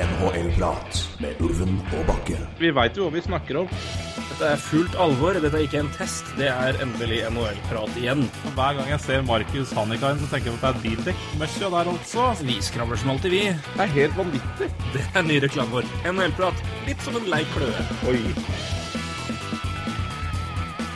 [0.00, 2.38] NHL-prat med Ulven og Bakke.
[2.60, 3.72] Vi veit jo hva vi snakker om.
[4.16, 5.36] Dette er fullt alvor.
[5.36, 6.30] Dette er ikke en test.
[6.38, 8.22] Det er endelig NHL-prat igjen.
[8.56, 12.30] Hver gang jeg ser Markus Hannikainen, så tenker jeg at det er bildekk-møkkja der altså.
[12.48, 13.42] Vi skravler som alltid, vi.
[13.52, 14.70] Det er helt vanvittig.
[14.94, 15.92] Det er ny reklame vår.
[16.14, 16.64] NHL-prat.
[16.88, 17.84] Litt som en lei kløe.
[18.08, 18.22] Oi.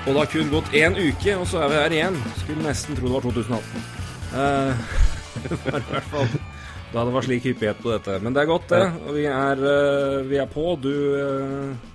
[0.04, 2.18] Og det har kun gått én uke, og så er vi her igjen.
[2.40, 3.86] Skulle nesten tro det var 2018.
[4.32, 4.98] Uh,
[5.44, 6.36] det var i hvert fall
[6.94, 8.16] da det var slik hyppighet på dette.
[8.22, 8.82] Men det er godt, det.
[9.08, 10.68] Og vi er, uh, vi er på.
[10.80, 11.92] Du uh,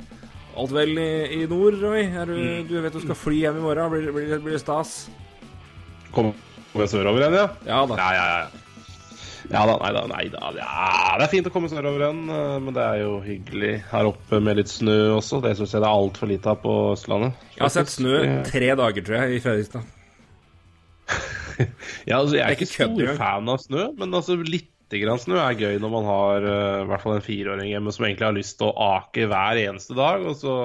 [0.59, 1.09] Alt vel i,
[1.39, 2.01] i nord, Roy?
[2.27, 2.63] Du, Mm.
[2.67, 3.91] du vet du skal fly hjem i morgen.
[3.93, 5.05] Blir, blir, blir det stas?
[6.11, 6.33] Kommer
[6.73, 7.45] vi sørover igjen, ja?
[7.69, 7.95] Ja da.
[8.01, 8.65] Ja, ja, ja.
[9.49, 10.49] Ja da, nei da, nei da.
[10.59, 14.09] Ja, det er fint å komme sørover igjen, eh, men det er jo hyggelig her
[14.11, 15.39] oppe med litt snø også.
[15.41, 17.47] Det syns jeg det er altfor lite av på Østlandet.
[17.55, 19.87] Jeg har sett snø tre dager, tror jeg, i Fredrikstad.
[22.07, 25.37] Ja, altså, jeg er er ikke stor fan av snø, men altså lite grann snø
[25.37, 28.37] er gøy når man har eh, i hvert fall en fireåring hjemme som egentlig har
[28.39, 30.55] lyst til å ake hver eneste dag, og så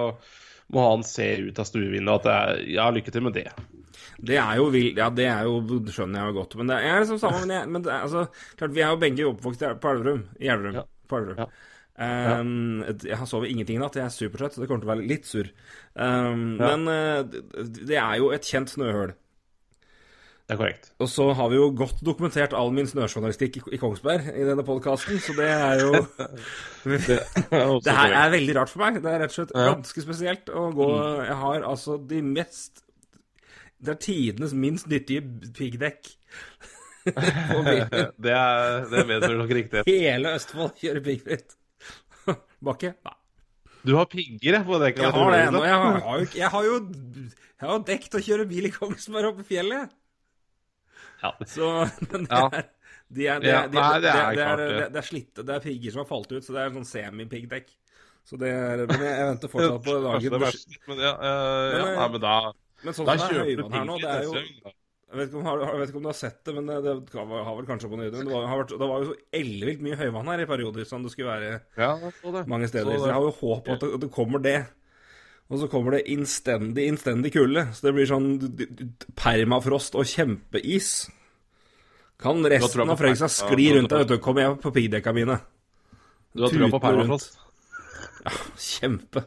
[0.72, 3.50] må han se ut av stuevinduet at det er Ja, lykke til med det.
[4.24, 4.96] Det er jo vilt.
[4.96, 5.60] Ja, det er jo
[5.92, 6.56] skjønner jeg jo godt.
[6.56, 8.24] Men det er liksom samme Men, jeg, men det er, altså
[8.56, 10.24] Klart, vi er jo begge oppvokst på Elverum.
[10.40, 10.78] I Elverum.
[10.80, 10.84] Ja.
[11.10, 11.44] På Elverum.
[11.44, 11.50] Ja.
[11.94, 13.98] Um, jeg har sovet ingenting i natt.
[14.00, 15.50] Jeg er supertrøtt, så det kommer til å være litt sur.
[15.94, 16.72] Um, Ja.
[16.72, 17.44] Men uh, det,
[17.84, 19.14] det er jo et kjent snøhull.
[20.44, 20.90] Det er korrekt.
[21.00, 25.16] Og så har vi jo godt dokumentert all min snøjournalistikk i, Kongsberg i denne podkasten,
[25.24, 25.92] så det er jo
[26.84, 27.16] Det
[27.48, 28.98] er Det her er veldig rart for meg.
[29.00, 30.90] Det er rett og slett ganske spesielt å gå
[31.24, 32.84] Jeg har altså de mest
[33.80, 35.24] Det er tidenes minst nyttige
[35.56, 36.12] piggdekk.
[37.08, 39.88] det, er, det medfører nok riktighet.
[39.88, 41.56] Hele Østfold kjører piggfritt.
[42.68, 42.94] Bakke?
[43.00, 43.16] Nei.
[43.84, 45.08] Du har pigger på dekket?
[45.08, 45.42] Jeg har det.
[45.42, 49.32] Jeg har, jeg har jo Jeg har jo dekk til å kjøre bil i Kongsberg
[49.32, 49.92] oppe i fjellet.
[51.24, 51.32] Ja.
[51.48, 51.70] Så
[52.12, 52.68] det er
[53.14, 56.44] de er, de Ja, nei, det er slitte, det er pigger som har falt ut,
[56.44, 57.72] så det er sånn semipiggdekk.
[58.24, 60.78] Så det er Men jeg, jeg venter fortsatt på dagen verste.
[60.88, 62.36] Men, ja, uh, Men, ja, nei, men da,
[62.84, 64.34] Men sånn da som det er høyvann her nå, det er jo.
[65.14, 66.78] Jeg vet om, jeg vet ikke om du har sett det, men det,
[67.12, 68.24] det har vel kanskje på nyhetene.
[68.26, 71.04] Det, var- har vært, det var jo så ellevilt mye høyvann her i perioder, som
[71.04, 72.42] det skulle være Ja, det.
[72.50, 72.96] mange steder.
[72.98, 74.56] Så jeg har jo håp at at det kommer det.
[75.52, 77.66] Og så kommer det innstendig, innstendig kulde.
[77.76, 78.30] Så det blir sånn
[79.20, 80.94] permafrost og kjempeis.
[82.20, 84.18] Kan resten av Fredrikstad skli ja, rundt deg, vet du.
[84.24, 85.38] Kommer jeg på piggdekka mine.
[86.34, 87.36] Du har trua på permafrost?
[88.24, 88.32] Ja.
[88.56, 89.26] Kjempe.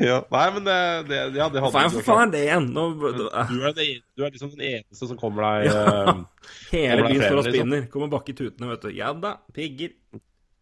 [0.00, 0.20] Ja.
[0.32, 0.76] Nei, men det,
[1.10, 2.68] det, ja, det hadde Faen, for faen er det igjen?
[2.72, 3.86] Nå, Du er, det,
[4.16, 6.14] du er liksom den eneste som kommer deg ja.
[6.72, 7.44] hele Kommer byen står og spinner.
[7.44, 7.50] liksom?
[7.50, 7.86] spinner.
[7.92, 8.90] Kommer bakke tutene, vet du.
[8.96, 9.92] Ja da, pigger.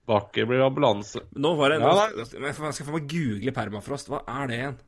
[0.08, 1.20] Bakke blir ambulanse.
[1.36, 4.08] Nå var det Ja, nå, Men Jeg skal få meg google permafrost.
[4.08, 4.78] Hva er det igjen?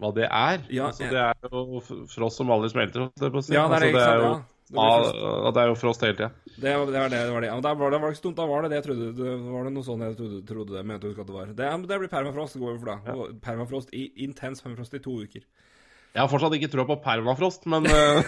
[0.00, 0.62] Hva det er?
[0.72, 3.10] Ja, altså, jeg- det er jo frost som aldri smelter.
[3.42, 3.54] si.
[3.54, 6.30] Ja, det er altså, jo, Ja, det er jo frost hele tida.
[6.60, 7.32] Det, var- det det.
[7.32, 7.46] var det.
[7.50, 8.36] Ja, var det, var ikke dumt.
[8.36, 9.16] Da var det det jeg trodde.
[9.16, 11.46] Det var det noe sånn jeg trodde, trodde det, mente jeg at det var.
[11.46, 12.52] Det, det blir permafrost.
[12.54, 12.98] Det går over for da.
[13.06, 13.26] Ja.
[13.42, 15.42] Permafrost i intens permafrost i to uker.
[16.10, 18.22] Jeg har fortsatt ikke trua på permafrost, men uh,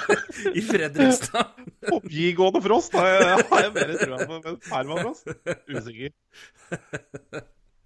[0.58, 1.50] I Fredrikstad.
[1.96, 4.38] oppgående frost har jeg, har jeg mer trua på.
[4.46, 5.28] Men permafrost?
[5.68, 6.14] Usikker.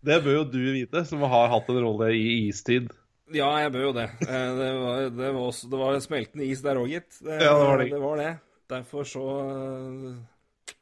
[0.01, 2.89] Det bør jo du vite, som har hatt en rolle i istid.
[3.35, 4.07] Ja, jeg bør jo det.
[4.25, 7.19] Eh, Det var, det var, også, det var smeltende is der òg, gitt.
[7.21, 7.89] Det, Ja, det var det.
[7.93, 8.31] det var det.
[8.71, 10.75] Derfor så eh,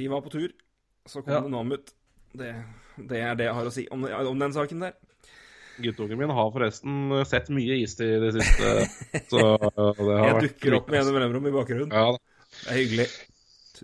[0.00, 0.48] Vi var på tur.
[1.08, 1.40] Så kom Ja.
[1.44, 1.92] det mammut.
[2.36, 2.50] Det,
[2.98, 4.96] det er det jeg har å si om, om den saken der.
[5.84, 8.74] Guttungen min har forresten sett mye is i det siste.
[9.30, 11.94] Så det har Jeg dukker opp med gjennom mellomrom i bakgrunnen.
[11.94, 12.12] Ja.
[12.58, 13.08] Det er hyggelig.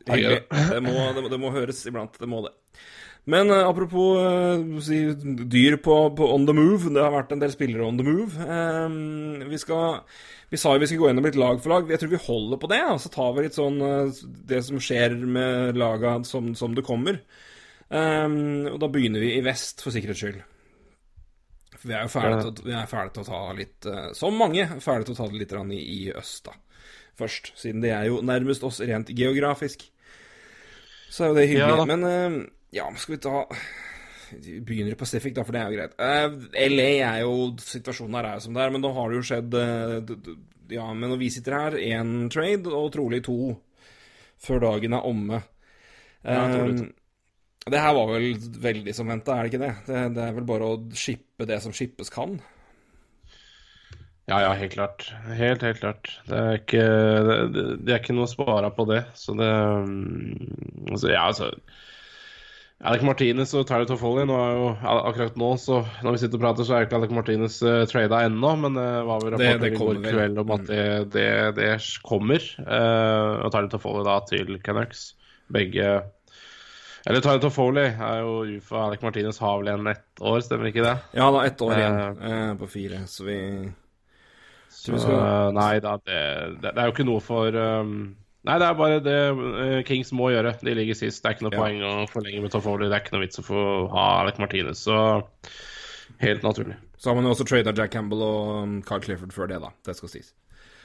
[0.08, 0.42] Hyggelig.
[0.50, 2.18] Det må, det, må, det må høres iblant.
[2.20, 2.54] Det må det.
[3.30, 5.00] Men uh, apropos uh, si,
[5.48, 6.92] dyr på, på on the move.
[6.92, 8.36] Det har vært en del spillere on the move.
[8.44, 10.02] Um, vi, skal,
[10.52, 11.88] vi sa jo vi skulle gå gjennom litt lag for lag.
[11.88, 12.82] Jeg tror vi holder på det.
[12.92, 16.84] Og så tar vi litt sånn uh, det som skjer med laga som, som det
[16.86, 17.22] kommer.
[17.88, 20.44] Um, og da begynner vi i vest, for sikkerhets skyld.
[21.84, 22.10] Vi er jo
[22.50, 25.26] til, vi er ferdige til å ta litt eh, Som mange, ferdige til å ta
[25.30, 26.54] det litt i, i øst, da.
[27.20, 27.52] Først.
[27.60, 29.84] Siden det er jo nærmest oss rent geografisk.
[31.12, 31.76] Så er jo det hyggelig.
[31.78, 31.88] Ja.
[31.92, 32.38] Men eh,
[32.74, 33.44] ja, skal vi ta
[34.34, 35.94] begynner i Pacific, da, for det er jo greit.
[36.00, 39.26] Uh, LA er jo Situasjonen her er som det er, men da har det jo
[39.28, 40.36] skjedd eh, d-
[40.74, 43.36] Ja, men når vi sitter her, én trade, og trolig to
[44.44, 45.38] før dagen er omme.
[46.24, 46.64] Ja, to.
[46.72, 46.88] Eh,
[47.72, 49.74] det her var vel veldig som venta, er det ikke det?
[49.86, 50.02] det?
[50.16, 52.36] Det er vel bare å shippe det som shippes kan?
[54.28, 55.06] Ja, ja, helt klart.
[55.36, 56.10] Helt, helt klart.
[56.28, 56.84] Det er ikke,
[57.52, 59.02] det, det er ikke noe å spare på det.
[59.20, 61.50] Så det mm, altså, Ja, altså
[62.84, 64.64] Alec Martinez og Tyler Toffoli nå er jo,
[65.08, 68.24] Akkurat nå, så når vi sitter og prater, så er ikke Alec Martinez uh, trada
[68.26, 70.82] ennå, men det var vel Det- rapporter det i kommer går kveld om at det,
[71.14, 71.28] det,
[71.60, 71.70] det
[72.04, 72.48] kommer.
[72.64, 75.06] Uh, og Tyler Toffoli da til Canucks.
[75.52, 75.94] Begge
[77.06, 78.86] Eller Tyler Toffoli er jo UFA.
[78.86, 80.94] Alec Martinez har vel igjen ett år, stemmer ikke det?
[81.12, 83.38] Ja, da ett år igjen eh, på fire, så vi
[84.72, 85.52] Så, skal...
[85.56, 86.20] Nei da, det,
[86.62, 88.14] det, er jo ikke noe for um...
[88.44, 90.50] Nei, det er bare det uh, Kings må gjøre.
[90.60, 91.22] De ligger sist.
[91.24, 91.60] Det er ikke noe ja.
[91.62, 92.90] poeng å forlenge med Toffoli.
[92.92, 93.60] Det er ikke noe vits å få
[93.94, 94.82] ha Alec Martinez.
[94.84, 94.98] Så
[96.20, 96.76] helt naturlig.
[97.00, 99.72] Så har man jo også trada Jack Campbell og um, Carl Clifford før det, da.
[99.88, 100.34] Det skal sies.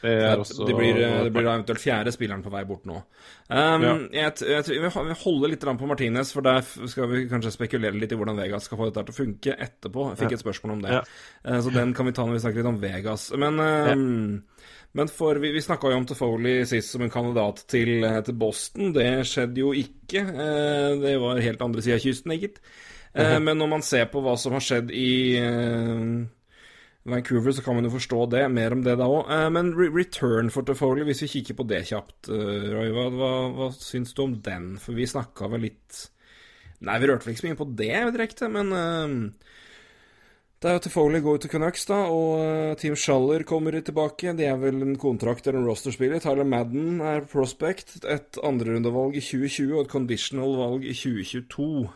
[0.01, 0.65] Det, også...
[0.67, 3.01] det, blir, eh, det blir da eventuelt fjerde spilleren på vei bort nå.
[3.49, 3.93] Um, ja.
[4.13, 8.13] jeg, jeg, jeg, vil holde litt på Martinez, for der skal vi kanskje spekulere litt
[8.13, 10.11] i hvordan Vegas skal få dette til å funke etterpå.
[10.11, 10.93] Jeg fikk et spørsmål om det.
[10.99, 11.01] Ja.
[11.43, 13.29] Uh, så den kan vi ta når vi snakker litt om Vegas.
[13.35, 17.99] Men, um, men for, vi, vi snakka jo om Tefoli sist som en kandidat til,
[18.03, 18.93] eh, til, Boston.
[18.95, 20.23] Det skjedde jo ikke.
[20.31, 22.63] Uh, det var helt andre sida av kysten, gitt.
[23.13, 23.39] Uh, -huh.
[23.39, 25.09] Men når man ser på hva som har skjedd i
[27.07, 28.43] Vancouver, så kan man jo forstå det.
[28.51, 29.29] Mer om det da òg.
[29.31, 33.31] Eh, men return for Tofoley, hvis vi kikker på det kjapt, uh, Roy, hva, hva,
[33.55, 34.73] hva syns du om den?
[34.81, 36.07] For vi snakka vel litt
[36.79, 39.49] Nei, vi rørte vel ikke så mye på det direkte, men uh,
[40.63, 44.31] det er jo Tofoley går til Canucks, da, og Team Schaller kommer tilbake.
[44.35, 46.19] De er vel en kontrakt eller en rosterspiller.
[46.23, 47.97] Tyler Madden er prospect.
[48.03, 51.87] Et andrerundevalg i 2020 og et conditional valg i 2022.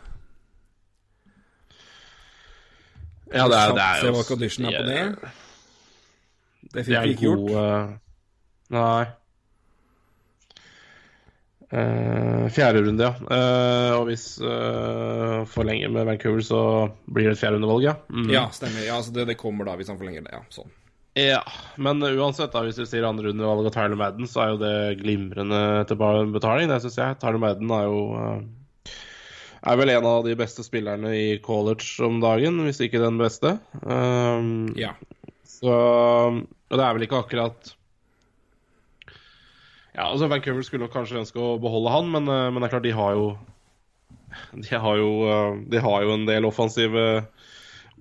[3.33, 5.33] Ja, det er, det er jo condition er på det.
[6.73, 7.51] Det fikk vi ikke gjort.
[7.51, 9.03] Uh, nei.
[11.73, 13.13] Uh, fjerde runde, ja.
[13.25, 16.61] Uh, og hvis uh, forlenger med Vancouver, så
[17.09, 17.95] blir det et fjerderundevalg, ja.
[18.13, 18.29] Mm.
[18.29, 18.85] Ja, stemmer.
[18.85, 20.35] Ja, altså det, det, kommer da hvis han forlenger det.
[20.37, 20.69] Ja, sånn.
[21.17, 21.41] Ja,
[21.81, 24.75] men uansett, da, hvis du sier andre rundevalg av Tyler Madden, så er jo det
[25.01, 27.17] glimrende tilbakebetaling, det syns jeg.
[27.21, 27.99] Tyler Madden er jo
[29.63, 33.57] er vel en av de beste spillerne i college om dagen, hvis ikke den beste.
[33.81, 34.93] Um, ja.
[35.47, 37.69] Så Og det er vel ikke akkurat
[39.93, 42.87] Ja, altså Vancouver skulle kanskje ønske å beholde han, men, eh, men det er klart,
[42.87, 43.27] de har jo
[44.65, 47.05] De har jo, eh, de har jo en del offensive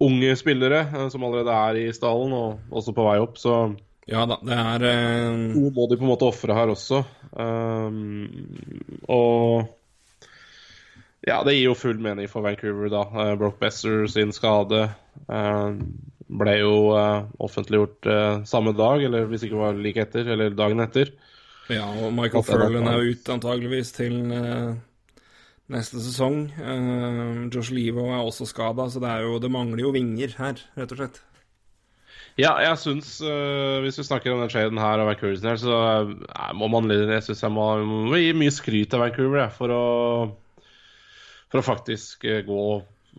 [0.03, 3.77] unge spillere eh, som allerede er i stallen, og også på vei opp, så
[4.11, 5.53] ja da, det er uh...
[5.55, 7.05] Må de på en måte ofre her også.
[7.39, 8.25] Um,
[9.07, 9.69] og
[11.23, 13.05] ja, det gir jo full mening for Vancouver, da.
[13.07, 14.89] Uh, Brock Besser sin skade
[15.31, 15.71] uh,
[16.33, 18.09] ble jo uh, offentliggjort
[18.49, 21.13] samme dag, eller hvis ikke var like etter, eller dagen etter.
[21.71, 24.17] Ja, og Michael Furlan er ute antageligvis til
[25.73, 26.49] neste sesong.
[27.55, 31.01] Josh Levo er også skada, så det, jo, det, mangler jo vinger her, rett og
[31.01, 31.23] slett.
[32.41, 33.19] Ja, jeg syns
[33.85, 35.79] Hvis vi snakker om den traden her og Vancouver her, så
[36.57, 39.83] må man Jeg synes jeg må, må, gi mye skryt til Vancouver jeg, for å
[41.53, 42.65] for å faktisk eh, gå,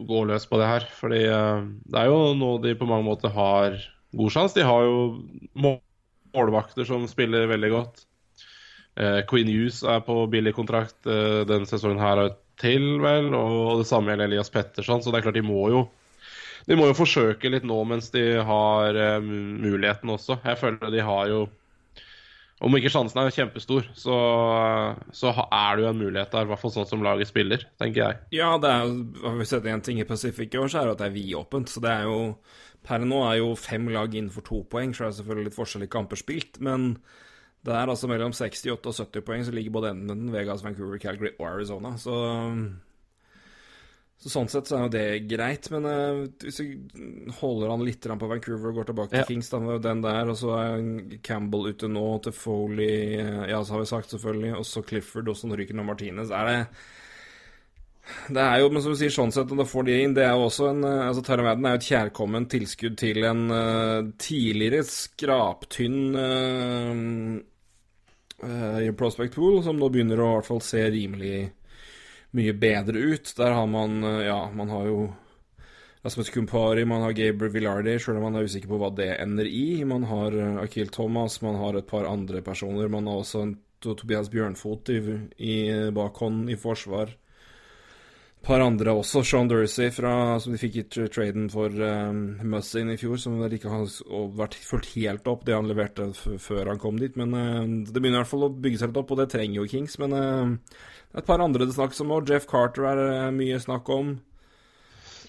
[0.10, 0.88] gå, løs på det her.
[0.98, 3.78] Fordi eh, det er jo noe de på mange måter har
[4.18, 4.58] god sjanse.
[4.58, 4.98] De har jo
[5.54, 8.06] målvakter som spiller veldig godt.
[8.98, 12.26] Eh, Queen Hughes er på billig kontrakt denne sesongen her
[12.62, 13.30] til, vel.
[13.38, 15.90] Og det samme gjelder Elias Petterson, så det er klart de må jo
[16.64, 20.38] de må jo forsøke litt nå mens de har muligheten også.
[20.48, 21.42] Jeg føler de har jo
[22.64, 24.18] om ikke sjansen er kjempestor, så,
[25.12, 26.46] så, er det jo en mulighet der.
[26.46, 28.22] I hvert fall sånn som laget spiller, tenker jeg.
[28.40, 28.94] Ja, det er,
[29.26, 31.18] har vi sett én ting i Pacific i år, så er det at det er
[31.18, 31.74] vidåpent.
[31.74, 32.20] Så det er jo
[32.84, 35.94] Per nå er jo fem lag innenfor to poeng, så er det selvfølgelig litt forskjellige
[35.94, 36.58] kamper spilt.
[36.60, 36.98] Men
[37.64, 41.32] det er altså mellom 68 og 70 poeng så ligger både enden Vegas, Vancouver, Calgary
[41.38, 41.94] og Arizona.
[41.96, 42.18] Så
[44.24, 46.68] så Sånn sett så er jo det greit, men uh, hvis vi
[47.42, 49.24] holder han litt på Vancouver og går tilbake ja.
[49.26, 50.86] til Kings, da den der, og så er
[51.28, 55.28] Campbell ute nå, til Foley uh, Ja, så har vi sagt, selvfølgelig, og så Clifford,
[55.28, 56.32] og så ryker nå Martinez.
[56.32, 56.60] Er det
[58.36, 60.26] det er jo, men som du sier, sånn sett, og da får de inn Det
[60.26, 63.44] er jo også en uh, altså Terra Madden er jo et kjærkomment tilskudd til en
[63.52, 67.40] uh, tidligere skraptynn uh,
[69.00, 71.38] Prospect Pool, som nå begynner å i hvert fall se rimelig
[72.38, 73.34] mye bedre ut.
[73.38, 75.04] Der har man eh, Ja, man har jo
[76.04, 79.48] Rasmus Kumpari, man har Gabriel Villardi, sjøl om man er usikker på hva det ender
[79.48, 79.84] i.
[79.88, 82.92] Man har eh, Akil Thomas, man har et par andre personer.
[82.92, 85.00] Man har også en Tobias Bjørnfot i,
[85.44, 85.56] i
[85.96, 87.12] bakhånd i forsvar.
[87.12, 89.22] Et par andre også.
[89.24, 93.56] Sean Dursey, fra, som de fikk i traden for um, Muzzin i fjor, som vel
[93.56, 93.88] ikke har
[94.36, 97.16] vært fulgt helt opp det han leverte før han kom dit.
[97.20, 99.62] Men uh, det begynner i hvert fall å bygge seg litt opp, og det trenger
[99.62, 99.96] jo Kings.
[100.04, 100.76] Men uh,
[101.14, 102.30] et par andre det snakkes om òg.
[102.30, 104.16] Jeff Carter er det mye snakk om.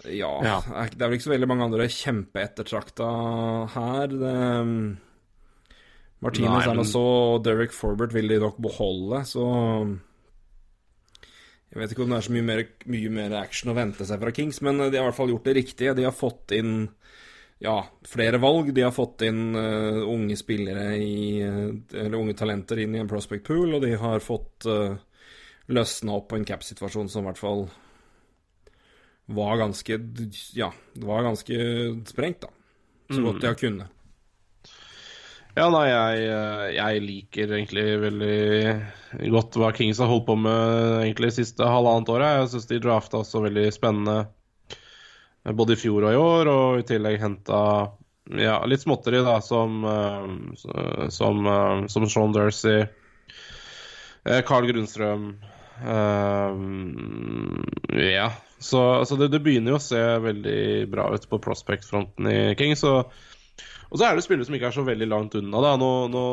[0.04, 0.58] Ja, ja,
[0.92, 3.08] det er vel ikke så veldig mange andre kjempeettertrakta
[3.72, 4.16] her.
[4.20, 4.32] Det,
[6.24, 9.46] Martinez er nå så, og Derek Forbert vil de nok beholde, så
[11.72, 14.20] Jeg vet ikke om det er så mye mer, mye mer action å vente seg
[14.22, 15.96] fra Kings, men de har i hvert fall gjort det riktige.
[15.98, 16.84] De har fått inn
[17.64, 18.70] ja, flere valg.
[18.76, 23.46] De har fått inn uh, unge spillere i Eller unge talenter inn i en prospect
[23.48, 24.94] pool, og de har fått uh,
[25.72, 27.66] løsna opp på en cap-situasjon som i hvert fall
[29.26, 29.98] var ganske
[30.52, 31.54] Ja, det var ganske
[32.10, 32.50] sprengt, da.
[33.12, 33.88] Så godt jeg kunne.
[35.54, 41.04] Ja, nei, jeg, eh, jeg, liker egentlig veldig godt hva Kings har holdt på med
[41.04, 42.40] egentlig de siste halvannet året.
[42.40, 46.80] Jeg syns de drafta også veldig spennende eh, både i fjor og i år, og
[46.80, 47.60] i tillegg henta
[48.34, 52.86] ja, litt småtteri, da, som, uh, som, uh, som Sean Dursey,
[54.24, 55.34] uh, Carl Grunnstrøm
[57.94, 58.28] Ja.
[58.58, 62.84] Så, så det, det, begynner jo å se veldig bra ut på prospect-fronten i Kings.
[62.88, 63.10] Og,
[63.90, 65.58] og så er det spillere som ikke er så veldig langt unna.
[65.64, 65.74] da.
[65.80, 66.24] Nå, nå,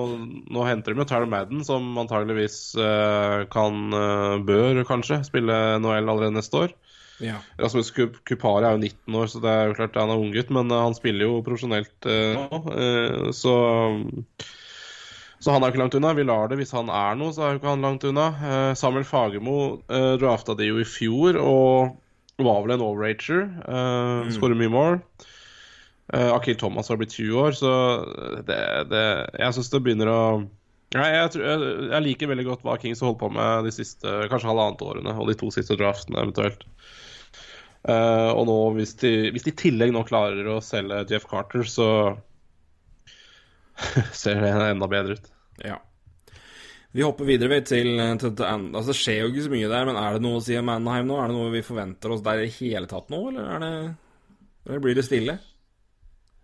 [0.54, 2.58] nå henter de jo Tyler Madden, som antageligvis
[3.52, 3.74] kan,
[4.48, 6.72] bør kanskje, spille NHL allerede neste år.
[7.22, 7.38] Ja.
[7.62, 7.92] Rasmus
[8.26, 10.98] Kupari er jo 19 år, så det er jo klart han er unggutt, men han
[10.98, 12.62] spiller jo profesjonelt uh, nå.
[12.74, 13.56] Uh, så,
[15.42, 16.14] så han er ikke langt unna.
[16.14, 18.28] Vi lar det hvis han er noe, så er jo ikke han langt unna.
[18.38, 19.58] Uh, Samuel Fagermo
[19.90, 21.98] uh, drafta de jo i fjor og
[22.42, 23.48] var vel en overrager.
[23.66, 24.32] Uh, mm.
[24.38, 25.00] Skårer mye mål.
[26.14, 27.74] Uh, Akil Thomas har blitt 20 år, så
[28.46, 28.60] det,
[28.92, 29.06] det
[29.40, 30.24] Jeg syns det begynner å
[30.92, 34.12] Nei, jeg, jeg, jeg, liker veldig godt hva Kings har holdt på med de siste
[34.28, 36.66] kanskje halvannet årene og de to siste draftene eventuelt.
[37.88, 41.64] Uh, og nå, hvis de, hvis de i tillegg nå klarer å selge Jeff Carter,
[41.64, 41.88] så
[44.24, 45.32] ser det enda bedre ut.
[45.64, 45.78] Ja.
[46.92, 50.00] Vi hopper videre til, til, til altså, Det skjer jo ikke så mye der, men
[50.00, 51.20] er det noe å si om Anaheim nå?
[51.22, 53.72] Er det noe vi forventer oss der i hele tatt nå, eller, er det,
[54.68, 55.38] eller blir det stille?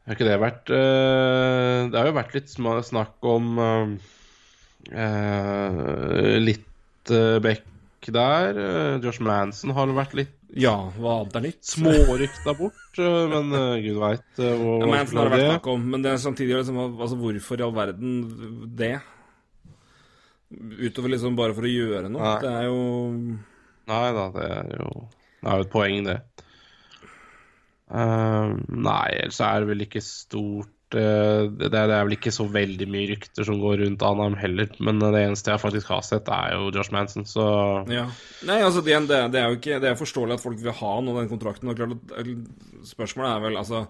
[0.08, 3.90] Har ikke det vært uh, Det har jo vært litt snakk om uh,
[6.40, 6.64] litt
[7.44, 8.58] Beck der.
[9.04, 11.60] Josh Manson har vært litt ja, hva annet er nytt?
[11.68, 15.70] Smårykta bort, eh, men uh, gud veit uh, hvor ja, men, det har vært snakk
[15.74, 18.16] om, men det er samtidig liksom, altså, Hvorfor i all verden
[18.80, 18.94] det?
[20.88, 22.24] Utover liksom bare for å gjøre noe.
[22.24, 22.38] Nei.
[22.46, 22.80] Det er jo
[23.88, 26.18] Nei da, det er jo Det er jo et poeng, det.
[27.88, 32.46] Uh, nei, ellers er det vel ikke stort Eh, det, det, er vel ikke så
[32.48, 36.30] veldig mye rykter som går rundt Anheim heller, men det eneste jeg faktisk har sett,
[36.32, 37.48] er jo Josh Manson, så
[37.92, 38.06] ja.
[38.48, 41.16] Nei, altså, det, det, er jo ikke Det er forståelig at folk vil ha noe
[41.16, 41.74] av den kontrakten.
[41.74, 41.98] Og klart,
[42.88, 43.84] spørsmålet er vel altså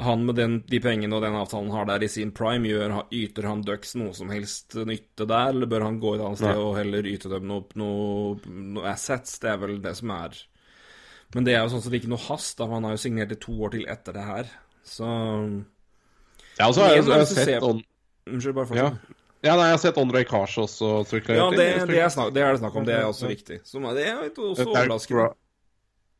[0.00, 3.48] han med den, de pengene og den avtalen har der i sin prime, gjør, yter
[3.50, 6.62] han Ducks noe som helst nytte der, eller bør han gå et annet sted Nei.
[6.62, 9.36] og heller yte dem noe, noe, noe, assets?
[9.42, 10.38] Det er vel det som er
[11.34, 13.40] Men det er jo sånn det ikke noe hast, da, han har jo signert i
[13.42, 14.54] to år til etter det her,
[14.86, 15.10] så
[16.60, 17.80] ja, altså, jeg, jeg, jeg sett on...
[18.30, 19.00] Unnskyld, bare fortsett.
[19.10, 19.16] Ja.
[19.40, 20.88] Ja, nei, jeg har sett Andrej Kars også.
[21.00, 22.84] Ja, det, det, er det er det snakk om.
[22.84, 23.62] Det er også viktig.
[23.64, 25.30] Så det er også overraskende.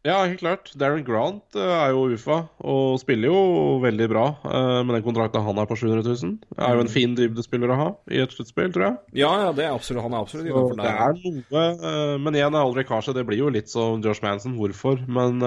[0.02, 0.70] Ja, helt klart.
[0.80, 3.40] Darren Grant uh, er jo UFA og spiller jo
[3.82, 6.38] veldig bra uh, med den kontrakten han har på 700 000.
[6.56, 6.92] Er jo en mm.
[6.94, 8.94] fin dybdespiller å ha i et sluttspill, tror jeg.
[9.20, 10.88] Ja, ja, det er absolutt, han er absolutt innenfor der.
[10.88, 14.24] Det er noe, uh, men igjen er aldri kanskje, Det blir jo litt som Josh
[14.24, 14.56] Manson.
[14.56, 15.02] Hvorfor?
[15.04, 15.44] Men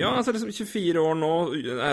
[0.00, 1.32] Ja, altså liksom 24 år nå,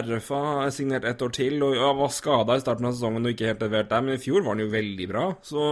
[0.07, 3.35] RFA er signert ett år til, og ja, var skada i starten av sesongen og
[3.35, 5.67] ikke helt levert der, men i fjor var han jo veldig bra, så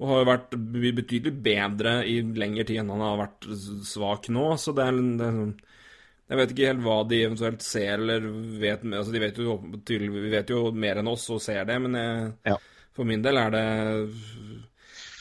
[0.00, 0.56] og har jo vært
[0.98, 3.46] betydelig bedre i lengre tid enn han har vært
[3.86, 4.48] svak nå.
[4.58, 5.40] Så det er, det er
[6.32, 8.26] Jeg vet ikke helt hva de eventuelt ser eller
[8.60, 11.98] vet altså de vet jo, Vi vet jo mer enn oss og ser det, men
[12.00, 12.56] jeg, ja.
[12.96, 13.66] for min del er det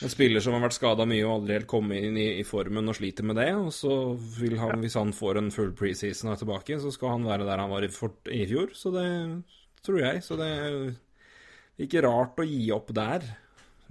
[0.03, 2.89] en spiller som har vært skada mye og aldri helt kommet inn i, i, formen
[2.91, 3.51] og sliter med det.
[3.55, 3.93] Og så
[4.39, 7.47] vil han, hvis han får en full preseason og er tilbake, så skal han være
[7.47, 8.73] der han var i, for, i fjor.
[8.75, 9.05] Så det
[9.85, 10.25] tror jeg.
[10.25, 13.29] Så det er ikke rart å gi opp der.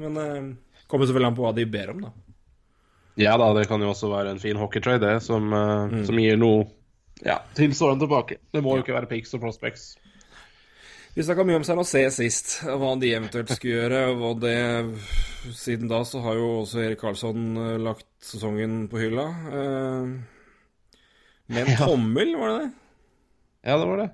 [0.02, 0.50] Men eh,
[0.92, 2.12] Kommer selvfølgelig an på hva de ber om, da.
[3.20, 6.04] Ja da, det kan jo også være en fin hockeytrade, det, som, uh, mm.
[6.08, 6.66] som, gir noe
[7.24, 8.38] ja, tilsvarende tilbake.
[8.52, 9.92] Det må jo ikke være pics og prospects.
[11.12, 14.00] Vi snakka mye om San Jose sist, hva de eventuelt skulle gjøre.
[14.16, 14.56] Og det,
[15.56, 19.26] siden da så har jo også Erik Karlsson eh, lagt sesongen på hylla.
[19.52, 20.96] Uh,
[21.52, 22.70] med en tommel, var det det?
[23.68, 24.10] Ja, det var det.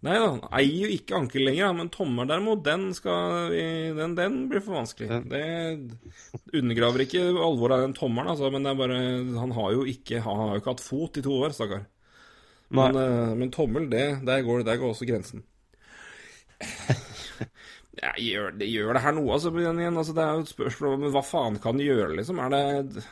[0.00, 3.50] Nei da, han eier jo ikke ankel lenger, men tommelen derimot, den, skal,
[3.98, 5.18] den, den blir for vanskelig.
[5.28, 5.42] Det
[6.56, 9.00] undergraver ikke alvoret av den tommelen, altså, men det er bare
[9.42, 11.84] Han har jo ikke, han har jo ikke hatt fot i to år, stakkar.
[12.70, 15.44] Men, uh, men, tommel, det, der, går, der går også grensen.
[18.00, 20.94] Ja, gjør, det, gjør det her noe, altså, igjen, altså, Det er jo et spørsmål
[20.94, 22.38] om hva faen kan du gjøre, liksom?
[22.40, 23.02] Er det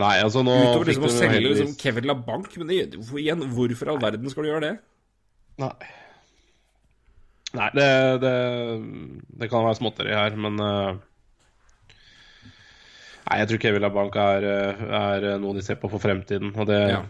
[0.00, 2.78] Nei, altså nå Utover liksom å selge liksom, Kevin LaBank, men det,
[3.20, 4.72] igjen, hvorfor i all verden skal du gjøre det?
[5.60, 5.74] Nei.
[7.52, 7.88] Nei, det,
[8.22, 8.36] det,
[9.42, 10.94] det kan være småtteri her, men uh,
[13.26, 14.46] Nei, jeg tror Kevin LaBanc er,
[14.98, 17.02] er noe de ser på for fremtiden, og det, ja.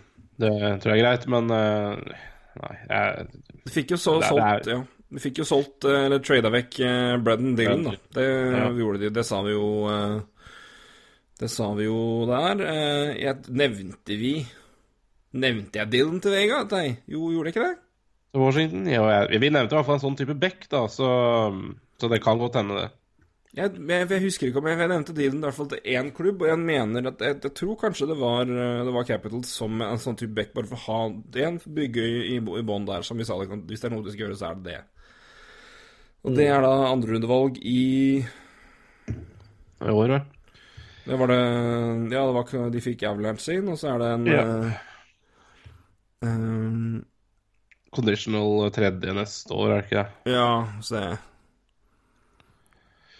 [0.42, 2.18] det tror jeg er greit, men uh,
[2.62, 3.28] Nei, jeg
[3.62, 4.80] De fikk jo så, det, solgt, ja.
[5.12, 7.94] De fikk jo solgt, eh, eller trada vekk uh, Bredden Dylan, da.
[8.18, 8.66] Det ja.
[8.80, 9.12] gjorde de.
[9.14, 9.68] Det sa vi jo
[11.38, 12.64] Det sa vi jo der.
[13.20, 14.34] Jeg, nevnte vi
[15.32, 16.60] Nevnte jeg Dylan til Vega?
[16.74, 17.81] Nei, jo, gjorde jeg ikke det?
[18.32, 18.88] Til Washington?
[18.88, 21.08] Ja, jeg, vi nevnte i hvert fall en sånn type back, da, så,
[22.00, 22.88] så det kan godt hende, det.
[23.52, 26.08] Jeg, jeg, jeg, husker ikke om jeg, jeg nevnte dealen i hvert fall til én
[26.16, 30.00] klubb, og jeg mener at jeg, tror kanskje det var, det var Capital som en
[30.00, 33.28] sånn type back, bare for å ha en bygge i, i bånn der, som vi
[33.28, 33.36] sa.
[33.36, 34.80] Hvis det er noe du skal gjøre, så er det det.
[36.22, 37.82] Og det er da andrerundevalg i
[39.82, 40.24] I år, vel.
[41.02, 41.38] Det var det
[42.14, 44.66] Ja, det var, de fikk Avalanche sin, og så er det en yeah.
[46.22, 47.02] eh, um,
[47.92, 50.32] Conditional tredje neste år, er det ikke det?
[50.32, 50.48] Ja,
[50.80, 51.02] se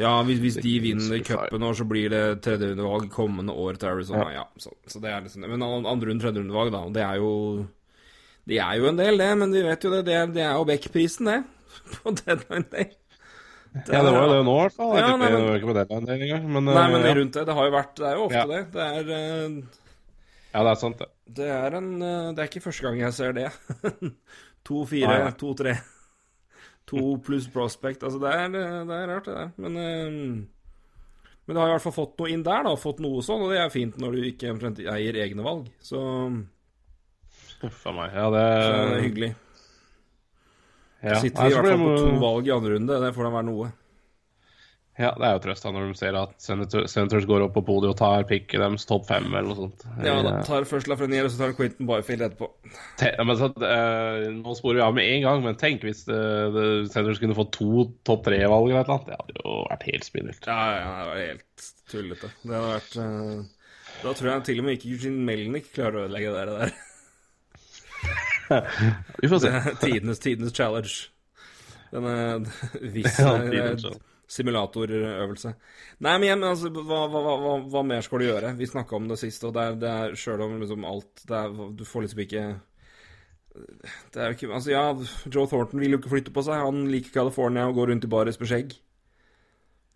[0.01, 4.31] Ja, hvis, hvis de vinner cupen nå, så blir det tredjerundevalg kommende år til Arizona.
[4.33, 6.81] Ja, så, så det er liksom Men andre runde tredjerundevalg, da.
[6.97, 7.33] Det er jo
[8.49, 10.01] Det er jo en del, det, men vi vet jo det.
[10.09, 11.43] Det er, det er jo Beck-prisen, det.
[12.01, 12.89] På deadline day.
[13.73, 14.91] Ja, det var jo det nå, i hvert fall.
[14.99, 16.43] Ja, nei, men- Det var ikke på deadline day engang.
[16.53, 17.45] Men, Nei, men eh, det rundt det.
[17.49, 18.49] Det har jo vært Det er jo ofte Ja.
[18.51, 18.59] det.
[18.75, 19.79] Det er uh,
[20.53, 21.07] ja, det er sant, det.
[21.39, 23.47] Det er en eh, Det er ikke første gang jeg ser det.
[24.65, 25.35] to, fire, Nei, nei.
[25.41, 25.75] to, tre.
[26.93, 28.03] To pluss prospect.
[28.03, 29.51] Altså, det er, det er rart, det der.
[29.63, 30.11] Men øh,
[31.47, 32.73] Men det har i hvert fall fått noe inn der, da.
[32.79, 35.69] Fått noe sånn, og det er fint når du ikke omtrent eier egne valg.
[35.83, 36.01] Så,
[37.63, 38.13] Huff a meg.
[38.19, 39.31] Ja, så det er hyggelig.
[41.07, 41.17] ja.
[41.23, 42.99] Sitter vi i hvert fall på to valg i andre runde.
[43.07, 43.71] Det får da være noe.
[45.01, 47.63] Ja, det er jo trøst da når de ser at Senator, Senators går opp på
[47.65, 49.85] podiet og tar picket deres topp fem, eller noe sånt.
[50.05, 52.51] Ja, da tar først Lafreniere, og så tar Quentin Byfield etterpå.
[53.01, 56.05] te- ja, men så, eh, nå sporer vi av med en gang, men tenk hvis
[56.11, 56.19] det,
[56.93, 59.09] Senators kunne fått to topp tre-valg eller annet.
[59.09, 60.47] Det hadde jo vært helt spinnvilt.
[60.53, 62.33] Ja, ja, det var helt tullete.
[62.45, 63.43] Det hadde vært uh,
[64.03, 66.79] Da tror jeg til og med ikke Eugene Melnick klarer å ødelegge det der.
[69.23, 69.51] Vi får se.
[69.87, 71.09] Tidenes, tidenes challenge.
[71.93, 72.15] Denne
[72.93, 73.97] Ja, eh, challenge.
[74.33, 75.53] Simulatorøvelse.
[76.03, 78.55] Nei, men igjen, altså, hva, hva, hva, hva, mer skal du gjøre?
[78.59, 81.41] Vi snakka om det sist, og det er, det er sjøl om liksom alt det
[81.41, 82.45] er, Du får liksom ikke
[84.15, 84.87] Det er jo ikke Altså, ja,
[85.27, 86.65] Joe Thornton vil jo ikke flytte på seg.
[86.65, 88.73] Han liker California og går rundt i baris med skjegg.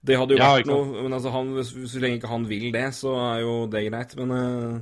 [0.06, 2.86] Det hadde jo Ja, vært noe Men altså, han, så lenge ikke han vil det,
[2.94, 4.14] så er jo det greit.
[4.20, 4.76] Men uh,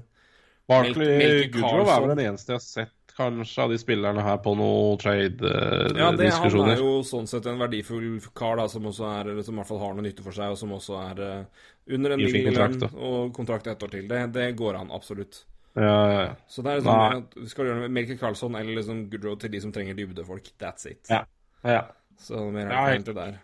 [0.68, 4.54] Barkley Goodrow er vel den eneste jeg har sett kanskje av de spillerne her på
[4.58, 6.00] noen trade-diskusjoner.
[6.00, 9.54] Ja, det, han er jo sånn sett en verdifull kar da, som også er, som
[9.54, 12.22] i hvert fall har noe nytte for seg, og som også er uh, under en
[12.22, 14.08] ny kontrakt, og kontrakt ett år til.
[14.10, 15.44] Det, det går an, absolutt.
[15.78, 16.34] ja, ja, ja.
[16.48, 17.48] Så det er liksom Nei.
[17.50, 20.52] skal gjøre Melker Karlsson eller liksom Goodrow til de som trenger dybdefolk.
[20.60, 21.02] That's it.
[21.10, 21.24] Ja.
[21.62, 21.82] ja.
[22.18, 23.42] Så mer er det egentlig der.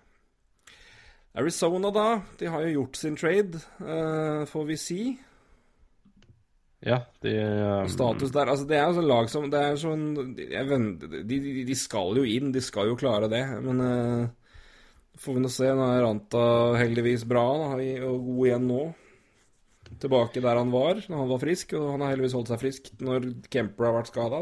[1.41, 2.07] Arizona, da.
[2.39, 5.03] De har jo gjort sin trade, uh, får vi si.
[6.81, 10.05] Ja, de um, Status der Altså, det er jo sånn lag som Det er sånn
[10.33, 10.47] de,
[11.29, 14.31] de, de skal jo inn, de skal jo klare det, men uh,
[15.21, 15.69] får vi nå se.
[15.77, 16.45] Nå er Ranta
[16.81, 17.69] heldigvis bra da,
[18.09, 18.81] og god igjen nå.
[20.01, 22.91] Tilbake der han var når han var frisk, og han har heldigvis holdt seg frisk
[23.03, 24.41] når Kemper har vært skada.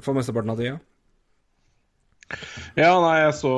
[0.00, 0.78] Så i mesteparten av tida.
[2.78, 3.52] Ja, nei, jeg så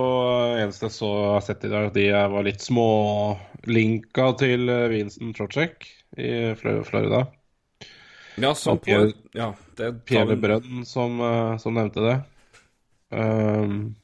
[0.58, 1.10] Eneste jeg så
[1.46, 5.86] sett i dag, de var litt smålinka til eh, Vincent Trocek
[6.18, 7.26] i Florida.
[8.36, 9.54] Ja, som Pierre- Ja,
[10.04, 12.16] Pierre Brønn som, eh, som nevnte det.
[13.10, 13.94] Um,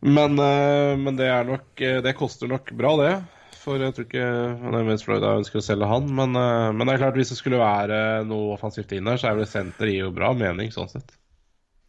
[0.00, 3.14] men, eh, men det er nok eh, Det koster nok bra, det.
[3.62, 4.26] For jeg tror ikke
[4.74, 6.08] Nevens Florida ønsker å selge han.
[6.10, 9.36] Men, men det er klart, hvis det skulle være noe offensivt inn der, så er
[9.38, 11.14] vel senter gir jo bra mening, sånn sett.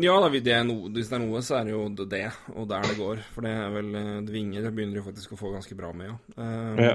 [0.02, 2.70] Ja, da, det er no, hvis det er noe, så er det jo det, og
[2.70, 3.26] der det går.
[3.34, 3.90] For det er vel
[4.30, 6.18] Dvinger det begynner jo faktisk å få ganske bra med, ja.
[6.38, 6.94] Um, Ja.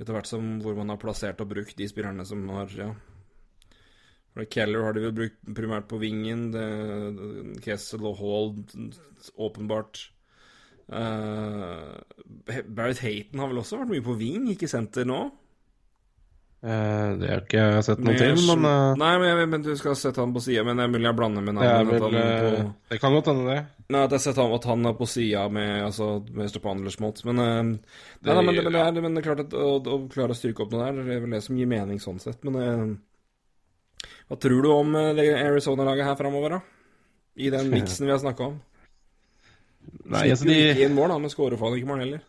[0.00, 2.92] Etter hvert som hvor man har plassert og brukt de spillerne som har Ja.
[4.32, 6.46] For Keller har de vel brukt primært på vingen.
[6.54, 8.54] Det, Kessel og Hall
[9.36, 10.06] åpenbart.
[10.88, 12.00] Uh,
[12.48, 15.20] Barrett Hayton har vel også vært mye på ving, ikke senter nå?
[16.62, 19.96] Eh, det har ikke jeg sett noe til, men uh, Nei, men, men du skal
[19.98, 21.80] sette han på sida, men det er mulig jeg blander med det navnet.
[21.82, 23.86] at vel han er eh, på- Det kan godt hende, det.
[23.90, 26.84] Nei, at jeg har sett han, at han er på sida med, altså, med Stepan
[26.84, 27.24] eller.
[27.26, 27.78] Men, uh,
[28.22, 30.36] Det- nei, men, det, men, det er, men det er klart at å, å klare
[30.36, 32.38] å styrke opp noe der, det er vel det som gir mening sånn sett.
[32.46, 33.00] Men
[34.30, 36.60] hva tror du om Arizona-laget her framover, da?
[37.42, 38.60] I den miksen vi har snakka om.
[40.06, 42.22] Nei, altså de ikke inn mål, da, men skårer faen ikke mål heller.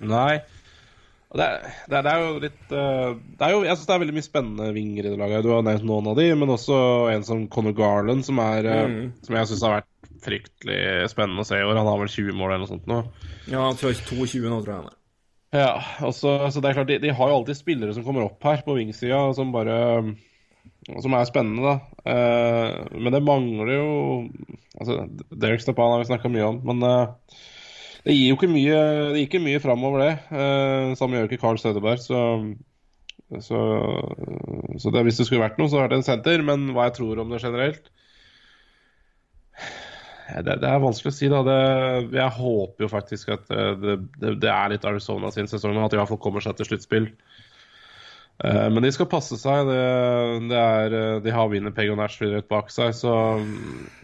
[0.00, 0.38] Nei.
[1.30, 3.10] Det er, det, er, det er jo litt eh,
[3.46, 5.44] er jo, Jeg syns det er veldig mye spennende vinger i det laget.
[5.46, 6.78] Du har nevnt noen av de, men også
[7.12, 9.12] en som Conor Garland, som, eh, Mm.
[9.22, 10.80] som jeg syns har vært fryktelig
[11.12, 11.78] spennende å se i år.
[11.78, 12.98] Han har vel 20 mål eller noe sånt nå.
[13.46, 14.96] Ja, han tror 22 nå, tror jeg han er.
[15.52, 15.70] Ja,
[16.06, 18.60] og så, det er klart, de, de har jo alltid spillere som kommer opp her
[18.66, 19.78] på vingsida, som bare
[21.02, 21.74] Som er spennende, da.
[22.10, 23.88] Eh, men det mangler jo
[24.80, 26.84] Altså, Derek Stepan har vi snakka mye om, men
[28.04, 28.80] Det gir jo ikke mye,
[29.12, 30.12] det gikk ikke mye framover, det.
[30.32, 32.20] Uh, samme gjør ikke Carl Sødeberg, så,
[33.44, 33.60] så,
[34.80, 36.44] så det, hvis det skulle vært noe, så er det en senter.
[36.46, 37.90] Men hva jeg tror om det generelt
[40.38, 41.28] det, det, er vanskelig å si.
[41.30, 41.42] da.
[41.46, 41.60] Det,
[42.14, 46.20] jeg håper jo faktisk at det, det er litt Arizona sin sesong, at de fall
[46.22, 47.08] kommer seg til sluttspill.
[48.40, 49.68] Uh, men de skal passe seg.
[49.68, 53.14] Det, er, de har Winnerpeg og Nashville rett bak seg, så,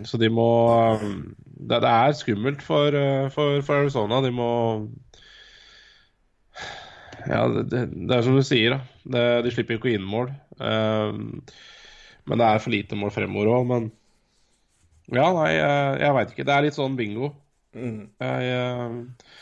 [0.05, 0.49] så de må
[1.01, 4.21] det, det, er skummelt for, eh, for, for, Arizona.
[4.25, 4.51] De må
[7.27, 9.23] Ja, det, det er som du sier, da.
[9.43, 10.29] de slipper ikke inn mål.
[12.27, 13.67] Men det er for lite mål fremover òg.
[13.71, 13.89] Men
[15.15, 16.47] ja, nei, jeg, jeg veit ikke.
[16.47, 17.31] Det er litt sånn bingo.
[17.77, 17.99] Mm.
[18.23, 19.35] Jeg, eh,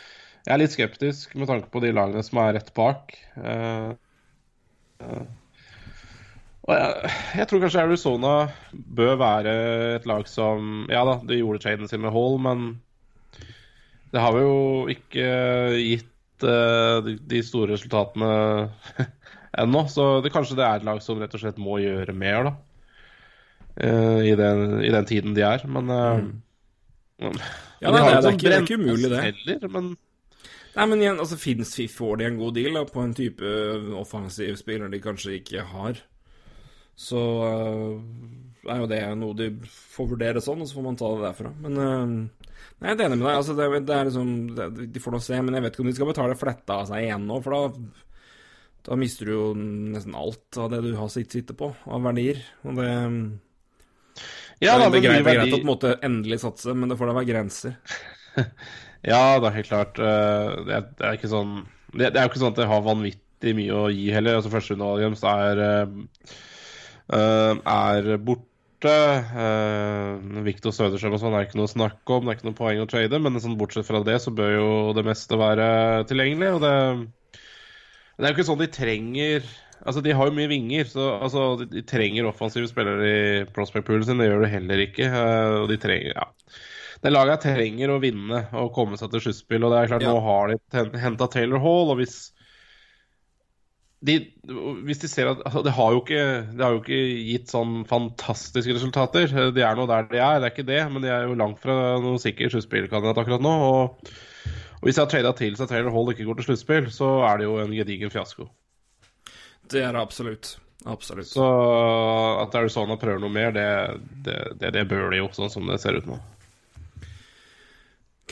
[0.44, 3.14] jeg, er litt skeptisk med tanke på de lagene som er rett bak.
[3.38, 3.94] Uh,
[6.68, 8.32] jeg, jeg, tror kanskje Arizona
[8.72, 9.54] bør være
[9.98, 12.66] et lag som Ja da, de gjorde traden sin med Hall, men
[14.14, 15.26] det har jo ikke
[15.74, 18.30] gitt uh, de, de, store resultatene
[19.64, 19.82] ennå.
[19.90, 22.54] Så det, kanskje det er et lag som rett og slett må gjøre mer, da.
[23.74, 25.66] Uh, i, den, i, den, tiden de er.
[25.66, 27.40] Men uh, mm.
[27.82, 29.24] Ja, nei, de det, er ikke, det er ikke umulig, det.
[29.26, 29.90] Heller, men
[30.74, 33.50] Nei, men igjen, altså, finnes, får de en god deal da, på en type
[34.00, 36.00] offensiv spiller de kanskje ikke har?
[36.98, 37.98] Så uh,
[38.70, 41.52] er jo det noe de får vurdere sånn, og så får man ta det derfra.
[41.62, 42.50] Men uh,
[42.82, 43.36] Nei, jeg er enig med deg.
[43.38, 45.88] Altså, det, det, er liksom det, De får nå se, men jeg vet ikke om
[45.88, 48.00] de skal betale fletta av seg igjen nå, for da,
[48.90, 52.42] da mister du jo nesten alt av det du har sitt sitte på, av verdier.
[52.66, 52.90] Og det
[54.62, 55.50] ja, da, det, er greit, verdi...
[55.50, 57.78] greit å måtte endelig satse, men det får da være grenser.
[59.04, 60.00] ja, det er helt klart.
[60.00, 61.60] Eh, det er, det er ikke sånn
[61.94, 64.40] det, er jo ikke sånn at det har vanvittig mye å gi heller.
[64.40, 66.42] Altså Førsterundevalget deres er
[67.12, 68.50] Eh, er borte.
[70.44, 72.80] Viktor Søderstrøm og sånn er ikke noe å snakke om, det er ikke noe poeng
[72.82, 73.20] å trade.
[73.20, 75.66] Men sånn, bortsett fra det så bør jo det meste være
[76.10, 76.50] tilgjengelig.
[76.56, 76.72] Og det,
[78.18, 79.52] det er jo ikke sånn de trenger
[79.84, 83.84] Altså, De har jo mye vinger, så altså, de, de trenger offensive spillere i prospect
[83.84, 84.16] poolen sin.
[84.22, 85.10] Det gjør de heller ikke.
[85.58, 86.62] Og de trenger, ja
[87.04, 89.66] det laget trenger å vinne og komme seg til sluttspill.
[89.66, 90.14] Og det er klart, ja.
[90.14, 92.16] nå har de henta Taylor Hall, og hvis
[94.04, 94.18] de,
[94.84, 98.76] hvis de ser at altså, det, har ikke, det, har jo ikke, gitt sånn fantastiske
[98.76, 99.30] resultater.
[99.56, 100.80] De er nå der de er, det er ikke det.
[100.92, 103.54] Men de er jo langt fra noen sikker sluttspillkandidat akkurat nå.
[103.68, 104.12] Og,
[104.80, 107.40] og hvis de har trada til seg Taylor Hall ikke går til sluttspill, så er
[107.40, 108.48] det jo en gedigen fiasko.
[109.72, 110.56] Det er det absolutt.
[110.84, 111.30] Absolutt.
[111.30, 111.44] Så
[112.42, 113.68] at Arizona prøver noe mer, det,
[114.60, 116.20] det, det bør de jo, sånn som det ser ut nå.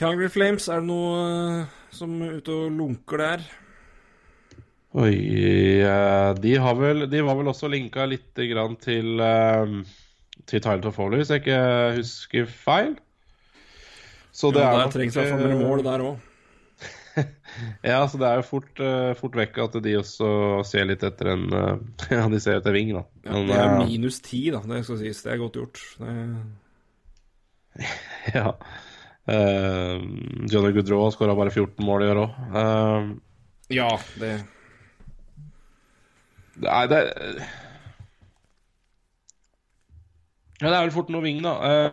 [0.02, 3.44] Calgary Flames, er det noe eh, som er ute og lunker der?
[4.98, 5.12] Oi
[6.42, 9.78] de, vel, de, var vel også linka litt grann til, uh,
[10.50, 11.62] til Tyler Toffoli, hvis jeg ikke
[12.00, 12.92] husker feil.
[14.34, 16.28] Så det ja, der trengs i hvert fall mer mål der òg.
[17.92, 18.86] ja, så det er jo fort,
[19.20, 20.28] fort vekk at de også
[20.66, 21.50] ser litt etter en
[22.16, 23.06] Ja, de ser etter ving, da.
[23.28, 24.64] Ja, det er minus ti, da.
[24.66, 25.22] Det skal sies.
[25.22, 25.84] Det er godt gjort.
[26.02, 26.16] Det...
[28.34, 28.50] ja.
[29.22, 30.02] Uh,
[30.50, 32.40] Johnny Goodrow skåra bare 14 mål i år òg.
[33.72, 34.32] ja, det
[36.62, 36.98] Nei, det
[40.62, 41.52] Ja, det er vel fort noe ving, da.
[41.58, 41.88] Uh,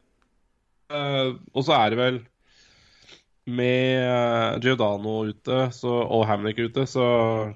[0.93, 2.19] uh, og så er det vel
[3.49, 7.05] med uh, Giordano ute så, og Hamnick ute, så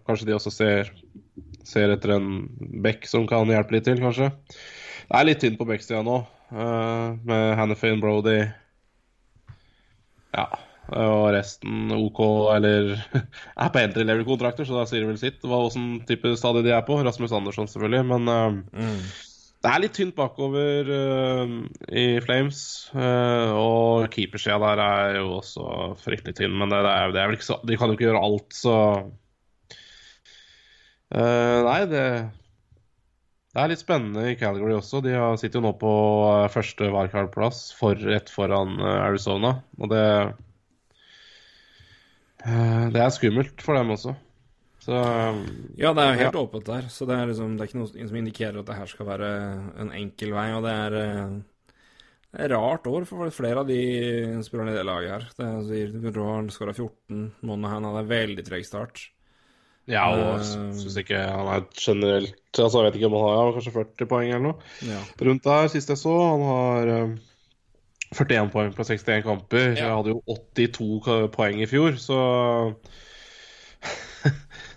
[0.08, 0.90] kanskje de også ser,
[1.68, 2.48] ser etter en
[2.82, 4.32] back som kan hjelpe litt til, kanskje.
[5.04, 6.18] Det er litt tynt på backsida nå,
[6.56, 8.40] uh, med Hannifin, Brody
[10.34, 10.48] Ja.
[10.93, 12.19] Og resten OK,
[12.54, 12.96] eller
[13.63, 16.74] er på entry level-kontrakter, så da sier det vel sitt hva åssen type stadie de
[16.76, 17.00] er på.
[17.06, 18.04] Rasmus Andersson, selvfølgelig.
[18.12, 19.00] Men uh, mm.
[19.63, 21.56] det er litt tynt bakover uh,
[21.88, 22.60] i Flames.
[22.91, 25.69] Uh, og keepersida der er jo også
[26.04, 28.10] fryktelig tynn, men det, det, er, det, er, vel ikke så De kan jo ikke
[28.10, 28.78] gjøre alt, så
[31.13, 32.06] Nei, det
[33.54, 35.04] det er litt spennende i Calgary også.
[35.06, 35.94] De sitter jo nå på
[36.54, 39.60] første wildcard-plass for, rett foran Arizona.
[39.78, 40.04] Og det
[42.44, 44.13] Eh, det er skummelt for dem også.
[44.84, 44.98] Så,
[45.80, 46.42] ja, det er jo helt ja.
[46.42, 46.89] åpent der.
[46.92, 49.32] Så det er, liksom, det er ikke noe som indikerer at det her skal være
[49.80, 50.50] en enkel vei.
[50.58, 51.74] Og det er, eh,
[52.34, 53.80] det er rart år for flere av de
[54.44, 55.30] spillerne i det laget her.
[55.39, 59.06] Det er, Rohan skåra 14, Monahan hadde veldig treg start.
[59.91, 63.54] Ja, og uh, syns ikke han er generelt Altså, Jeg vet ikke om han har
[63.56, 65.00] kanskje 40 poeng eller noe ja.
[65.26, 66.13] rundt der, sist jeg så.
[66.13, 66.91] Han har
[68.13, 69.72] 41 poeng på 61 kamper.
[69.74, 69.88] Ja.
[69.88, 72.19] Jeg hadde jo 82 poeng i fjor, så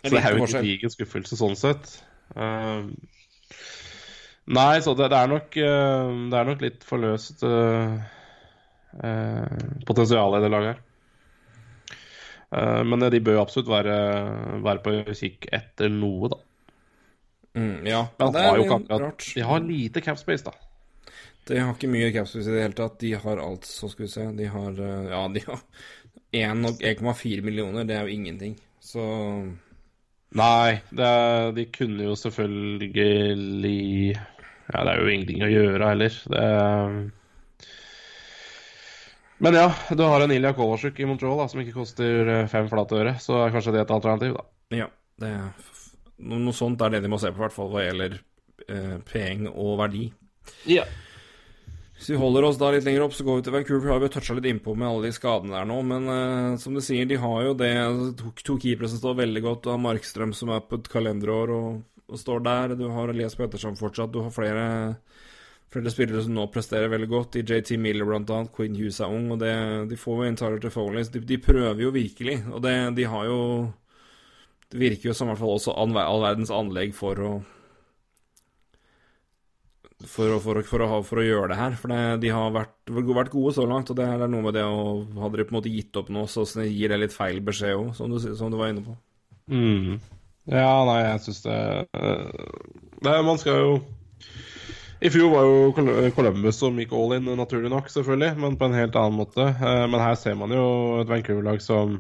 [0.07, 1.99] Så det er jo ikke digen skuffelse sånn sett.
[2.35, 2.93] Um,
[4.47, 7.97] nei, så det, det, er nok, uh, det er nok litt for løst uh,
[9.89, 10.86] potensial i det laget her.
[12.55, 13.97] Eh, men de bør jo absolutt være,
[14.65, 16.43] være på kikk etter noe, da.
[17.57, 19.27] Mm, ja, Men det er jo litt akkurat rart.
[19.35, 20.53] De har lite capspace, da.
[21.47, 22.99] De har ikke mye capspace i det hele tatt.
[23.01, 25.63] De har alt, så skal vi se De har eh, Ja, de har
[26.37, 27.87] 1,4 millioner.
[27.89, 28.59] Det er jo ingenting.
[28.83, 29.05] Så
[30.37, 36.19] Nei, det er, de kunne jo selvfølgelig Ja, det er jo ingenting å gjøre heller.
[36.35, 36.99] Det er...
[39.39, 42.71] Men ja, du har en Ilja Kolasjuk i Montreal da, som ikke koster eh, fem
[42.73, 44.47] flate øre, så er kanskje det et alternativ, da.
[44.85, 44.87] ja,
[45.21, 45.33] det
[46.17, 48.15] Noe sånt er det de må se på, i hvert fall hva gjelder
[48.73, 50.07] eh, peng og verdi.
[50.71, 50.87] Ja.
[51.97, 53.91] Hvis vi holder oss da litt lenger opp, så går vi til Vancouver.
[53.93, 56.83] Har vi toucha litt innpå med alle de skadene der nå, men eh, som du
[56.85, 57.73] sier, de har jo det
[58.21, 59.63] To, to keepere som står veldig godt.
[59.65, 62.77] Du har Markstrøm som er på et kalenderår og, og står der.
[62.81, 64.13] Du har Elias Petterson fortsatt.
[64.13, 64.67] Du har flere,
[65.77, 67.37] flere spillere som nå presterer veldig godt.
[67.41, 68.53] I JT Miller annet.
[68.57, 69.53] Quinn Hughes er ung, og det,
[69.93, 71.05] de får jo inn Tyler Tofoley.
[71.13, 73.41] De, de prøver jo virkelig, og det, de har jo
[74.73, 75.93] Det virker jo som i hvert fall også all,
[76.25, 77.35] verdens anlegg for å
[80.07, 81.77] for å, for, å, for, å, ha- for å gjøre det her.
[81.81, 84.65] For det, de har vært, vært gode så langt, og det er noe med det
[84.69, 84.83] å
[85.23, 87.95] Hadde de på en måte gitt opp nå, så gir det litt feil beskjed òg,
[87.97, 88.97] som, som du var inne på.
[89.51, 89.97] Mm.
[90.53, 91.57] Ja, nei, jeg syns det
[91.97, 92.51] eh,
[93.03, 93.71] det, Man skal jo
[95.01, 98.77] I fjor var jo Columbus som gikk all in, naturlig nok, selvfølgelig, men på en
[98.79, 99.51] helt annen måte.
[99.53, 100.67] Eh, Men her ser man jo
[101.03, 101.99] et Vancouver-lag som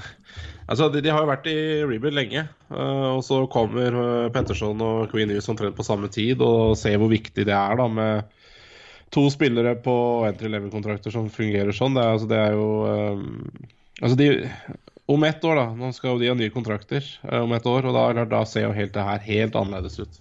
[0.70, 4.82] Altså, de, de har jo vært i rebuild lenge, eh, og så kommer eh, Petterson
[4.86, 8.36] og Queen Hughes omtrent på samme tid, og ser hvor viktig det er da med
[9.10, 9.94] to spillere på
[10.28, 11.98] entry level-kontrakter som fungerer sånn.
[11.98, 12.68] Det er, altså, det er jo
[14.00, 14.28] Altså, de
[15.10, 15.64] Om ett år, da.
[15.74, 17.02] Nå skal jo de ha nye kontrakter
[17.34, 20.20] om ett år, og da, da ser jo helt det her helt annerledes ut.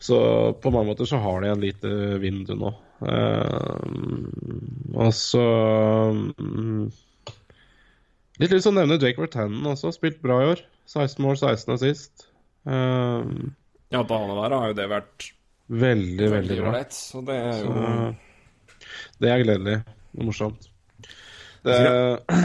[0.00, 0.18] Så
[0.62, 1.90] på mange måter så har de en lite
[2.22, 2.72] vindu nå.
[3.00, 3.76] Uh,
[4.96, 5.44] og så
[6.12, 6.90] um,
[8.40, 9.92] Litt lyst til å nevne Jake Vertanen også.
[9.92, 10.62] Spilt bra i år.
[10.88, 12.24] 16 mål, 16 assist.
[12.64, 13.52] Uh,
[13.90, 15.30] Ja, på han der har jo det vært
[15.70, 16.72] veldig, veldig bra.
[16.72, 19.78] ålreit, så det er jo Så det er gledelig
[20.16, 20.68] og morsomt.
[21.60, 21.74] Det,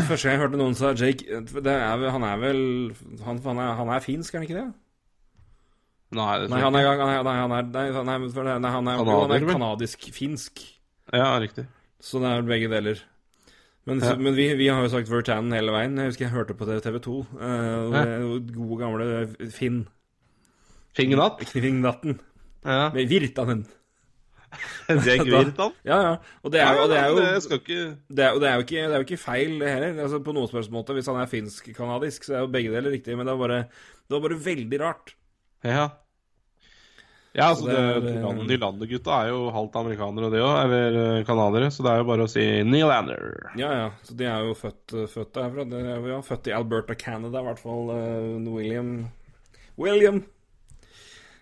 [0.09, 2.57] Første gang jeg hørte noen sa Jake det er, Han er vel
[3.23, 4.65] han, han, er, han er finsk, er han ikke det?
[6.15, 9.35] Nei, Nei, han er, han er, nei, han er, nei, han er, nei, han er,
[9.37, 10.63] er kanadisk-finsk.
[11.13, 11.67] Ja, riktig.
[12.01, 13.01] Så det er begge deler.
[13.85, 14.15] Men, Ja.
[14.17, 15.93] men vi, vi har jo sagt Vertanen hele veien.
[16.01, 17.17] Jeg husker jeg hørte på TV 2.
[17.37, 18.03] Uh, Ja.
[18.55, 19.83] Gode, gamle Finn.
[20.97, 21.43] Fingernatt.
[21.51, 22.19] Knivingnatten.
[22.65, 22.89] Ja.
[22.95, 23.65] Med Virtanen.
[24.89, 25.73] Jake Da- Virtan.
[25.85, 26.13] Ja, ja.
[26.41, 28.63] Og det er, og det er jo Det skal ikke det er, det er, jo
[28.65, 30.01] ikke, det er jo ikke feil, det heller.
[30.05, 30.85] Altså, på noen spørsmål.
[30.97, 33.17] Hvis han er finsk-kanadisk, så er jo begge deler riktig.
[33.19, 33.59] Men det, var bare,
[34.07, 35.13] det var bare veldig rart.
[35.65, 35.87] Ja.
[37.35, 40.53] Ja, altså, Så det det, er, de eh, Nylander-gutta er jo halvt amerikanere, det òg.
[40.63, 41.67] Eller eh, canadiere.
[41.75, 43.25] Så det er jo bare å si Nylander.
[43.59, 43.89] Ja, ja.
[44.07, 45.65] Så de er jo født, født derfra.
[45.67, 47.91] De er jo født i Alberta, Canada, i hvert fall.
[47.97, 48.93] eh, William
[49.75, 50.23] William.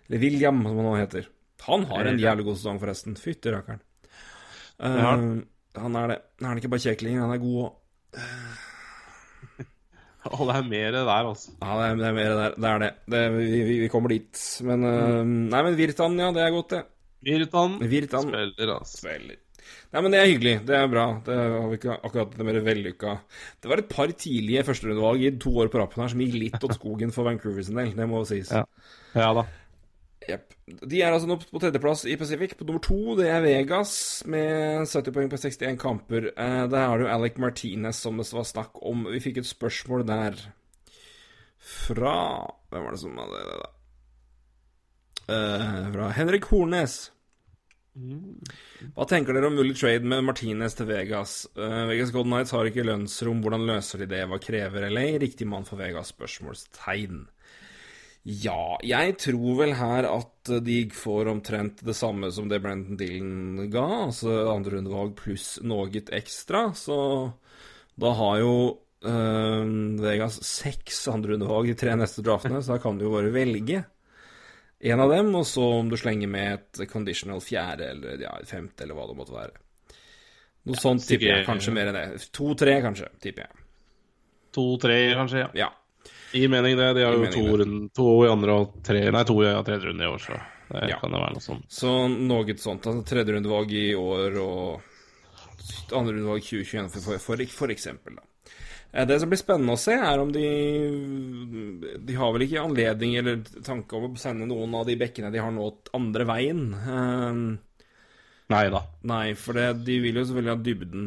[0.09, 1.29] Eller William, som han nå heter.
[1.67, 3.15] Han har en jævlig god sesong, forresten.
[3.19, 3.79] Fytti rakkeren.
[4.83, 5.43] Uh,
[5.77, 6.17] han er det.
[6.41, 8.23] Han er ikke bare kjekling, han er god òg.
[10.37, 11.53] Og det er mer der, altså.
[11.59, 12.57] Ja, det er, det er mer der.
[12.57, 12.91] Det er det.
[13.11, 14.43] det vi, vi, vi kommer dit.
[14.63, 15.37] Men mm.
[15.51, 16.83] Nei, men Virtan, ja, det er godt, det.
[17.23, 18.99] Virtan Virtan spiller, altså.
[18.99, 19.39] spiller.
[19.93, 20.53] Nei, men det er hyggelig.
[20.67, 21.05] Det er bra.
[21.25, 23.11] Det har vi ikke akkurat det mer vellykka
[23.61, 26.65] Det var et par tidlige førsterundevalg i to år på rappen her som gikk litt
[26.65, 28.51] åt skogen for Vancouver sin del, det må sies.
[28.51, 28.65] Ja.
[29.13, 29.45] Ja da.
[30.29, 30.53] Jepp.
[30.65, 32.55] De er altså nå på tredjeplass i Pacific.
[32.57, 33.93] På nummer to det er Vegas
[34.29, 36.29] med 70 poeng på 61 kamper.
[36.31, 39.07] Eh, der har du Alec Martinez, som det var snakk om.
[39.11, 40.37] Vi fikk et spørsmål der
[41.63, 42.15] fra
[42.71, 43.69] Hvem var det som hadde det, da?
[45.33, 46.97] Eh, fra Henrik Hornes.
[47.93, 51.43] Hva tenker dere om mulig trade med Martinez til Vegas?
[51.53, 53.43] Eh, Vegas Golden Nights har ikke lønnsrom.
[53.43, 54.23] Hvordan løser de det?
[54.31, 55.05] Hva krever LA?
[55.21, 56.09] Riktig mann for Vegas?
[56.15, 57.27] Spørsmålstegn.
[58.23, 63.65] Ja, jeg tror vel her at de får omtrent det samme som det Brenton Dillon
[63.71, 66.97] ga, altså andrerundevalg pluss noe ekstra, så
[67.99, 68.53] da har jo
[69.03, 73.83] øh, Vegas seks andrerundevalg de tre neste draftene, så da kan du jo bare velge
[74.83, 78.83] en av dem, og så om du slenger med et conditional fjerde eller ja, femte,
[78.83, 79.53] eller hva det måtte være.
[80.67, 81.45] Noe sånt tipper jeg.
[81.47, 82.07] Kanskje mer enn det.
[82.35, 83.63] To-tre, kanskje, tipper jeg.
[84.55, 85.43] To-tre, kanskje.
[85.43, 85.55] ja.
[85.65, 85.71] Ja.
[86.33, 86.89] Gir mening, det.
[86.97, 90.03] De har jo to, rund, to i andre og tre Nei, to i tredje runde
[90.03, 90.39] i år, så
[90.73, 90.97] det Ja.
[90.99, 91.65] kan jo være noe sånt.
[91.69, 92.87] Så noe sånt.
[92.89, 94.81] Altså tredjerundevalg i år og
[95.93, 98.15] andrerundevalg 2021, for, for, for, for eksempel.
[98.17, 98.23] Da.
[98.93, 103.15] Eh, Det som blir spennende å se, er om de De har vel ikke anledning
[103.17, 106.65] eller tanke om å sende noen av de bekkene de har nå, andre veien.
[106.73, 107.43] Eh,
[108.53, 108.81] Nei da.
[109.09, 111.05] Nei, for det, de vil jo selvfølgelig ha dybden.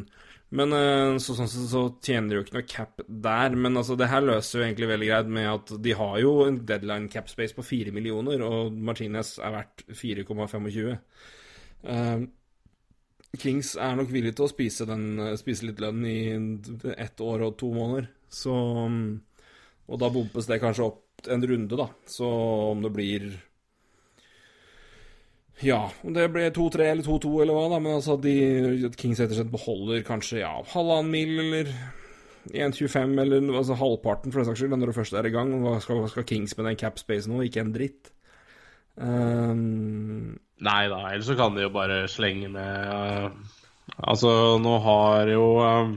[0.54, 3.56] Men eh, så, sånn sett så tjener jo ikke noe cap der.
[3.58, 6.60] Men altså, det her løser jo egentlig veldig greit med at de har jo en
[6.68, 10.92] deadline cap space på 4 millioner, og Martinez er verdt 4,25.
[11.86, 12.26] Uh,
[13.36, 16.20] Kings er nok villig til å spise, den, spise litt lønn i
[16.94, 18.08] ett år og to måneder.
[18.32, 18.54] Så
[19.86, 21.90] Og da bumpes det kanskje opp en runde, da.
[22.08, 22.26] Så
[22.70, 23.28] om det blir
[25.64, 28.34] ja, om det ble 2-3 eller 2-2 eller hva, da, men altså de,
[29.00, 31.70] Kings rett og slett beholder kanskje ja, halvannen mil eller
[32.52, 35.54] 1,25 eller altså halvparten for den saks skyld når det først er i gang.
[35.64, 37.40] Hva skal, hva skal Kings med den cap space nå?
[37.46, 38.12] Ikke en dritt.
[38.96, 43.26] Um, Nei da, ellers så kan de jo bare slenge med uh,
[44.00, 45.92] Altså, nå har jo um,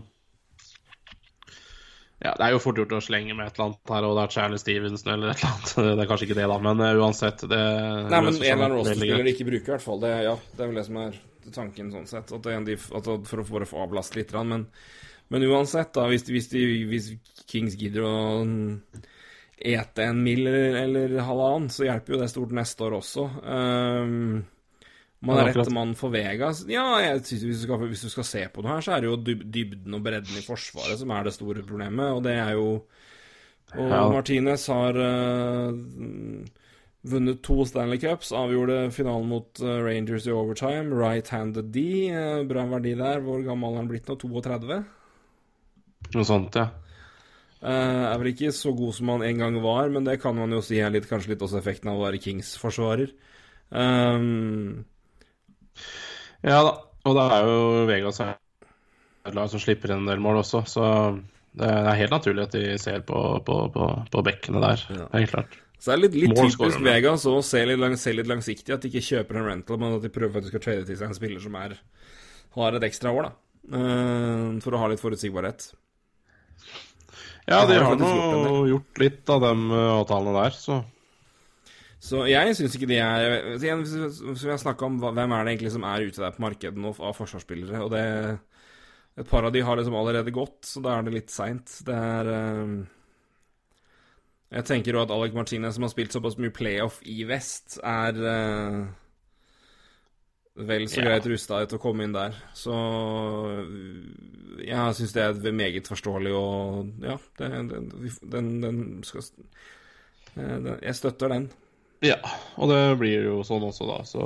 [2.20, 4.24] ja, Det er jo fort gjort å slenge med et eller annet her, og det
[4.26, 5.74] er Charlie Stevenson eller et eller annet.
[5.80, 8.76] Det er kanskje ikke det, da, men uh, uansett det Nei, men en eller annen
[8.76, 10.02] roster-spiller de ikke bruker, i hvert fall.
[10.04, 11.20] Det, ja, det er vel det som er
[11.56, 12.34] tanken, sånn sett.
[12.36, 14.36] At de, at for å bare få avlast litt.
[14.36, 14.68] Men,
[15.32, 17.10] men uansett, da, hvis, hvis, de, hvis
[17.50, 18.14] Kings gidder å
[19.60, 23.26] ete en mil eller, eller halvannen, så hjelper jo det stort neste år også.
[23.44, 24.42] Um,
[25.26, 26.62] man er rett mann for Vegas.
[26.72, 29.04] Ja, jeg synes hvis du, skal, hvis du skal se på det her, så er
[29.04, 32.56] det jo dybden og bredden i Forsvaret som er det store problemet, og det er
[32.56, 32.70] jo
[33.76, 34.06] Og ja.
[34.10, 35.76] Martinez har uh,
[37.06, 40.96] vunnet to Stanley Cups, avgjorde finalen mot uh, Rangers i overtime.
[40.96, 43.22] Right-handed D, uh, bra verdi der.
[43.22, 44.18] Hvor gammel er han blitt nå?
[44.18, 44.80] 32?
[46.16, 46.72] Noe sånt, ja.
[47.60, 50.56] Uh, er vel ikke så god som han en gang var, men det kan man
[50.56, 53.14] jo si er litt, kanskje litt også effekten av å være Kings-forsvarer.
[53.70, 54.88] Um,
[56.46, 56.76] ja da,
[57.08, 60.86] og det er jo Vegas et lag som slipper en del mål også, så
[61.60, 64.86] det er helt naturlig at de ser på, på, på, på bekkene der.
[64.94, 65.10] Ja.
[65.18, 65.58] Helt klart.
[65.80, 68.84] Så det er litt, litt typisk Vegas å se litt, lang, se litt langsiktig, at
[68.84, 71.18] de ikke kjøper en rental, men at de prøver faktisk å trade til seg en
[71.18, 71.78] spiller som er,
[72.58, 73.36] har et ekstra år, da.
[73.70, 75.70] Uh, for å ha litt forutsigbarhet.
[77.50, 80.82] Ja, de har nå gjort litt av de avtalene der, så
[82.00, 85.74] så jeg syns ikke de er Igjen, Hvis vi snakka om hvem er det egentlig
[85.74, 88.06] som er ute der på markedet nå av forsvarsspillere, og det
[89.20, 91.74] Et par av de har liksom allerede gått, så da er det litt seint.
[91.84, 92.86] Det er uh,
[94.56, 98.16] Jeg tenker jo at Alec Martinez, som har spilt såpass mye playoff i vest, er
[98.16, 98.88] uh,
[100.56, 101.10] vel så ja.
[101.10, 102.36] greit rusta til å komme inn der.
[102.56, 102.76] Så
[104.64, 107.50] jeg syns det er meget forståelig og Ja, det,
[108.32, 109.24] den, den skal
[110.36, 111.50] eh, Jeg støtter den.
[112.06, 112.20] Ja,
[112.56, 114.26] og det blir jo sånn også, da, så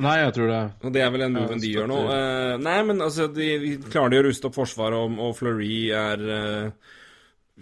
[0.00, 0.60] Nei, jeg tror det.
[0.86, 1.98] Og det er vel en moven de gjør nå.
[2.08, 5.90] Uh, nei, men altså, de, de klarer de å ruste opp forsvaret, og, og Fleury
[5.92, 6.94] er uh,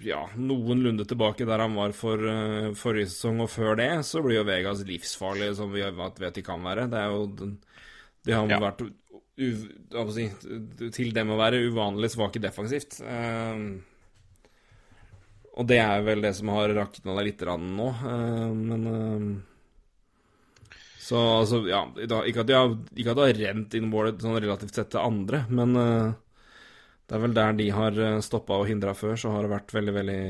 [0.07, 4.39] ja, noenlunde tilbake der han var for uh, forrige sesong, og før det så blir
[4.39, 6.87] jo Vegas livsfarlig, som vi vet de kan være.
[6.93, 8.63] Det er jo De har ja.
[8.63, 9.49] vært u,
[10.15, 10.29] si,
[10.95, 13.01] til dem å være uvanlig svake defensivt.
[13.03, 13.81] Uh,
[15.59, 21.19] og det er vel det som har rakna deg litt nå, uh, men uh, Så
[21.19, 22.77] altså, ja Ikke at de har,
[23.09, 26.15] har rent inn målet sånn relativt sett til andre, men uh,
[27.09, 29.95] det er vel der de har stoppa og hindra før, så har det vært veldig,
[29.97, 30.23] veldig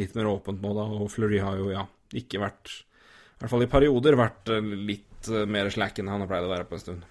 [0.00, 0.86] litt mer åpent nå, da.
[0.98, 4.50] Og Fleury har jo, ja, ikke vært I hvert fall i perioder vært
[4.90, 7.06] litt mer slack enn han har pleid å være på en stund.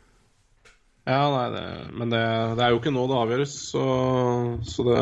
[1.07, 1.63] Ja, nei, det,
[1.95, 2.19] men det,
[2.59, 3.86] det, er jo ikke nå det avgjøres, så,
[4.67, 4.99] så det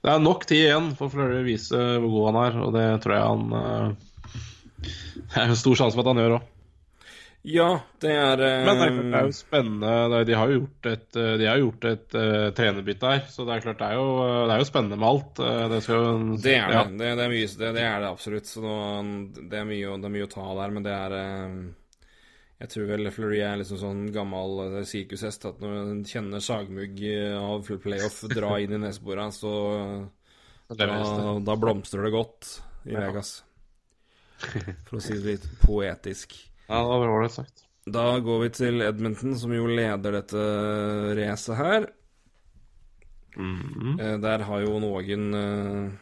[0.00, 2.86] det er nok tid igjen for Fleury å vise hvor god han er, og det
[3.04, 3.90] tror jeg han uh,
[4.80, 6.48] Det er jo stor sjanse for at han gjør òg.
[7.50, 7.68] Ja,
[8.04, 10.22] det er uh, Men det er, er, jo spennende.
[10.28, 13.54] De har jo gjort et, eh, de har gjort et uh, trenerbytte her, så det
[13.54, 14.08] er klart det er jo,
[14.48, 15.42] det er jo spennende med alt.
[15.72, 16.84] det, skal, det er ja.
[16.84, 16.98] det.
[17.00, 18.50] Det, det, er mye, det, er det absolutt.
[18.50, 18.78] Så nå,
[19.40, 21.16] det, er mye, det er mye å ta der, men det er
[22.60, 26.98] jeg tror vel Fleury er liksom sånn gammel eh, sirkushest at når en kjenner sagmugg
[27.08, 29.52] eh, av full playoff dra inn i nesebora, så
[30.68, 30.90] da,
[31.40, 32.50] da, blomstrer det godt
[32.84, 33.06] i ja.
[33.06, 33.40] Vegas.
[34.86, 36.36] For å si det litt poetisk.
[36.68, 37.64] Ja, det var det sagt.
[37.90, 40.44] Da går vi til Edmonton, som jo leder dette
[41.16, 41.88] racet her.
[43.36, 44.20] Mm -hmm.
[44.20, 45.98] Der har jo noen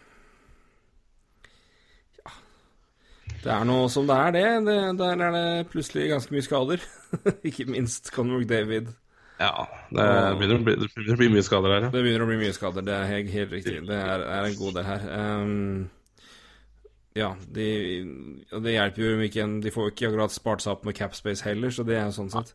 [3.49, 4.46] Det er noe som det er, det.
[4.66, 6.82] det der er det plutselig ganske mye skader.
[7.49, 8.90] Ikke minst Conor McDavid.
[9.38, 10.05] Ja, det
[10.36, 11.86] begynner, bli, det begynner, å bli, mye skader her.
[11.86, 11.92] Ja.
[11.94, 13.76] Det begynner å bli mye skader, det er helt, helt riktig.
[13.88, 15.07] Det er, er, en god del her.
[15.14, 16.26] Um,
[17.16, 17.68] ja, de,
[18.53, 21.72] det hjelper jo ikke De får jo ikke akkurat spart seg opp med capspace heller,
[21.72, 22.51] så det er sånn sett.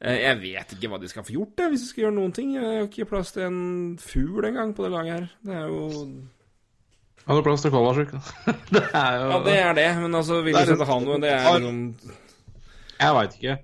[0.00, 2.34] Uh, jeg vet ikke hva de skal få gjort, det, hvis de skal gjøre noen
[2.34, 2.56] ting.
[2.56, 3.60] Jeg har ikke plass til en
[4.02, 5.28] fugl engang på det laget her.
[5.44, 5.84] Det er jo
[7.24, 8.10] han har plass til Kolasjuk.
[8.74, 11.30] det er jo Ja, det er det, men altså, vil du sette han noe Det
[11.32, 11.78] er liksom
[13.00, 13.60] Jeg veit ikke.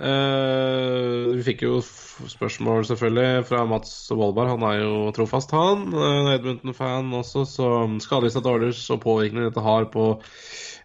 [0.00, 4.54] Uh, vi fikk jo spørsmål selvfølgelig fra Mats Wollberg.
[4.54, 5.90] Han er jo trofast, han.
[5.92, 7.68] Uh, Edmonton-fan også, så
[8.00, 10.14] skadelista Oilers og påvirkningen dette har på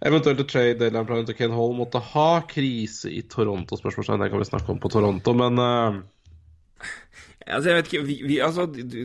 [0.06, 2.28] eventuelt trade deadline-planen til Ken Hall måtte ha.
[2.50, 4.26] Krise i Toronto, spørsmålstegn.
[4.26, 6.02] Det kan vi snakke om på Toronto, men eh,
[7.46, 8.64] Altså, jeg vet ikke, vi, vi, altså,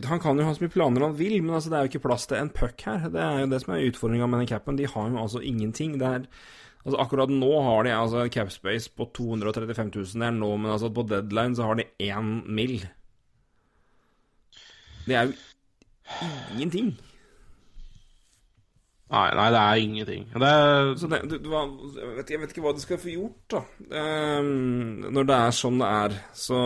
[0.09, 2.07] Han kan jo ha så mye planer han vil, men altså, det er jo ikke
[2.07, 3.05] plass til en puck her.
[3.13, 4.79] Det er jo det som er utfordringa med den capen.
[4.79, 5.99] De har jo altså ingenting.
[6.01, 6.25] Det er,
[6.81, 10.09] altså, akkurat nå har de altså cap space på 235 000.
[10.23, 12.81] Det er nå, men altså, på deadline så har de én mill.
[15.05, 15.37] Det er jo
[16.55, 16.91] ingenting.
[19.11, 20.27] nei, nei, det er ingenting.
[20.33, 23.13] Det er, Så det, du, du, jeg, vet, jeg vet ikke hva du skal få
[23.13, 23.65] gjort, da.
[24.41, 26.21] Um, når det er sånn det er.
[26.33, 26.59] Så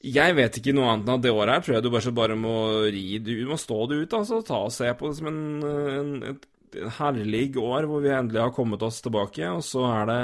[0.00, 2.12] jeg vet ikke noe annet enn at det året her tror jeg du bare, så
[2.16, 2.54] bare må
[2.88, 3.34] ri det.
[3.42, 4.40] Du må stå det ut, altså.
[4.46, 6.46] Ta og se på det som en, en, et,
[6.78, 10.22] et herlig år hvor vi endelig har kommet oss tilbake, og så er det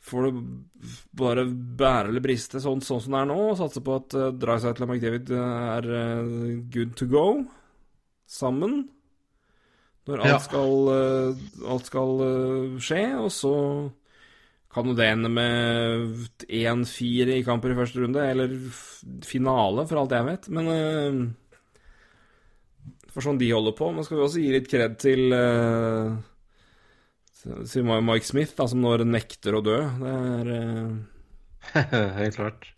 [0.00, 0.38] Får du
[1.12, 4.30] bare bære eller briste sånn, sånn som det er nå, og satse på at uh,
[4.32, 7.24] Drycytle og McDavid er uh, good to go
[8.24, 8.86] sammen.
[10.08, 10.38] Når alt Ja.
[10.40, 13.52] skal, uh, alt skal uh, skje, og så
[14.78, 18.54] ende med 1-4 i kamper i første runde, eller
[19.26, 20.50] finale, for alt jeg vet.
[20.54, 21.20] Men eh,
[23.10, 23.90] For sånn de holder på.
[23.92, 25.34] Men skal vi også gi litt kred til
[27.40, 29.78] Sier Mike Smith, da, som nå nekter å dø.
[30.02, 30.92] Det er eh,
[32.20, 32.68] Helt klart.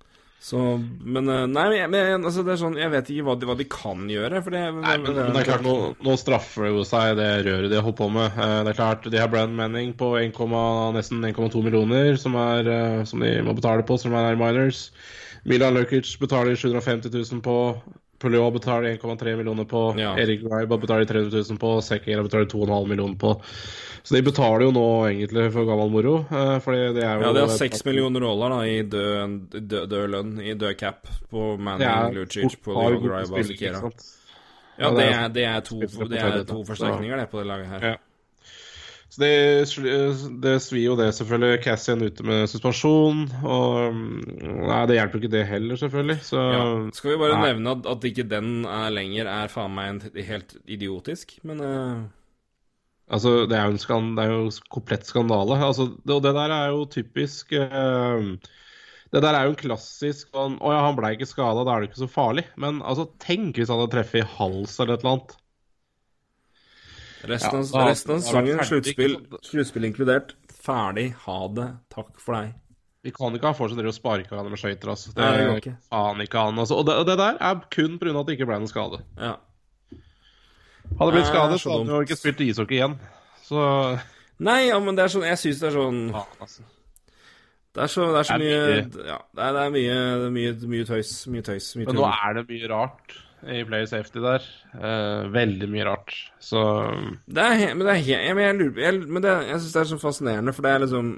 [0.43, 3.55] Så Men eh, Nei, men, altså, det er sånn Jeg vet ikke hva de, hva
[3.61, 6.83] de kan gjøre, det Nei, men, men det er klart, nå, nå straffer det jo
[6.89, 8.35] seg, det røret de har holdt på med.
[8.35, 10.35] Eh, Det er klart, De har Brand Manning på 1,
[10.97, 14.89] nesten 1,2 millioner, som, er, eh, som de må betale på, som er minors.
[15.47, 17.57] Milan Lukic betaler 750 000 på.
[18.23, 19.83] Puliot betaler 1,3 millioner på.
[19.99, 20.13] Ja.
[20.23, 21.73] Erik Reiba betaler 300 000 på.
[21.83, 23.35] Sekera betaler 2,5 millioner på.
[24.03, 26.15] Så de betaler jo nå egentlig for gammel moro.
[26.31, 29.89] eh, Fordi det er jo Ja, de har seks millioner dollar da, i død, død,
[29.93, 34.09] død lønn, i død cap, på Manning, Lucic, gode Graiba og sant?
[34.79, 37.81] Ja, det er- det er, to, det er to forsterkninger det på det laget her.
[37.91, 37.97] Ja.
[39.13, 39.33] Så det,
[40.41, 41.61] det svir jo det, selvfølgelig.
[41.67, 43.27] Cassian ute med suspensjon.
[43.45, 44.23] Og mm,
[44.71, 46.17] Nei, det hjelper jo ikke det heller, selvfølgelig.
[46.25, 46.63] Så Ja.
[46.97, 47.51] Skal vi bare Nei.
[47.51, 50.01] nevne at, at ikke den er lenger er faen meg en,
[50.31, 52.01] helt idiotisk, men uh...
[53.13, 55.61] altså, det er jo en skan, det er jo komplett skandale.
[55.61, 58.33] Altså, det, og det der er jo typisk uh,
[59.13, 61.85] Det der er jo en klassisk sånn Å ja, han ble ikke skada, da er
[61.85, 62.49] det ikke så farlig.
[62.57, 65.37] Men altså, tenk hvis han hadde treffet i hals eller et eller annet.
[67.29, 69.15] Resten, Ja, av, da- resten av da sesongen, sluttspill,
[69.47, 72.53] sluttspill inkludert, ferdig, ha det, takk for deg.
[73.03, 75.11] Vi kan ikke ha folk som driver og sparke hverandre med skøyter, altså.
[75.15, 75.77] Det er det går ikke.
[75.91, 76.59] faen ikke an.
[76.63, 76.77] Altså.
[76.79, 78.13] Og, det, og det der er kun pga.
[78.21, 79.01] at det ikke ble noen skade.
[79.19, 79.33] Ja.
[80.93, 82.95] Hadde det blitt skade, så så hadde vi ikke spilt ishockey igjen.
[83.43, 83.65] Så
[84.43, 86.63] Nei, ja, men det er sånn Jeg syns det er sånn faen, altså.
[87.73, 89.93] Det er så, det er så Det mye mye Ja, det er, det er mye,
[90.27, 91.13] er mye, mye tøys.
[91.33, 91.69] Mye tøys.
[91.81, 94.43] Mye Men nå er det mye rart i player safety der.
[94.77, 96.13] Eh, veldig mye rart.
[96.43, 96.61] Så
[97.27, 98.93] Det er, men det er jeg, men jeg lurer jeg,
[99.25, 101.09] det, jeg syns det er så fascinerende, for det er liksom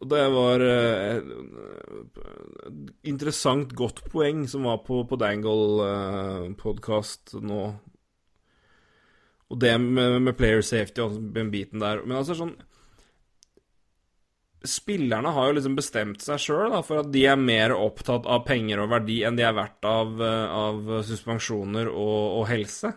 [0.00, 1.24] det var et
[3.04, 7.76] interessant, godt poeng som var på, på Dangle-podkast nå.
[9.50, 12.00] Og det med, med player safety og den biten der.
[12.06, 12.56] Men altså sånn
[14.66, 18.82] Spillerne har jo liksom bestemt seg sjøl for at de er mer opptatt av penger
[18.82, 22.92] og verdi enn de er verdt av, eh, av suspensjoner og, og helse.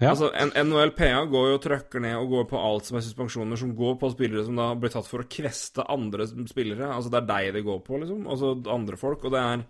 [0.00, 0.14] Ja.
[0.14, 3.74] Altså, NHLPA går jo og trøkker ned og går på alt som er suspensjoner, som
[3.76, 6.88] går på spillere som da blir tatt for å kveste andre spillere.
[6.88, 8.22] Altså, det er deg det går på, liksom.
[8.24, 9.26] Altså andre folk.
[9.28, 9.66] Og det er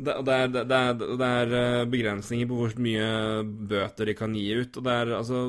[0.00, 3.10] det, det, er, det, er, det er eh, begrensninger på hvor mye
[3.68, 5.42] bøter de kan gi ut, og det er altså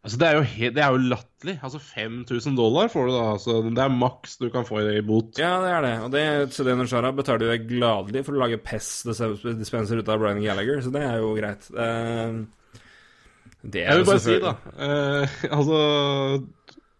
[0.00, 1.54] Altså, det er jo, he det er jo latterlig.
[1.60, 3.24] Altså, 5000 dollar får du da.
[3.34, 5.36] Altså, det er maks du kan få i bot.
[5.40, 5.92] Ja, det er det.
[6.06, 6.22] Og det
[6.56, 11.04] Sudan Shara betaler jo gladelig for å lage PES-dispenser ut av Brian Gallagher, så det
[11.04, 11.68] er jo greit.
[11.76, 12.40] Uh,
[13.60, 15.80] det er Jeg vil bare si, da uh, Altså,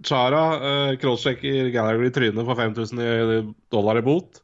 [0.05, 3.41] Chara eh, crosschecker Gallagher i trynet for 5000 i-
[3.73, 4.39] dollar i bot.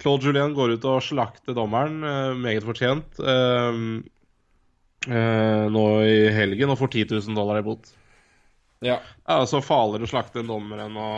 [0.00, 3.78] Claude Julien går ut og slakter dommeren, uh, meget fortjent, eh, eh,
[5.08, 7.88] nå i helgen og får 10 000 dollar i bot.
[8.84, 8.98] Ja.
[9.26, 11.08] Ja, så farligere å slakte en dommer enn å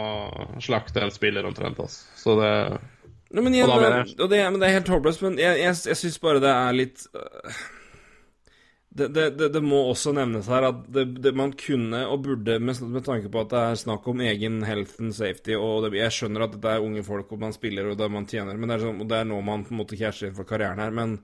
[0.64, 1.80] slakte en spiller, omtrent.
[1.82, 2.06] Altså.
[2.16, 2.54] Så det
[3.30, 5.20] Nei, men, igjen, og det, men det er helt håpløst.
[5.22, 7.60] Men jeg, jeg, jeg syns bare det er litt øh,
[8.90, 12.56] det, det, det, det må også nevnes her at det, det man kunne og burde,
[12.58, 15.92] med, med tanke på at det er snakk om egen health and safety og det,
[16.00, 18.66] Jeg skjønner at dette er unge folk, og man spiller og det man tjener, men
[18.66, 20.90] det er, sånn, og det er nå man på en måte casher for karrieren her.
[20.90, 21.20] Men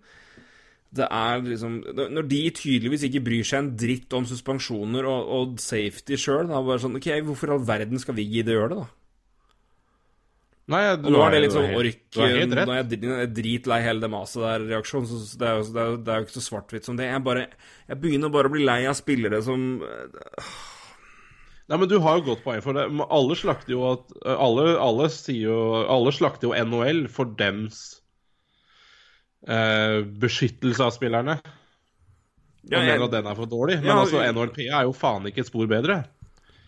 [0.94, 5.56] Det er liksom Når de tydeligvis ikke bryr seg en dritt om suspensjoner og, og
[5.60, 8.78] safety sjøl, da bare sånn OK, hvorfor i all verden skal vi gidde gjøre det,
[8.84, 8.86] da?
[10.66, 13.80] Nei, du Og nå er det litt sånn ork Nå er jeg dri- jeg dritlei
[13.84, 15.06] hele det maset der, reaksjonen.
[15.10, 17.06] Så det er, jo, det, er, det er jo ikke så svart-hvitt som det.
[17.10, 17.44] Jeg bare
[17.86, 19.68] Jeg begynner bare å bli lei av spillere som
[21.66, 22.86] Nei, men du har jo godt poeng for det.
[23.10, 25.60] Alle slakter jo at Alle, alle sier jo
[25.90, 27.95] Alle slakter jo NHL for dems
[29.46, 31.38] eh, beskyttelse av spillerne.
[32.66, 33.76] Ja, jeg- mener at den er for dårlig.
[33.80, 36.04] Men Ja, altså, NHLP er jo faen ikke et spor bedre.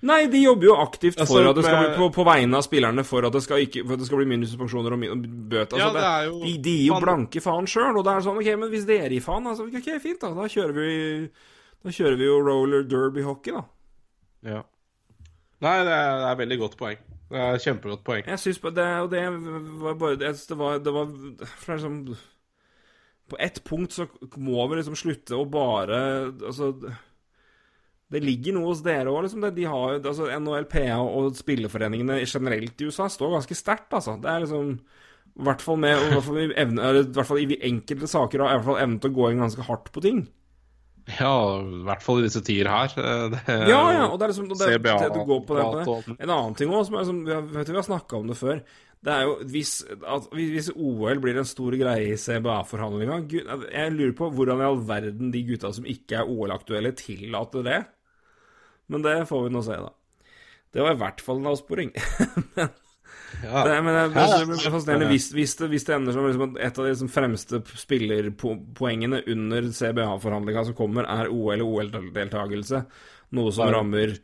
[0.01, 2.63] Nei, de jobber jo aktivt for Altså, at det skal bli på, på vegne av
[2.63, 5.75] spillerne for at det skal, ikke, for at det skal bli mindre suspensjoner og, bøter.
[5.75, 5.79] Altså.
[5.79, 8.39] Ja, det er jo- de, de gir jo blanke faen sjøl, og det er sånn
[8.39, 10.31] OK, men hvis dere gir faen, altså, OK, fint, da.
[10.35, 11.31] Da kjører vi
[11.83, 13.65] Da kjører vi jo roller derby-hockey, da.
[14.45, 14.63] Ja.
[15.61, 16.99] Nei, det er, det er veldig godt poeng.
[17.29, 18.25] Det er Kjempegodt poeng.
[18.27, 18.75] Jeg syns det
[19.11, 19.23] det
[19.83, 22.17] var bare det, det var, Det var, det var det liksom,
[23.29, 24.07] På ett punkt så
[24.41, 25.99] må vi liksom slutte å bare
[26.33, 26.71] Altså
[28.09, 29.43] Det ligger noe hos dere òg, liksom.
[29.45, 34.17] Det, de har altså NHLPA og spilleforeningene generelt i USA står ganske sterkt, altså.
[34.23, 37.43] Det er liksom I hvert fall med i hvert fall i, evne, i, hvert fall
[37.45, 40.03] i enkelte saker har i hvert fall evnen til å gå inn ganske hardt på
[40.09, 40.25] ting.
[41.19, 41.31] Ja,
[41.65, 42.91] i hvert fall i disse tider her.
[43.33, 45.95] Det, Ja, ja, og det er liksom det, CBA det, du går på det, på
[46.09, 46.17] det.
[46.19, 48.29] En annen ting også, som er, liksom, vi har- vet du, vi har snakka om
[48.33, 48.61] det før.
[49.05, 54.17] Det er jo hvis, at, hvis OL blir en stor greie i CBA-forhandlinga Jeg lurer
[54.19, 57.79] på hvordan i all verden de gutta som ikke er OL-aktuelle, tillater det.
[58.91, 59.95] Men det får vi nå se, da.
[60.75, 61.95] Det var i hvert fall en avsporing.
[63.43, 63.61] Ja.
[63.69, 66.79] Det, men det, det, det fascinerende hvis, hvis, det, hvis det ender som liksom et
[66.79, 72.81] av de liksom fremste spillerpoengene under CBA-forhandlinga som kommer, er OL og OL-deltakelse.
[73.37, 74.15] Noe som rammer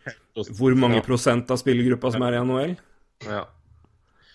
[0.57, 2.75] hvor mange prosent av spillergruppa som er i NHL.
[3.29, 3.45] Ja.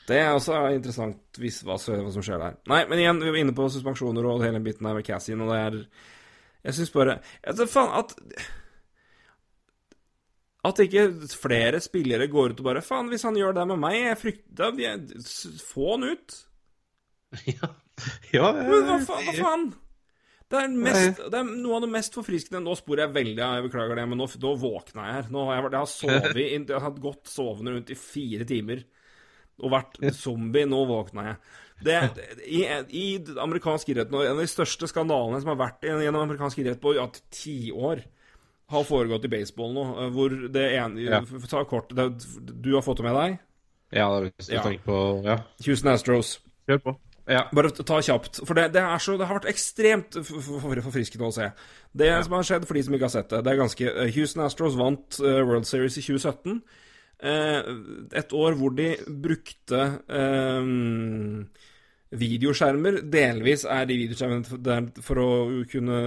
[0.10, 2.56] Det er også interessant hvis, hva, som- skjer der.
[2.72, 5.54] Nei, men igjen, vi var inne på suspensjoner og hele biten her med Cassian, og
[5.54, 5.84] det er
[6.66, 8.16] Jeg syns bare altså, Faen, at
[10.66, 11.06] At ikke
[11.40, 14.82] flere spillere går ut og bare Faen, hvis han gjør det med meg, jeg frykter
[14.82, 15.22] jeg
[15.64, 16.40] Få han ut.
[17.54, 17.70] ja.
[18.34, 19.30] ja jeg, Men hva, faen?
[19.30, 19.70] hva faen?
[20.50, 23.58] Det er, mest, det er noe av det mest forfriskende Nå sporer jeg veldig av,
[23.60, 25.28] jeg beklager det, men nå, nå våkna jeg her.
[25.30, 28.82] Nå har jeg, jeg har sovet Jeg har godt sovende rundt i fire timer.
[29.64, 30.66] Og vært zombie.
[30.70, 31.36] Nå våkna jeg.
[31.82, 31.96] Det,
[32.44, 33.04] i, I
[33.40, 36.92] amerikansk idrett En av de største skandalene som har vært i- gjennom amerikansk idrett på
[36.98, 38.02] ja, tiår,
[38.70, 39.86] har foregått i baseball nå.
[40.04, 41.22] eh, Hvor det ene Ja.
[41.48, 41.90] Ta kort.
[41.96, 42.10] Det,
[42.62, 43.40] du har fått det med deg?
[43.96, 44.62] ja, hvis du Ja.
[44.62, 46.40] tenker på Ja, Houston Astros.
[46.68, 46.98] kjør på.
[47.30, 47.44] Ja.
[47.54, 50.18] Bare ta kjapt, for det, det, så, det har vært ekstremt
[50.84, 51.52] forfriskende å se.
[51.96, 54.12] Det som har skjedd, for de som ikke har sett det, det er ganske eh,
[54.16, 56.62] Houston Astros vant eh, World Series i 2017.
[57.20, 57.72] Eh,
[58.16, 58.94] et år hvor de
[59.24, 60.74] brukte eh,
[62.16, 63.02] videoskjermer.
[63.12, 65.30] Delvis er de videoskjermene der for å
[65.72, 66.02] kunne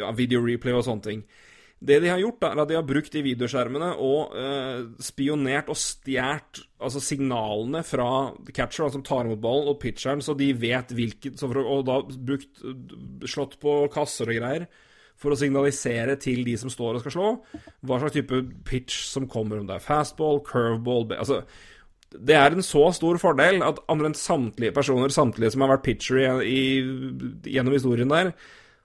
[0.00, 1.24] ja, video replay og sånne ting.
[1.84, 5.68] Det de har gjort, da, er at de har brukt de videoskjermene og eh, spionert
[5.68, 8.06] og stjålet altså signalene fra
[8.54, 10.94] catcher, altså som tar imot ballen, og pitcheren, så de vet
[11.60, 12.62] å- Og da brukt
[13.28, 14.66] slått på kasser og greier
[15.20, 17.28] for å signalisere til de som står og skal slå,
[17.86, 21.42] hva slags type pitch som kommer, om det er fastball, curveball Altså,
[22.14, 26.20] det er en så stor fordel at omtrent samtlige personer, samtlige som har vært pitcher
[26.20, 26.60] i, i,
[27.56, 28.34] gjennom historien der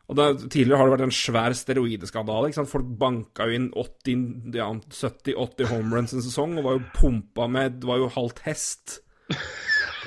[0.09, 2.49] og da, Tidligere har det vært en svær steroideskandale.
[2.69, 4.23] Folk banka jo inn 80,
[4.57, 8.97] ja, 70-80 homeruns en sesong og var jo pumpa med Det var jo halvt hest.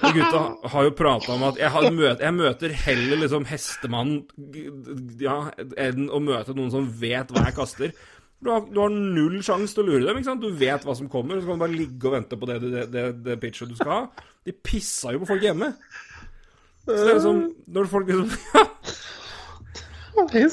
[0.03, 0.41] Og gutta
[0.73, 4.17] har jo prata om at jeg, har møt, jeg møter heller liksom hestemann
[5.23, 5.37] ja,
[5.79, 7.95] enn å møte noen som vet hva jeg kaster.
[8.43, 10.19] Du har, du har null sjanse til å lure dem.
[10.19, 10.43] ikke sant?
[10.43, 12.87] Du vet hva som kommer, så kan du bare ligge og vente på det, det,
[12.91, 14.01] det, det pitchet du skal ha.
[14.43, 15.71] De pissa jo på folk hjemme.
[16.83, 17.37] Så det er liksom
[17.71, 18.31] Når folk liksom
[20.19, 20.49] ja,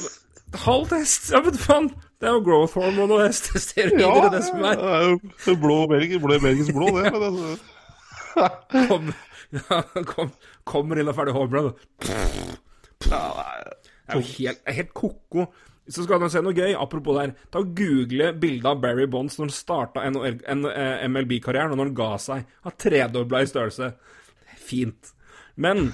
[0.62, 1.32] Halv hest!
[1.34, 1.90] Ja, men faen!
[2.20, 4.76] Det er jo growth hormone og hestesteroider og det som er.
[4.76, 5.04] det er
[5.48, 7.14] jo blå belgisk blå, det.
[7.16, 9.14] Men altså.
[9.50, 10.30] Kom, ja, kom,
[10.68, 11.74] kommer inn og ferdig homerun.
[12.00, 15.48] Det er jo helt, helt ko-ko.
[15.90, 17.32] Så skal du se noe gøy, apropos der.
[17.50, 22.12] Ta og Google bildet av Barry Bonds når han starta MLB-karrieren, og når han ga
[22.22, 22.52] seg.
[22.68, 23.90] Har tredobla i størrelse.
[24.70, 25.16] Fint.
[25.58, 25.90] Men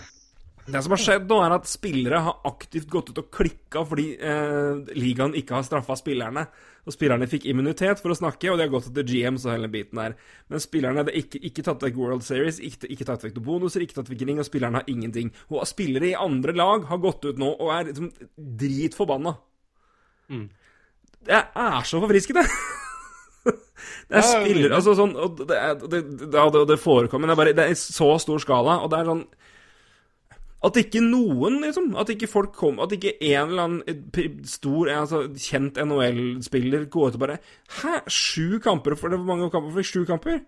[0.66, 4.06] det som har skjedd nå, er at spillere har aktivt gått ut og klikka fordi
[4.18, 6.48] eh, ligaen ikke har straffa spillerne.
[6.86, 9.70] Og spillerne fikk immunitet for å snakke, og de har gått til GMs og hele
[9.74, 10.16] biten der.
[10.50, 13.86] Men spillerne hadde ikke, ikke tatt vekk World Series, ikke, ikke tatt vekk noen bonuser,
[13.86, 15.32] ikke tatt vekk ring, og spillerne har ingenting.
[15.54, 18.10] Og spillere i andre lag har gått ut nå og er liksom
[18.62, 19.36] dritforbanna.
[21.26, 22.46] Det er så forfriskende!
[24.10, 24.78] Det er spillere.
[24.78, 25.58] Altså sånn og det,
[25.90, 28.80] det, det, det, det forekommer, men det er bare Det er i så stor skala,
[28.82, 29.22] og det er sånn
[30.66, 35.20] At ikke noen, liksom At ikke folk kom At ikke en eller annen stor, altså
[35.38, 37.38] kjent NHL-spiller går ut og bare
[37.82, 37.96] Hæ?
[38.10, 39.20] Sju kamper for det?
[39.22, 39.86] Hvor mange kamper for?
[39.86, 40.40] Sju kamper?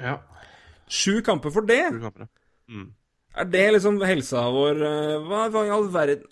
[0.00, 0.16] Ja.
[0.90, 1.82] Sju kamper for det?
[1.92, 2.26] sju kamper.
[2.68, 2.88] Mm.
[3.36, 6.24] Er det liksom helsa vår eh, Hva, hva i all verden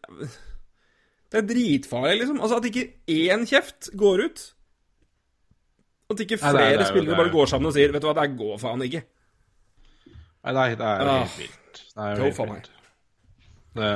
[1.32, 2.40] Det er dritfarlig, liksom.
[2.42, 4.42] Altså At ikke én kjeft går ut.
[6.12, 7.92] At ikke Nei, det er- flere det er spillere er bare går sammen og sier
[7.94, 9.04] Vet du hva, det går faen ikke.
[10.42, 11.18] Nei, det er, det er Ah.
[11.22, 11.82] helt vilt.
[11.94, 12.71] Det er Jo, helt vilt.
[13.76, 13.90] Det,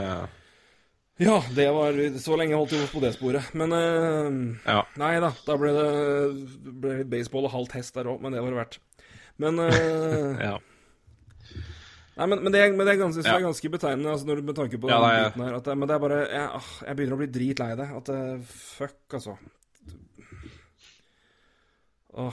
[1.18, 3.48] Ja, det var Så lenge holdt vi oss på det sporet.
[3.56, 4.82] Men eh, ja.
[5.00, 5.90] Nei da, da ble det,
[6.82, 8.78] ble baseball og halvt hest der òg, men det var det verdt.
[9.40, 10.54] Men, eh, ja.
[12.16, 13.36] nei, men, men, det, men det er ganske, Ja.
[13.36, 15.56] er ganske betegnende altså, når du med tanke på Ja, den biten her.
[15.60, 17.88] At men det er bare jeg, ah, jeg begynner å bli dritlei det.
[18.00, 18.12] At
[18.52, 19.36] Fuck, altså.
[22.16, 22.32] Åh.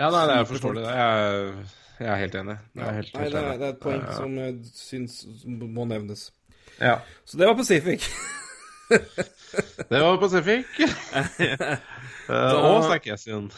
[0.00, 0.50] Ja, nei, det er Superfolk.
[0.50, 0.82] forståelig.
[0.82, 0.94] det.
[0.98, 1.66] Jeg,
[2.00, 2.56] jeg er helt enig.
[2.74, 3.58] Jeg er helt, Nei, helt det er, enig.
[3.60, 5.18] det er et poeng som jeg syns
[5.54, 6.22] må nevnes.
[6.80, 7.00] Ja.
[7.24, 8.06] Så det var Pacific.
[9.88, 10.66] Det var Pacific.
[12.30, 13.50] uh, og Sarkassian.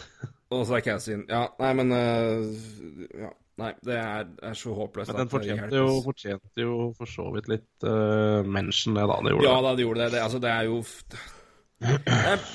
[0.52, 3.32] Og så er Cassin Ja, nei, men uh, Ja.
[3.60, 5.10] Nei, det er, er så håpløst.
[5.12, 9.18] Men den fortjente jo, fortjente jo for så vidt litt uh, mention, det da.
[9.20, 9.64] Det gjorde Ja det.
[9.66, 10.06] da, det gjorde det.
[10.14, 10.78] det altså, det er jo
[11.82, 12.46] det er,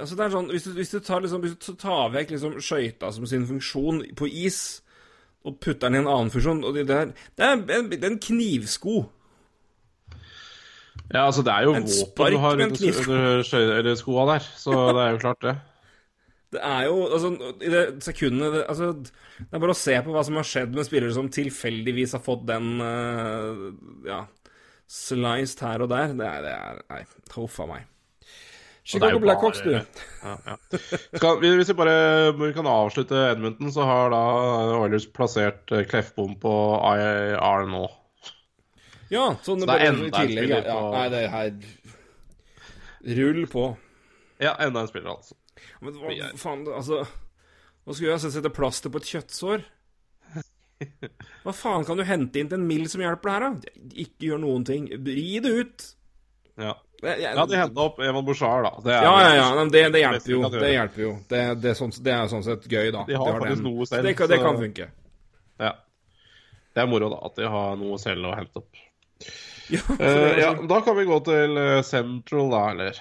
[0.00, 2.56] Altså, det er sånn Hvis du, hvis du tar liksom Hvis du tar vekk liksom
[2.64, 4.62] skøyta som sin funksjon på is,
[5.44, 8.14] og putter den i en annen funksjon og det, der, det, er en, det er
[8.14, 9.04] en knivsko.
[11.12, 15.10] Ja, altså, det er jo En våpen du har under, skoa der, så det er
[15.12, 15.54] jo klart, det.
[16.54, 20.14] Det er jo Altså, i det sekundet det, Altså, det er bare å se på
[20.14, 23.72] hva som har skjedd med spillere som tilfeldigvis har fått den uh,
[24.06, 24.24] Ja,
[24.90, 26.14] sliced her og der.
[26.14, 27.02] Det er, det er Nei,
[27.34, 27.90] huff a meg.
[28.84, 29.72] Chicago Blackhawks, du.
[29.72, 30.56] Ja, ja.
[31.16, 34.20] Skal, hvis vi bare vi kan avslutte Edmonton, så har da
[34.76, 36.52] Oilers plassert eh, Kleffbom på
[36.92, 37.86] IR nå.
[39.12, 41.50] Ja, sånn Så det er enda en spiller på ja, nei, det her
[43.18, 43.64] Rull på.
[44.40, 45.34] Ja, enda en spiller, altså.
[45.84, 47.02] Men hva faen, altså
[47.84, 48.20] Hva skal jeg?
[48.32, 49.64] Sette plaster på et kjøttsår?
[51.44, 53.74] Hva faen kan du hente inn til en mill som hjelper det her, da?
[54.06, 54.88] Ikke gjør noen ting.
[55.04, 55.84] Ri det ut.
[56.60, 56.72] Ja,
[57.04, 58.72] Jeg, jeg, ja de henta opp Evan Bouchard, da.
[58.86, 59.46] Det er Ja, ja, ja.
[59.58, 60.40] men Det, det hjelper jo.
[60.54, 61.12] Det hjelper jo.
[61.30, 63.04] Det, det, er sånn, det er sånn sett gøy, da.
[63.08, 64.88] De har Det faktisk noe selv, Det, kan- det kan funke.
[65.60, 65.72] Ja.
[66.74, 68.80] Det er moro, da, at de har noe selv å hente opp.
[69.72, 72.98] Ja, er ja, da kan vi gå til eh, Central, da, eller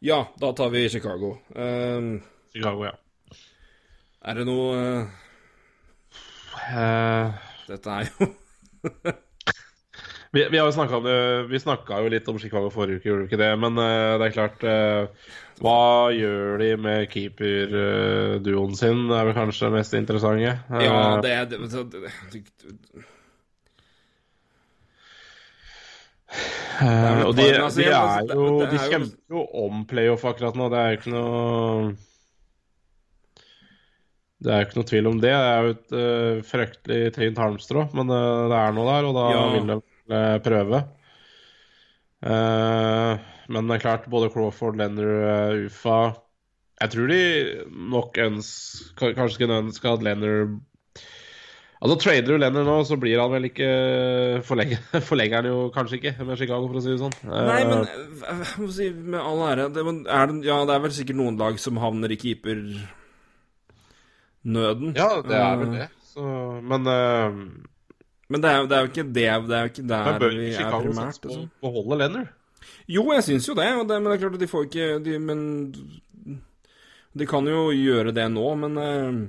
[0.00, 1.34] ja, da tar vi Chicago.
[1.52, 2.20] Uh,
[2.52, 2.94] Chicago, ja.
[4.24, 5.18] er det noe uh,
[6.70, 8.26] Eh, Dette er jo
[10.34, 11.14] vi, vi har jo om det
[11.50, 13.50] Vi snakka jo litt om Chicago forrige uke, gjorde vi ikke det?
[13.62, 14.64] Men det er klart
[15.60, 15.78] Hva
[16.14, 19.06] gjør de med keeperduoen sin?
[19.08, 20.54] Det er vel kanskje det mest interessante.
[20.84, 22.44] Ja, det er det, det, det,
[26.80, 30.68] Eh, og de, altså, de er jo De er kjemper jo om playoff akkurat nå.
[30.72, 31.90] Det er jo ikke noe
[34.40, 35.34] Det er jo ikke noe tvil om det.
[35.34, 39.18] Det er jo et uh, fryktelig tynt halmstrå, men uh, det er noe der, og
[39.18, 39.42] da Ja.
[39.52, 39.76] vil de
[40.14, 40.80] uh, prøve.
[42.20, 46.12] Men det er klart, både Crawford, Lenner, uh, Ufa
[46.82, 47.20] Jeg tror de
[47.90, 50.50] nok ønsker Kanskje skulle ønske at Lenner
[51.80, 53.68] Altså, Trader du Lenner nå, så blir han vel ikke
[54.44, 57.14] forlenger, forlenger han jo kanskje ikke med Chicago, for å si det sånn.
[57.24, 57.94] Nei, men Eh,
[58.34, 61.38] eh, jeg må si, med all ære det, er Ja, det er vel sikkert noen
[61.40, 62.84] lag som havner i keepernøden.
[64.96, 65.88] Ja, det er vel det.
[66.10, 66.26] Så,
[66.66, 67.32] men uh,
[68.30, 70.44] Men det er, det er jo ikke det Det er jo ikke der bør vi
[70.48, 71.20] ikke er Chicago primært.
[71.22, 71.44] på Liksom.
[71.46, 72.26] å beholde Lenner?
[72.90, 75.12] Jo, jeg syns jo det, det, men det er klart at de får ikke de,
[75.22, 75.40] Men
[77.20, 79.20] De kan jo gjøre det nå, men eh,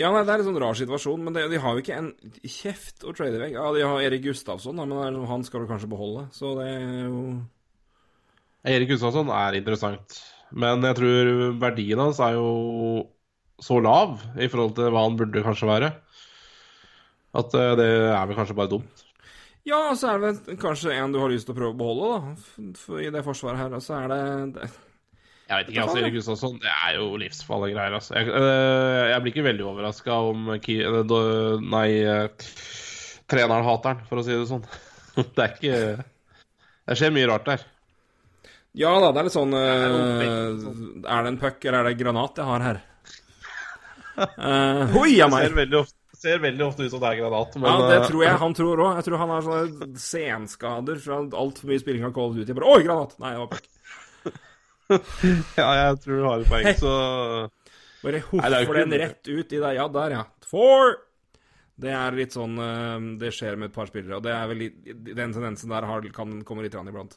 [0.00, 2.08] Ja, nei, det er en sånn rar situasjon, men det, de har jo ikke en
[2.42, 3.54] kjeft å trade vekk.
[3.54, 7.20] Ja, de har Erik Gustavsson, men han skal du kanskje beholde, så det er jo
[8.74, 10.18] Erik Gustavsson er interessant,
[10.56, 11.30] men jeg tror
[11.60, 12.48] verdien hans er jo
[13.62, 15.90] så lav i forhold til hva han burde kanskje være,
[17.38, 19.04] at eh, det er vel kanskje bare dumt.
[19.64, 22.66] Ja, så er det kanskje en du har lyst til å prøve å beholde, da,
[22.76, 23.76] for i det forsvaret her.
[23.80, 24.24] Så er det,
[24.58, 24.68] det
[25.44, 28.14] Jeg vet ikke, altså, Erik Gustavsson, det er jo livsfarlige greier, altså.
[28.16, 30.78] Jeg, øh, jeg blir ikke veldig overraska om Ki,
[31.10, 32.46] do- Nei, øh,
[33.28, 34.64] treneren hater han, for å si det sånn.
[35.36, 35.76] Det er ikke
[36.88, 37.66] Det skjer mye rart der.
[38.74, 39.84] Ja da, det er litt sånn er
[40.24, 40.64] eh,
[41.06, 42.80] Er det en puck, eller er det granat jeg har her?
[44.14, 45.46] Uh, Hoi a meg!
[45.48, 48.08] ser veldig ofte, ser veldig ofte ut som det er granat, men Ja, det eh,
[48.08, 48.90] tror jeg han tror òg.
[48.98, 52.54] Jeg tror han har sånne senskader fra altfor mye spilling av Call of Duty.
[52.56, 53.16] Bare, Oi, granat!
[53.22, 53.70] Nei, det var puck.
[55.60, 56.94] Ja, jeg tror du har et poeng, så
[58.04, 59.76] Bare er hoffer den rett ut i deg.
[59.78, 60.24] Ja, der, ja.
[60.44, 60.98] Four!
[61.80, 64.60] Det er litt sånn eh, Det skjer med et par spillere, og det er vel
[64.62, 64.76] litt,
[65.08, 67.16] den tendensen der har, kan komme litt grann iblant.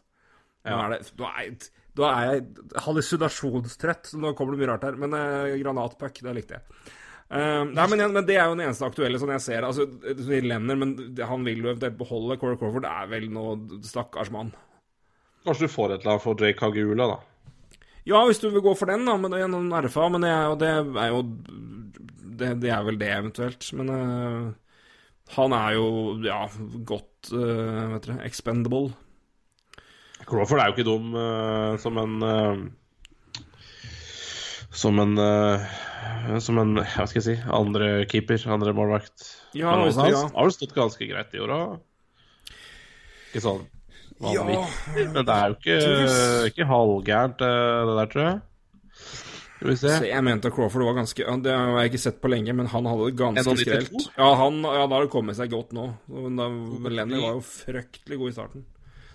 [0.68, 4.88] Nå er det, da, er, da er jeg hallusinasjonstrøtt, så nå kommer det mye rart
[4.88, 4.98] her.
[5.00, 6.80] Men eh, granatpuck, det likte jeg.
[7.28, 9.66] Uh, nei, men, men, det er jo den eneste aktuelle sånn jeg ser.
[9.68, 9.84] Altså,
[10.16, 12.38] Lenner, men han vil jo eventuelt beholde.
[12.40, 14.54] Corey Crawford er vel noe stakkars mann.
[15.48, 17.18] Kanskje du får et eller annet for Jake Hagula, da?
[18.08, 19.18] Ja, hvis du vil gå for den, da.
[19.20, 20.08] Men er noen RFA.
[20.14, 21.22] Men det er jo, det er jo
[22.38, 23.68] det, det, er vel det, eventuelt.
[23.78, 24.48] Men uh,
[25.36, 25.90] han er jo,
[26.26, 26.42] ja,
[26.88, 28.94] godt uh, Vet dere, expendable.
[30.28, 32.16] Crawford er jo ikke dum uh, som en
[34.76, 35.14] Som en
[36.44, 39.32] Som en, hva skal jeg si, andre keeper, andre målvakt.
[39.56, 40.28] Ja, Men han ja.
[40.34, 41.80] har jo stått ganske greit i år òg.
[43.30, 43.66] Ikke sånn
[44.24, 44.60] vanlig.
[45.14, 45.80] Men det er jo ikke,
[46.52, 48.40] ikke halvgærent, det der, tror jeg.
[49.58, 49.90] Skal vi se.
[49.98, 52.86] Så jeg mente Crawford var ganske Det har jeg ikke sett på lenge, men han
[52.86, 53.64] hadde det ganske 1,92?
[53.64, 54.08] skrelt.
[54.18, 55.88] Ja, han, ja, da har det kommet seg godt nå.
[56.14, 56.46] Men da,
[56.94, 58.66] Lenny var jo fryktelig god i starten.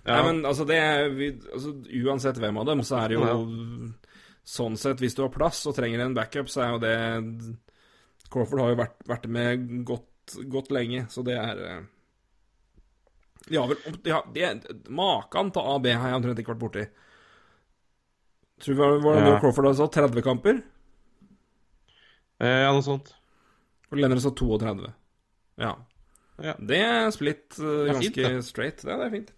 [0.03, 0.17] Ja.
[0.17, 0.81] Nei, men altså, det
[1.15, 3.37] vi, altså, Uansett hvem av dem, så er det jo Ja.
[4.51, 6.97] sånn sett Hvis du har plass og trenger en backup, så er jo det
[8.33, 11.81] Crawford har jo vært, vært med godt, godt lenge, så det er eh,
[13.49, 16.84] De har vel de har, de, Maken til AB har jeg omtrent ikke vært borti.
[18.62, 19.38] Tror vi var, det Ja.
[19.43, 19.84] Crawford sa?
[19.84, 20.62] satt 30 kamper?
[22.43, 23.14] Eh, ja, noe sånt.
[23.90, 24.93] Og Lennere sa 32.
[25.62, 25.76] Ja.
[26.43, 26.55] Ja.
[26.59, 28.84] Det er splitt uh, Det er fint, ganske straight.
[28.86, 29.32] Ja, det er fint.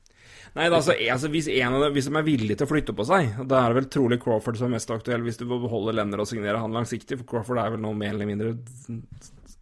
[0.54, 2.94] Nei, da, altså, altså, hvis, en av dem, hvis de er villige til å flytte
[2.94, 5.64] på seg, da er det vel trolig Crawford som er mest aktuell, hvis du vil
[5.64, 8.52] beholde Lenner og signere han langsiktig, for Crawford er vel nå mer eller mindre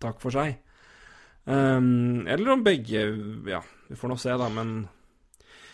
[0.02, 0.58] takk for seg.
[1.46, 3.00] Um, eller om begge
[3.50, 3.58] Ja,
[3.92, 4.70] vi får nå se, da, men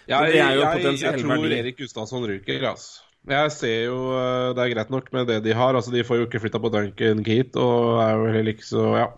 [0.09, 1.53] Men det er jo jeg, potensiell jeg tror.
[1.59, 3.05] Erik Gustavsson ryker, altså.
[3.29, 5.77] Jeg ser jo eh, Det er greit nok med det de har.
[5.77, 8.91] Altså, De får jo ikke flytta på Duncan Keat, og er jo heller ikke så
[8.97, 9.13] Ja.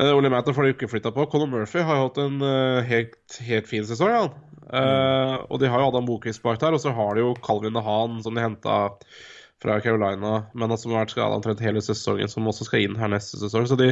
[0.00, 1.26] Uh, Ole Matter får de ikke flytta på.
[1.28, 4.24] Conor Murphy har jo hatt en eh, helt, helt fin sesong, Ja.
[4.72, 7.74] Uh, og de har jo Adam Bokvist bak der, og så har de jo Calvin
[7.76, 8.78] Nahan, som de henta
[9.60, 13.12] fra Carolina, men som har vært skada omtrent hele sesongen, som også skal inn her
[13.12, 13.68] neste sesong.
[13.68, 13.90] Så de,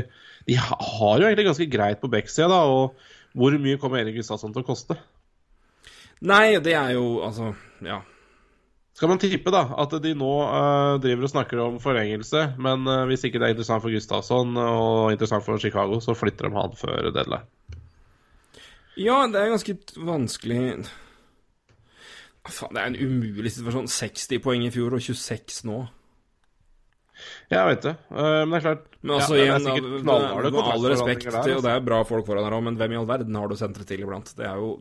[0.48, 2.62] de har jo egentlig ganske greit på backsida, da.
[2.64, 2.96] Og
[3.36, 4.96] hvor mye kommer Erik Gustavsson til å koste?
[6.26, 7.54] Nei, det er jo Altså,
[7.84, 8.00] ja.
[8.96, 13.06] Skal man tippe da, at de nå uh, driver og snakker om forlengelse, men uh,
[13.08, 16.74] hvis ikke det er interessant for Gustavsson og interessant for Chicago, så flytter de han
[16.76, 17.46] før deadline.
[19.00, 20.60] Ja, det er ganske vanskelig
[22.40, 23.88] Ah, Faen, det er en umulig situasjon.
[23.88, 25.80] 60 poeng i fjor og 26 nå.
[27.50, 30.04] Jeg vet det, eh, men det er klart Men altså, ja, igjen, det er sikkert
[30.06, 31.72] med all respekt, der, og det altså.
[31.72, 34.04] er bra folk foran her òg, men hvem i all verden har du sentret til
[34.04, 34.30] iblant?
[34.38, 34.74] Det er jo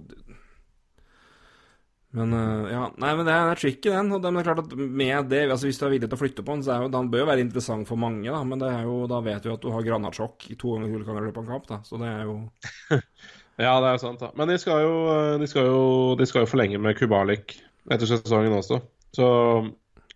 [2.20, 4.14] Men eh, ja, nei, men det er, det er tricky, den.
[4.16, 6.46] Og det er klart at med det, altså hvis du er villig til å flytte
[6.46, 8.40] på den, så er jo den bør jo være interessant for mange, da.
[8.48, 11.04] Men det er jo, da vet du at du har granatsjokk i to ganger i
[11.04, 11.82] løpet av en kamp, da.
[11.86, 12.40] Så det er jo
[13.60, 14.32] Ja, det er jo sant, da.
[14.40, 14.94] Men de skal jo,
[15.42, 15.82] de skal jo,
[16.16, 17.58] de skal jo forlenge med Kubalik
[17.92, 18.80] etter sesongen også.
[19.16, 19.28] Så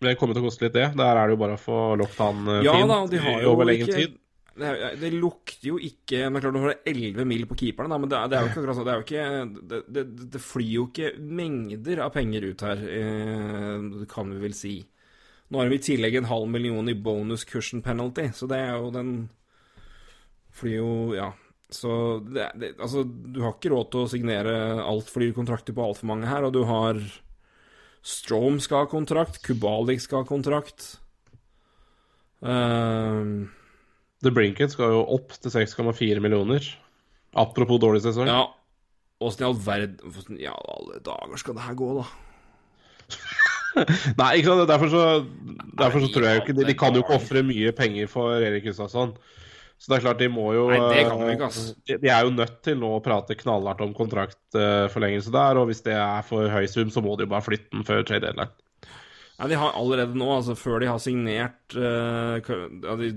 [0.00, 0.88] det kommer til å koste litt, det.
[0.98, 3.42] Der er det jo bare å få lokket han eh, Ja fint da, de har
[3.44, 4.16] jo over lengre tid.
[4.58, 7.98] det, er- det lukter jo ikke Men klart, du har 11 mil på keeperen, da,
[7.98, 8.88] men det det er jo ikke akkurat sånn.
[8.88, 14.42] Det ikke det, det, flyr jo ikke mengder av penger ut her, eh, kan vi
[14.42, 14.74] vel si.
[15.50, 18.76] Nå har vi i tillegg en halv million i bonus cushion penalty, så det er
[18.78, 19.16] jo den
[20.54, 21.32] Flyr jo Ja.
[21.74, 21.90] Så
[22.78, 24.52] altså, du har ikke råd til å signere
[24.84, 27.00] altfor dyre kontrakter på altfor mange her, og du har
[28.04, 30.98] Strom skal ha kontrakt, Kubalik skal ha kontrakt.
[32.44, 33.48] Uh,
[34.20, 36.66] The Brinket skal jo opp til 6,4 millioner.
[37.34, 38.28] Apropos dårlig sesong.
[38.28, 38.44] ja,
[39.24, 42.04] åssen i all verden i alle dager skal det her gå, da?
[44.20, 44.68] Nei, ikke sant.
[44.70, 45.04] Derfor så,
[45.80, 48.36] derfor så tror jeg jo ikke De, de kan jo ikke ofre mye penger for
[48.36, 49.16] Erik Gustavsson.
[49.84, 52.08] Så det er klart, de må jo Nei, det kan de ikke, eh, De, de
[52.08, 56.24] er jo nødt til nå å prate knallhardt om kontraktforlengelse der, og hvis det er
[56.24, 58.54] for høy sum, så må de jo bare flytte den før trade deadline.
[59.34, 63.10] Nei, De har allerede nå, altså før de har signert uh, ja, de,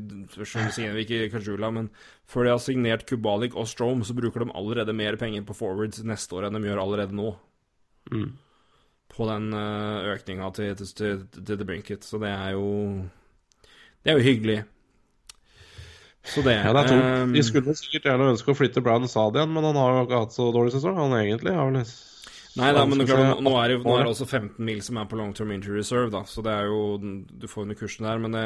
[0.43, 1.91] signerer ikke Kajula, men
[2.27, 6.03] før de har signert Kubalik og Strom, så bruker de allerede mer penger på forwards
[6.03, 7.31] neste år enn de gjør allerede nå.
[8.11, 8.31] Mm.
[9.13, 12.03] På den uh, økninga til, til, til, til The Brinket.
[12.03, 12.67] Så det er jo
[14.03, 14.63] Det er jo hyggelig.
[16.27, 17.07] Så det Ja, det er tungt.
[17.07, 20.21] ehm, De skulle sikkert gjerne ønske å flytte Brown igjen, men han har jo ikke
[20.25, 20.97] hatt så dårlig sesong.
[20.99, 21.85] Han egentlig har vel
[22.57, 24.97] Nei da, men er klart, nå er det, nå er det også 15 mil som
[24.97, 28.07] er på long term injury reserve, da, så det er jo Du får under kursen
[28.07, 28.45] der, men det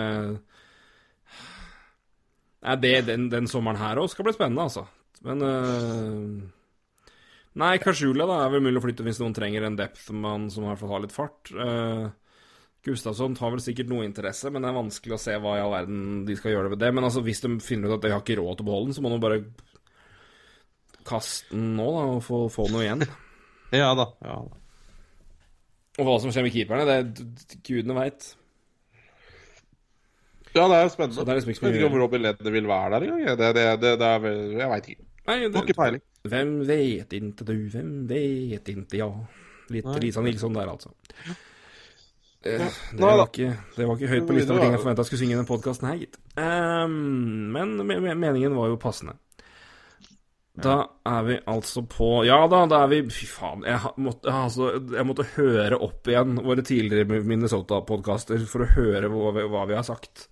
[2.61, 4.83] Nei, det, den, den sommeren her òg skal bli spennende, altså.
[5.25, 6.49] Men uh,
[7.61, 10.69] Nei, Kajula da er vel mulig å flytte hvis noen trenger en depth-mann som i
[10.69, 11.49] hvert fall har litt fart.
[11.55, 12.11] Uh,
[12.85, 15.73] Gustavsson har vel sikkert noe interesse, men det er vanskelig å se hva i all
[15.75, 16.89] verden de skal gjøre med det.
[16.97, 18.97] Men altså, hvis de finner ut at de har ikke råd til å beholde den,
[18.97, 19.43] så må de bare
[21.07, 23.05] kaste den nå, da, og få, få noe igjen.
[23.71, 24.03] Ja da.
[24.19, 24.57] ja da.
[26.01, 28.25] Og hva som skjer med keeperne, det gudene veit.
[30.51, 31.15] Ja, det er spennende.
[31.15, 33.39] Så det er liksom ikke jeg vet ikke om Robin Ledder vil være der engang.
[33.39, 34.27] Det, det, det, det er
[34.57, 35.05] Jeg veit ikke.
[35.29, 36.03] Nei, Har ikke peiling.
[36.33, 39.07] Hvem vet inte du, hvem vet inte ja.
[39.71, 40.91] Litt Lisa Nilsson der, altså.
[42.41, 42.61] Eh,
[42.97, 45.35] Det var, ikke, det var ikke høyt på lista over ting jeg forventa skulle synge
[45.35, 46.15] i den podkasten her, gitt.
[46.33, 46.95] Um,
[47.53, 49.13] men me me meningen var jo passende.
[50.61, 50.73] Da
[51.07, 53.61] er vi altså på Ja da, da er vi Fy faen.
[53.63, 59.31] Jeg, måtte, altså, jeg måtte høre opp igjen våre tidligere Minnesota-podkaster for å høre hva
[59.37, 60.25] vi, hva vi har sagt.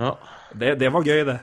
[0.00, 0.16] Ja.
[0.56, 1.38] Det, det var gøy, det.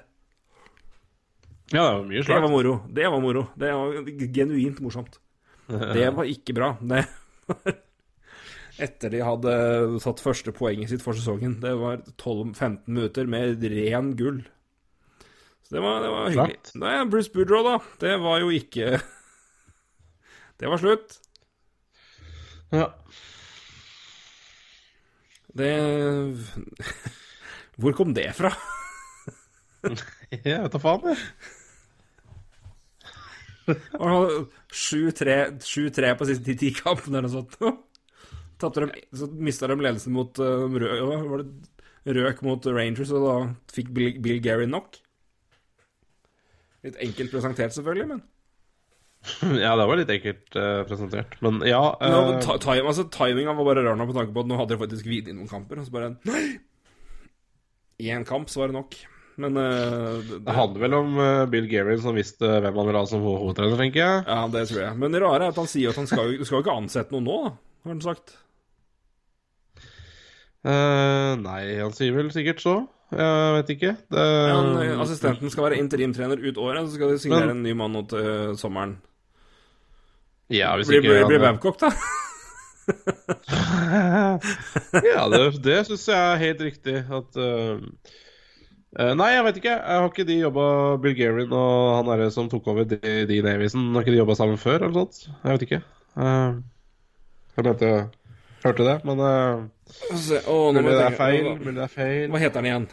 [1.71, 2.35] ja, det var mye slag.
[2.35, 2.75] Det var moro.
[2.99, 3.45] Det var moro.
[3.55, 4.11] Det var
[4.41, 5.19] genuint morsomt.
[5.97, 6.73] Det var ikke bra.
[6.81, 7.05] Det
[7.47, 7.77] var
[8.77, 9.53] Etter de hadde
[10.03, 11.57] tatt første poenget sitt for sesongen.
[11.63, 14.43] Det var 12-15 minutter med ren gull.
[15.65, 16.59] Så det var, det var hyggelig.
[16.79, 17.77] Nei, Bruce Boudreau, da.
[17.99, 18.99] Det var jo ikke
[20.61, 21.17] Det var slutt.
[22.71, 22.87] Ja.
[25.57, 25.73] Det
[27.81, 28.53] Hvor kom det fra?
[30.31, 31.19] Jeg vet da faen, jeg.
[33.67, 37.57] 7-3 7-3 på siste ti kampene eller noe sånt.
[38.57, 40.93] Tapte dem, så mista de ledelsen mot uh, rø,
[41.29, 43.35] var det Røk mot Rangers, og da
[43.75, 44.95] fikk Bill, Bill Gary nok.
[46.87, 48.23] Litt enkelt presentert, selvfølgelig, men
[49.65, 51.35] Ja, det var litt enkelt uh, presentert.
[51.43, 52.07] Men ja uh...
[52.13, 54.75] no, ta, time, altså, Timinga var bare rar nok på tanke på at nå hadde
[54.75, 55.81] de faktisk vunnet noen kamper.
[55.81, 56.45] Og så bare Nei!
[58.07, 58.95] Én kamp så var det nok.
[59.41, 63.01] Men uh, det, Det handler vel om eh, Bill Gary som visste hvem han ville
[63.03, 64.23] ha som ho- hovedtrener, tenker jeg.
[64.25, 64.97] Ja, det tror jeg.
[65.01, 67.37] Men det rare er at han sier at han skal, skal ikke ansette noen nå,
[67.85, 68.33] har han sagt.
[70.67, 72.73] Eh, nei, han sier vel sikkert så.
[73.15, 73.91] Jeg vet ikke.
[74.11, 77.63] Det, Han, eh, assistenten skal være interimtrener ut året, så skal de signere Men- en
[77.63, 78.97] ny mann nå til eh, sommeren.
[80.51, 81.89] ja, hvis Blir, ikke blir, blir Babcock, da?
[85.03, 86.97] ja, det, det syns jeg er helt riktig.
[87.07, 87.79] At uh...
[88.97, 89.73] Uh, Nei, jeg vet ikke.
[89.75, 90.63] Jeg har ikke de jobba
[91.03, 94.57] Bulgarian og han derre som tok over de- Dean Avison, har ikke de jobba sammen
[94.57, 95.27] før, eller noe sånt?
[95.43, 95.79] Jeg vet ikke.
[96.17, 96.55] Uh,
[97.57, 97.89] jeg mente
[98.63, 99.19] Hørte det, men
[99.87, 101.43] uh, å, nå må Mulig det er feil.
[101.47, 102.23] Hva, Mulig det er feil.
[102.33, 102.87] hva heter han igjen?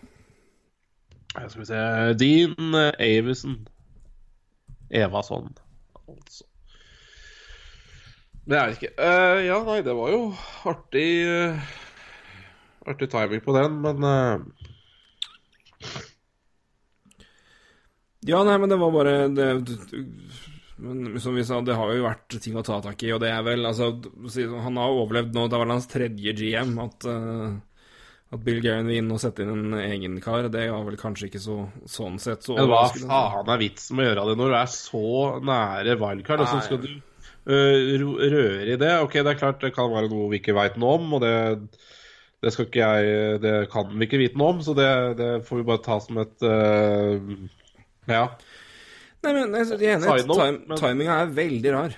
[1.35, 1.85] Jeg Skal vi se
[2.21, 3.57] Dean eh, Avison.
[4.95, 5.49] Evason,
[6.07, 6.45] altså.
[8.45, 8.93] Det er det ikke.
[9.01, 10.21] Uh, ja, nei, det var jo
[10.69, 11.73] artig uh,
[12.85, 14.45] Artig timing på den, men uh...
[18.25, 19.49] Ja, nei, men det var bare det,
[20.77, 23.31] Men som vi sa, det har jo vært ting å ta tak i, og det
[23.31, 23.93] er vel Altså,
[24.65, 26.75] han har overlevd nå, det var hans tredje GM.
[26.83, 27.55] At, uh,
[28.35, 31.31] at Bill Guerin vil inn og sette inn en egen kar, det var vel kanskje
[31.31, 31.61] ikke så
[31.91, 34.71] sånn sett så Men hva faen er vitsen med å gjøre det når du er
[34.75, 35.09] så
[35.51, 38.95] nære wildcard, og så skal du uh, røre i det?
[39.05, 41.37] Ok, det er klart det kan være noe vi ikke veit noe om, og det,
[42.43, 44.91] det skal ikke jeg Det kan vi ikke vite noe om, så det,
[45.23, 47.23] det får vi bare ta som et uh,
[48.11, 48.27] Ja.
[49.25, 50.27] Nei, men jeg er enig.
[50.29, 51.97] Time, men- Timinga er veldig rar.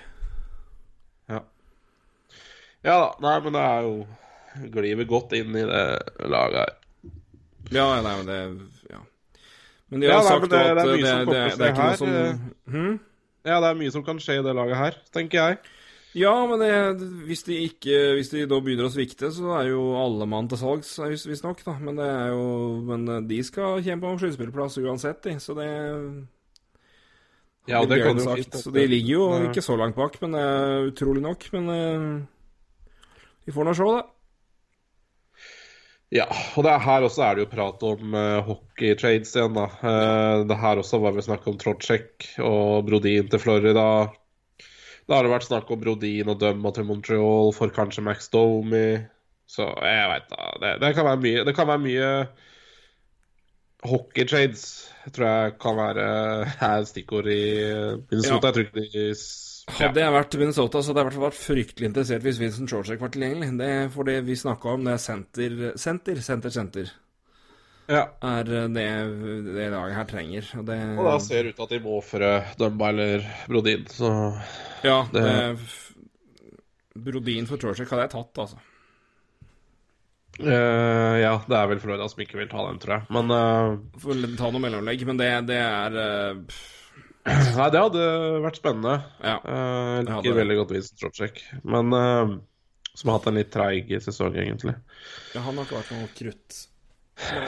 [1.29, 1.41] Ja.
[2.87, 3.09] ja da.
[3.25, 4.07] Nei, men det er jo
[4.73, 5.83] Glir vi godt inn i det
[6.33, 6.71] laget her.
[7.75, 8.39] Ja, nei, men det
[8.89, 9.01] Ja.
[9.91, 11.97] Men de Ja, har nei, sagt det- at det det, det, det, er ikke noe
[11.97, 12.39] som her,
[12.71, 12.99] hm?
[13.45, 15.57] Ja, det er mye som kan skje i det laget her, tenker jeg.
[16.17, 16.71] Ja, men det,
[17.27, 20.57] hvis de ikke Hvis de da begynner å svikte, så er jo alle mann til
[20.57, 21.61] salgs, vis- visstnok.
[21.79, 25.35] Men det er jo Men de skal kjempe om sluttspillplass uansett, de.
[25.37, 25.67] Så det
[27.67, 28.43] Ja, det kan jo sagt.
[28.43, 29.47] fint Så de ligger jo Nei.
[29.49, 31.47] ikke så langt bak, men eh, utrolig nok.
[31.55, 32.85] Men uh,
[33.47, 34.05] vi får nå se, da.
[36.15, 39.67] Ja, og det er her også er det jo prat om uh, hockeytrades igjen, da.
[39.83, 43.87] Uh, det her også var vel snakk om Trocek og Brodin til Florida.
[45.07, 49.01] Da har det vært snakk om Brodin og Dumma til Montreal for kanskje Max Domi.
[49.47, 50.47] Så jeg veit da.
[50.63, 52.07] Det, det kan være mye Det kan være mye
[53.85, 54.63] hockeytrades.
[55.13, 56.07] tror jeg kan være
[56.59, 57.41] her stikkord i
[58.11, 58.49] Minnesota.
[58.49, 58.53] Ja.
[58.53, 59.15] Jeg tror ikke de
[59.67, 62.69] Hadde jeg vært Minnesota, så hadde jeg i hvert fall vært fryktelig interessert hvis Vincent
[62.71, 63.49] Shortsek var tilgjengelig.
[63.59, 66.91] Det er for det vi snakka om, det er senter, senter, senter, senter.
[67.91, 68.05] ja.
[68.23, 70.47] Er det det laget her trenger.
[70.57, 73.83] Og det Og da ser det ut til at de må ofre Dumba eller Brodin,
[73.91, 74.13] så
[74.87, 75.59] Ja, det, det-
[76.95, 78.57] Brodin for Shortsek hadde jeg tatt, altså.
[80.39, 83.07] Eh, ja, det er vel Florida som ikke vil ta den, tror jeg.
[83.15, 86.59] Men uh, Får ta noe mellomlegg, men det, det er uh,
[87.27, 88.03] Nei, det hadde
[88.45, 88.99] vært spennende.
[89.23, 89.39] Ja.
[89.43, 91.91] uh, hadde liker veldig godt Vincent Trotschek, men
[92.97, 94.73] som har hatt en litt treig sesong, egentlig.
[95.35, 96.61] ja, han har ikke vært noe krutt.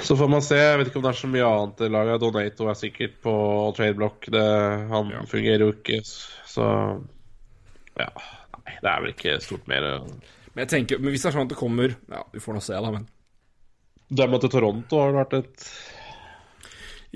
[0.05, 0.57] Så får man se.
[0.57, 2.21] Jeg vet ikke om det er så mye annet i laget.
[2.21, 3.33] Donato er sikkert på
[3.77, 4.27] tradeblock.
[4.33, 5.21] Han Ja.
[5.29, 6.01] fungerer jo ikke,
[6.49, 6.65] så
[7.97, 8.09] Ja.
[8.65, 9.85] Nei, det er vel ikke stort mer
[10.53, 12.63] Men jeg tenker, men hvis det er sånn at det kommer Ja, vi får nå
[12.65, 13.07] se, da, men
[14.09, 15.67] Dømma til Toronto har det vært et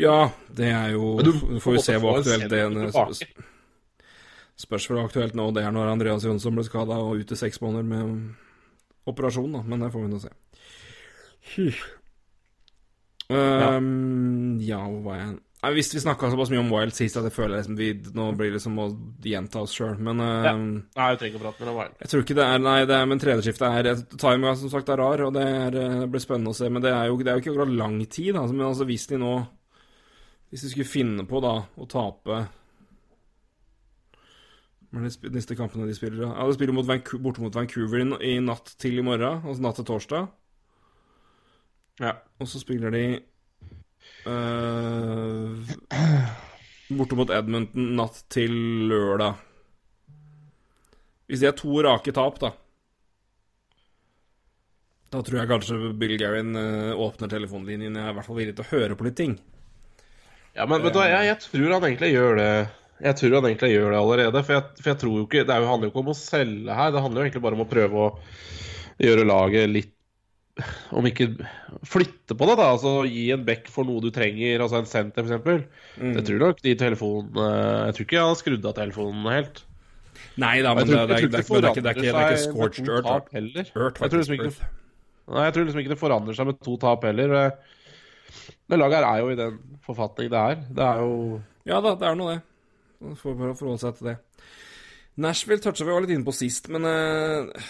[0.04, 0.18] Ja,
[0.54, 3.50] det er jo du får jo se hvor aktuelt det er Spørsmålet
[4.64, 7.88] Spørs hvor aktuelt nå det er når Andreas Jonsson ble skada og ute seks måneder
[7.90, 8.36] med
[9.10, 9.64] operasjon, da.
[9.66, 10.30] Men det får vi nå se.
[13.34, 15.34] Um, ja, hvor var jeg
[15.64, 18.26] Nei, Hvis vi snakka såpass mye om Wild sist at jeg føler liksom vi Nå
[18.36, 18.88] blir det liksom å
[19.24, 20.66] gjenta oss sjøl, men um,
[20.98, 21.78] Nei, jeg trenger ikke å prate med deg.
[21.78, 21.94] Wild.
[22.04, 25.00] jeg tror ikke det er Nei, det er, men tredjeskiftet er Timinga som sagt er
[25.00, 26.68] rar, og det, er, eh, det blir spennende å se.
[26.68, 28.36] Men det er jo, det er jo ikke akkurat lang tid.
[28.36, 29.32] Altså, men altså, hvis de nå
[30.52, 32.44] Hvis de skulle finne på da å tape
[34.94, 36.20] er de neste kampene de spiller?
[36.22, 36.36] da?
[36.38, 39.64] Ja, De spiller mot Vancouver, borte mot Vancouver i, i natt til i morgen, altså
[39.66, 40.28] natt til torsdag.
[42.04, 42.12] Ja.
[42.38, 43.04] Og så spiller de
[44.30, 45.72] eh,
[46.98, 48.54] borte mot Edmonton natt til
[48.92, 49.40] lørdag.
[51.30, 52.52] Hvis de er to rake tap, da
[55.14, 57.96] Da tror jeg kanskje Bill Garin eh, åpner telefonlinjen.
[57.96, 59.36] Jeg er i hvert fall villig til å høre på litt ting.
[60.54, 62.50] Ja, men du hva, jeg, jeg tror han egentlig gjør det.
[63.04, 64.44] Jeg tror han egentlig gjør det allerede.
[64.46, 66.80] For jeg, for jeg tror jo ikke Det er handler jo ikke om å selge
[66.80, 66.94] her.
[66.94, 68.10] Det handler jo egentlig bare om å prøve å
[69.04, 69.93] gjøre laget litt
[70.94, 71.32] Om ikke
[71.90, 72.68] flytte på det, da.
[72.76, 75.64] Altså gi en back for noe du trenger, altså en senter f.eks.
[75.98, 76.12] Mm.
[76.20, 77.48] Jeg tror nok de telefonene
[77.88, 79.64] Jeg tror ikke jeg har skrudd av telefonen helt.
[80.42, 82.14] Nei da, men det, tror, det, er- det, er- ikke det, er det, er ikke-
[82.22, 83.08] er ikke scorched earth.
[83.10, 83.66] tap heller.
[83.76, 84.54] Earth, Jeg tror liksom ikke
[85.34, 87.34] Nei, jeg tror liksom ikke det forandrer seg med to tap heller.
[88.70, 90.56] Det laget her er jo i den forfatning det er.
[90.70, 92.42] Det er jo Ja da, det er noe det.
[93.22, 94.18] Får bare forholde seg til det.
[95.24, 97.66] Nashville toucha vi var litt inne på sist, men eh,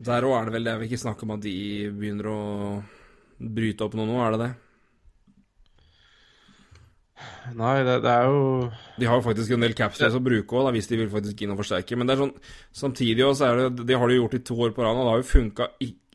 [0.00, 0.72] Der òg er det vel det.
[0.72, 1.54] Jeg vil ikke snakke om at de
[1.92, 2.40] begynner å
[3.40, 4.50] bryte opp noe nå, er det det?
[7.56, 10.70] Nei, det, det er jo De har jo faktisk en del capspace å bruke òg,
[10.72, 11.98] hvis de vil faktisk inn og forsterke.
[11.98, 12.36] Men det er sånn
[12.82, 15.14] samtidig også er det Det har de gjort i to år på rad, og det
[15.14, 15.68] har jo funka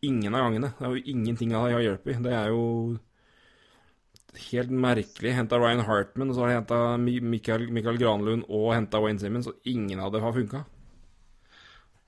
[0.06, 0.72] ingen av gangene.
[0.78, 2.24] Det er jo ingenting av det har hjulpet.
[2.26, 2.64] Det er jo
[4.50, 5.36] helt merkelig.
[5.38, 9.50] Henta Ryan Hartman, og så har de henta Michael, Michael Granlund og henta Wayne Simmons,
[9.52, 10.66] og ingen av det har funka.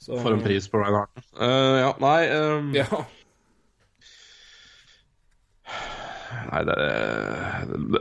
[0.06, 1.24] For en pris på Ryan Harten.
[1.42, 2.74] Eh, ja, nei um...
[2.76, 2.86] Ja.
[6.48, 6.76] Nei, det,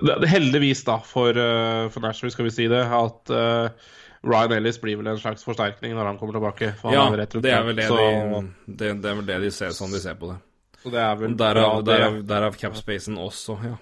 [0.07, 3.89] det, det Heldigvis, da, for, uh, for Nashville, skal vi si det, at uh,
[4.27, 6.73] Ryan Ellis blir vel en slags forsterkning når han kommer tilbake.
[6.85, 9.75] Ja, er det er vel det, så, de, det, det er vel det de ser,
[9.75, 10.39] sånn de ser på det.
[10.83, 13.77] så det er vel derav, bra, derav, derav capspacen også, ja.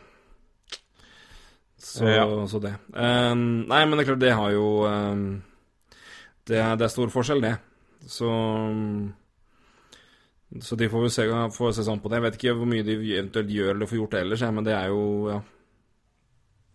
[1.85, 2.25] Så, Ja.
[2.49, 2.73] så det.
[2.97, 5.27] Um, nei, men det er klart, det har jo um,
[6.49, 7.59] det, er, det er stor forskjell, det.
[8.07, 8.31] Så
[10.61, 11.25] Så de får vi se,
[11.57, 12.21] får se sånn på det.
[12.21, 14.93] Jeg vet ikke hvor mye de eventuelt gjør eller får gjort ellers, men det er
[14.93, 15.41] jo ja.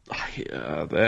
[0.10, 0.44] Nei,
[0.90, 1.06] det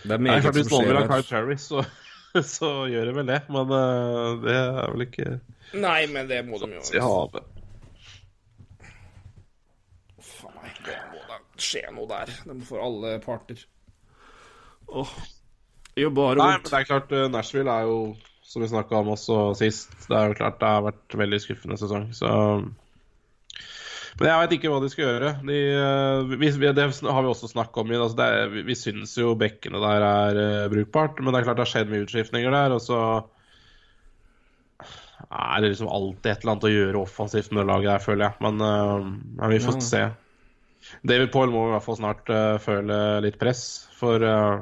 [0.00, 1.22] Det er meget Nei, som skjer Kyle her.
[1.28, 1.82] Cherry, så,
[2.56, 3.40] så gjør det vel det.
[3.52, 5.26] Men eh, det er vel ikke
[5.76, 7.02] Nei, men det må de gjøre.
[7.04, 7.44] havet.
[10.30, 12.32] Faen meg, det må da skje noe der.
[12.46, 13.62] Det må for alle parter.
[14.90, 15.12] Åh.
[15.98, 17.96] Gjør bare Nei, men det er klart, eh, Nashville er jo,
[18.46, 21.78] som vi snakka om også sist, det er jo klart det har vært veldig skuffende
[21.80, 22.30] sesong, så
[24.20, 25.28] Men jeg veit ikke hva de skal gjøre.
[25.48, 27.92] De, eh, vi, vi, det har vi også snakka om.
[27.94, 31.46] Altså det er, vi, vi syns jo bekkene der er uh, brukbart, men det er
[31.46, 32.98] klart det har skjedd mye utskiftninger der, og så
[35.30, 38.26] er det liksom alltid et eller annet å gjøre offensivt med det laget der, føler
[38.26, 38.34] jeg.
[38.44, 39.86] Men, uh, vi får Ja.
[39.88, 40.02] se.
[41.06, 43.64] David Paul må i hvert fall snart uh, føle litt press,
[44.00, 44.60] for uh,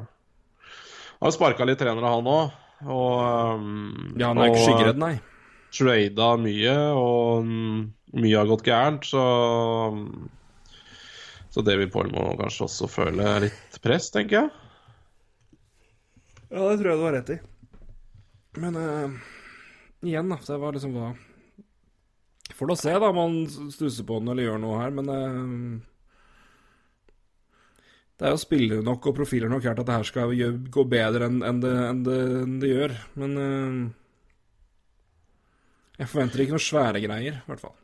[1.19, 2.57] han har sparka litt trenere, han òg.
[2.87, 3.15] Og,
[3.59, 5.15] um, Ja, han er ikke og skyggeredd, nei.
[5.75, 7.81] trada mye, og mm,
[8.23, 9.23] mye har gått gærent, så
[9.97, 10.29] mm,
[11.51, 14.51] Så David Paul må kanskje også føle litt press, tenker jeg.
[16.53, 17.39] Ja, det tror jeg du har rett i.
[18.63, 19.17] Men uh,
[20.07, 20.39] igjen, da.
[20.47, 21.15] Det var liksom hva
[22.59, 23.35] Får da se, da, om han
[23.71, 25.83] stusser på den eller gjør noe her, men eh,
[28.19, 30.33] Det er jo spillere nok og profiler nok her til at det her skal
[30.75, 32.95] gå bedre enn enn det, enn det, enn det gjør.
[33.23, 33.77] Men uh,
[36.01, 37.77] jeg forventer ikke noe svære greier, i hvert fall.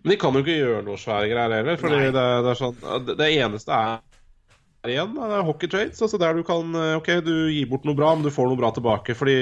[0.00, 1.80] Men de kan jo ikke gjøre noe svære greier heller.
[1.80, 2.78] Fordi det, det sånn
[3.10, 6.02] det, eneste er igjen, da, det er hockey trades.
[6.04, 8.60] Altså der du kan eh, OK, du gir bort noe bra, men du får noe
[8.60, 9.16] bra tilbake.
[9.16, 9.38] Fordi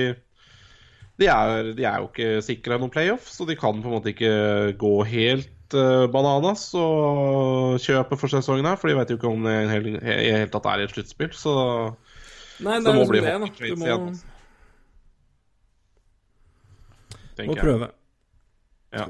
[1.18, 4.12] de er, de er jo ikke sikra noen playoff, så de kan på en måte
[4.14, 4.34] ikke
[4.78, 8.78] gå helt eh, bananas og kjøpe for sesongen her.
[8.80, 11.32] For de vet jo ikke om det i det hele- tatt er i et sluttspill.
[11.36, 11.54] Så
[12.58, 13.38] Nei, Så det er må liksom bli det, da.
[13.38, 14.06] Du trades må, igjen.
[17.18, 17.90] må tenker prøve.
[18.92, 19.04] Ja.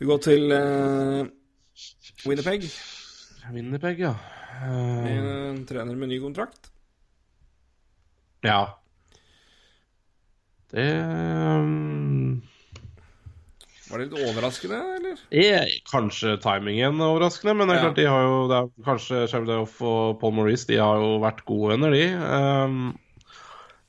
[0.00, 1.26] Vi går til uh,
[2.24, 2.64] Winnerpeg.
[3.52, 4.14] Winnerpeg, ja.
[4.60, 5.06] Uh...
[5.10, 6.70] En trener med ny kontrakt.
[8.44, 8.62] ja.
[10.70, 12.40] Det um,
[13.90, 15.20] Var det litt overraskende, eller?
[15.34, 17.84] Yeah, kanskje timingen er overraskende, men det er Ja.
[17.88, 21.44] klart de har jo det er, Kanskje Shavdov og Paul Maurice de har jo vært
[21.48, 22.04] gode venner, de.
[22.14, 22.98] Um,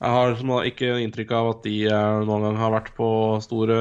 [0.02, 3.08] jeg har som ikke inntrykk av at de eh, noen gang har vært på
[3.45, 3.78] store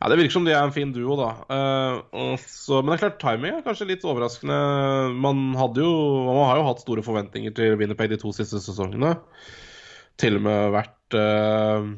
[0.00, 1.30] Ja, Det virker som de er en fin duo, da.
[1.48, 5.12] Uh, så, men det er klart, timing er kanskje litt overraskende.
[5.12, 5.90] Man, hadde jo,
[6.24, 9.16] man har jo hatt store forventninger til Winnerpeg de to siste sesongene.
[10.20, 11.90] Til og med vært eh,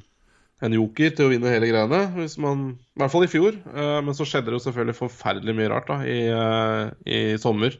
[0.62, 2.02] en joker til å vinne hele greiene.
[2.16, 3.56] Hvis man, I hvert fall i fjor.
[3.74, 7.74] Eh, men så skjedde det jo selvfølgelig forferdelig mye rart da, i, eh, i sommer.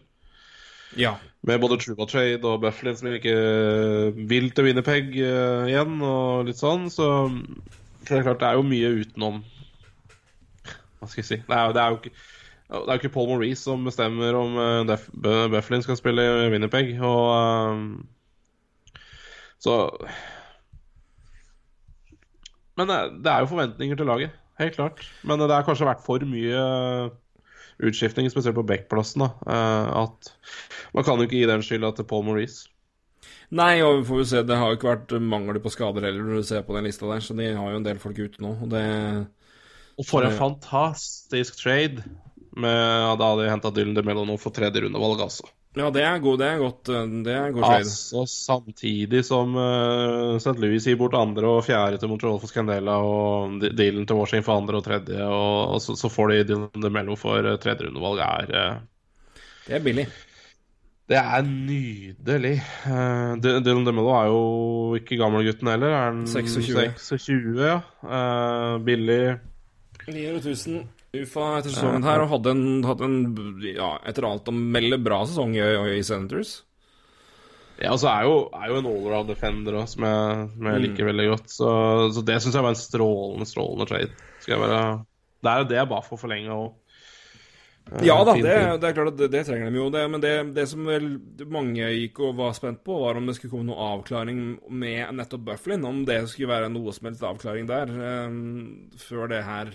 [0.99, 1.14] Ja.
[1.47, 3.37] Med både Truba Trade og Bufflin som ikke
[4.28, 6.91] vil til Winnerpeg eh, igjen, og litt sånn.
[6.93, 7.07] Så,
[8.03, 9.41] så det er klart, det er jo mye utenom
[10.99, 11.41] Hva skal jeg si?
[11.47, 12.14] Det er, det er jo ikke
[12.72, 14.55] det er jo ikke Paul Maurice som bestemmer om
[15.53, 16.95] Bufflin skal spille i Winnerpeg.
[17.05, 17.99] Og
[19.61, 19.74] Så
[22.76, 25.02] Men det, er- jo forventninger til laget, helt klart.
[25.24, 26.62] Men det har kanskje vært for mye
[27.82, 29.24] utskifting, spesielt på backplassen.
[29.24, 30.32] da, eh, At
[30.94, 32.68] man kan jo ikke gi den skylda til Paul Maurice.
[33.52, 36.24] Nei, og vi får jo se, det har jo ikke vært mangel på skader heller,
[36.24, 38.40] når du ser på den lista der, så de har jo en del folk ute
[38.40, 39.26] nå, og det
[40.00, 42.00] Og for en fantastisk trade
[42.56, 45.44] med da de henta Dylan DeMello nå for tredje rundevalg, altså.
[45.72, 47.86] Ja, det er god, det er godt, eh, det er god trade.
[47.86, 50.58] Altså samtidig som uh, St.
[50.60, 54.60] Louis gir bort andre og fjerde til Montreal for Scandella og dealen til Washington for
[54.60, 58.20] andre og tredje, og, og så, så får de Dylan DeMello for eh, tredje rundevalg.
[58.20, 58.52] er...
[58.52, 60.06] uh, Det er billig.
[61.08, 62.54] Det er nydelig.
[62.84, 64.42] Uh, Dylan DeMello er jo
[65.00, 65.88] ikke gammelgutten heller.
[65.96, 66.90] Er han 26?
[67.00, 67.80] 26 ja.
[68.04, 69.38] Uh, billig.
[70.04, 73.16] 900 000 UFA etter sesongen her, og hadde en, hadde en
[73.68, 75.64] ja, etter alt å melde bra sesong i,
[75.98, 76.62] i Senators.
[77.82, 80.78] Ja, og så er jo, er jo en allround defender også, som jeg, som jeg
[80.78, 80.84] Mm.
[80.86, 81.48] liker veldig godt.
[81.52, 81.68] Så,
[82.16, 84.12] så det syns jeg var en strålende, strålende trade.
[84.40, 84.82] Skal jeg være
[85.42, 86.56] Det er jo det jeg bare får forlenge.
[86.62, 86.70] òg.
[88.06, 89.88] Ja da, det, det er klart at det, det trenger de jo.
[89.90, 91.08] Det, men det, det som vel
[91.50, 95.42] mange gikk og var spent på, var om det skulle komme noen avklaring med nettopp
[95.50, 95.82] Bufflin.
[95.88, 97.90] Om det skulle være noe som helst avklaring der
[98.30, 99.74] um, før det her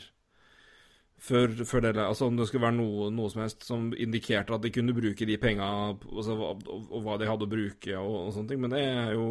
[1.18, 4.66] før, før det, altså Om det skulle være noe, noe som helst som indikerte at
[4.66, 8.36] de kunne bruke de penga, altså, og, og hva de hadde å bruke og, og
[8.36, 8.62] sånne ting.
[8.64, 9.30] Men det er jo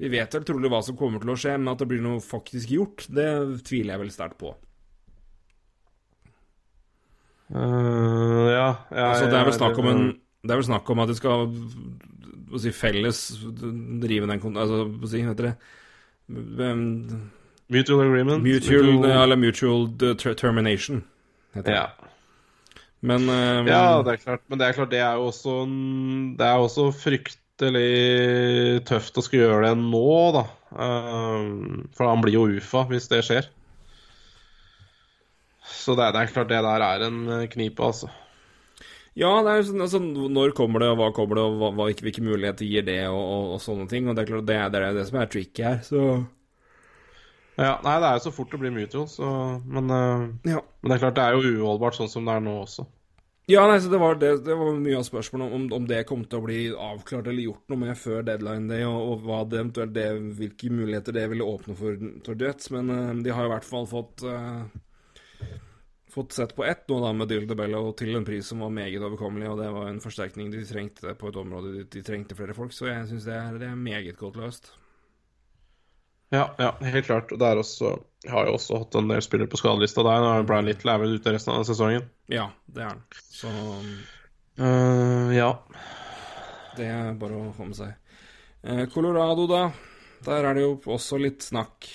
[0.00, 2.22] Vi vet vel trolig hva som kommer til å skje, men at det blir noe
[2.24, 3.30] faktisk gjort, det
[3.68, 4.54] tviler jeg vel sterkt på.
[7.50, 10.04] Uh, ja, ja, Altså, det er vel snakk om en
[10.38, 11.48] Det er vel snakk om at de skal
[12.62, 13.24] si, felles
[14.04, 15.56] drive den Altså, si, heter det
[17.70, 18.42] Mutual agreement.
[18.42, 19.84] Mutual, eller mutual
[20.18, 21.04] ter- termination,
[21.54, 21.76] heter det.
[21.76, 21.86] Ja.
[23.00, 24.42] Men um, ja, det er klart.
[24.50, 29.22] Men det er klart, det er jo også en- Det er også fryktelig tøft å
[29.24, 30.42] skulle gjøre det nå, da.
[30.70, 31.46] Eh,
[31.96, 33.48] for han blir jo UFA hvis det skjer.
[35.70, 37.20] Så det er, det er klart det der er en
[37.52, 38.10] knipe, altså.
[39.18, 40.00] Ja, det er jo sånn, altså,
[40.30, 43.20] når kommer det, og hva kommer det, og hva, hvilke, hvilke muligheter gir det, og,
[43.20, 44.06] og, og sånne ting.
[44.08, 46.04] Og det er klart, det er det, er det som er tricky her, så
[47.60, 50.62] Ja, nei, det er jo så fort det blir mutual, så Men, eh, Ja.
[50.80, 52.86] men det er klart det er jo uholdbart sånn som det er nå også.
[53.50, 56.22] Ja, nei, så det var, det, det var mye av spørsmålet om, om det kom
[56.24, 59.58] til å bli avklart eller gjort noe med før deadline day, og, og hva det
[59.58, 60.06] eventuelt det,
[60.38, 62.70] hvilke muligheter det ville åpne for, for Jets.
[62.70, 64.62] Men uh, de har i hvert fall fått uh,
[66.10, 69.02] fått sett på ett nå da med Dylan DeBello til en pris som var meget
[69.02, 72.54] overkommelig, og det var en forsterkning de trengte på et område de, de trengte flere
[72.56, 74.72] folk, så jeg syns det, det er meget godt løst.
[76.30, 77.32] Ja, ja, helt klart.
[77.34, 77.96] Og der også
[78.30, 80.22] har jo også hatt en del spillere på skadelista der.
[80.22, 82.06] Nå er Brian Little er vel ute resten av sesongen.
[82.30, 83.00] Ja, det er han.
[83.32, 85.50] Så uh, ja.
[86.76, 87.96] det er bare å få med seg.
[88.62, 89.64] Eh, Colorado, da.
[90.26, 91.88] Der er det jo også litt snakk.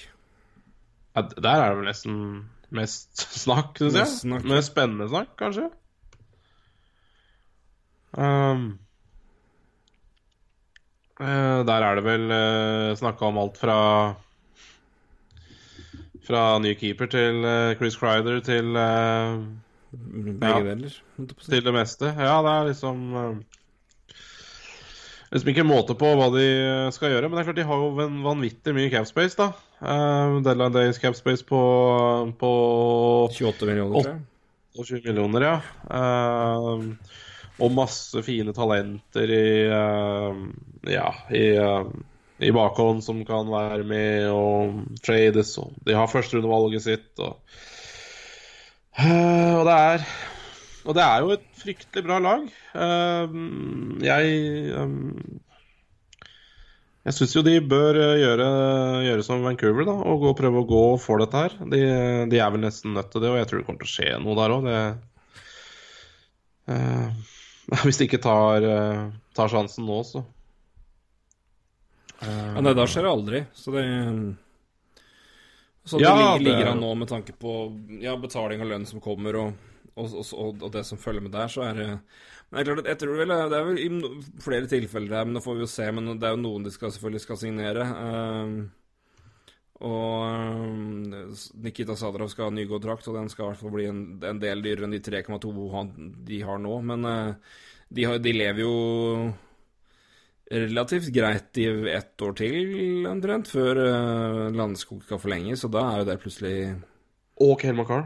[1.15, 1.23] ja.
[1.29, 2.15] Der er det vel nesten
[2.75, 4.13] mest snakk, syns jeg.
[4.25, 4.47] snakk.
[4.49, 5.69] Mest spennende snakk, kanskje.
[8.15, 8.65] Um,
[11.19, 13.77] eh, der er det vel uh, snakka om alt fra
[16.25, 19.35] Fra ny keeper til eh, Chris Crider til eh,
[19.95, 20.63] Begge Ja.
[20.65, 20.95] deler.
[21.45, 22.09] til det meste.
[22.17, 23.35] Ja, det er liksom eh,
[25.33, 26.43] Liksom ikke måte på hva de
[26.95, 29.47] skal gjøre, men det er klart de har jo en vanvittig mye capspace, da.
[30.45, 31.59] Deadline Days capspace på,
[32.39, 32.51] på
[33.33, 34.21] 28 millioner, tror jeg.
[35.01, 35.55] 20 millioner, ja.
[37.57, 39.43] Og masse fine talenter i
[40.93, 41.43] Ja, i,
[42.43, 45.53] i bakhånd som kan være med og trades.
[45.61, 47.11] Og de har førsterundevalget sitt.
[47.23, 47.39] Og,
[48.95, 50.05] Eh, og det er
[50.85, 52.43] Og det er jo et fryktelig bra lag.
[52.77, 53.37] Eh,
[54.05, 55.41] jeg um,
[57.05, 58.45] jeg syns jo de bør eh, gjøre,
[59.05, 61.57] gjøre som Vancouver da, og gå, prøve å gå for dette her.
[61.73, 61.81] De,
[62.29, 64.13] de, er vel nesten nødt til det, og jeg tror det kommer til å skje
[64.21, 64.69] noe der òg.
[66.69, 67.25] Uh,
[67.85, 70.21] hvis de ikke tar, uh, tar sjansen nå, så
[72.21, 73.41] Ja, Nei, da skjer det aldri.
[73.53, 73.83] Så det
[75.85, 77.55] Så Ja, det ligger, ligger an nå med tanke på
[78.01, 81.51] ja, betaling og lønn som kommer, og, og, og, og det som følger med der,
[81.51, 81.89] så er det
[82.49, 83.89] Men det er klart jeg tror vel Det er vel i
[84.41, 85.91] flere tilfeller her, men det får vi jo se.
[85.91, 87.85] Men det er jo noen de skal, selvfølgelig skal signere.
[88.05, 88.57] Ehm,
[89.85, 91.29] og ehm,
[91.65, 94.39] Nikita Sadrov skal ha ny kontrakt, og den skal i hvert fall bli en, en
[94.41, 96.77] del dyrere enn de 3,2 han- de har nå.
[96.81, 97.33] Men eh,
[97.91, 98.75] de, har, de lever jo
[100.51, 106.03] relativt greit i ett år til, omtrent, før Landskog Landeskog skal forlenges, og da er
[106.03, 106.57] jo det plutselig
[107.41, 108.05] Og Cale McCarr.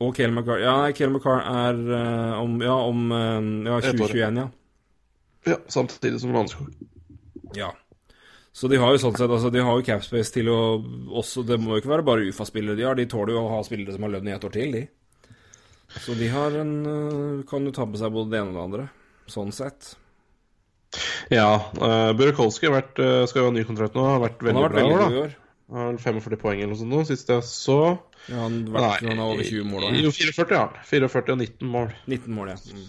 [0.00, 4.48] Og Cale McCarr Ja, Cale McCarr er eh, om Ja, om eh, ja, 2021, ja.
[5.46, 6.72] Ja, samtidig som Landskog.
[7.56, 7.70] ja.
[8.52, 10.58] Så de har jo sånn sett Altså, de har jo capspace til å
[11.22, 13.62] også Det må jo ikke være bare UFA-spillere de har, de tåler jo å ha
[13.64, 14.82] spillere som har lønn i ett år til, de.
[16.02, 18.66] Så de har en eh, Kan jo ta med seg både det ene og det
[18.66, 18.88] andre,
[19.30, 19.94] sånn sett.
[21.30, 21.50] Ja.
[21.76, 24.06] Uh, Burakovsky har vært, eh, skal jo ha ny kontrakt nå.
[24.06, 25.50] Har vært Han veldig har vært bra i veldig år, da.
[25.70, 27.78] Han har 45 poeng eller noe sånt nå, sist jeg så.
[28.26, 29.92] Ja, han, vært, han har over 20 mål da.
[30.02, 30.64] Jo, 44, ja.
[30.88, 31.92] 44 og 19 mål.
[32.10, 32.58] 19 mål, ja.
[32.74, 32.88] Mm.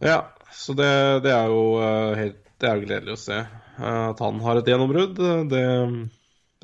[0.00, 0.16] Ja,
[0.56, 0.88] så det,
[1.26, 3.38] det er jo eh, helt Det er jo gledelig å se.
[3.42, 5.64] Eh, at han har et gjennombrudd, eh, det,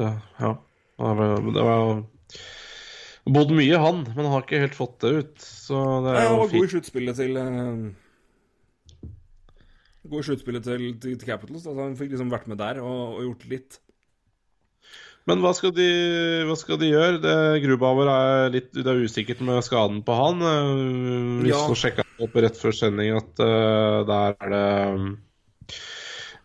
[0.01, 0.57] det Ja.
[1.03, 2.03] Det var, det var
[3.33, 5.35] Bodd mye, han, men han har ikke helt fått det ut.
[5.43, 7.39] Så det Ja, er han jo var god i sluttspillet til
[10.05, 11.67] eh, i sluttspillet til, til, til Capitals.
[11.67, 13.81] Altså han fikk liksom vært med der og, og gjort litt.
[15.31, 15.87] Men hva skal de,
[16.49, 17.21] hva skal de gjøre?
[17.23, 20.43] Det, Grubauer er litt Det er usikkert med skaden på han.
[20.43, 21.61] Vi Hvis Ja.
[21.63, 24.67] skal sjekka opp rett før sending at uh, der er det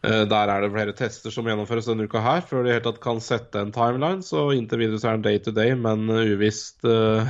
[0.06, 3.02] eh, der er det flere tester som gjennomføres denne uka her, før de helt tatt
[3.02, 4.22] kan sette en timeline.
[4.26, 7.26] Så inntil videre så er det day to day, men uvisst, uh,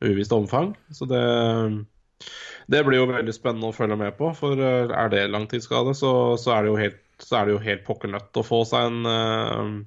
[0.00, 0.72] uvisst omfang.
[0.90, 1.20] Så det,
[2.70, 4.30] det blir jo veldig spennende å følge med på.
[4.38, 7.64] For eh, er det langtidsskade, så, så, er det jo helt, så er det jo
[7.64, 9.82] helt pokker nødt til å få seg en uh,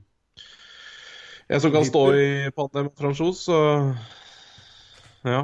[1.48, 3.58] en som kan stå i panne med fransjos, så
[5.26, 5.44] ja.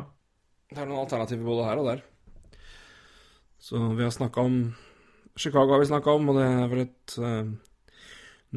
[0.72, 2.01] Det er noen alternativer både her og der.
[3.61, 4.55] Så vi har snakka om
[5.38, 7.51] Chicago har vi snakka om, og det er vel et uh,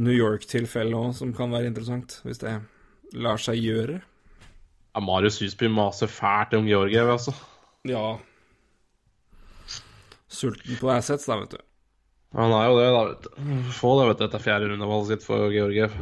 [0.01, 2.56] New York-tilfelle òg som kan være interessant, hvis det
[3.12, 4.01] lar seg gjøre.
[4.94, 7.36] ja Marius Husby maser fælt om Georgiev, altså.
[7.85, 8.19] Ja
[10.32, 11.61] Sulten på assets, da, vet du.
[12.35, 13.02] Han er jo det, da.
[13.11, 13.66] vet du.
[13.77, 15.93] Få det, vet du, etter fjerde rundevalget sitt for Georgiev.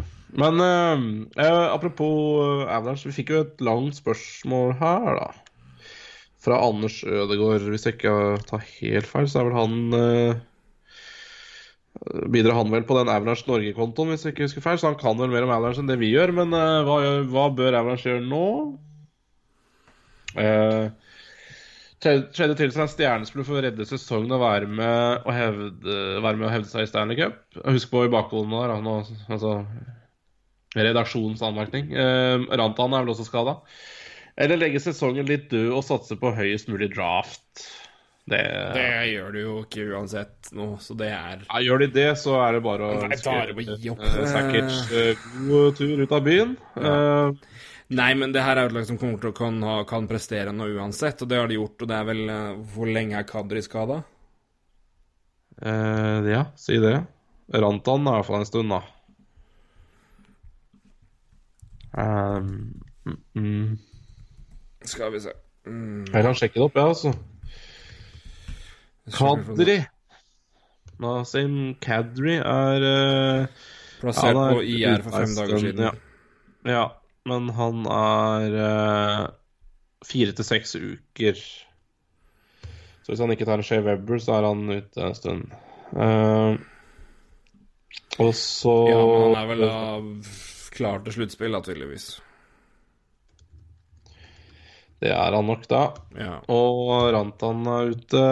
[0.41, 1.03] Men eh,
[1.45, 5.91] eh, apropos eh, Avalanche, vi fikk jo et langt spørsmål her, da.
[6.43, 7.69] Fra Anders Ødegaard.
[7.69, 8.15] Hvis jeg ikke
[8.49, 10.41] tar helt feil, så er vel han eh,
[12.33, 14.81] Bidrar han vel på den Avalanche Norge-kontoen, hvis jeg ikke husker feil.
[14.81, 16.33] Så han kan vel mer om Avalanche enn det vi gjør.
[16.41, 16.99] Men eh, hva,
[17.35, 18.49] hva bør Avalanche gjøre nå?
[20.41, 20.89] Eh,
[22.03, 26.39] Tredje til seg en stjernespiller for å redde sesongen og være med og hevde, være
[26.41, 27.37] med og hevde seg i Stanley Cup.
[27.63, 29.53] Husk på i bakhodet der, han og, altså
[30.75, 31.93] Redaksjonens anmerkning.
[31.93, 33.59] Eh, Rantan er vel også skada.
[34.41, 37.67] Eller legge sesongen litt død og satse på høyest mulig draft.
[38.23, 38.39] Det,
[38.75, 42.37] Det gjør du jo ikke uansett nå, så det er ja, Gjør de det, så
[42.39, 44.05] er det bare å Nei, da er det bare å gi opp.
[44.07, 46.53] eh, Sackage, eh, god tur ut av byen.
[46.79, 47.52] Eh,
[47.93, 50.07] Nei, men det her er jo et lag som kommer til å kan, ha, kan
[50.09, 51.83] prestere noe uansett, og det har de gjort.
[51.83, 54.03] Og det er vel eh, Hvor lenge er Kadri skada?
[55.63, 56.97] eh, ja, si det.
[57.53, 58.83] Rantan er i hvert fall en stund, da.
[61.93, 63.73] Um, mm, mm.
[64.89, 65.35] Skal vi se
[65.69, 66.07] mm.
[66.09, 67.13] Jeg kan sjekke det opp, jeg, ja, altså.
[69.13, 69.77] Kadri.
[71.03, 73.69] Nasim Kadri er uh,
[74.01, 75.85] Plassert ja, er på IR for fem dager siden.
[75.85, 75.93] Ja.
[76.73, 76.85] ja,
[77.29, 79.27] men han er eh,
[80.07, 81.39] fire til seks uker.
[83.03, 85.55] Så hvis han ikke tar en Shave Webber, så er han ute en stund.
[85.93, 86.57] Uh,
[88.23, 89.79] og så Ja, men han er vel da
[90.73, 92.07] klar til sluttspill, da, tydeligvis.
[95.03, 95.83] Det er han nok, da.
[96.15, 96.37] Ja.
[96.55, 98.23] Og Rantan er ute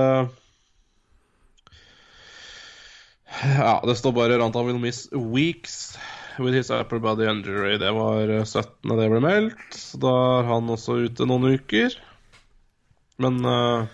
[3.31, 5.99] Ja, det står bare Rantan will miss weeks
[6.41, 7.79] with his Apple body injury.
[7.79, 8.97] Det var eh, 17.
[8.99, 9.75] det ble meldt.
[9.77, 11.97] Så da er han også ute noen uker.
[13.21, 13.89] Men uh,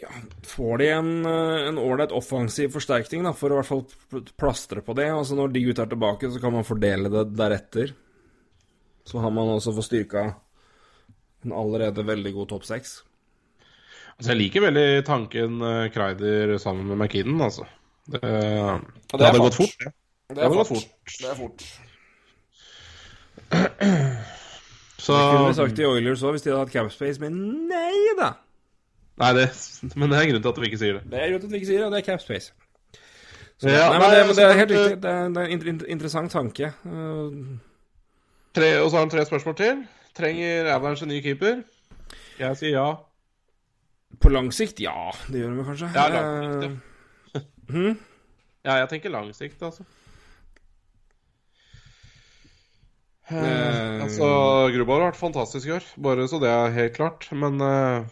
[0.00, 0.10] Ja,
[0.48, 4.82] får de en eh, en ålreit offensiv forsterkning, da, for å i hvert fall plastre
[4.84, 5.10] på det.
[5.12, 7.94] Altså Når de gutta er tilbake, så kan man fordele det deretter.
[9.04, 10.28] Så har man også fått styrka
[11.44, 13.02] en allerede veldig god topp seks.
[14.14, 15.58] Altså, jeg liker veldig tanken
[15.92, 17.66] Kreider sammen med McKinnon, altså.
[18.06, 18.32] Det, det,
[19.12, 19.44] det hadde fart.
[19.44, 19.86] gått fort.
[20.28, 20.38] Det.
[20.38, 21.16] er, Det gått fort.
[21.20, 21.66] Det er fort.
[25.04, 27.34] Så Det kunne vi sagt til Oilers òg, hvis de hadde hatt capspace, men
[27.68, 28.30] nei da!
[29.20, 29.48] Nei, det,
[29.94, 31.02] men det er grunnen til at vi ikke sier det.
[31.12, 32.54] Det er grunnen til at vi ikke sier det, og det er capspace.
[33.60, 34.96] Så, Ja, nei, men, det, men det er helt riktig.
[35.02, 36.72] Det er, det er en inter, inter, interessant tanke.
[36.88, 37.60] Uh,
[38.54, 39.84] Tre, og så har han tre spørsmål til.
[40.14, 41.62] Trenger Avalanche en ny keeper?
[42.38, 42.88] Jeg sier ja.
[44.22, 45.10] på lang sikt, ja.
[45.26, 45.90] Det gjør vi kanskje.
[45.94, 46.80] Ja, lang sikt,
[47.74, 47.98] Hmm?
[48.64, 49.84] Ja, jeg tenker lang sikt, altså.
[53.30, 54.26] Eh, Eh, altså,
[54.74, 57.28] Grubauer har vært fantastisk i år, bare så det er helt klart.
[57.32, 58.04] Men eh,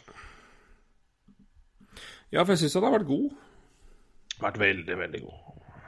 [2.33, 3.31] ja, for jeg syns han har vært god.
[4.41, 5.39] vært veldig, veldig god.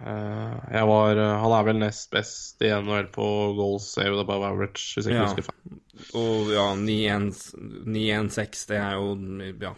[0.05, 3.25] Eh, jeg var eh, Han er vel nest best i NHL på
[3.57, 5.31] goals saved above average, hvis jeg ikke Ja.
[5.31, 5.81] husker feil.
[6.21, 9.15] Og ja, 9-1-6, det er jo
[9.63, 9.73] ja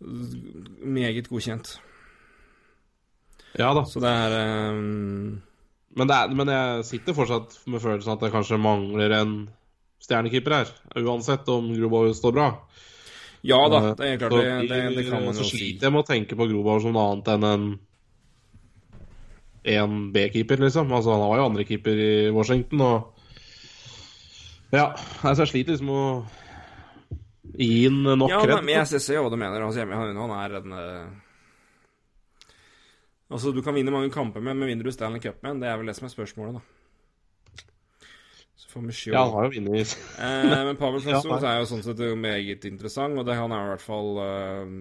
[0.00, 1.74] Meget godkjent.
[3.58, 3.82] Ja da.
[3.84, 5.42] Så det er um,
[5.96, 9.32] Men, det er, men jeg sitter fortsatt med følelsen at det kanskje mangler en
[10.00, 10.68] stjernekeeper her.
[11.02, 12.48] Uansett om Grubauer står bra.
[13.42, 15.56] Ja da, Eh, det er klart, så, det, det, det kan man jo si.
[15.56, 17.70] sliter jeg med å tenke på Grobauer som noe annet enn en
[19.70, 20.88] en B-keeper, liksom.
[20.96, 23.16] Altså, han var jo andre keeper i Washington, og
[24.72, 24.92] Ja,
[25.26, 26.04] altså, jeg sliter liksom å
[27.58, 28.54] gi inn nok Ja, kred.
[28.54, 29.60] Ja, men jeg ser- jo hva du mener.
[29.66, 31.06] Altså, jeg- han, han er en eh,
[33.30, 35.62] Altså, du kan vinne mange kamper med, men vinner du Stanley Cup med en?
[35.62, 37.64] Det er vel det som er spørsmålet, da.
[38.58, 39.12] Så får vi se.
[39.14, 42.66] Ja, han har jo vunnet Eh, men Pavel Ja, er jo sånn sett jo meget
[42.68, 44.72] interessant, og det, han er jo i hvert fall uh,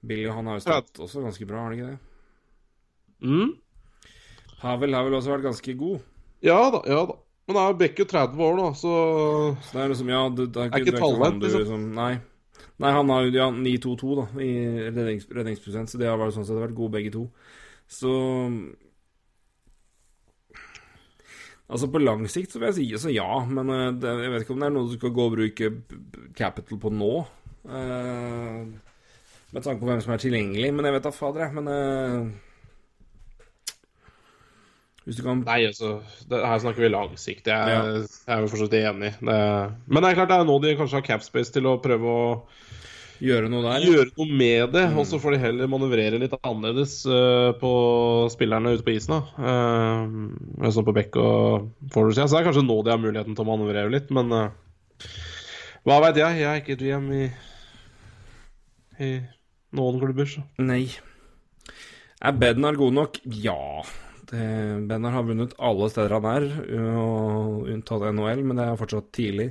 [0.00, 1.98] Billy, han har jo stått også ganske bra, har han ikke det?
[3.20, 3.50] mm?
[4.60, 6.00] Havel har vel også vært ganske god.
[6.44, 7.20] Ja da, ja da.
[7.48, 8.90] Men da er Beck jo 30 år da, så
[9.64, 12.12] Så det er liksom, ja du, det er, Er ikke det talent, du liksom Nei.
[12.80, 14.52] Nei, han har jo ja, 9-2-2 da i
[14.88, 17.26] rednings, redningsprosent, så det har vært sånn sett vært gode begge to.
[17.90, 18.14] Så
[21.70, 24.42] Altså, på lang sikt så vil jeg si altså ja, men eh, det, jeg vet
[24.42, 25.68] ikke om det er noe du skal gå og bruke
[26.34, 27.10] capital på nå.
[27.60, 28.66] Uh,
[29.54, 31.54] med tanke på hvem som er tilgjengelig, men jeg vet da fader, jeg.
[31.60, 32.49] Men du
[35.24, 37.50] kan Nei, altså det, Her snakker vi langsiktig.
[37.50, 37.84] Jeg, Ja.
[38.00, 39.14] jeg er jo fortsatt enig.
[39.20, 39.38] Det,
[39.88, 42.26] men det er klart det er nå de kanskje har capspace til å prøve å
[43.20, 44.98] gjøre noe der gjøre noe med det, Mm.
[44.98, 47.72] og så får de heller manøvrere litt annerledes uh, på
[48.32, 49.12] spillerne ute på isen.
[49.12, 49.20] da.
[49.36, 52.28] Uh, sånn på Beck og forward-sida.
[52.28, 54.48] Så det er kanskje nå de har muligheten til å manøvrere litt, men uh,
[55.84, 56.40] hva veit jeg?
[56.40, 57.26] Jeg er ikke GM i,
[59.04, 59.10] i
[59.76, 60.44] noen klubber, så.
[60.60, 60.86] Nei.
[62.20, 63.20] Er Bednar god nok?
[63.24, 63.82] Ja.
[64.30, 64.48] Det,
[64.86, 66.44] Bednar har vunnet alle steder han er,
[67.74, 69.48] unntatt NHL, men det er fortsatt tidlig.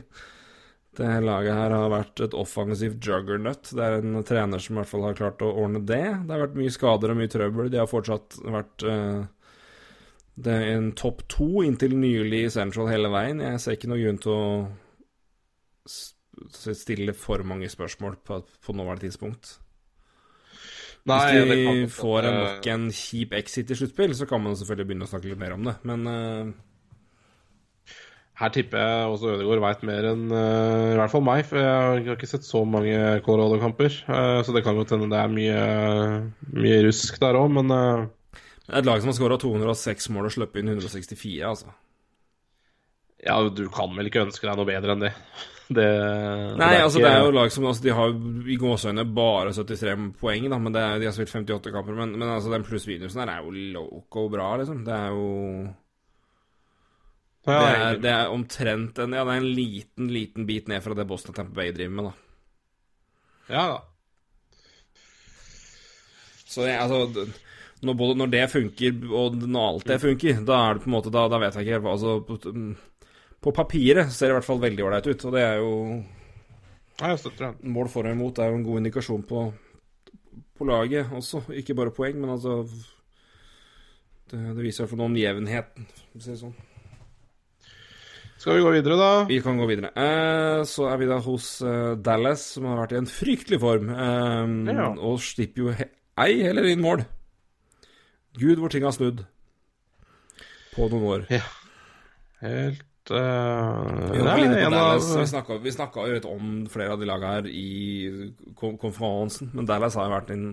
[0.99, 3.69] Det laget her har vært et offensivt juggernaut.
[3.75, 6.05] Det er en trener som i hvert fall har klart å ordne det.
[6.25, 7.69] Det har vært mye skader og mye trøbbel.
[7.71, 9.21] De har fortsatt vært eh,
[10.39, 13.41] det er en topp to inntil nylig i Central hele veien.
[13.43, 14.43] Jeg ser ikke noe grunn til å
[16.79, 19.57] stille for mange spørsmål på, på nåværende tidspunkt.
[21.09, 24.57] Nei, Hvis de kan får en, nok en kjip exit i sluttspill, så kan man
[24.59, 26.57] selvfølgelig begynne å snakke litt mer om det, men uh...
[28.39, 32.05] Her tipper jeg også Ødegaard veit mer enn uh, i hvert fall meg, for jeg
[32.05, 32.95] har ikke sett så mange
[33.25, 33.97] Colorado-kamper.
[34.07, 35.65] Uh, så det kan godt hende det er mye,
[36.55, 37.81] mye rusk der òg, men det
[38.71, 41.75] er et lag som har skåra 206 mål og sluppet inn 164, altså.
[43.25, 45.13] Ja, du kan vel ikke ønske deg noe bedre enn det.
[45.69, 45.83] Det,
[46.57, 48.13] Nei, det altså ikke- det er jo lag som altså, De har
[48.49, 51.93] i gåseøyne bare 73 poeng, da, men det er, de har spilt 58 kamper.
[51.93, 54.79] Men, men altså den pluss-minusen der er jo loco bra, liksom.
[54.87, 55.27] Det er jo
[57.45, 60.97] det, er, det er omtrent en Ja, det er en liten, liten bit ned fra
[60.97, 63.53] det Boston Tamper Bay driver med, da.
[63.53, 63.79] ja da.
[66.49, 67.27] Så det, altså
[67.85, 70.97] når, både, når det funker, og når alt det funker, da er det på en
[70.97, 72.17] måte Da, da vet jeg ikke helt hva altså,
[73.39, 75.73] på, papiret ser det i hvert fall veldig ålreit ut, og det er jo
[76.99, 77.71] jeg støtter den.
[77.71, 79.43] Mål for og imot er jo en god indikasjon på,
[80.59, 81.45] på laget også.
[81.55, 82.57] Ikke bare poeng, men altså
[84.29, 86.57] Det, det viser i hvert fall noe om jevnheten, for å si det sånn.
[88.39, 89.07] Skal vi gå videre, da?
[89.27, 89.89] Vi kan gå videre.
[89.99, 93.89] Eh, så er vi da hos eh, Dallas, som har vært i en fryktelig form.
[93.91, 94.85] Eh, Ja.
[94.99, 95.87] Og slipper jo he
[96.19, 97.03] ei heller inn mål.
[98.39, 99.23] Gud, hvor ting har snudd
[100.75, 101.25] på noen år.
[102.43, 105.09] Helt Uh, Vi var inne på Dallas.
[105.15, 109.67] Vi snakka, vi snakka jo litt om flere av de lagene her i konferansen, men
[109.69, 110.45] Dallas har jo vært en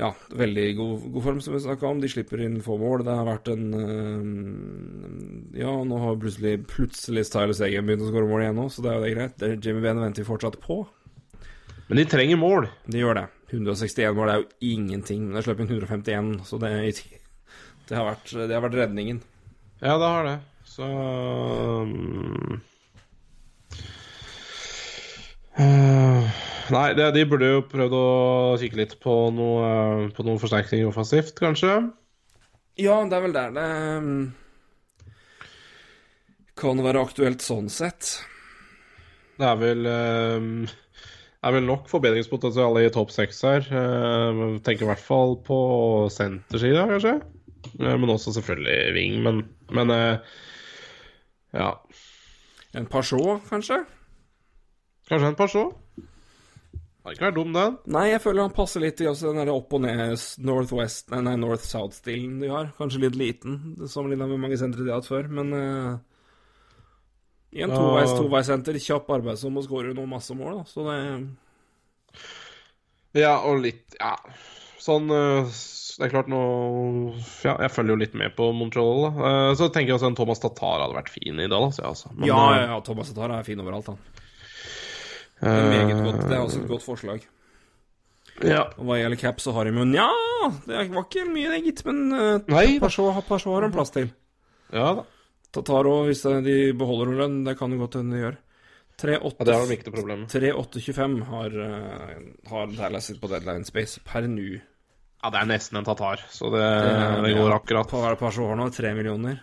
[0.00, 2.00] ja, veldig god, god form, som vi snakka om.
[2.00, 3.04] De slipper inn få mål.
[3.04, 8.30] Det har vært en uh, Ja, nå har plutselig plutselig Stylus Sagen begynt å skåre
[8.30, 9.36] mål igjen nå, så det er jo det greit.
[9.42, 10.80] Det, Jimmy Benn venter fortsatt på.
[11.90, 12.70] Men de trenger mål.
[12.88, 13.26] De gjør det.
[13.52, 15.26] 161 mål er jo ingenting.
[15.26, 16.72] Men de sluppet inn 151, så det,
[17.90, 19.20] det, har vært, det har vært redningen.
[19.82, 20.38] Ja, det har det.
[20.72, 22.60] Så um,
[25.60, 26.28] uh,
[26.72, 28.04] Nei, det, de burde jo prøvd å
[28.62, 29.66] kikke litt på noe,
[30.16, 31.74] på noe forsterkning offensivt, kanskje.
[32.80, 33.64] Ja, det er vel der det
[34.00, 34.14] um,
[36.56, 38.14] kan være aktuelt sånn sett.
[39.36, 43.68] Det er vel um, Det er vel nok forbedringspotensial i topp seks her.
[43.68, 45.58] Jeg tenker i hvert fall på
[46.14, 47.18] sentersida, kanskje.
[47.82, 49.20] Men også selvfølgelig wing.
[49.26, 49.42] Men,
[49.74, 49.92] men
[51.52, 51.72] ja.
[52.72, 53.82] En Peugeot, kanskje?
[55.08, 55.76] Kanskje en Peugeot?
[57.02, 57.76] Har ikke vært dum, den.
[57.90, 60.14] Nei, jeg føler han passer litt i også den der opp og ned
[60.46, 62.70] Northwest Nei, nei North-South-stilen de har.
[62.76, 63.56] Kanskje litt liten,
[63.90, 65.98] sammenlignet med mange sentre de har hatt før, men uh,
[67.58, 70.98] I en toveis toveissenter, kjapp arbeidsom og skårer noen masse mål, da, så det
[73.24, 74.14] Ja, og litt Ja,
[74.80, 75.50] sånn uh,
[76.02, 76.38] Det er klart nå
[77.46, 79.10] Ja, jeg følger jo litt med på Montreal, da.
[79.14, 82.10] Uh, så tenker jeg også en Thomas Tatar hadde vært fin i Dallas, ja, altså.
[82.16, 84.00] Men, ja, ja, ja, Thomas Tatar er fin overalt, han.
[85.42, 86.24] Det er, meget godt.
[86.26, 87.22] det er også et godt forslag.
[88.42, 88.64] Ja.
[88.80, 90.08] Og hva gjelder cap, så har de jo Nja,
[90.66, 94.10] det var ikke mye, det, gitt, men uh, Nei, har en plass til.
[94.74, 95.06] Ja da.
[95.54, 97.40] Tatar òg, hvis de beholder noen lønn.
[97.46, 98.40] Det kan jo godt hende de gjør.
[99.02, 100.18] 3-8 ja.
[100.32, 101.56] 3-8-25 har,
[102.48, 104.62] har Dallas på deadline space per nå.
[105.22, 107.86] Ja, det er nesten en Tatar, så det, det, det går akkurat.
[107.88, 108.68] På hva er det har nå?
[108.74, 109.36] 3 millioner?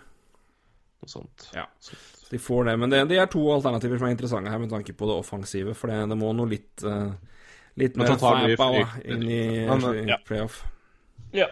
[1.00, 1.46] Noe sånt.
[1.56, 1.64] Ja.
[1.80, 2.06] Sånt.
[2.30, 4.92] De får det, men det, det, er to alternativer som er interessante her med tanke
[4.94, 5.72] på det offensive.
[5.74, 7.10] For det, det må noe litt uh,
[7.80, 8.66] Litt mer fæpa
[9.06, 10.18] inn i men, ja.
[10.26, 10.60] playoff.
[11.32, 11.46] Ja.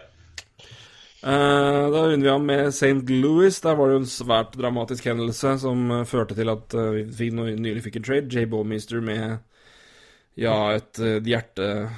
[1.23, 3.07] Uh, da runder vi av med St.
[3.09, 3.57] Louis.
[3.63, 7.31] Der var det jo en svært dramatisk hendelse som uh, førte til at uh, vi
[7.33, 8.31] nylig fikk en trade.
[8.31, 9.39] Jay Bowmister med
[10.39, 11.89] ja, et hjerte...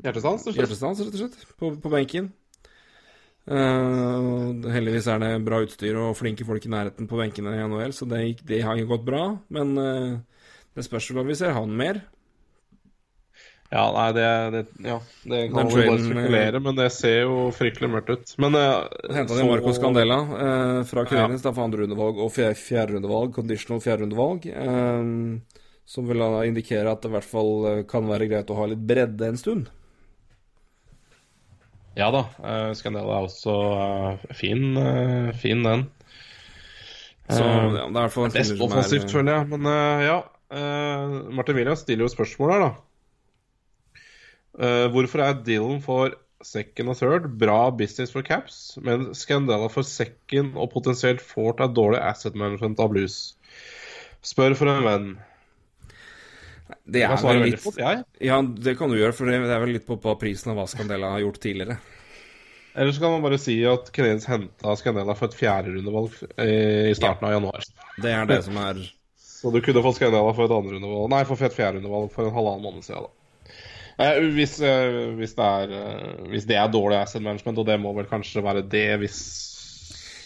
[0.00, 2.30] Hjertestans, Hjertestans, rett og slett, på, på benken.
[3.42, 7.94] Uh, heldigvis er det bra utstyr og flinke folk i nærheten på benkene i NHL,
[7.96, 9.22] så det, det har ikke gått bra.
[9.52, 10.44] Men uh,
[10.76, 12.04] det spørs vel om vi ser han mer.
[13.72, 17.88] Ja, nei, det, det, ja, det kan vi bare spekulere, men det ser jo fryktelig
[17.94, 18.34] mørkt ut.
[18.44, 18.84] Men uh,
[19.16, 21.48] Henta de Marco Scandella uh, fra Canadiens, ja.
[21.48, 24.48] da for andrerundevalg og fjerderundevalg, conditional fjerderundevalg.
[24.52, 28.84] Uh, som vil indikere at det i hvert fall kan være greit å ha litt
[28.86, 29.72] bredde en stund.
[31.98, 32.22] Ja da.
[32.40, 35.84] Uh, Scandella er også uh, fin, uh, fin, den.
[37.28, 39.12] Så ja, det er i Best offensivt, er...
[39.12, 39.48] føler jeg.
[39.52, 39.68] Men
[40.04, 40.20] ja.
[41.32, 42.72] Martin Williams stiller jo spørsmål her, da.
[44.92, 46.12] hvorfor er Dylan for
[46.44, 51.72] second og third bra business for caps, men Scandella for second og potensielt fourth er
[51.72, 53.16] dårlig asset management av blues?
[54.20, 55.08] Spør for en venn.
[56.84, 59.86] Det er vel litt fort, Ja, det kan du gjøre, for det er vel litt
[59.88, 61.78] på, på prisen av hva Scandella har gjort tidligere.
[62.72, 67.26] Eller så kan man bare si at Canadiens henta Scandella for et fjerderundevalg i starten
[67.26, 67.32] ja.
[67.32, 67.66] av januar.
[68.00, 68.80] Det er det som er
[69.42, 72.64] Så du kunne fått Scandella for et andrerundevalg Nei, for et fjerderundevalg for en halvannen
[72.64, 73.16] måned siden, da.
[74.00, 77.78] Eh, hvis, eh, hvis, det er, eh, hvis det er dårlig asset management, og det
[77.80, 79.18] må vel kanskje være det hvis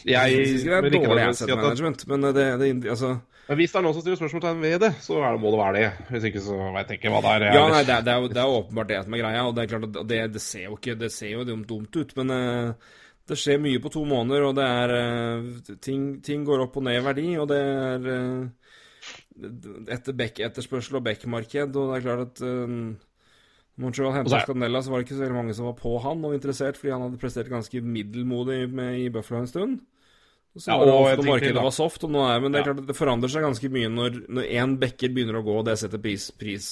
[0.06, 3.16] Jeg, jeg syns ikke det er dårlig asset management, men det, det altså
[3.46, 5.74] men hvis det er noen som stiller spørsmålstegn ved det, så det, må det være
[5.76, 6.06] det.
[6.10, 7.44] Hvis ikke så veit jeg ikke hva det er.
[7.54, 9.62] Ja, nei, det, det, er jo, det er åpenbart det som er greia, og det
[9.62, 12.96] er klart at det, det ser jo ikke Det ser jo dumt ut, men uh,
[13.30, 16.88] det skjer mye på to måneder, og det er uh, ting, ting, går opp og
[16.88, 18.72] ned i verdi, og det er uh,
[19.94, 22.46] etter Beck-etterspørsel og Beck-marked, og det er klart at
[23.76, 26.34] Montreal henta Scandella, så var det ikke så veldig mange som var på han og
[26.34, 29.76] interessert, fordi han hadde prestert ganske middelmodig med, i Buffalo en stund.
[30.56, 33.32] Så ja, og markedet var soft, og nå er, men det, er klart, det forandrer
[33.32, 36.68] seg ganske mye når, når én bekker begynner å gå, og det setter pris, pris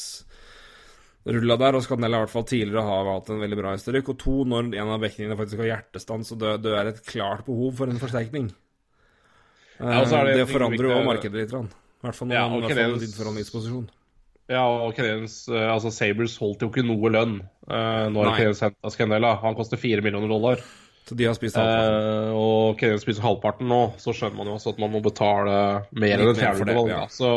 [1.24, 4.12] rulla der, og Scandella i hvert fall tidligere har hatt en veldig bra historikk.
[4.12, 7.44] Og to, når en av bekkene faktisk har hjertestans, og det, det er et klart
[7.48, 8.50] behov for en forsterkning.
[9.80, 11.52] Ja, det, det forandrer jo markedet litt.
[11.52, 13.86] I hvert fall når ja, man fått en forhandlingsposisjon.
[14.52, 18.92] Ja, og Canadiens, eh, altså Sabres holdt jo ikke noe lønn uh, når Canadiens henta
[18.92, 19.32] Scandella.
[19.40, 20.60] Han koster fire millioner dollar.
[21.04, 22.30] Så de har spist halvparten?
[22.30, 25.56] Eh, og Kenyan spiser halvparten nå, så skjønner man jo også at man må betale
[25.92, 26.88] mer enn en fjerdedel.
[26.88, 27.02] Ja.
[27.12, 27.30] Så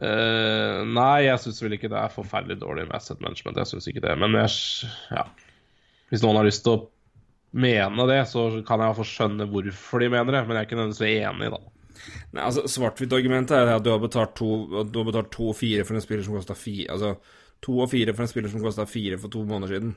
[0.00, 3.60] eh, Nei, jeg syns vel ikke det er forferdelig dårlig med asset management.
[3.60, 4.16] Jeg syns ikke det.
[4.22, 5.26] Men jeg, ja.
[6.08, 6.84] hvis noen har lyst til å
[7.56, 10.78] mene det, så kan jeg iallfall skjønne hvorfor de mener det, men jeg er ikke
[10.80, 11.60] nødvendigvis enig, da.
[12.36, 15.84] Nei, altså Svart-hvitt-argumentet er at du har betalt to Du har betalt to og fire
[15.86, 17.14] for en spiller som kosta fire Altså
[17.64, 19.94] to og fire for en spiller som kosta fire for to måneder siden.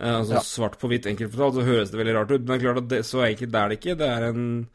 [0.00, 0.40] Eh, altså Ja.
[0.42, 2.40] Svart på hvitt, enkelt fortalt, så høres det veldig rart ut.
[2.40, 3.98] Men det er klart at det, så enkelt er det ikke.
[3.98, 4.68] Det er en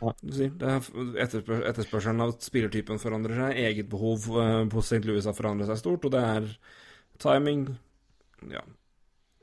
[0.00, 0.12] Ja.
[0.22, 0.80] det er
[1.24, 3.56] etterspør, Etterspørselen av spillertypen forandrer seg.
[3.56, 5.04] Eget behov eh, på St.
[5.04, 6.58] Louis har forandret seg stort, og det er
[7.18, 7.78] timing
[8.48, 8.62] Ja.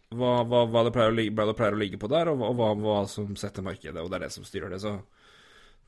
[0.10, 2.74] Hva, hva, hva, det pleier ligge, hva det pleier å ligge på der, og hva,
[2.80, 4.80] hva som setter markedet, og det er det som styrer det.
[4.80, 5.02] Så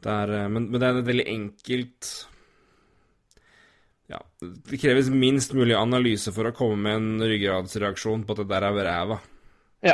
[0.03, 2.09] det er, eh, men, men det er et veldig enkelt
[4.09, 8.47] Ja, det kreves minst mulig analyse for å komme med en ryggradsreaksjon på at det
[8.49, 9.19] der er ræva.
[9.85, 9.93] Ja.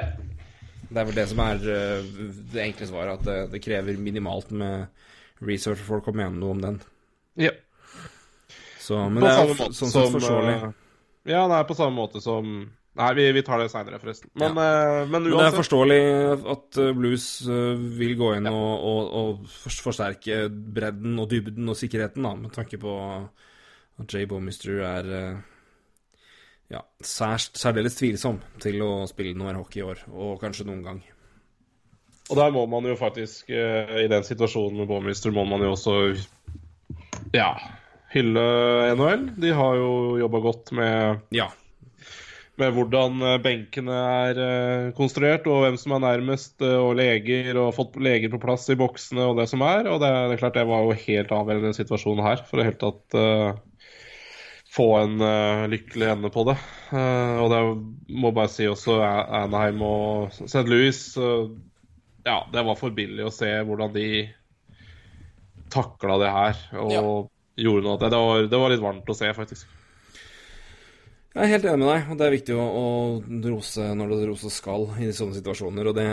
[0.87, 2.05] Det er vel det som er eh,
[2.53, 4.85] det enkle svaret, at det, det krever minimalt med
[5.43, 6.77] research for å komme gjennom noe om den.
[7.47, 7.51] ja.
[8.85, 10.55] Så, men På det er jo sånn sett forståelig.
[10.61, 10.73] eh,
[11.33, 12.51] Ja, det er på samme måte som
[12.95, 14.29] Nei, vi, vi tar det seinere, forresten.
[14.39, 15.97] Men, eh, men Men det er forståelig
[16.53, 17.25] at Blues
[17.97, 19.49] vil gå inn og, og, og
[19.83, 22.93] forsterke bredden og dybden og sikkerheten, da, med tanke på
[24.01, 25.43] at Jay Bomister er eh,
[26.73, 31.03] ja, særdeles tvilsom til å spille noe mer hockey i år, og kanskje noen gang.
[32.25, 35.75] Og der må man jo faktisk, eh, i den situasjonen med Baumeister, må man jo
[35.75, 35.97] også
[37.35, 37.51] ja,
[38.15, 38.45] hylle
[38.97, 39.27] NHL.
[39.41, 39.91] De har jo
[40.23, 41.51] jobba godt med, Ja.
[42.57, 44.41] med hvordan eh, benkene er
[44.97, 49.29] konstruert, og hvem som er nærmest, og leger, og fått leger på plass i boksene
[49.29, 49.85] og det som er.
[49.91, 52.81] Og det, det er klart det var jo helt avgjørende situasjonen her, for å helt
[52.81, 53.19] tatt
[54.75, 56.57] få en uh, lykkelig ende på det.
[56.91, 57.61] Uh, og det
[58.19, 60.65] må bare si også Anaheim og St.
[60.67, 61.47] Louis uh,
[62.25, 64.09] Ja, det var for billig å se hvordan de
[65.73, 67.01] takla det her og Ja.
[67.65, 68.09] gjorde noe av det.
[68.11, 69.67] Det var, det var litt varmt å se, faktisk.
[71.35, 74.27] Jeg er helt enig med deg, og det er viktig å, å rose når det
[74.29, 75.89] roses skal i sånne situasjoner.
[75.91, 76.05] Og det,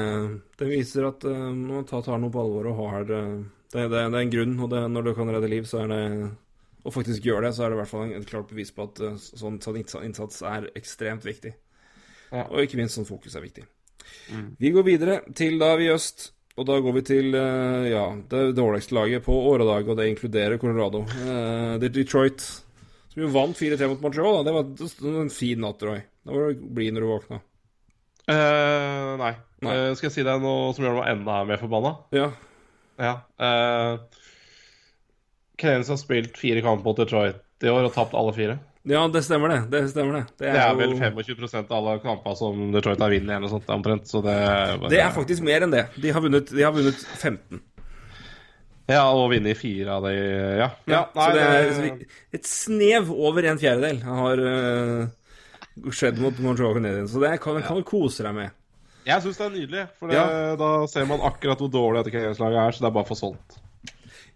[0.59, 3.21] det viser at uh, man tar, tar noe på alvor og har det,
[3.75, 6.03] det, det er en grunn, og det, når du kan redde liv, så er det
[6.83, 9.03] Og faktisk gjør det, så er det i hvert fall et klart bevis på at
[9.05, 11.55] eh, sånn, sånn innsats- er ekstremt viktig.
[12.33, 12.47] Ja.
[12.49, 13.65] Og ikke minst sånn fokus er viktig.
[14.59, 16.33] Vi går videre til da vi i øst.
[16.61, 20.61] Og da går vi til eh, ja, det dårligste laget på åredag, og det inkluderer
[20.61, 21.01] Colorado.
[21.09, 22.45] Eh, det er Detroit,
[23.13, 24.43] som jo vant 4-3 mot Montreal.
[24.43, 24.51] Da.
[24.51, 26.03] Det var en fin natt, Roy.
[26.27, 27.41] Da var du blid når du våkna.
[28.23, 29.33] Uh, nei.
[29.65, 29.73] Nei.
[29.75, 31.97] Uh, skal jeg si deg noe som gjør meg enda mer forbanna?
[32.15, 32.29] Ja.
[33.03, 33.15] Ja.
[33.41, 34.22] Uh,
[35.63, 38.59] Canadiens har spilt fire kamper mot Detroit i år og tapt alle fire.
[38.91, 39.61] ja, det stemmer, det.
[39.71, 40.25] Det stemmer, det.
[40.43, 44.09] Det Det er vel 25% av alle kampene som Detroit har vunnet, eller sånt omtrent.
[44.11, 44.35] Så det,
[44.91, 45.87] Det er faktisk mer enn det.
[46.03, 47.63] De har vunnet, de har vunnet 15.
[48.91, 50.15] Ja, og vinne i fire av de
[50.59, 50.69] Ja.
[50.91, 52.01] ja så det er
[52.35, 55.07] et snev over en fjerdedel har uh,
[55.95, 57.13] skjedd mot Montreal Canadiens.
[57.15, 58.51] Så det kan, kan du kose deg med.
[59.07, 60.55] Jeg syns det er nydelig, for det, Ja.
[60.59, 63.57] da ser man akkurat hvor dårlig dette Canadiens-laget er, så det er bare for solgt.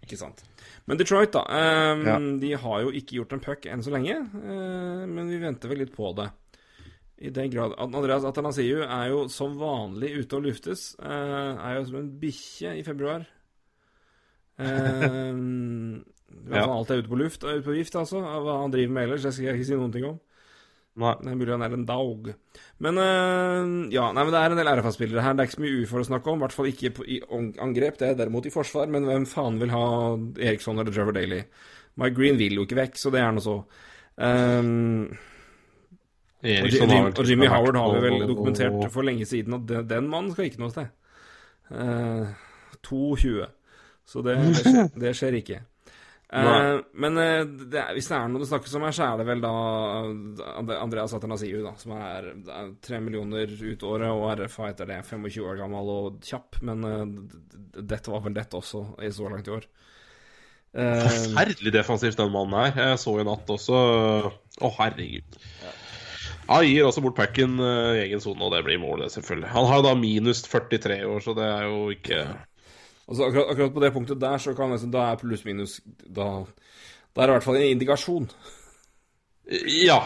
[0.03, 0.43] Ikke sant.
[0.87, 1.41] Men Detroit, da.
[1.51, 2.17] Um, Ja.
[2.39, 4.15] De har jo ikke gjort en puck enn så lenge.
[4.33, 6.29] Uh, men vi venter vel litt på det.
[7.19, 10.91] I den grad at Andreas Atanasiu er jo som vanlig ute og luftes.
[11.01, 13.25] Uh, er jo som en bikkje i februar.
[14.59, 16.03] Uh,
[16.47, 16.61] Ja.
[16.65, 18.19] fall alt er ute på luft ute på vift, altså.
[18.21, 20.17] Hva han driver med ellers, det skal jeg ikke si noen ting om.
[20.97, 21.13] Nei.
[21.21, 22.29] Det er mulig han er en dog.
[22.83, 25.37] Men uh, ja, nei, men det er en del RFA-spillere her.
[25.37, 26.39] Det er ikke så mye UFO å snakke om.
[26.39, 27.99] I hvert fall ikke i angrep.
[27.99, 28.89] Det er derimot i forsvar.
[28.93, 29.85] Men hvem faen vil ha
[30.49, 31.43] Eriksson eller Trevor Daly?
[31.97, 33.57] Mike Green vil jo ikke vekk, så det er nå så.
[34.17, 35.05] Um,
[36.41, 39.87] og, Eriksson Jim, og Jimmy Howard har vi vel dokumentert for lenge siden at den,
[39.89, 40.91] den mannen skal ikke noe sted.
[41.73, 42.29] Uh,
[42.85, 43.49] 2,20.
[44.07, 45.61] Så det, det, skjer, det skjer ikke.
[46.27, 46.81] Eh, Nei.
[46.99, 49.27] men eh, det er, hvis det er noe det snakkes om her, så er det
[49.29, 49.51] vel da
[50.59, 54.97] And- Andreas Atanasiu, da, som er, er 3 millioner ut året, og RFA etter det,
[55.07, 56.59] 25 år gammel og kjapp.
[56.67, 59.69] Men eh, d- dette var vel dette også i så langt i år.
[60.77, 62.91] Uh, Forferdelig defensivt den mannen her.
[62.91, 63.77] Jeg så i natt også
[64.27, 65.37] Å, herregud.
[66.47, 69.49] Han gir også bort packen eh, i egen sone, og det blir målet, selvfølgelig.
[69.55, 72.19] Han har da minus 43 år, så det er jo ikke
[73.07, 76.25] Altså, akkurat, akkurat på det punktet der, så kan liksom, da er pluss-minus da,
[77.15, 78.25] da er det i hvert fall en indikasjon.
[79.87, 80.01] Ja.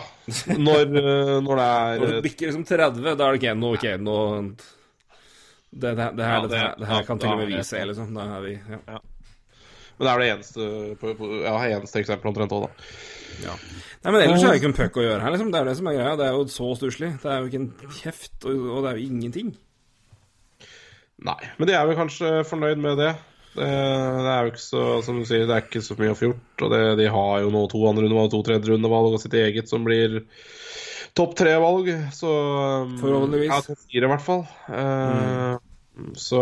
[0.53, 3.80] Når, eh, når det er Når det bikker liksom 30, da er det ikke noe,
[3.80, 4.18] og nå
[5.72, 7.64] det, det, det, her, Ja, det, her, det- her kan da- til og med vi
[7.64, 8.14] se, liksom.
[8.14, 8.99] Da er vi ja.
[9.98, 10.68] Men det er det eneste,
[11.02, 12.69] på, på, ja, eneste eksempelet omtrent òg, da.
[13.48, 13.56] ja.
[14.03, 15.52] Nei, men ellers er det ikke en puck å gjøre her, liksom.
[15.52, 16.15] Det er jo det som er greia.
[16.18, 17.11] Det er jo så stusslig.
[17.22, 19.52] Det er jo ikke en kjeft, og, og det er jo ingenting.
[21.27, 21.38] Nei.
[21.60, 23.11] Men de er vel kanskje fornøyd med det.
[23.52, 26.18] Det, det er jo ikke så Som du sier, det er ikke så mye å
[26.18, 26.64] få gjort.
[26.65, 29.68] Og det, de har jo nå to andre rundevalg to tredje rundevalg og sitt eget
[29.69, 30.22] som blir
[31.18, 32.31] topp tre-valg, så
[32.88, 33.49] um, Forhåpentligvis.
[33.52, 34.45] Ja, topp fire, i hvert fall.
[34.72, 35.57] Eh,
[36.15, 36.39] Så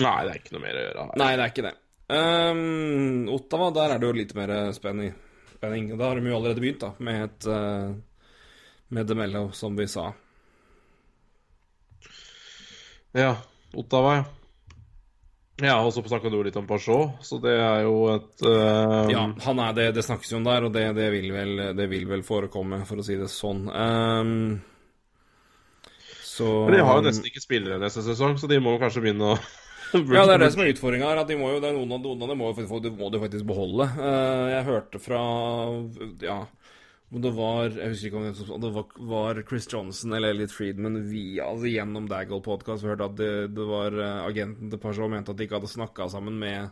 [0.00, 1.14] Nei, det er ikke noe mer å gjøre her.
[1.20, 1.72] Nei, det er ikke det.
[2.10, 5.12] Um, Ottawa, der er det jo litt mer spenning.
[5.54, 5.92] spenning.
[5.94, 7.92] Da har de jo allerede begynt, da, med et uh,
[8.90, 10.08] Med Demello, som vi sa.
[13.16, 13.36] Ja,
[13.74, 14.24] Ottawa, ja.
[15.60, 19.10] Ja, og så snakka du litt om Pashaw så det er jo et uh...
[19.12, 21.86] Ja, han er det, det snakkes jo om der, og det, det, vil vel, det
[21.90, 23.66] vil vel forekomme, for å si det sånn.
[23.68, 24.62] Um,
[26.24, 29.34] så Men de har jo nesten ikke spillere neste sesong, så de må kanskje begynne
[29.34, 29.40] å
[30.14, 31.18] Ja, det er det som er utfordringa her.
[31.24, 33.20] At de må jo, det noen av, noen av dem må, jo- de må de
[33.24, 33.88] faktisk beholde.
[33.98, 35.22] Uh, jeg hørte fra
[36.22, 36.36] Ja,
[37.10, 40.54] om det var Jeg husker ikke om det, det var, var Chris Johnson eller Elliot
[40.54, 45.10] Friedman via, altså gjennom Daggle Podcast hørte at det, det var eh, agenten til Pajot
[45.10, 46.70] mente at de ikke hadde snakka sammen med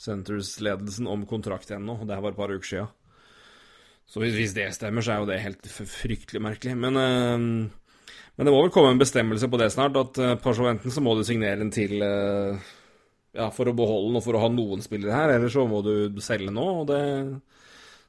[0.00, 1.98] Centers-ledelsen om kontrakt ennå.
[2.04, 2.86] Det her var et par uker sia.
[4.06, 6.76] Så hvis det stemmer, så er jo det helt fryktelig merkelig.
[6.76, 7.68] Men øh,
[8.36, 11.02] men det må vel komme en bestemmelse på det snart, at uh, Pajot enten så
[11.04, 12.58] må du signere en til øh,
[13.32, 15.80] ja, for å beholde den og for å ha noen spillere her, eller så må
[15.84, 16.66] du selge nå.
[16.82, 17.00] og det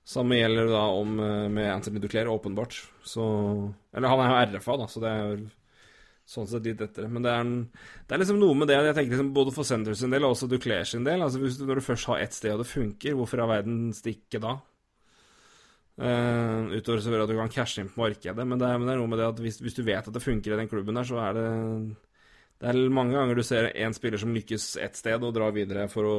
[0.08, 2.80] samme gjelder da om eh, med Anthony Duclair, åpenbart.
[3.04, 3.24] Så
[3.94, 5.50] Eller han er jo RFA, da, så det er jo
[6.28, 7.08] sånn sett litt etter.
[7.12, 7.52] Men det er,
[8.08, 10.36] det er liksom noe med det jeg tenker liksom både for Senders sin del og
[10.36, 11.24] også Duclair sin del.
[11.24, 13.86] altså hvis du, Når du først har ett sted og det funker, hvorfor i verden
[13.96, 14.58] stikke da?
[15.98, 19.00] Uh, utover selvfølgelig at du kan cashe inn på markedet, men det men det er
[19.00, 21.08] noe med det at hvis, hvis du vet at det funker i den klubben der,
[21.10, 21.48] så er det
[22.58, 25.86] Det er mange ganger du ser én spiller som lykkes ett sted og drar videre
[25.92, 26.16] for å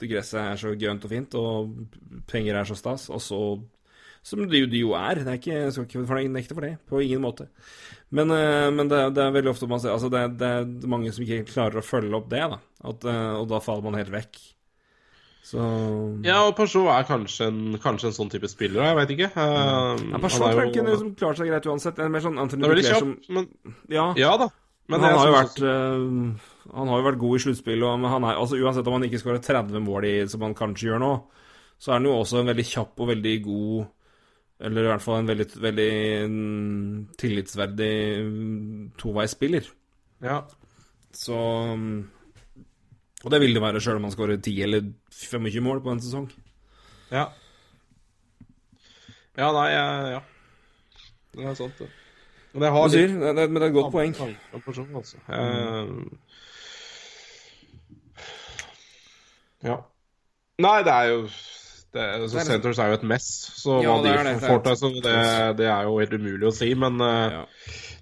[0.00, 3.40] Gresset er så grønt og fint, og penger er så stas, og så
[4.24, 5.22] Som det jo, er.
[5.22, 6.72] Det er ikke, jeg skal ikke fornekte for det.
[6.88, 7.46] På ingen måte.
[8.10, 11.12] Men, eh, men det, det er veldig ofte man ser Altså, det, det er mange
[11.14, 12.58] som ikke klarer å følge opp det, da.
[12.90, 14.40] At, eh, og da faller man helt vekk.
[15.48, 15.64] Så
[16.26, 19.30] Ja, og Peugeot er kanskje en, kanskje en sånn type spiller, jeg vet ikke.
[19.32, 21.96] Uh, Ja, Person tror jeg kunne liksom klarer seg greit uansett.
[21.96, 23.48] Det er mer sånn Anthony Duclair som men
[23.92, 24.50] Ja, Ja da.
[24.88, 28.96] Men han har vært eh, Han har jo vært god i sluttspill, altså, uansett om
[28.96, 31.12] han ikke skårer 30 mål i, som han kanskje gjør nå,
[31.78, 33.86] så er han jo også en veldig kjapp og veldig god
[34.68, 35.90] Eller i hvert fall en veldig, veldig
[36.28, 37.92] mm, tillitsverdig
[38.26, 39.68] mm, toveisspiller.
[40.24, 40.40] Ja.
[41.14, 41.36] Så
[41.78, 41.98] mm,
[43.22, 46.02] Og det vil det være sjøl om han skårer 10 eller 25 mål på en
[46.02, 46.26] sesong.
[47.12, 47.28] Ja.
[49.38, 50.20] Ja, nei, ja.
[51.36, 51.86] Det er sant, det.
[52.54, 54.14] Men jeg har sier, det, det, men det er et godt poeng.
[54.64, 55.16] Person, altså.
[55.28, 55.86] uh,
[59.64, 59.76] ja.
[60.62, 63.28] Nei, det er jo det, altså, Det er liksom- Centers er jo et mess,
[63.62, 64.40] så Ja, hva det de det.
[64.40, 66.74] Det får til, så det, det er jo helt umulig å si.
[66.74, 67.44] Men uh, Ja.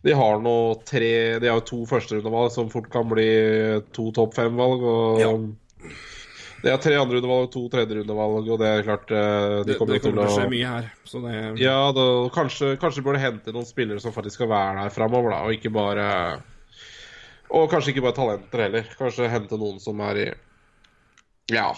[0.04, 4.34] de har nå tre De har jo to førsterundevalg som fort kan bli to topp
[4.34, 4.82] fem-valg.
[4.82, 5.30] Og Ja.
[6.66, 9.94] De er tre andrerundevalg og to tredjerundevalg, og det er klart eh, de Det, kommer
[9.94, 10.88] det kommer til å skje mye her.
[11.06, 14.94] Så det ja, da, kanskje, kanskje burde hente noen spillere som faktisk skal være der
[14.96, 16.06] framover, da, og ikke bare
[17.54, 18.88] Og kanskje ikke bare talenter heller.
[18.98, 20.26] Kanskje hente noen som er i
[21.54, 21.68] Ja.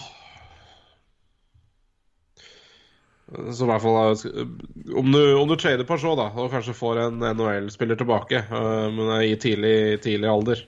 [3.29, 7.03] Som i hvert fall er- Om du, om du trader Peugeot, da, og kanskje får
[7.05, 10.65] en NHL-spiller tilbake, øh, men er i tidlig, tidlig alder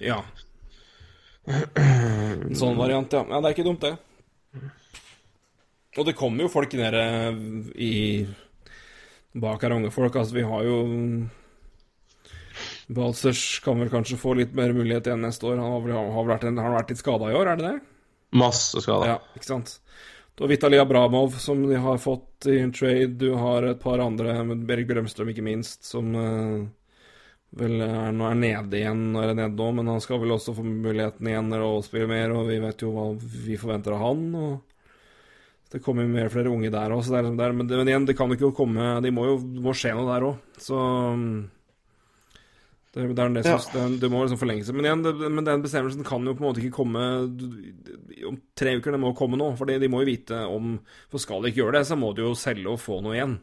[0.00, 0.22] Ja.
[1.48, 3.24] En sånn variant, ja.
[3.24, 3.40] ja.
[3.40, 3.96] Det er ikke dumt, det.
[5.98, 7.02] Og det kommer jo folk nede
[7.74, 7.92] i
[9.34, 10.16] bak her, unge folk.
[10.16, 10.80] Altså, vi har jo
[12.90, 15.60] Balsers kan vel kanskje få litt mer mulighet igjen neste år.
[15.62, 17.76] Han har vel har vært, en, har vært litt skada i år, er det det?
[18.40, 19.14] Masse skada.
[19.14, 19.76] Ja, ikke sant.
[20.34, 23.14] Du har Vitalij Abramov, som de har fått i en trade.
[23.20, 26.66] Du har et par andre, med Berit Brømstrøm ikke minst, som eh,
[27.58, 30.54] vel er, nå er nede igjen når er nede nå, men han skal vel også
[30.54, 34.04] få muligheten igjen når han spille mer, og vi vet jo hva vi forventer av
[34.04, 34.26] han.
[34.38, 34.58] og
[35.70, 38.56] det kommer jo mer flere unge der òg, men, men igjen, det kan jo ikke
[38.58, 40.40] komme Det må jo må skje noe der òg.
[40.58, 40.78] Så
[41.14, 41.36] mm,
[42.90, 44.72] det, det, det, som, det, må liksom forlenges.
[44.74, 47.04] Men igjen, men den bestemmelsen kan jo på en måte ikke komme
[48.26, 48.96] om tre uker.
[48.96, 49.52] Det må komme nå.
[49.60, 50.74] For de må jo vite om
[51.12, 53.38] For skal de ikke gjøre det, så må de jo selge og få noe igjen.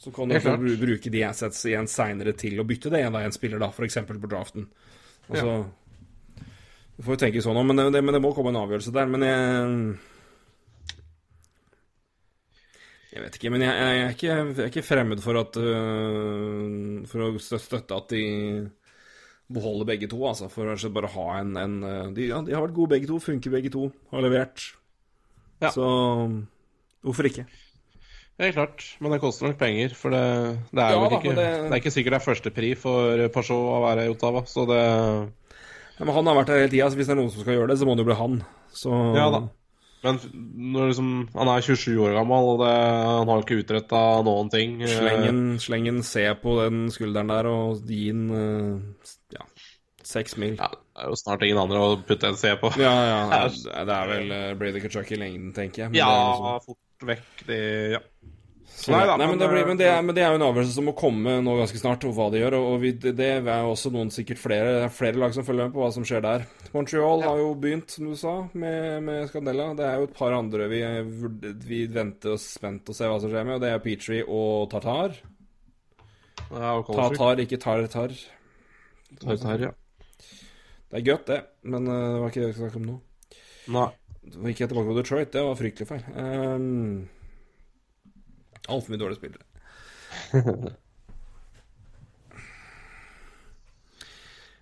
[0.00, 3.34] Så kan du bruke de assets igjen seinere til å bytte det igjen, da, en
[3.36, 3.98] spiller, da, f.eks.
[4.08, 4.64] på draften.
[5.28, 5.58] Altså
[6.96, 9.12] Du får jo tenke sånn òg, men, men det må komme en avgjørelse der.
[9.12, 9.98] Men jeg
[13.10, 17.00] Jeg vet ikke, men jeg, jeg, er, ikke, jeg er ikke fremmed for at uh,
[17.10, 18.24] For å støtte at de
[19.50, 20.46] beholder begge to, altså.
[20.52, 23.16] For å bare ha en, en øh, de, ja, de har vært gode begge to,
[23.18, 24.62] funker begge to, har levert.
[25.58, 25.72] Ja.
[25.74, 25.88] Så
[27.02, 27.48] hvorfor ikke?
[28.40, 29.92] Helt klart, men det koster nok penger.
[29.98, 30.22] For det,
[30.72, 31.46] det er Ja vel ikke men det...
[31.60, 34.80] det- er ikke sikkert det er førstepri for Peugeot å være i Ottawa, så det
[34.80, 37.58] Ja, men han har vært der hele tida, så hvis det er noen som skal
[37.58, 38.38] gjøre det, så må det jo bli han.
[38.72, 39.42] Så Ja da.
[40.00, 40.16] Men
[40.88, 44.78] liksom, han er 27 år gammel, og det, han har jo ikke utretta noen ting.
[44.80, 49.44] Eh, Slengen, slengen se på den skulderen der og gi den eh, ja,
[50.00, 50.54] seks mil.
[50.56, 52.72] Ja, det er jo snart ingen andre å putte en C på.
[52.80, 53.18] Ja, ja.
[53.28, 53.42] Det
[53.74, 55.92] er, det er vel uh, Brady Kachuck i lengden, tenker jeg.
[55.92, 57.28] Men Ja, det er liksom- fort vekk.
[57.50, 57.60] Det,
[57.98, 58.00] ja.
[58.80, 60.30] Så, Nei nei, da, men, men, det blir, eh, men, det er, men det er
[60.32, 62.54] jo en avgjørelse som må komme nå ganske snart, og hva de gjør.
[62.56, 65.68] Og vi, det, det er jo også noen sikkert flere, er flere lag som følger
[65.68, 66.46] med på hva som skjer der.
[66.72, 69.68] Montreal har jo begynt, som du sa, med, med Scandella.
[69.76, 70.80] Det er jo et par andre vi,
[71.66, 74.70] vi venter og spent å se hva som skjer med, og det er Petrie og
[74.72, 75.20] Tartar.
[76.48, 78.16] Ja, og Tartar, ikke Tar-Tar.
[79.20, 79.76] Tartar, ja.
[80.90, 83.00] Det er godt, det, men eh, det var ikke det vi snakket snakke om nå.
[83.76, 83.88] Nei.
[84.20, 86.06] Det gikk jeg tilbake på Detroit, det var fryktelig feil.
[86.16, 87.08] Um,
[88.70, 89.44] Altfor mye dårlige spillere.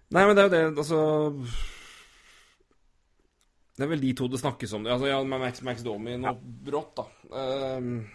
[0.08, 0.98] Nei, men det er jo det, altså
[3.76, 4.86] Det er vel de to det snakkes om.
[4.88, 6.32] Altså, ja, med Max, Max Domi nå
[6.66, 7.04] brått, da.
[7.76, 8.06] Um,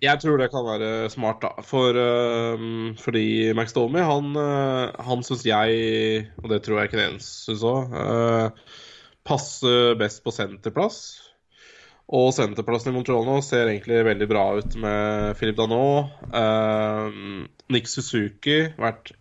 [0.00, 1.50] Jeg tror det kan være smart, da.
[1.66, 7.02] For, øhm, fordi Max Domi, han, øh, han syns jeg, og det tror jeg ikke
[7.02, 7.92] den syns òg,
[9.28, 11.02] passer best på senterplass.
[12.10, 16.10] Og senterplassen i Montreal nå ser egentlig veldig bra ut med Philip Danot.
[16.34, 19.12] Uh, Nick Suzuki vært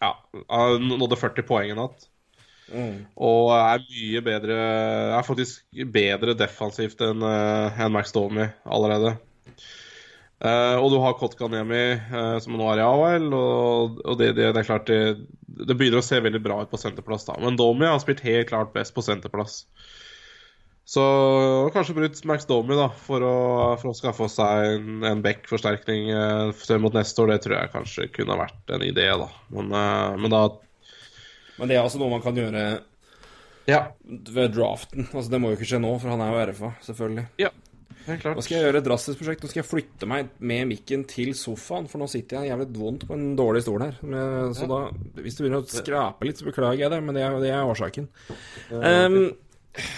[0.00, 0.14] Ja,
[0.80, 2.08] nådde 40 poeng i natt.
[3.20, 9.18] Og er mye bedre Er faktisk bedre defensivt enn en Max Domi allerede.
[10.44, 14.50] Eh, og du har Kotkaniemi, uh, som nå er i AHL, og, og det, det,
[14.52, 14.98] det er klart det,
[15.46, 17.38] det begynner å se veldig bra ut på senterplass, da.
[17.40, 19.62] Men Domi har spilt helt klart best på senterplass.
[20.84, 21.02] Så
[21.72, 23.36] kanskje brutt Max Domi da, for å,
[23.80, 27.32] for å skaffe seg en, en back-forsterkning uh, frem mot neste år.
[27.32, 29.30] Det tror jeg kanskje kunne vært en idé, da.
[29.54, 30.42] Men, eh, men da
[31.58, 32.64] men det er altså noe man kan gjøre
[33.70, 35.06] Ja, ved draften.
[35.12, 37.24] Altså, det må jo ikke skje nå, for han er jo RFA, selvfølgelig.
[38.04, 38.36] helt klart.
[38.36, 39.44] Nå skal jeg gjøre et drastisk prosjekt.
[39.44, 43.06] Nå skal jeg flytte meg med mikken til sofaen, for nå sitter jeg jævlig vondt
[43.08, 43.96] på en dårlig stol her.
[44.02, 44.82] Men, så da,
[45.24, 47.72] hvis du begynner å skrape litt, så beklager jeg det, men det er, det er
[47.72, 48.10] årsaken.
[48.74, 49.18] Um,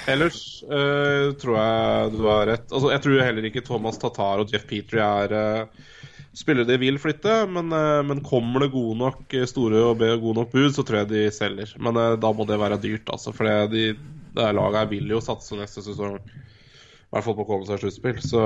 [0.09, 2.67] Ellers uh, tror jeg du har rett.
[2.73, 5.85] Altså, jeg tror heller ikke Thomas Tatar og Jeff Petrie er uh,
[6.37, 7.35] spillere de vil flytte.
[7.53, 11.03] Men, uh, men kommer det gode nok store og be- gode nok bud, så tror
[11.03, 11.75] jeg de selger.
[11.83, 13.35] Men da må det være dyrt, altså.
[13.37, 13.91] For de,
[14.37, 16.17] det laget her vil jo satse neste sesong.
[16.25, 18.43] I hvert fall på å komme seg i sluttspill, så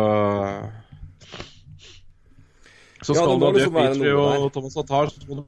[3.01, 4.51] Så skal ja, du ha Jeff liksom Petrie og.
[4.53, 5.47] Thomas Tatar, så må du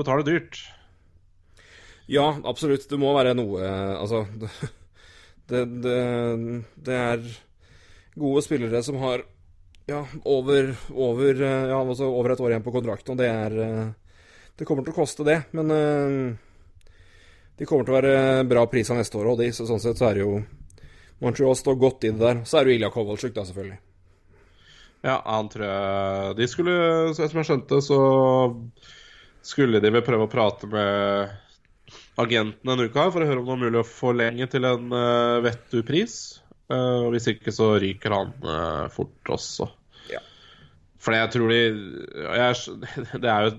[0.00, 0.58] betale dyrt.
[2.10, 2.88] ja, absolutt.
[2.90, 3.62] Det må være noe
[4.00, 4.24] Altså
[5.50, 6.00] det, det,
[6.88, 7.26] det er
[8.16, 9.24] gode spillere som har
[9.86, 13.56] ja, over, over, eh, ja, altså over et år igjen på kontrakten, og det er
[13.62, 13.86] eh,
[14.56, 16.92] Det kommer til å koste det, men eh,
[17.60, 20.16] de kommer til å være bra priser neste år, og så sånn sett så er
[20.16, 20.38] det jo
[21.20, 22.40] Montreal står godt i det der.
[22.44, 23.78] Så er det jo Ilja Kovalchuk, da, selvfølgelig.
[25.06, 26.74] Ja, han tror jeg De skulle,
[27.14, 28.00] som jeg skjønte, så
[29.46, 31.36] skulle de vel prøve å prate med
[32.16, 34.92] agenten en uke her for å høre om det var mulig å forlenge til en
[34.94, 36.16] uh, vettug pris.
[36.72, 39.68] Uh, hvis ikke, så ryker han uh, fort også.
[40.10, 40.22] Ja.
[41.02, 42.78] For jeg tror de jeg,
[43.22, 43.52] Det er jo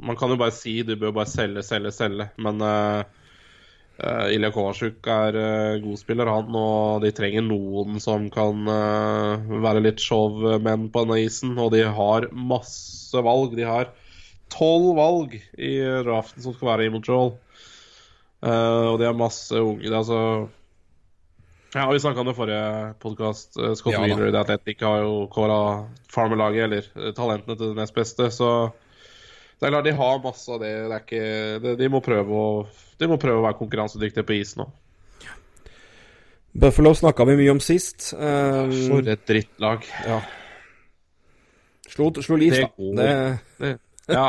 [0.00, 2.30] Man kan jo bare si du bør bare selge, selge, selge.
[2.42, 3.04] Men uh,
[4.32, 9.80] Ilja Kovasjuk er uh, god spiller, han, og de trenger noen som kan eh, være
[9.86, 11.54] litt showmenn på denne isen.
[11.60, 13.56] Og de har masse valg.
[13.56, 13.92] De har
[14.52, 15.72] tolv valg i
[16.06, 17.34] draften som skal være i Montreal.
[18.44, 20.48] Eh, og de har masse unge det er altså
[21.74, 23.56] Ja, Vi snakka om det forrige podkast.
[23.78, 24.00] Scott Ja.
[24.04, 28.30] Wheeler i Atletic har jo kåra Farmer-laget, eller eh, talentene til det nest beste.
[28.30, 28.72] Så
[29.58, 30.72] det er klart de har masse av det.
[30.88, 32.48] det, er ikke, det de, må prøve å,
[32.98, 34.70] de må prøve å være konkurransedyktige på isen nå.
[36.56, 38.14] Buffalo snakka vi mye om sist.
[38.16, 39.84] Um, For et drittlag.
[40.06, 40.20] ja.
[41.86, 42.68] Slo, slo Leeds, da.
[42.96, 43.78] Det, Det,
[44.12, 44.28] ja.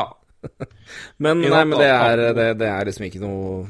[1.24, 3.64] men, nei, men det er, det, det er liksom ikke noe.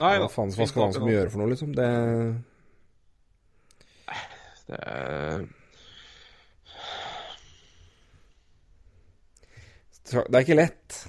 [0.00, 1.74] Nei Hva faen hva skal han skal gjøre for noe, liksom?
[1.76, 1.88] Det
[4.70, 5.48] Det
[10.10, 11.00] Det er ikke lett.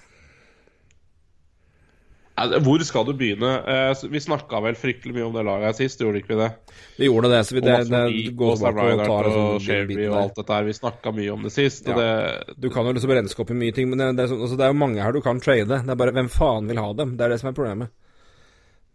[2.41, 3.49] Hvor skal du begynne?
[3.69, 6.49] Eh, Vi snakka vel fryktelig mye om det laget sist, gjorde ikke vi det?
[6.97, 9.87] Vi gjorde det, så vi, det, det, det, går og på å ta en sånn
[9.91, 10.17] bit og der.
[10.21, 10.65] alt dette her.
[10.65, 11.85] Vi snakka mye om det sist.
[11.91, 11.97] Ja.
[11.99, 14.41] det, Du kan jo liksom renske opp i mye ting, men det, det, er, sånn-
[14.41, 15.69] altså, det er jo mange her du kan trade.
[15.69, 17.13] Det er bare hvem faen vil ha dem?
[17.17, 17.93] Det er det som er problemet.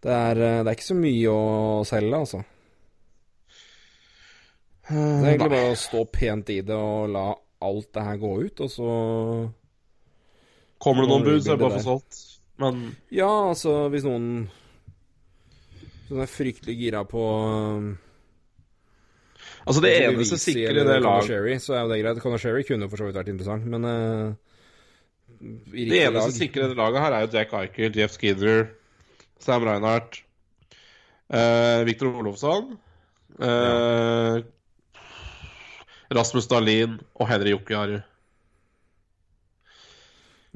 [0.07, 2.43] Det er, eh, det er ikke så mye å selge, altså.
[4.87, 7.25] Det er egentlig bare å stå pent i det og la
[7.67, 8.91] alt det her gå ut, og så
[10.79, 12.19] Kommer det noen bud, så er det bare for solgt.
[12.61, 14.47] Men Ja, altså, hvis noen
[16.07, 17.23] Som er fryktelig gira på
[19.67, 22.19] Altså, det eneste sikre i det laget så er jo det greit.
[22.23, 24.31] Conor Sherry kunne for så vidt vært interessant, men uh,
[25.73, 28.69] Det eneste lag sikre laget her er jo Jack Eichel, Jeff Skinner,
[29.43, 30.21] Sam Reinhardt,
[31.29, 32.75] eh, Viktor Olofsson
[33.39, 34.43] eh,
[36.09, 38.01] Rasmus Dahlin og Henry Jokiharju.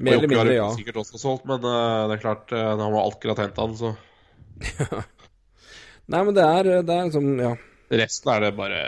[0.02, 0.66] Mer eller mindre, ja.
[0.66, 3.76] er sikkert også solgt, men uh, det er klart uh, han var akkurat henta han,
[3.78, 3.92] så
[6.12, 7.52] Nei, men det er, det er liksom Ja,
[8.02, 8.80] resten er det bare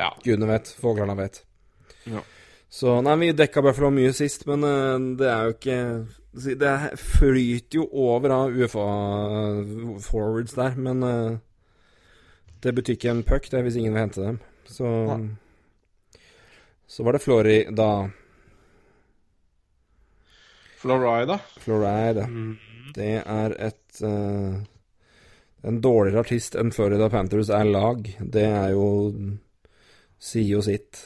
[0.00, 0.08] Ja.
[0.24, 0.72] gudene vet.
[0.80, 1.44] Fuglene vet.
[2.10, 2.24] Ja.
[2.72, 5.78] Så Nei, vi dekka Buffalo mye sist, men uh, det er jo ikke
[6.34, 11.36] Det flyter jo over av UFA-forwards der, men eh,
[12.64, 14.38] det betyr ikke en puck, det, hvis ingen vil hente dem.
[14.66, 14.88] Så
[16.86, 18.10] Så var det Florida.
[20.78, 21.38] Florida.
[21.56, 22.26] Florida.
[22.26, 22.56] Mm.
[22.94, 24.62] Det er et uh,
[25.64, 28.04] En dårligere artist enn Florida Panthers er lag.
[28.20, 28.88] Det er jo
[30.20, 31.00] Sier jo sitt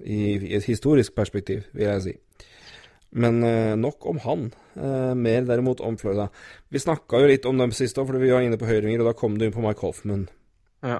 [0.00, 2.14] i, i et historisk perspektiv, vil jeg si.
[3.14, 4.46] Men eh, nok om han.
[4.74, 6.28] Eh, mer derimot om Florida.
[6.74, 9.10] Vi snakka jo litt om dem sist òg, fordi vi var inne på høyringer, og
[9.12, 10.24] da kom du inn på Mike Hoffman.
[10.82, 10.98] Ja.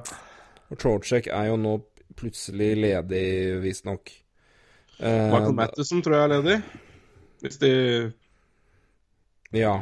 [0.70, 1.72] Og Trocek er jo nå
[2.14, 3.24] plutselig ledig,
[3.64, 4.12] visstnok.
[5.00, 6.58] Eh, Michael Mattison tror jeg er ledig.
[7.42, 7.72] Hvis, de,
[9.58, 9.74] Ja.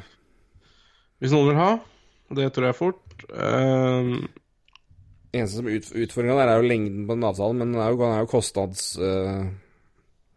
[1.21, 1.71] hvis noen vil ha.
[2.33, 3.27] Det tror jeg fort.
[3.29, 4.15] Eh,
[5.33, 8.01] Eneste som ut, utfordringa der er jo lengden på den avtalen, men den er jo,
[8.01, 8.97] den er jo kostnads...
[9.01, 9.53] eh,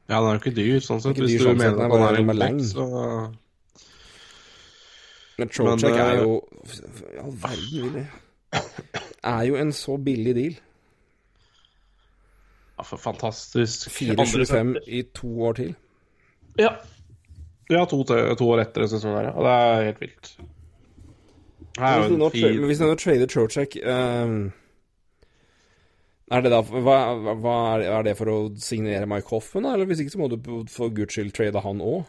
[0.10, 1.18] ja, den er jo ikke dyr, sånn sett.
[1.18, 2.60] Hvis dyr du sånn mener den er at han er en den er lang.
[2.70, 2.86] så
[5.40, 6.32] Men Trollcheck er eh, jo
[7.10, 8.06] I all verden, Willy.
[9.26, 10.60] Er jo en så billig deal.
[12.78, 13.88] ja, for fantastisk.
[14.04, 15.74] Andre 4,25 i to år til.
[16.60, 16.76] Ja.
[17.70, 19.34] Ja, to, to år etter en sesong der, ja.
[19.42, 20.36] Det er helt vilt.
[21.80, 22.30] Her er Hvis du nå,
[22.68, 24.36] hvis du nå trader Trollcheck eh,
[26.34, 26.98] Er det da hva,
[27.38, 29.76] hva er, det, er det for å signere Mike Hoffman, da?
[29.76, 30.40] Eller hvis ikke så må du
[30.74, 32.08] for guds skyld trade han òg?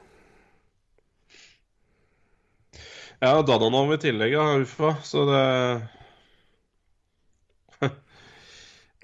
[3.21, 4.47] Ja, Dananov i tillegg, ja.
[4.61, 4.97] Uffa.
[5.05, 5.43] Så det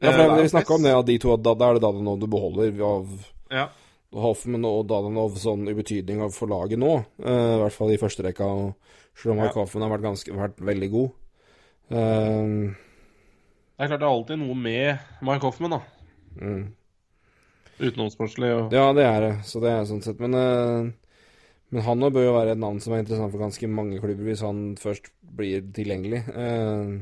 [0.03, 2.19] Ja, for Eh, vi snakka om det, at de to da, da er det Dananov
[2.19, 3.13] du beholder av
[3.53, 3.69] Ja.
[4.13, 7.05] Hoffman og Dananov sånn i betydning av for laget nå.
[7.23, 8.49] Uh, I hvert fall i første rekka.
[9.15, 9.53] Selv om Ja.
[9.53, 11.11] Hoffman har vært, ganske, vært veldig god.
[11.93, 12.75] Eh,
[13.77, 15.81] Det er klart det er alltid noe med Mike Hoffman, da.
[16.41, 16.65] mm.
[17.83, 19.33] Utenomsportslig og Ja, det er det.
[19.49, 20.21] Så det er sånn sett.
[20.23, 20.91] Men, uh,
[21.73, 24.45] men han bør jo være et navn som er interessant for ganske mange klubber, hvis
[24.45, 26.23] han først blir tilgjengelig.
[26.29, 27.01] Uh,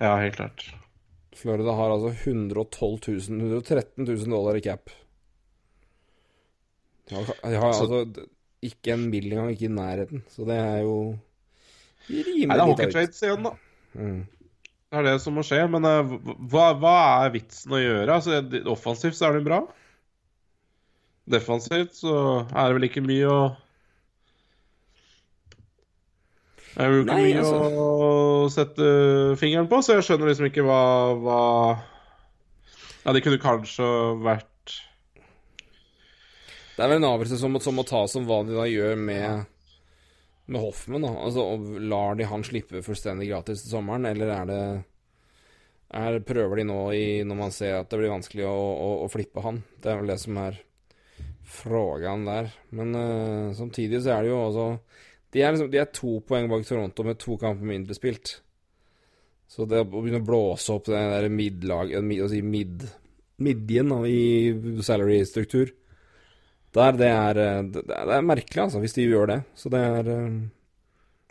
[0.00, 0.64] Ja, helt klart.
[1.34, 4.90] Florida har altså 112 000 113 000 dollar i cap.
[7.08, 8.26] De har, de har Så- altså
[8.64, 9.32] ikke en mill.
[9.32, 10.22] engang, ikke i nærheten.
[10.28, 11.18] Så det er jo
[12.08, 13.52] rimelig Nei, det er lite hockey igjen, da.
[13.94, 14.26] Mm.
[14.92, 15.62] Det er det som må skje.
[15.70, 16.12] Men eh,
[16.52, 16.94] hva, hva
[17.24, 18.18] er vitsen å gjøre?
[18.18, 19.62] Altså, Offensivt så er det bra.
[21.30, 22.14] Defensivt så
[22.52, 23.38] er det vel ikke mye å
[26.74, 28.88] Det er jo ikke Nei, mye altså- å sette
[29.40, 30.82] fingeren på, så jeg skjønner liksom ikke hva,
[31.22, 31.40] hva
[33.04, 33.86] Ja, det kunne kanskje
[34.24, 34.74] vært
[36.74, 39.46] Det er vel en avgjørelse som, som må tas om hva de da gjør med,
[40.46, 41.06] med Hoffman.
[41.06, 41.12] Da.
[41.26, 41.46] Altså,
[41.80, 44.60] Lar de han slippe fullstendig gratis til sommeren, eller er det
[45.94, 49.10] er, Prøver de nå i, når man ser at det blir vanskelig å, å, å
[49.12, 49.62] flippe han?
[49.80, 50.60] Det er vel det som er
[51.44, 52.48] frågan der.
[52.74, 54.68] Men uh, samtidig så er det jo også
[55.34, 58.36] de er, liksom, de er to poeng bak Toronto med to kamper mindre spilt.
[59.50, 61.90] Så det å begynne å blåse opp den der midlag...
[61.90, 62.84] eh, Mid, si mid,
[63.42, 64.20] midjen i
[64.86, 65.72] salary-struktur
[66.74, 69.40] der, det er, eh, det, det er merkelig, altså, hvis de gjør det.
[69.58, 70.38] Så det er eh,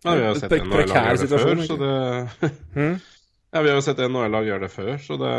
[0.04, 1.96] Ja, vi har Et sett NHL-lag gjøre det før, så det
[2.76, 2.94] hmm?
[3.54, 5.34] Ja, vi har jo sett NHL-lag gjøre det før, så det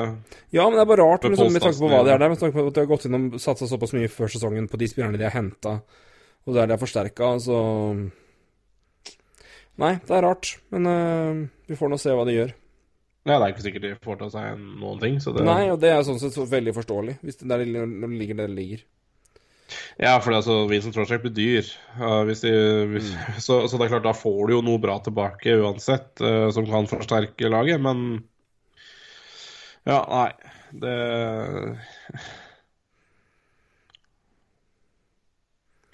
[0.55, 2.31] Ja, men det er bare rart liksom, med tanke på hva det er der.
[2.31, 4.79] Med tanke på at de har gått inn og satsa såpass mye før sesongen på
[4.79, 5.81] de spillerne de har henta,
[6.45, 7.63] og der de har forsterka, så
[9.83, 10.53] Nei, det er rart.
[10.71, 12.53] Men uh, vi får nå se hva de gjør.
[13.25, 15.81] Ja, det er ikke sikkert de får til seg noen ting, så det Nei, og
[15.83, 18.85] det er sånn sett så veldig forståelig, hvis det der, ligger det ligger.
[20.01, 21.71] Ja, for altså, Vincent Trocek blir dyr.
[21.99, 22.55] Uh, de,
[22.93, 23.41] hvis, Mm.
[23.47, 26.67] så, så det er klart, da får du jo noe bra tilbake uansett, uh, som
[26.69, 28.25] kan forsterke laget, men
[29.85, 30.31] Ja, nei.
[30.75, 30.95] Det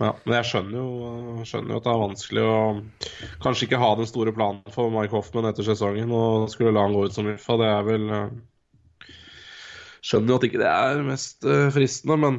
[0.01, 2.61] Ja, men jeg skjønner jo, skjønner jo at det er vanskelig å
[3.45, 6.97] kanskje ikke ha den store planen for Mike Hoffman etter sesongen og skulle la han
[6.97, 7.59] gå ut som UFA.
[7.61, 8.31] Det er vel eh,
[10.01, 12.39] Skjønner jo at ikke det er mest eh, fristende, men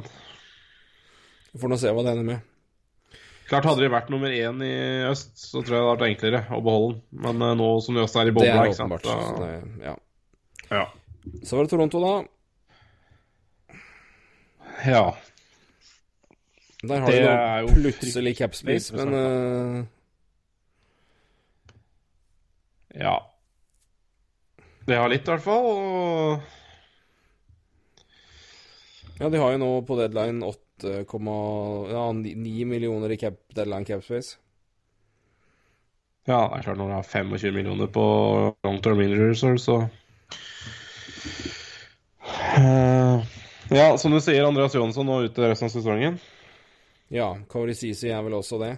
[1.52, 2.48] Vi får nå se hva det ender med.
[3.50, 4.74] Klart Hadde de vært nummer én i
[5.10, 7.02] øst, så tror jeg det hadde vært enklere å beholde den.
[7.26, 8.94] Men eh, nå som de også er i bobla, ikke sant.
[9.04, 9.50] Så, det,
[9.84, 9.92] ja.
[10.70, 10.86] ja.
[11.44, 12.14] så var det Toronto, da.
[14.94, 15.04] ja.
[16.82, 19.84] Der har Det de nå plutselig cap space, men uh...
[22.94, 23.14] Ja.
[24.86, 25.66] Det har litt, i hvert fall.
[25.68, 26.40] Og
[29.20, 34.04] Ja, de har jo nå på deadline 8, ja, 9 millioner i cap, deadline cap
[34.04, 34.38] space.
[36.26, 38.04] ja, det er klart når du har 25 millioner på
[38.64, 39.88] long term injury så
[42.58, 43.18] uh,
[43.72, 46.18] Ja, som du sier, Andreas Johansson nå ute resten av sesongen.
[47.12, 48.76] Ja, Cody Ceesay er vel også det.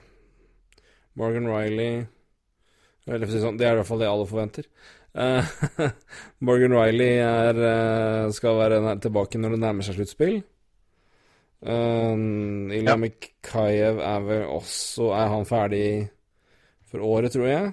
[1.14, 2.06] Morgan Riley
[3.06, 4.68] Eller det sånn, det er i hvert fall det alle forventer.
[5.14, 5.44] Uh,
[6.47, 10.40] Morgan Riley er, eh, skal være tilbake når det nærmer seg sluttspill.
[11.65, 12.12] Uh,
[12.77, 12.97] Ilja Ja.
[13.01, 15.86] Mikhaev er vel også Er han ferdig
[16.91, 17.70] for året, tror jeg?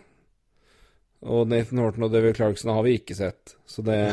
[1.21, 3.99] Og Nathan Horton og David Clarkson har vi ikke sett, så det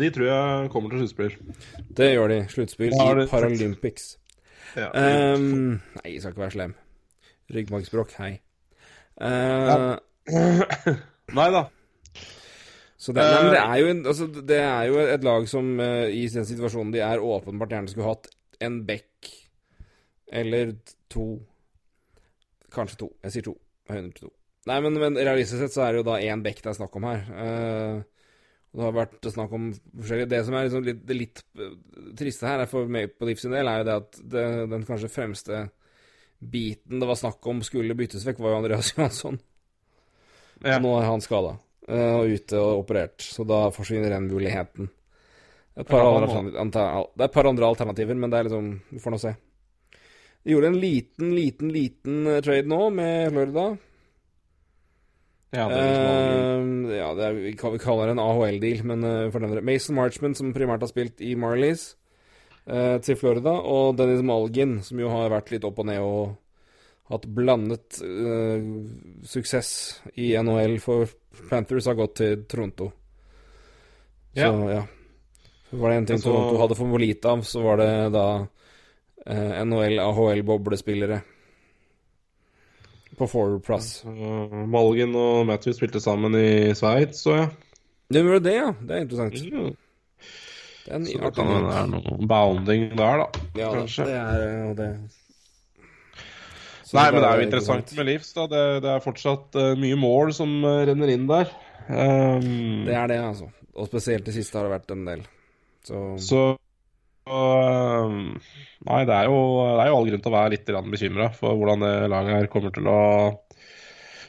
[0.00, 1.36] De tror jeg kommer til sluttspill.
[1.96, 2.38] Det gjør de.
[2.50, 4.08] Sluttspill Ja, i Paralympics.
[4.74, 4.88] Ja.
[5.36, 6.72] um, nei, jeg skal ikke være slem.
[7.54, 8.32] Ryggmargsbrokk, hei.
[9.22, 9.94] Eh,
[11.38, 11.62] Nei da.
[13.04, 16.06] Så det, nei, det er jo en, altså, det er jo et lag som uh,
[16.08, 18.30] i den situasjonen de er, åpenbart gjerne skulle hatt
[18.64, 19.28] en back
[20.32, 20.72] eller
[21.12, 21.26] to.
[22.72, 23.10] Kanskje to.
[23.26, 23.54] Jeg sier to.
[23.90, 24.32] Høyner til to.
[24.70, 26.96] Nei, men, men realistisk sett så er det jo da én back det er snakk
[26.96, 27.26] om her.
[27.28, 28.14] Uh,
[28.74, 31.74] det har vært snakk om forskjellige Det som er liksom litt, det litt eh,
[32.18, 34.86] triste her er for meg på Leaf sin del, er jo det at det, den
[34.88, 35.60] kanskje fremste
[36.40, 39.38] biten det var snakk om skulle byttes vekk, var jo Andreas Johansson.
[40.64, 40.80] Ja.
[40.80, 41.54] Og nå er han skada
[41.84, 44.88] og ute og operert, så da forsvinner den muligheten.
[45.74, 49.18] Et par det er et par andre alternativer, men det er liksom Vi får nå
[49.20, 49.34] se.
[50.44, 53.64] De gjorde en liten, liten, liten eh, trade nå med Florida.
[55.54, 56.34] Ja, det er
[56.84, 59.64] Eh, ja, det er, vi kaller det en AHL-deal, men uh, for det.
[59.64, 61.94] Mason Marchman, som primært har spilt i Marlies,
[62.68, 66.36] uh, til Florida, og Dennis Malgin, som jo har vært litt opp og ned og
[67.12, 68.60] hatt blandet uh,
[69.28, 69.70] suksess
[70.20, 71.08] i NHL for
[71.50, 72.90] Panthers, har gått til Toronto.
[74.34, 74.72] Så Ja.
[74.72, 74.82] ja.
[75.70, 76.30] Var det en ting så...
[76.30, 78.26] Toronto hadde for lite av, så var det da
[79.26, 81.20] eh, NHL, AHL-boblespillere
[83.14, 84.04] på forward-plass.
[84.04, 87.48] Uh, Malgen og Matthew spilte sammen i Sveits, så ja.
[88.10, 88.70] Det gjorde det, ja.
[88.80, 89.38] Det er interessant.
[89.52, 89.76] Mm.
[90.84, 93.44] Det er en Så det kan det er noe bounding der, da.
[93.56, 94.08] Ja, kanskje.
[94.10, 94.88] det er og det
[96.94, 98.46] Nei, men det er jo interessant med Leafs, da.
[98.50, 101.50] Det, det er fortsatt uh, mye mål som uh, renner inn der.
[101.88, 103.48] Um, Det er det, altså.
[103.74, 105.24] Og spesielt det siste har det vært en del.
[105.84, 106.42] Så, Så
[107.28, 109.40] uh, Nei, det er, jo,
[109.74, 112.50] det er jo all grunn til å være litt bekymra for hvordan det laget her
[112.52, 113.00] kommer til å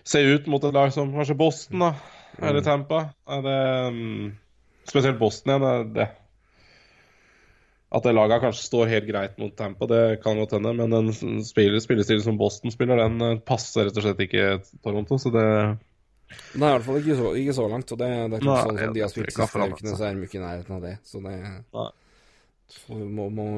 [0.05, 1.93] se ut mot et lag som kanskje Boston, da.
[2.41, 3.07] Eller Tampa.
[3.45, 3.59] Det,
[3.93, 4.33] um,
[4.89, 5.93] spesielt Boston igjen.
[5.95, 6.09] Det,
[7.94, 10.74] at det laget kanskje står helt greit mot Tampa, det kan godt hende.
[10.74, 14.48] Men en spiller, spillestilen som Boston spiller, den eh, passer rett og slett ikke
[14.84, 15.20] Toronto.
[15.22, 15.45] Så det
[16.57, 17.91] Nei, i hvert fall ikke så, ikke så langt.
[17.94, 20.18] Og det, det er ikke Nei, sånn som de har spilt siste ukene, så er
[20.18, 20.95] de ikke i nærheten av det.
[21.06, 21.88] Så det Nei.
[22.74, 23.49] så må, må,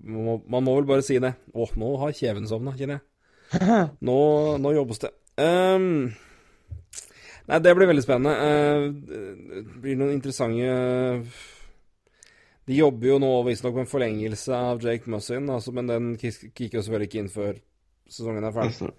[0.00, 1.34] må, Man må vel bare si det.
[1.52, 3.08] Å, nå har kjeven sovna, kjenner jeg.
[4.08, 4.18] Nå,
[4.58, 5.10] nå jobbes det.
[5.38, 6.08] Um,
[7.46, 8.32] nei, det blir veldig spennende.
[8.34, 10.72] Uh, det blir noen interessante
[12.64, 16.78] De jobber jo nå visstnok med en forlengelse av Jake Mussin, altså, men den kicker
[16.78, 17.58] jo selvfølgelig ikke inn før
[18.08, 18.94] sesongen er ferdig.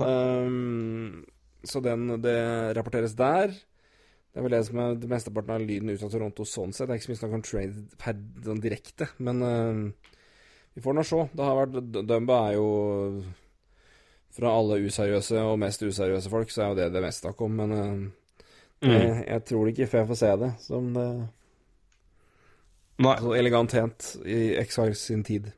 [0.00, 1.22] Um,
[1.64, 2.38] så den, det
[2.74, 3.54] rapporteres der.
[4.34, 6.88] Det er vel det som er det mesteparten av lyden ut av Toronto sånn sett.
[6.88, 8.18] Det er ikke så mye snakk om trade per
[8.48, 10.10] sånn direkte, men uh,
[10.74, 11.22] vi får nå se.
[11.30, 12.68] Det har vært Dumba er jo
[14.34, 17.52] Fra alle useriøse og mest useriøse folk, så er jo det det mest snakk om,
[17.54, 18.00] men ehm,
[18.82, 18.96] det,
[19.28, 21.04] jeg tror ikke før jeg får se det som det
[23.02, 23.16] Nei.
[23.18, 25.50] så elegant hent i X-Files sin tid.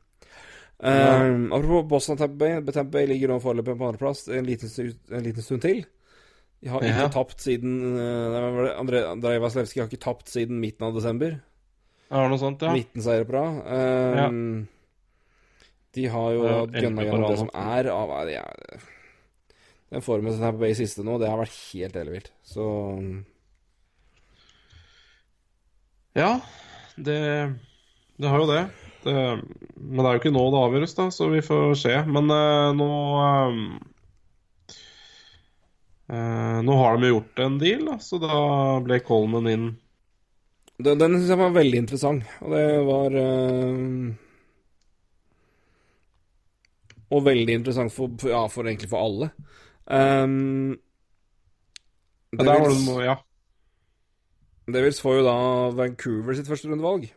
[0.79, 2.61] Um, apropos Boston og Tampa Bay.
[2.73, 5.83] Tampa Bay ligger nå foreløpig på andreplass en, en liten stund til.
[6.61, 7.09] De har ikke Ja.
[7.13, 11.37] tapt siden uh, Andrej Vasilevskij har ikke tapt siden midten av desember.
[12.09, 12.71] Er det noe sånt, ja?
[12.73, 14.29] 19 seire på rad.
[14.31, 14.67] Um,
[15.97, 18.43] De har jo Ja, gunna gjennom det som er av ja,
[19.91, 22.31] Den formen som er på Bay siste nå, det har vært helt ellevilt.
[22.45, 22.65] Så
[26.17, 26.39] Ja,
[26.97, 27.21] det,
[28.17, 28.63] det har jo det.
[29.05, 29.21] det.
[29.77, 31.95] Men det er jo ikke nå det avgjøres, da, så vi får se.
[32.09, 32.89] Men uh, nå
[33.21, 33.59] um,
[36.11, 38.39] uh, Nå har de jo gjort en deal, da, så da
[38.85, 39.67] ble Coleman inn.
[40.77, 44.15] Den, den syns jeg var veldig interessant, og det var uh...
[47.07, 49.31] Og veldig interessant for, ja, for egentlig for alle.
[49.87, 50.75] Um,
[52.37, 53.15] Ja, vil, det Devils, ja.
[54.67, 55.35] Devils får jo da
[55.77, 57.09] Vancouver sitt første rundevalg.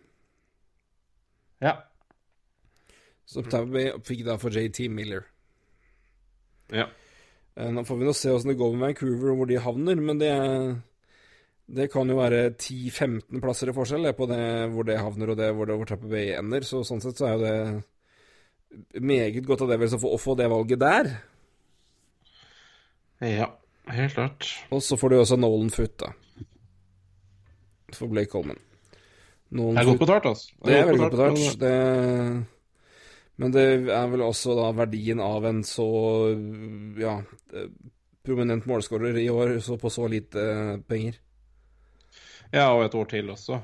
[1.63, 1.77] ja.
[3.31, 5.21] Så Tampa Bay fikk da for JT Miller.
[6.75, 6.89] Ja.
[7.55, 10.01] Eh, Nå får vi nå se åssen det går med Vancouver, og hvor de havner,
[10.03, 10.33] men det
[11.71, 14.41] det kan jo være 10-15 plasser i forskjell det, på det,
[14.73, 16.67] hvor det havner og det hvor, det, hvor Tampa Bay ender.
[16.67, 20.35] Så sånn sett så er jo det meget godt av Devils å få, å få
[20.39, 21.13] det valget der.
[23.23, 23.47] Ja,
[23.95, 24.51] helt klart.
[24.75, 26.11] Og så får du også Nolan Foot, da.
[27.99, 28.59] For Blake Coleman.
[29.51, 30.53] Noen Det er godt betalt, altså.
[30.65, 31.59] Det er veldig godt betalt.
[31.59, 31.73] Det,
[33.41, 35.87] men det er vel også da verdien av en så
[37.01, 37.17] ja,
[38.27, 40.45] prominent målskårer i år så på så lite
[40.87, 41.19] penger.
[42.53, 43.61] Ja, og et år til også.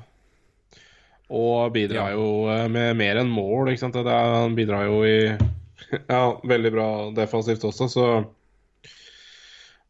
[1.29, 2.15] Og bidrar Ja.
[2.15, 3.97] jo eh, med mer enn mål, ikke sant.
[3.99, 5.17] Det er, han bidrar jo i
[6.11, 8.05] Ja, veldig bra defensivt også, så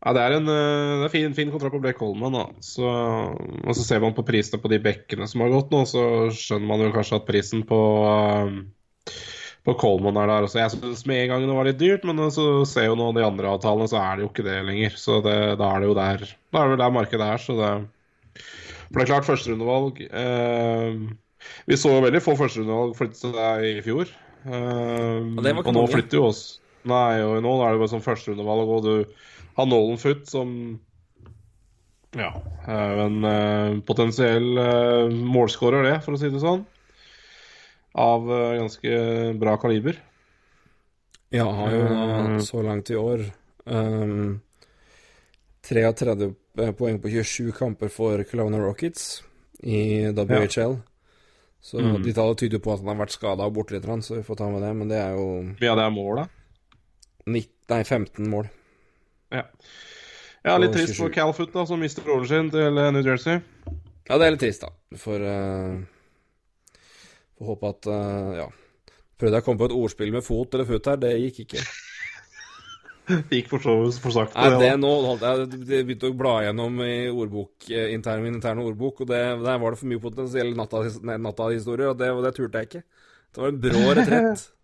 [0.07, 2.31] Ja, det er en eh, det er fin, fin kontrakt på Blake Holman.
[2.37, 2.45] da.
[2.63, 6.03] Så, og så ser man på prisene på de bekkene som har gått nå, så
[6.31, 8.53] skjønner man jo kanskje at prisen på eh,
[9.67, 10.61] på Coleman er der også.
[10.61, 13.25] Jeg syns med en gang det var litt dyrt, men så ser jo nå de
[13.27, 14.95] andre avtalene, så er det jo ikke det lenger.
[14.95, 17.57] Så det, da er det jo der Da er det vel der markedet er, så
[17.59, 17.71] det
[18.37, 21.01] For det er klart, førsterundevalg eh,
[21.67, 24.15] Vi så jo veldig få førsterundevalg flytte seg i fjor.
[24.47, 26.45] Eh, Og og nå flytter jo oss
[26.87, 28.93] Nei, og nå er det bare sånn førsterundevalg, og du
[29.57, 30.51] har Nolan Foot som
[32.17, 32.29] ja,
[32.65, 36.63] er en eh, potensiell uh, målskårer, det, for å si det sånn.
[37.97, 38.99] Av eh, ganske
[39.41, 39.99] bra kaliber.
[41.33, 43.25] Ja, har jo da så langt i år
[43.65, 44.37] um,
[45.67, 46.29] 33
[46.77, 49.17] poeng på 27 kamper for Kelowna Rockets
[49.59, 50.77] i WHL.
[51.59, 51.99] Så Mm.
[52.05, 54.37] de tallene tyder på at han har vært skada og borte litt, så vi får
[54.39, 54.73] ta med det.
[54.77, 56.29] Men det er jo Ja, det er målet.
[57.25, 58.47] 19, nei, 15 mål.
[59.33, 59.43] Ja.
[60.45, 61.15] ja, litt Og trist for 27.
[61.17, 63.41] Calfoot, da, som mister rollen sin til eh, New Jersey.
[64.07, 64.71] Ja, det er litt trist, da.
[65.01, 65.81] For uh,
[67.37, 68.47] Får håpe at uh, Ja.
[69.17, 71.61] Prøvde jeg å komme på et ordspill med fot eller fut her, det gikk ikke.
[73.07, 74.37] Det gikk for så vidt for sakte.
[74.37, 79.01] Nei, det nå jeg begynte å bla gjennom i ordbok, eh, intern, min interne ordbok,
[79.01, 82.61] og det, der var det for mye potensiell natta- nei, natta-historier, og det, det turte
[82.61, 82.83] jeg ikke.
[83.33, 84.45] Det var en brå retrett.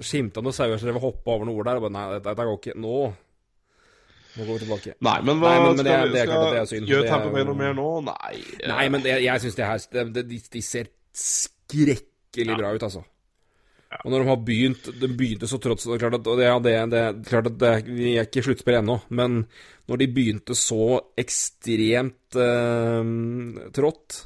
[0.00, 2.34] Skimta noen sauer som drev og hoppa over noen ord der, og bare nei, dette,
[2.48, 2.74] går ikke.
[2.80, 2.96] Nå
[4.32, 4.94] Nå går vi tilbake.
[5.04, 6.88] Nei, men hva Nei, men- men det skal, det det skal synd.
[6.88, 7.88] Gjør Det Tampa Bay noe mer nå?
[8.06, 8.36] Nei.
[8.66, 12.82] Nei, men det, jeg syns det her det, det, de, de ser skrekkelig bra ut,
[12.82, 13.04] altså.
[14.06, 16.46] Og når de har begynt De begynte så trått så det klart at, og det,
[16.48, 19.42] ja, det, det, klart at det, Vi er ikke sluttspill ennå, men
[19.90, 24.22] når de begynte så ekstremt eh, trått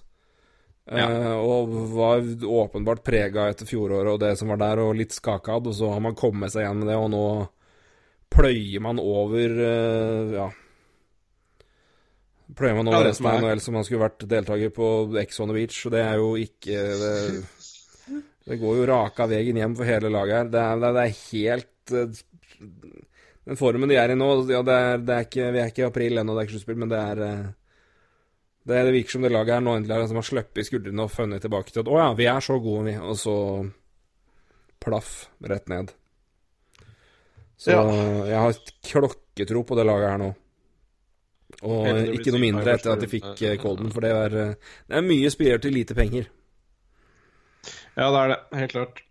[0.86, 5.66] eh, og var åpenbart prega etter fjoråret og det som var der, og litt skakad,
[5.66, 7.26] og så har man kommet seg igjen med det, og nå
[8.36, 10.46] pløyer man over eh, Ja.
[12.56, 14.88] Pløyer man over det resten av NHL som man skulle vært deltaker på
[15.18, 17.14] Ex on the Beach, og det er jo ikke det,
[18.46, 20.50] det går jo raka veien hjem for hele laget her.
[20.52, 22.20] Det er, det er, helt eh,
[23.50, 25.82] Den formen de er i nå ja, det er, det er ikke, Vi er ikke
[25.82, 27.24] i april ennå, det er ikke sluttspill, men det er
[28.66, 31.12] det, det virker som det laget her nå endelig har, som har sluppet skuldrene og
[31.14, 32.96] funnet tilbake til at å ja, vi er så gode, vi.
[32.98, 33.36] Og så
[34.82, 35.12] plaff
[35.46, 35.92] rett ned.
[37.56, 37.84] Så Ja.
[38.26, 38.58] jeg har
[38.90, 40.32] klokketro på det laget her nå.
[41.62, 43.52] Og ikke noe mindre etter at de fikk runde.
[43.52, 44.54] eh, Colden, for det er, eh,
[44.90, 46.26] det er mye spillere til lite penger.
[47.96, 48.40] Ja, det er det.
[48.58, 49.02] Helt klart.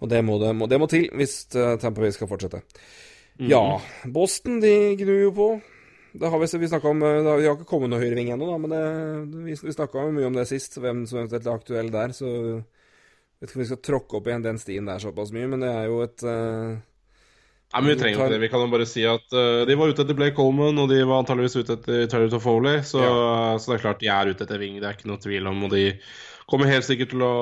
[0.00, 2.62] Og det må, det må, det må til hvis eh, Tampa Bay skal fortsette.
[3.38, 3.48] Mm.
[3.52, 3.62] Ja,
[4.10, 5.48] Boston de gnur jo på.
[6.12, 8.50] Det har vi, vi snakket om, eh, har, Vi har ikke kommet noe høyreving ennå,
[8.50, 11.90] da, men det, vi, vi snakka mye om det sist, hvem som eventuelt er aktuell
[11.94, 12.14] der.
[12.16, 15.50] Så jeg vet ikke om vi skal tråkke opp igjen den stien der såpass mye,
[15.50, 16.78] men det er jo et uh,
[17.70, 18.40] Nei, men Vi trenger ikke det.
[18.42, 20.98] Vi kan jo bare si at uh, de var ute etter Blake Coleman, og de
[21.04, 22.80] var antageligvis ute etter Terry Toffoli.
[22.82, 25.46] Så, så det er klart de er ute etter Ving, det er ikke noe tvil
[25.46, 25.62] om.
[25.68, 25.84] Og de
[26.50, 27.34] kommer helt sikkert til å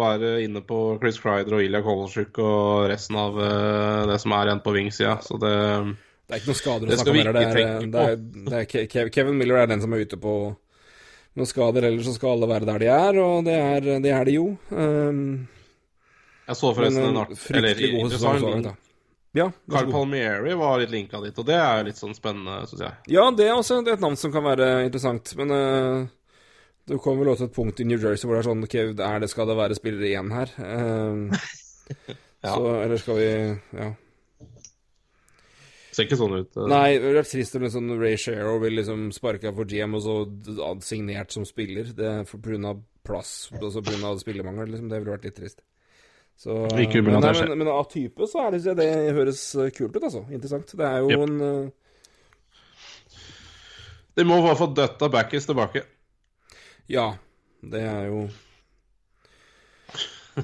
[0.00, 4.48] være inne på Chris Kreider og Ilja Kovalchuk og resten av uh, det som er
[4.48, 5.54] igjen på Ving-sida, Så det
[6.28, 7.36] Det er ikke noen skader å snakke om heller.
[7.38, 8.16] Det er,
[8.60, 10.32] er, er Kevin Miller er den som er ute på
[11.38, 14.28] noen skader, ellers så skal alle være der de er, og det er, det er
[14.28, 14.50] de jo.
[14.68, 15.22] Um,
[16.48, 17.32] Jeg så forresten en en art...
[17.38, 18.74] fryktelig god sesong så langt, da.
[19.36, 19.90] Ja, Carl.
[19.92, 23.00] Palmieri var litt linka dit, og det er litt sånn spennende, syns jeg.
[23.14, 26.08] Ja, det er også det er et navn som kan være interessant, men uh,
[26.88, 29.22] det kommer vel også et punkt i New Jersey hvor det er sånn Ok, er
[29.24, 30.52] det, skal det være spillere igjen her?
[30.60, 31.32] Uh,
[32.38, 32.52] Ja.
[32.54, 33.30] Så, eller skal vi
[33.74, 33.88] Ja.
[35.98, 36.52] Ser ikke sånn ut.
[36.54, 36.68] eh.
[36.70, 40.04] Nei, det hadde vært trist om liksom Ray Shero vil liksom sparka for GM og
[40.04, 40.14] så
[40.86, 41.90] signert som spiller.
[41.98, 42.28] Det er
[42.70, 44.88] av plass, altså av spillermangel, liksom.
[44.92, 45.64] Det ville vært litt trist.
[46.38, 49.96] Så, Ikke men, nei, men, men av type så er det, det høres eh, kult
[49.96, 50.20] ut, altså.
[50.30, 50.70] Interessant.
[50.78, 51.22] Det er jo Yep.
[51.26, 51.70] en uh...
[54.18, 55.82] De må bare få døtta backers tilbake.
[56.90, 57.08] Ja,
[57.62, 58.20] det er jo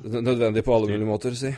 [0.02, 1.50] nødvendig på alle mulige måter, si.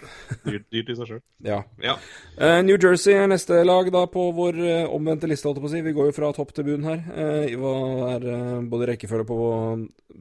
[0.44, 1.20] Dyrt, dyrt i seg sjøl.
[1.46, 1.60] Ja.
[1.82, 1.96] Ja.
[2.38, 5.70] Uh, New Jersey er neste lag da på vår uh, omvendte liste, holdt jeg på
[5.70, 5.84] å si.
[5.86, 7.04] Vi går jo fra topp til bunn her.
[7.10, 7.76] Uh, hva
[8.14, 8.26] er
[8.70, 9.38] både rekkefølge på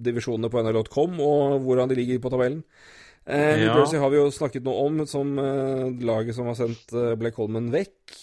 [0.08, 2.62] divisjonene på nhl.com og hvordan de ligger på tabellen.
[3.26, 3.74] New Ja.
[3.80, 5.32] Jersey har vi jo snakket noe om som
[6.06, 8.14] laget som har sendt Blake Holman vekk.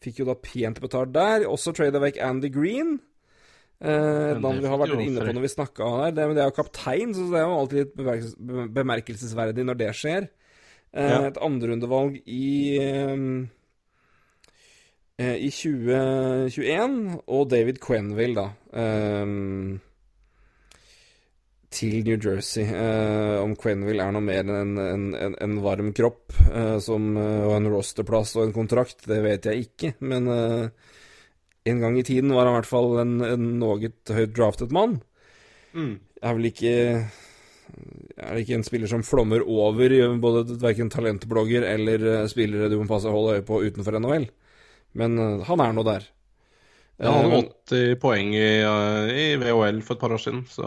[0.00, 1.44] Fikk jo da pent betalt der.
[1.44, 2.94] Også trada vekk Andy Green.
[3.80, 6.42] Eh, et navn vi har vært inne på når vi snakka om Det, men det
[6.44, 10.28] er jo kaptein, så det er jo alltid litt bemerkelsesverdig når det skjer.
[10.92, 11.14] Eh.
[11.30, 13.24] Et andrerundevalg i eh,
[15.16, 18.50] eh, I 2021, og David Quenville, da.
[18.82, 19.26] eh,
[21.70, 22.66] til New Jersey.
[22.66, 26.34] Eh, om Quenville er noe mer enn en, en, en, varm kropp
[26.82, 29.94] som, og en rosterplass og en kontrakt, det vet jeg ikke.
[30.04, 30.96] Men eh,
[31.68, 35.00] en gang i tiden var han i hvert fall en, en noe høyt draftet mann.
[35.74, 35.98] Mm.
[36.20, 36.72] Er vel ikke
[38.18, 42.70] Er det ikke en spiller som flommer over i både verken talentblogger eller eh, spillere
[42.72, 44.26] du må passe holde øye på utenfor NHL.
[44.98, 46.08] Men eh, han er nå der.
[47.00, 50.44] Ja, han Eh, hadde 80 poeng i, eh, i VHL for et par år siden,
[50.50, 50.64] så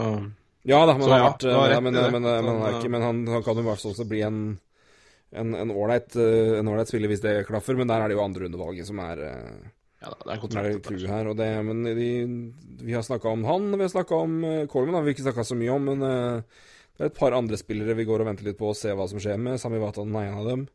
[0.63, 3.03] Ja da, men, Så ja, vært, ja, rett men, men, men, han, er ikke, men
[3.03, 4.39] han, han kan jo i hvert fall bli en
[5.33, 8.99] en en ålreit eh, spiller hvis det klaffer, men der er det jo andrerundevalget som
[9.01, 9.71] er eh,
[10.03, 10.91] ja, det er kontrakt.
[11.09, 11.31] her.
[11.31, 12.11] Og det, men de,
[12.83, 15.47] vi har snakka om han, vi har snakka om uh, Coleman, har vi ikke snakka
[15.47, 18.47] så mye om, men uh, det er et par andre spillere vi går og venter
[18.47, 19.61] litt på å se hva som skjer med.
[19.61, 20.65] Sami Watan er en av dem.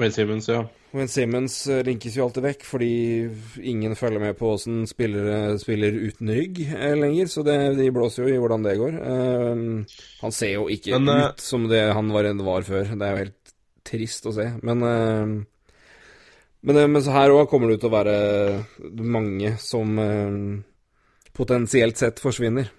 [0.00, 0.62] Wayne Simmons, ja.
[0.92, 2.92] Wayne Simmons eh, linkes jo alltid vekk fordi
[3.68, 8.24] ingen følger med på åssen spillere spiller uten rygg eh, lenger, så det, de blåser
[8.24, 8.96] jo i hvordan det går.
[9.12, 12.94] Eh, han ser jo ikke Men, eh, ut som det han var, var før.
[12.94, 13.54] Det er jo helt
[13.88, 14.48] trist å se.
[14.64, 15.34] Men, eh,
[16.62, 20.36] men, eh, men så her òg kommer det ut til å være mange som eh,
[21.34, 22.70] potensielt sett forsvinner.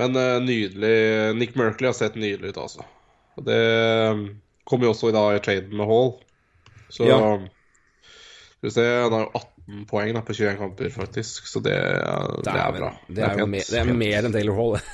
[0.00, 2.84] Men eh, nydelig Nick Merkley har sett nydelig ut, altså.
[3.44, 3.60] Det
[4.68, 6.14] kom jo også i dag i traden med Hall.
[6.92, 7.18] Så Ja.
[8.54, 11.48] Skal vi se, han har jo 18 poeng da, på 21 kamper, faktisk.
[11.50, 12.92] Så det, det er Dæven, bra.
[13.08, 14.84] Det er, jo pent, mer, det er mer enn Taylor Hall, det.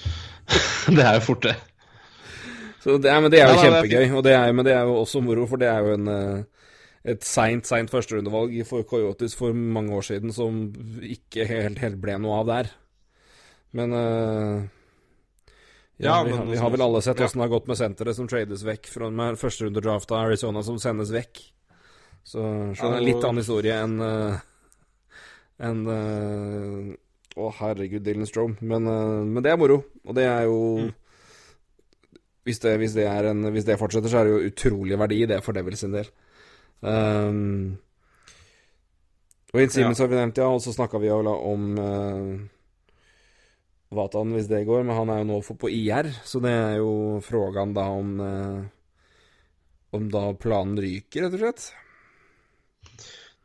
[0.96, 1.56] det er jo fort, det.
[2.86, 5.22] Så det men det er jo kjempegøy, og det er, men det er jo også
[5.24, 6.70] moro, for det er jo en, eh,
[7.16, 10.68] et seint, seint førsterundevalg for Coyotes for mange år siden som
[11.02, 12.70] ikke helt, helt ble noe av der.
[13.74, 14.62] Men eh,
[16.06, 18.62] ja, vi, vi har vel alle sett åssen det har gått med senteret som trades
[18.68, 21.42] vekk fra med førsterundedraft av Arizona som sendes vekk.
[22.26, 22.42] Så
[22.74, 24.38] så det er en litt annen historie enn uh,
[25.62, 26.94] enn, eh,
[27.36, 28.56] Å, herregud, Dylan Strome.
[28.64, 30.56] Men, eh, men det er moro, og det er jo
[30.86, 30.94] Mm.
[32.46, 35.28] Hvis, det, hvis, det en, hvis det fortsetter, så er det jo utrolig verdi i
[35.28, 36.06] det for Devils sin del.
[36.80, 37.78] Um,
[39.50, 42.36] og Ian Simmons har vi nevnt, ja, og så snakka vi jo om uh,
[43.96, 47.18] Vatan hvis det går, men han er jo nå på IR, så det er jo
[47.24, 48.62] frågan da om uh,
[49.96, 51.66] Om da planen ryker, rett og slett.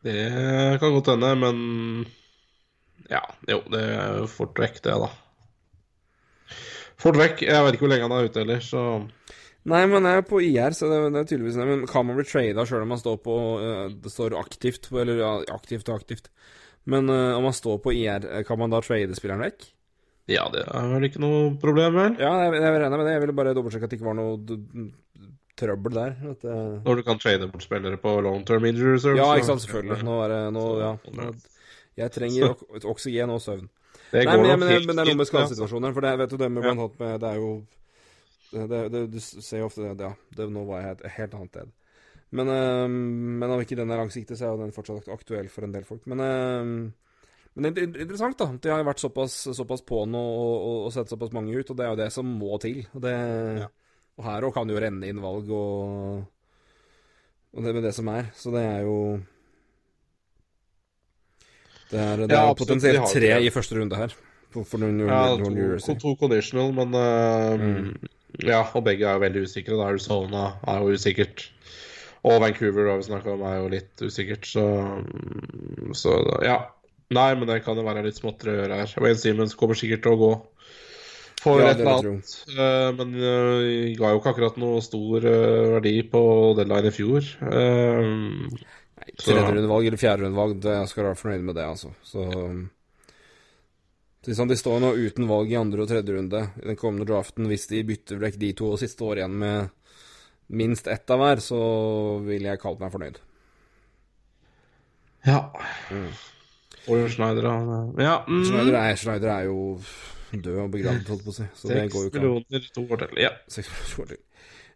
[0.03, 0.23] Det
[0.81, 1.59] kan godt hende, men
[3.07, 5.11] ja, jo, det er jo fort vekk, det, da.
[7.01, 7.43] Fort vekk.
[7.47, 8.85] Jeg vet ikke hvor lenge han er ute heller, så
[9.61, 12.25] Nei, men jeg er på IR, så det, det er tydeligvis Men kan man bli
[12.25, 16.31] trada sjøl om man står på eh, Det står aktivt Eller ja, aktivt og aktivt.
[16.89, 19.69] Men uh, om man står på IR, eh, kan man da trade spilleren vekk?
[20.31, 22.13] ja, det er vel ikke noe problem, vel?
[22.21, 23.15] Ja, jeg, jeg regner med det.
[23.17, 24.85] Jeg ville bare dobbeltsjekke at det ikke var noe
[25.59, 26.15] trøbbel der.
[26.31, 29.17] At, eh, Når du kan trade bort spillere på long term injury reserve.
[29.17, 30.03] ja, ikke sant, selvfølgelig.
[30.07, 31.31] Nå er det nå, ja.
[31.99, 33.67] Jeg trenger ok oksygen og søvn.
[34.11, 35.93] Det Nei, men, men, men det er noe med skadesituasjoner.
[35.95, 37.51] For det vet du det med blant annet med Det er jo
[38.51, 41.53] det, det, Du ser jo ofte det Ja, det, nå var jeg et helt annet
[41.53, 41.69] sted.
[42.31, 42.87] Men, øh,
[43.41, 45.83] men om ikke den er langsiktig, så er jo den fortsatt aktuell for en del
[45.87, 46.05] folk.
[46.07, 46.91] Men, øh,
[47.51, 48.47] men det er interessant, da.
[48.55, 51.75] De har vært såpass, såpass på nå og, og, og sett såpass mange ut, og
[51.79, 52.85] det er jo det som må til.
[52.93, 53.15] Og, det,
[53.59, 53.67] Ja.
[54.19, 56.23] og her òg kan jo renne inn valg og,
[57.51, 58.31] og det med det som er.
[58.39, 58.95] Så det er jo
[61.91, 64.15] Det er, det Ja, er de potensielt har tre i første runde her.
[64.51, 67.63] For, for New, Ja, New, New to, to conditional, men eh,
[68.47, 69.77] Ja, og begge er jo veldig usikre.
[69.79, 71.49] Da Arizona er jo usikkert.
[72.27, 74.65] Og Vancouver har vi snakka om, er jo litt usikkert, så
[75.97, 76.15] Så
[76.45, 76.59] ja.
[77.11, 78.91] Nei, men det kan jo være litt småttere å gjøre her.
[79.03, 80.31] Wayne Simmons kommer sikkert til å gå
[81.41, 82.35] for Ja, et eller annet.
[82.53, 83.63] Uh, men uh,
[83.97, 86.21] ga jo ikke akkurat noe stor uh, verdi på
[86.59, 87.27] deadline i fjor.
[87.41, 88.47] Uh,
[89.21, 91.91] Tredje rundevalg eller fjerde rundevalg, det jeg skal være fornøyd med det, altså.
[92.05, 92.25] Så
[94.21, 97.07] Så sånn, De står nå uten valg i andre og tredje runde i den kommende
[97.09, 97.47] draften.
[97.49, 99.71] Hvis de bytter vekk de to siste år igjen med
[100.51, 101.61] minst ett av hver, så
[102.25, 103.17] ville jeg kalt meg fornøyd.
[105.25, 105.39] Ja.
[106.89, 107.55] Og Schneider, da.
[108.01, 108.15] Ja.
[108.27, 108.43] Mm.
[108.45, 109.57] Schneider, er, Schneider er jo
[110.31, 111.47] død og begravd, holdt på å si.
[111.57, 112.27] Så det går jo ikke an.
[112.27, 113.17] millioner, to år til.
[113.21, 113.33] Ja.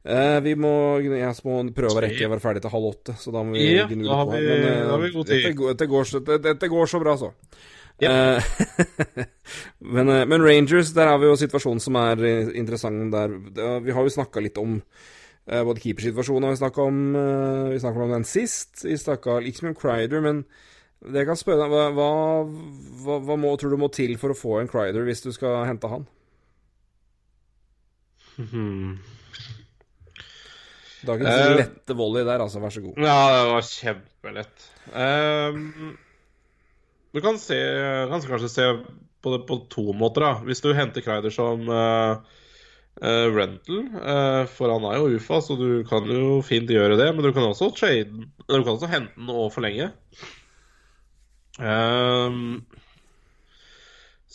[0.06, 0.72] Eh, vi må,
[1.02, 3.64] jeg må prøve å rekke å være ferdig til halv åtte, så da må vi
[3.74, 4.42] Ja, gnu på her.
[4.46, 5.40] Men, eh, da har vi god tid.
[5.42, 7.32] Dette, går- dette, går, så- dette, dette går så bra, så.
[8.04, 8.12] Ja.
[9.96, 13.34] men, eh, men Rangers, der er vi jo situasjonen som er eh, interessant der.
[13.82, 14.78] Vi har jo snakka litt om
[15.48, 18.84] eh, både keepersituasjonen og vi snakka om, eh, vi om den sist.
[18.86, 20.44] Vi snakka ikke så mye om Crider, men
[21.02, 22.06] det jeg kan spørre deg, hva,
[23.06, 25.66] hva, hva, må, tror du må til for å få en Crider hvis du skal
[25.66, 26.06] hente han?
[28.38, 28.98] Mhm.
[31.08, 32.62] Dagens uh, lette volley der, altså.
[32.64, 33.02] Vær så god.
[33.02, 34.70] Ja, det var kjempelett.
[34.94, 35.68] Ehm,
[37.16, 37.60] du kan, se,
[38.12, 38.70] kan kanskje se
[39.24, 40.26] på det på to måter.
[40.26, 42.22] da Hvis du henter Kreider som uh,
[43.02, 43.84] uh, rental,
[44.52, 47.12] for han er jo UFA, så du kan jo fint gjøre det.
[47.14, 48.26] Men du kan også trade.
[48.46, 49.92] Du kan også hente den og forlenge.
[51.56, 52.66] Um,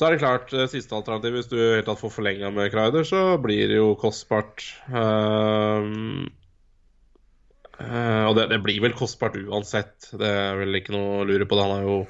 [0.00, 3.34] så er det klart, siste alternativ, hvis du helt tatt får forlenga med Kreider, så
[3.36, 4.64] blir det jo kostbart.
[4.88, 6.30] Ehm,
[7.80, 10.10] Eh, og det, det blir vel kostbart uansett.
[10.12, 11.66] Det er vel ikke noe å lure på det.
[11.66, 12.00] Han har jo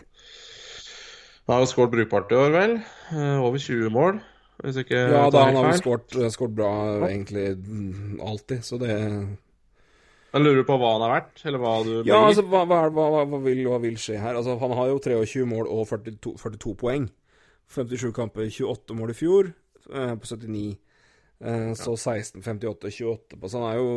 [1.47, 2.75] Han har jo skåret brukbart i år, vel.
[3.11, 4.19] Uh, over 20 mål,
[4.63, 6.73] hvis ikke Ja, da han har jo skåret eh, skåret bra
[7.09, 11.91] egentlig mm, alltid, så det Jeg lurer på hva han er verdt, eller hva du
[12.07, 14.39] Ja, altså, hva, hva, hva, hva, hva, vil, hva vil skje her?
[14.39, 17.09] Altså, han har jo 23 mål og 42, 42 poeng.
[17.71, 19.51] 57 kamper, 28 mål i fjor,
[19.91, 20.79] eh, på 79.
[21.41, 23.91] Eh, så 16, 58, 28 på Så han er jo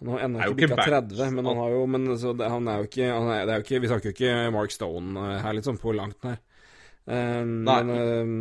[0.00, 2.80] Han har ennå ikke bikka 30, men han har jo men, så det, han er
[2.80, 5.36] jo ikke, han er, det er jo ikke Vi snakker jo ikke Mark Stone eh,
[5.44, 6.38] her, liksom, på langt nær.
[7.10, 7.76] Um, Nei.
[7.82, 8.34] men um,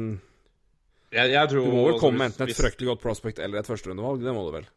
[1.15, 3.59] Jeg, jeg tror du må vel komme med enten et hvis- fryktelig godt prospect eller
[3.59, 4.23] et førsterundevalg.
[4.23, 4.69] Det må du vel?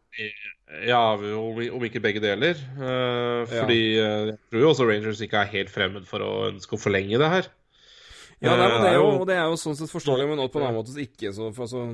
[0.88, 2.58] Ja, om, om ikke begge deler.
[2.78, 4.08] Uh, fordi ja.
[4.32, 7.30] jeg tror jo også Rangers ikke er helt fremmed for å ønske å forlenge det
[7.36, 7.50] her.
[8.42, 10.58] Ja, det er, det, er jo, og det er jo sånn sett forståelig, men på
[10.58, 11.84] en annen måte så ikke så for, altså,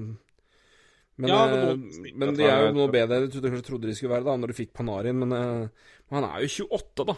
[1.19, 3.97] Men, Ja, men eh, men de er jo noe bedre enn du kanskje trodde de
[3.99, 7.17] skulle være da når du fikk Panarin, men eh, han er jo 28, da.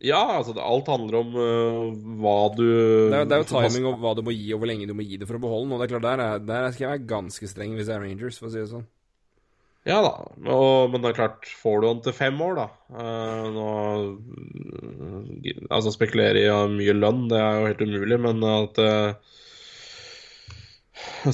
[0.00, 1.90] Ja, altså det, alt handler om uh,
[2.22, 4.70] hva du Det er, det er jo timing og hva du må gi, og hvor
[4.70, 5.74] lenge du må gi det for å beholde den.
[5.76, 8.06] Og det er klart, der, er, der skal jeg være ganske streng hvis jeg er
[8.06, 8.86] Rangers, for å si det sånn.
[9.88, 10.14] Ja da,
[10.52, 12.66] og, men det er klart, får du han til fem år, da
[12.96, 13.68] uh, nå,
[15.72, 19.36] Altså spekulere i mye lønn, det er jo helt umulig, men at eh,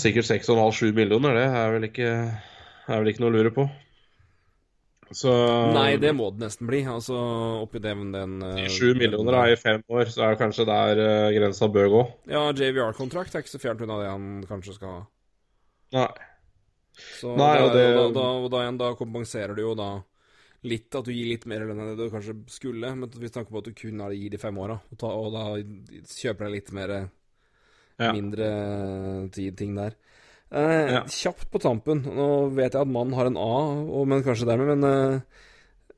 [0.03, 2.13] Sikkert 6,5-7 millioner, det er vel ikke
[2.87, 3.67] er vel ikke noe å lure på.
[5.15, 5.31] Så
[5.71, 6.81] Nei, det må det nesten bli.
[6.91, 7.15] Altså
[7.63, 11.03] oppi den, den eh, 7 millioner er i fem år, så er det kanskje der
[11.03, 12.01] uh, grensa bør gå.
[12.33, 15.05] Ja, JVR-kontrakt er ikke så fjernt unna det han kanskje skal ha.
[15.95, 16.11] Nei.
[17.21, 19.91] Så Nei, det, og det- da, da, og da, igjen, da kompenserer du jo da
[20.67, 23.53] litt at du gir litt mer lønn enn det du kanskje skulle, men vi snakker
[23.53, 25.45] på at du kun har gir de fem åra, og, og da
[26.17, 26.95] kjøper deg litt mer
[27.99, 28.13] Ja.
[28.13, 29.95] mindre tid, ting der.
[30.53, 31.01] Eh, Ja.
[31.09, 32.03] Kjapt på tampen.
[32.05, 33.55] Nå vet jeg at mannen har en A,
[33.89, 35.21] og, men kanskje dermed, men eh,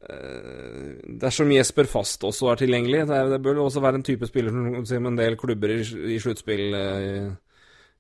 [0.09, 4.07] eh, dersom Jesper Fast også er tilgjengelig Det, er, det bør jo også være en
[4.07, 4.55] type spiller
[4.87, 5.81] som en del klubber i,
[6.15, 7.29] i sluttspill eh,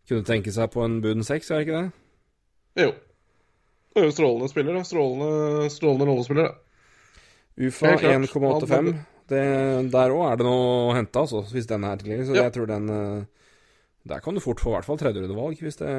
[0.08, 2.84] kunne tenke seg på en bunn seks, er det ikke det?
[2.86, 2.92] Jo.
[3.92, 4.84] Det er jo strålende spiller, da.
[4.86, 6.54] Strålende, strålende rollespiller, da.
[7.66, 8.92] UFA 1,85.
[9.28, 12.28] Det- Der òg er det noe å hente, altså, hvis den er tilgjengelig.
[12.30, 12.42] Så Ja.
[12.46, 13.24] jeg tror den eh,
[14.08, 15.90] Der kan du fort få i hvert fall tredjerundevalg, hvis det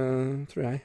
[0.53, 0.81] tror jeg.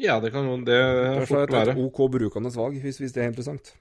[0.00, 1.72] Ja, det kan det Det er fort være.
[1.72, 3.74] et OK brukende valg, hvis, hvis det er interessant.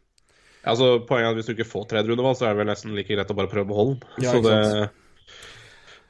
[0.63, 2.95] Altså, Poenget er at hvis du ikke får tredje rundevalg, så er det vel nesten
[2.95, 4.25] like greit å bare prøve å beholde den.
[4.25, 4.57] Ja, så det,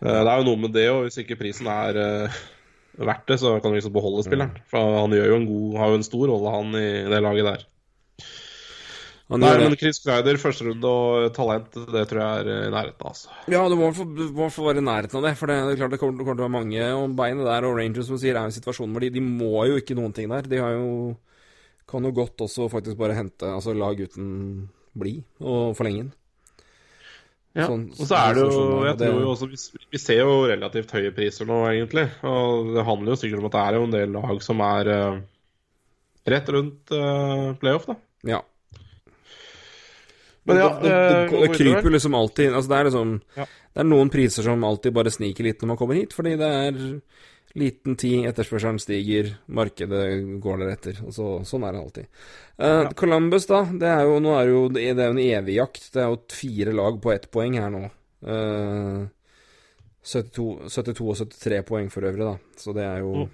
[0.01, 2.41] eh, det er jo noe med det, og hvis ikke prisen er uh,
[2.99, 4.57] verdt det, så kan du liksom beholde spilleren.
[4.57, 4.65] Mm.
[4.73, 7.47] For han gjør jo en god, har jo en stor rolle, han, i det laget
[7.47, 7.67] der.
[9.31, 13.05] Han Nei, men Chris Kreider, førsterunde og talent, det tror jeg er eh, i nærheten,
[13.07, 13.29] altså.
[13.53, 15.31] Ja, du må fall være i nærheten av det.
[15.39, 17.47] For det, det er klart det kommer, det kommer til å være mange om beinet
[17.47, 17.67] der.
[17.69, 20.11] Og Rangers som sier er i en situasjon hvor de, de må jo ikke noen
[20.17, 20.49] ting der.
[20.51, 20.91] De har jo
[21.91, 24.27] kan jo godt også faktisk bare hente Altså la gutten
[24.95, 26.11] bli og forlenge den.
[27.55, 29.57] Ja, Sånn- og så er det jo sånn- Jeg det- tror jo også vi,
[29.91, 32.05] vi ser jo relativt høye priser nå, egentlig.
[32.23, 34.87] Og det handler jo sikkert om at det er jo en del lag som er
[34.87, 35.19] uh,
[36.31, 37.95] rett rundt uh, playoff, da.
[38.23, 38.41] Ja.
[40.49, 43.45] Men ja, det, det, det, eh, det, kryper liksom alltid Altså det er liksom Ja.
[43.45, 46.47] Det er noen priser som alltid bare sniker litt når man kommer hit, fordi det
[46.47, 46.79] er
[47.55, 50.03] liten tid, etterspørselen stiger, markedet
[50.43, 50.99] går deretter.
[51.05, 52.09] Og så, sånn er det alltid.
[52.63, 53.61] Eh, Columbus, da.
[53.71, 55.87] Det er jo, nå er jo, det er jo en evig jakt.
[55.93, 57.83] Det er jo fire lag på ett poeng her nå.
[58.21, 59.07] Uh,
[60.03, 62.57] 72, 72 og 73 poeng for øvrig, da.
[62.59, 63.29] Så det er jo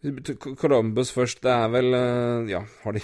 [0.00, 0.56] Mm.
[0.56, 3.02] Columbus først, det er vel eh, Ja, har de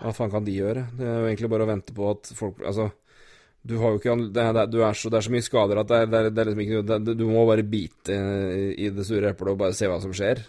[0.00, 0.86] Hva faen kan de gjøre?
[0.98, 2.90] Det er jo egentlig bare å vente på at folk Altså,
[3.66, 5.46] du har jo ikke det er, det er, du er så, det er så mye
[5.46, 8.18] skader at det er, det er, det liksom ikke Du må bare bite
[8.76, 10.44] i det sure eplet og bare se hva som skjer.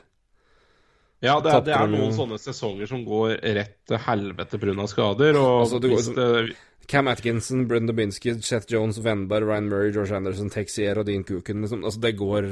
[1.26, 4.86] Ja, det er, det er noen sånne sesonger som går rett til helvete pga.
[4.92, 5.40] skader.
[5.40, 6.56] Og Altså, går- hvis det,
[6.88, 11.62] Cam Atkinson, Brendan Binsky, Seth Jones, Venberg, Ryan Murray, George Anderson, Texier og Dean Cooken
[11.66, 12.46] liksom, Altså, det går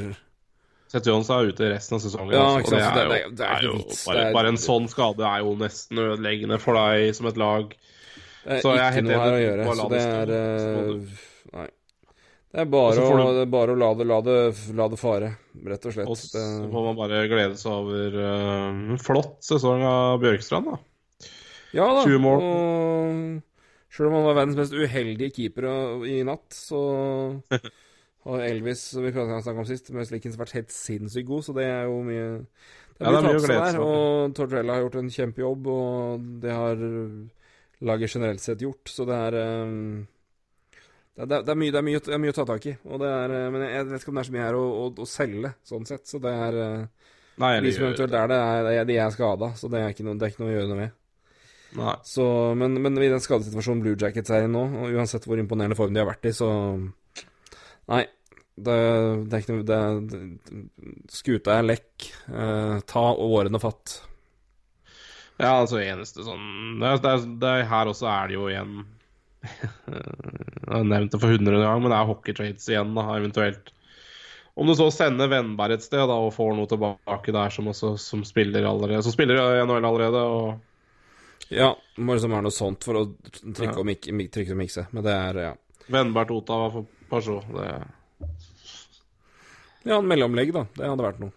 [0.91, 2.33] Seth Jones er ute resten av sesongen.
[2.37, 4.85] Ja, altså, det er det- jo, det er- det er jo bare, bare en sånn
[4.91, 7.73] skade er jo nesten ødeleggende for deg som et lag.
[8.45, 9.65] Er Så jeg er ikke noe her å gjøre.
[9.75, 11.23] Så det er Så eh,
[11.55, 11.67] Nei.
[12.55, 14.87] Det er bare, Og å, du- det er bare å la det, la, det, la
[14.87, 16.07] det fare, rett og slett.
[16.07, 16.39] Og så
[16.71, 20.77] får man bare glede seg over eh, en flott sesong av Bjørkstrand, da.
[21.73, 22.05] ja da.
[22.05, 22.45] 20 mål.
[22.45, 23.41] Og
[23.91, 25.67] selv om han var verdens mest uheldige keeper
[26.07, 27.41] i natt, så
[28.25, 31.67] har Elvis, som vi snakket om sist, med Slickens vært helt sinnssykt god, så det
[31.69, 32.25] er jo mye
[32.95, 36.27] Det Ja, er mye, mye å glede seg og Tortorella har gjort en kjempejobb, og
[36.41, 36.83] det har
[37.85, 40.03] laget generelt sett gjort, så det er eh,
[41.15, 42.73] det er, det, er mye, det, er mye, det er mye å ta tak i.
[42.91, 44.63] Og det er, eh, men jeg vet ikke om det er så mye her å,
[44.81, 46.03] å, å selge, sånn sett.
[46.11, 47.07] Så det er eh,
[47.39, 50.03] Nei, De som eventuelt er det, er, det de er skada, så det er, ikke
[50.07, 50.99] noe, det er ikke noe å gjøre noe med.
[52.07, 52.25] Så,
[52.55, 55.91] men, men i den skadesituasjonen Blue Jackets er i nå, og uansett hvor imponerende form
[55.95, 56.49] de har vært i, så
[57.91, 58.05] Nei.
[58.55, 58.75] Det,
[59.27, 62.05] det er ikke noe Skuta er lekk.
[62.31, 63.97] Eh, ta årene fatt.
[65.35, 68.77] Ja, altså eneste sånn det det det er, Her også er det jo igjen
[69.91, 73.67] Jeg har nevnt det for hundrede gang, men det er hockey trades igjen, da, eventuelt.
[74.55, 77.91] Om du så sender Vennberg et sted da, og får noe tilbake der som, også,
[77.99, 82.87] som spiller allerede Som spiller i NHL allerede, og Ja, må liksom være noe sånt
[82.87, 83.03] for å
[83.35, 83.77] trykke Ja.
[83.83, 84.87] og mik mik trykke og mikse.
[84.95, 85.51] Men det er ja.
[85.91, 87.67] Vennberg til Ottawa for Pajot det,
[89.85, 90.65] ja, en mellomlegg, da.
[90.75, 91.33] Det hadde vært noe.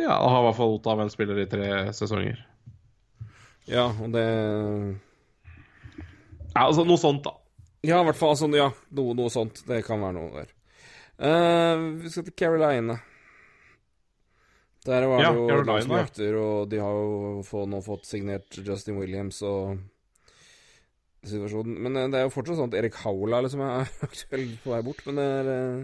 [0.00, 2.38] Ja, han har i hvert fall Ottawa en spiller i tre sesonger.
[3.68, 4.24] Ja, og det
[6.54, 7.34] Ja, altså noe sånt, da.
[7.86, 9.62] Ja, i hvert fall altså, ja, noe, noe sånt.
[9.68, 10.50] Det kan være noe der.
[11.20, 12.96] Uh, vi skal til Carolina.
[14.88, 18.56] Der var Ja, jo noen som jakter, og de har jo få, nå fått signert
[18.64, 19.76] Justin Williams og
[21.28, 21.76] situasjonen.
[21.84, 24.80] Men eh, det er jo fortsatt sånn at Erik Haula liksom er aktuell på vei
[24.86, 25.82] bort, men det er eh,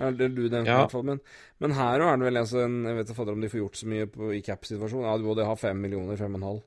[0.00, 1.06] er det du nevnte, i hvert fall.
[1.06, 1.22] Men,
[1.62, 3.88] men her er det vel altså en Jeg vet ikke om de får gjort så
[3.92, 5.08] mye på, i cap-situasjonen.
[5.08, 6.62] Ja, du må ha fem millioner, fem og en halv.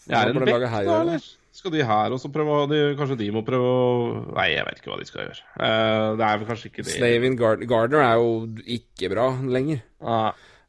[0.05, 1.27] Det er en bekk, da, eller?
[1.55, 3.85] Skal de her også prøve å de, Kanskje de må prøve å
[4.33, 5.45] Nei, jeg vet ikke hva de skal gjøre.
[5.55, 6.95] Uh, det er vel kanskje ikke det.
[6.97, 8.33] Slavin Gard Gardner er jo
[8.79, 9.85] ikke bra lenger.
[10.05, 10.23] Nei,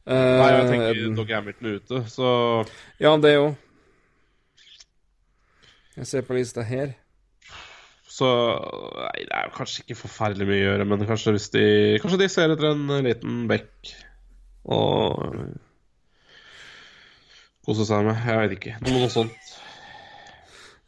[0.06, 2.28] uh, Nei, jeg tenker Doug Hamilton er ute, så
[3.02, 3.54] Ja, det òg.
[5.96, 6.92] Jeg ser på lista her.
[8.16, 8.26] Så
[8.96, 12.54] Nei, det er kanskje ikke forferdelig mye å gjøre, men kanskje de Kanskje de ser
[12.54, 13.92] etter en liten bekk
[14.72, 15.24] og
[17.66, 18.18] kose seg med.
[18.24, 18.74] Jeg vet ikke.
[18.88, 19.52] Noe sånt.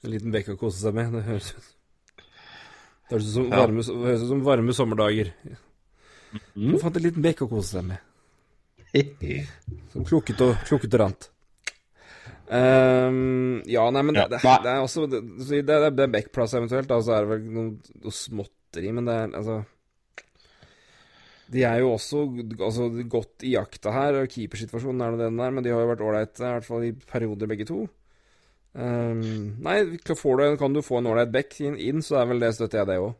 [0.05, 1.13] En liten bekk å kose seg med.
[1.15, 1.75] Det høres ut
[3.09, 3.63] Det høres ut som, Ja.
[3.63, 5.33] varme, høres ut som varme sommerdager.
[6.55, 6.73] Mm.
[6.75, 7.99] Du fant en liten bekk å kose seg med.
[9.93, 11.29] Som klukket og, klukket og rant.
[12.49, 15.20] Ehm, ja, nei, men det, det, det er også Det,
[15.51, 19.16] det, er- det backplass eventuelt, da, så er det vel noe, noe småtteri, men det
[19.20, 19.59] er altså
[21.53, 22.23] De er jo også
[22.57, 25.91] altså, godt i jakta her, og keepersituasjonen er nå den der, men de har jo
[25.93, 27.83] vært ålreite, i hvert fall i perioder, begge to.
[28.79, 29.23] Um,
[29.65, 29.97] nei, du,
[30.61, 32.99] kan du få en ålreit back inn, inn, så er vel det støtter jeg det
[33.01, 33.15] òg.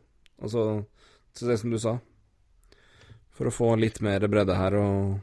[0.45, 0.67] Altså,
[1.35, 1.95] til det som du sa.
[3.33, 5.17] For å få litt mer bredde her og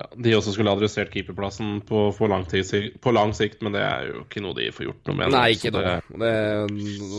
[0.00, 3.82] Ja, de også skulle adressert keeperplassen på, på, lang tid, på lang sikt, men det
[3.84, 5.32] er jo ikke noe de får gjort noe med.
[5.34, 6.30] Nei, ikke det- Det,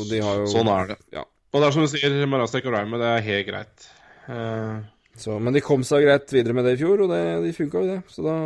[0.10, 0.98] de har jo Sånn er det.
[1.14, 1.22] Ja.
[1.54, 3.90] Og det er som du sier, Marastek og Raime, det er helt greit.
[4.26, 4.82] Uh,
[5.16, 7.84] Så, men de kom seg greit videre med det i fjor, og det, de funka
[7.84, 8.00] jo, det.
[8.10, 8.38] Så da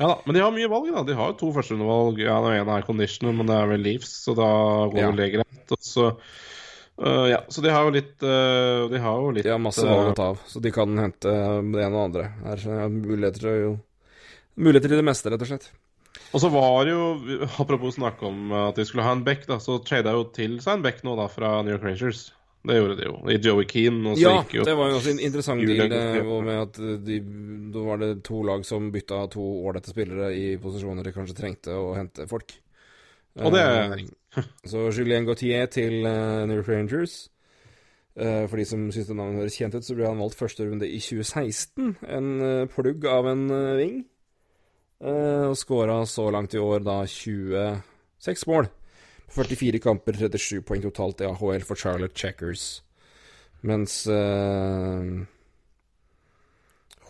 [0.00, 1.04] ja da, Men de har mye valg, da.
[1.06, 2.18] De har jo to førsterundevalg.
[2.18, 4.48] Ja, den ene er conditioner, men det er vel Leafs, så da
[4.90, 5.12] går Ja.
[5.12, 5.70] det greit.
[5.70, 6.08] Og så
[7.02, 9.84] øh, Ja, så de har jo litt uh, De har jo litt De har masse
[9.86, 12.28] valg å ta av, så de kan hente det ene og andre.
[12.44, 13.72] Her er muligheter jo
[14.54, 15.72] Muligheter til det meste, rett og slett.
[16.30, 17.06] Og så var det jo,
[17.58, 20.76] apropos snakke om at de skulle ha en back, da, så trada jo til seg
[20.76, 22.28] en back nå, da, fra New York Rangers.
[22.64, 23.16] Det gjorde de jo.
[23.28, 25.90] I Joey Keane, Ja, det var jo også en interessant deal
[26.46, 27.18] med at de,
[27.74, 31.76] da var det to lag som bytta to ålreite spillere i posisjoner de kanskje trengte
[31.76, 32.54] å hente folk.
[33.42, 34.06] Og det er Eh,
[34.70, 37.28] Så Julien Gautier til uh, New York Rangers.
[38.14, 40.66] Uh, for de som syns det navnet høres kjent ut, så ble han valgt første
[40.66, 41.96] runde i 2016.
[42.16, 43.46] En uh, plugg av en
[43.78, 44.02] ving.
[45.04, 48.70] Og skåra så langt i år da 26 mål.
[49.34, 52.78] 44 kamper, 37 poeng totalt i AHL for Charlotte Checkers.
[53.68, 53.98] Mens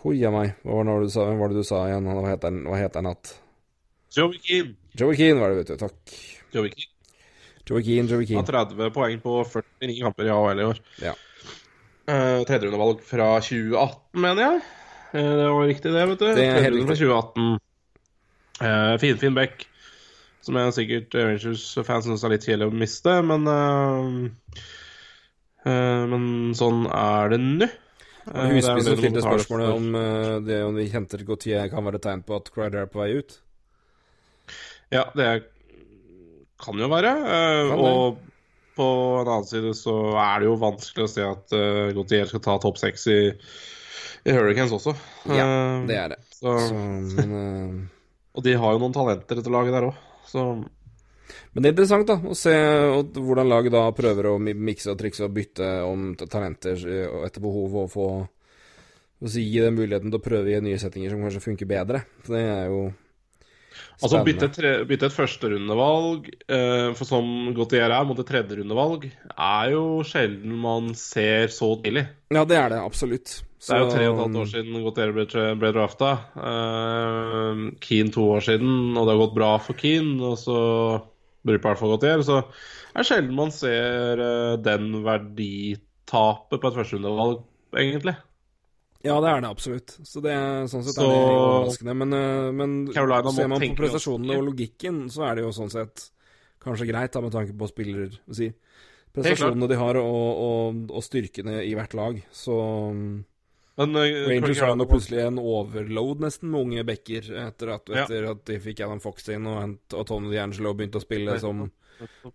[0.05, 2.09] Hoia meg, hva var det du sa, hvem var det du sa igjen?
[2.09, 3.31] Hva heter han, hva at?
[4.17, 4.75] Joey Keane.
[4.99, 5.77] Joey Keane var det, vet du.
[5.81, 6.19] Takk.
[6.53, 6.94] Joey Keane.
[7.69, 10.81] Joey Keane, Joey Han har 30 poeng på 49 kamper i AHL i år.
[11.03, 11.15] Ja.
[12.05, 14.65] Uh, Tredjerundevalg fra 2018, mener jeg.
[15.15, 16.27] Uh, det var riktig, det, vet du.
[16.37, 17.55] Det er helt fra 2018.
[18.61, 19.65] Uh, Finfinn Beck,
[20.45, 24.61] som jeg sikkert Rangers-fans syns er litt kjedelig å miste, men eh,
[25.65, 26.27] eh, Men
[26.59, 27.71] sånn er det nå.
[28.25, 32.01] Eh, Husby er som stilte spørsmålet om eh, det om vi henter Gautier kan være
[32.01, 33.39] et tegn på at Crider er på vei ut.
[34.93, 35.31] Ja, det
[36.63, 37.11] kan jo være.
[37.25, 38.21] eh, Kan og
[38.75, 38.87] på
[39.21, 42.57] en annen side så er det jo vanskelig å se at uh, Gautier skal ta
[42.59, 43.19] topp seks i,
[44.27, 44.97] i Hurricanes også.
[45.31, 46.19] Ja, Eh, Det er det.
[46.35, 47.89] så, men,
[48.35, 50.01] og de har jo noen talenter, dette laget der òg.
[50.27, 50.47] Så
[51.55, 52.51] men det er interessant da å se
[53.15, 56.75] hvordan laget da prøver å mi- mikse og trikse og bytte om talenter
[57.25, 58.07] etter behov og få
[59.25, 62.03] si, gi dem muligheten til å prøve i nye settinger som kanskje funker bedre.
[62.27, 62.83] Så det er jo
[64.03, 69.73] Altså bytte, tre, bytte et førsterundevalg, eh, for som Gautier er, mot et tredjerundevalg, er
[69.75, 72.09] jo sjelden man ser så tidlig.
[72.35, 73.39] Ja, det er det absolutt.
[73.65, 75.27] Det er jo tre og et halvt år siden Gautier ble,
[75.63, 76.11] ble drafta.
[76.51, 80.19] Eh, Keane to år siden, og det har gått bra for Keane.
[80.21, 80.59] Og så
[81.47, 82.27] bruker hvert fall Gautier.
[82.27, 87.43] Så er det sjelden man ser eh, den verditapet på et førsterundevalg,
[87.79, 88.19] egentlig.
[89.05, 89.95] Ja, det er det absolutt.
[90.09, 91.97] Så det er sånn sett Så- er det overraskende.
[91.97, 95.71] Men, eh, men Carolina ser man på prestasjonene og logikken, så er det jo sånn
[95.71, 96.11] sett
[96.65, 98.53] kanskje greit, da, med tanke på spiller si.
[99.15, 102.23] Prestasjonene de har, og, og, og styrkene i hvert lag.
[102.33, 102.57] Så
[102.95, 103.25] mm,
[103.77, 108.05] Men eh, Rangers har nå plutselig en overload nesten med unge backer etter at, Ja.
[108.05, 111.71] etter at de fikk Adam Fox inn og, og Tony D'Angelo begynte å spille som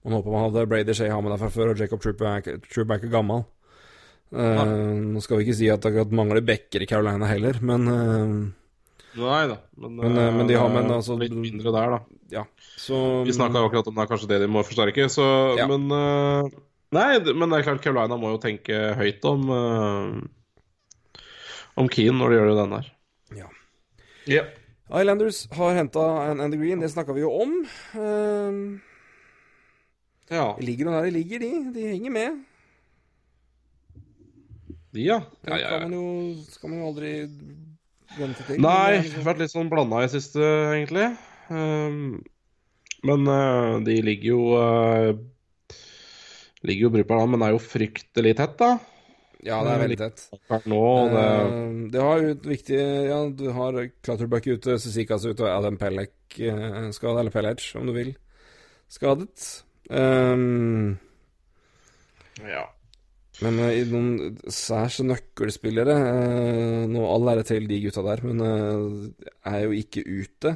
[0.04, 0.68] man håper man hadde.
[0.70, 3.46] Brady Shea har med der fra før, og Jacob Truback Truback er gammel.
[4.30, 4.64] Eh,
[5.10, 8.34] nå skal vi ikke si at det mangler backer i Carolina heller, men eh,
[9.20, 9.56] Nei da.
[9.76, 12.00] Men, Men, eh, men de har- men eh, altså- Litt mindre der, da.
[12.30, 12.44] ja.
[12.78, 15.66] Så Vi snakka akkurat om det er kanskje det de må forsterke, så Ja.
[15.68, 15.88] Men
[16.92, 19.50] Nei, men det er klart Carolina må jo tenke høyt om
[21.78, 22.92] Om Keane når de gjør det den der.
[23.38, 23.50] Ja.
[24.28, 24.48] Yeah.
[24.90, 27.52] Islanders har henta en Andy Green, det snakka vi jo om.
[27.96, 28.80] Uh,
[30.30, 30.56] ja.
[30.60, 31.52] ligger de der de ligger, de.
[31.74, 32.40] De henger med.
[34.98, 35.20] Ja.
[35.46, 37.12] Det ja, ja, kan man jo, skal man jo aldri
[38.18, 38.62] vente til.
[38.64, 40.40] Nei, liksom- vært litt sånn blanda i siste,
[40.74, 41.10] egentlig.
[41.50, 42.24] Um,
[43.06, 45.14] men uh, de ligger jo uh,
[46.68, 48.74] Ligger jo brukbart an, men er jo fryktelig tett, da.
[49.48, 50.26] Ja, det er veldig tett.
[50.68, 50.82] Nå,
[51.14, 55.54] det Uh, det har jo et viktig Ja, du har Clutterbuck ute, Susikas ute og
[55.54, 56.12] Adam Pellek
[56.44, 58.12] uh, skadet, eller Pellec, om du vil,
[58.92, 59.64] skadet.
[59.90, 61.00] Um,
[62.44, 62.68] Ja.
[63.44, 68.44] Men eh, i noen særs nøkkelspillere eh, Nå all ære til de gutta der, men
[68.44, 70.56] eh, er jo ikke ute.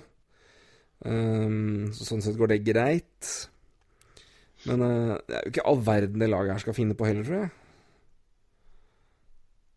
[1.03, 3.31] Um, så sånn sett går det greit.
[4.63, 4.79] Men
[5.27, 7.51] det er jo ikke all verden det laget her skal finne på heller, tror jeg.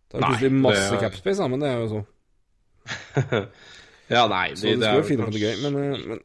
[0.07, 2.03] Det er jo plutselig masse det- capspace, men det er jo så.
[4.15, 5.73] ja, nei Så de, det skal er jo finne på kanskje- det gøy, men,
[6.13, 6.21] men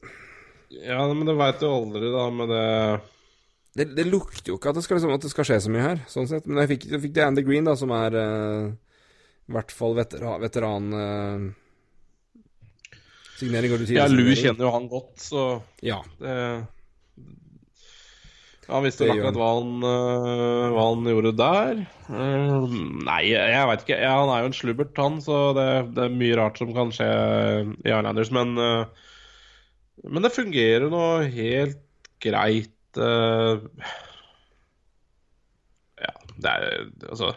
[0.85, 2.65] Ja, men det veit du aldri, da, med det
[3.77, 5.85] det, det lukter jo ikke at det, skal, liksom, at det skal skje så mye
[5.85, 6.47] her, sånn sett.
[6.49, 8.67] Men jeg fikk, jeg fikk det Andy Green, da, som er uh,
[9.47, 11.49] i hvert fall veteran, veteran uh,
[13.41, 15.45] Signering går du Ja, Lou kjenner jo han godt, så
[15.81, 16.01] Ja.
[16.21, 16.35] det
[18.67, 21.79] Han visste jo akkurat hva han, uh, hva han gjorde der.
[22.11, 22.67] Uh,
[23.07, 23.97] nei, jeg veit ikke.
[23.99, 25.65] Ja, han er jo en slubbert, han, så det,
[25.97, 28.31] det er mye rart som kan skje i Islanders.
[28.35, 28.85] Men, uh,
[30.07, 31.81] men det fungerer nå helt
[32.23, 32.70] greit.
[32.97, 33.61] Øh.
[36.01, 36.65] ja, det er
[37.09, 37.31] altså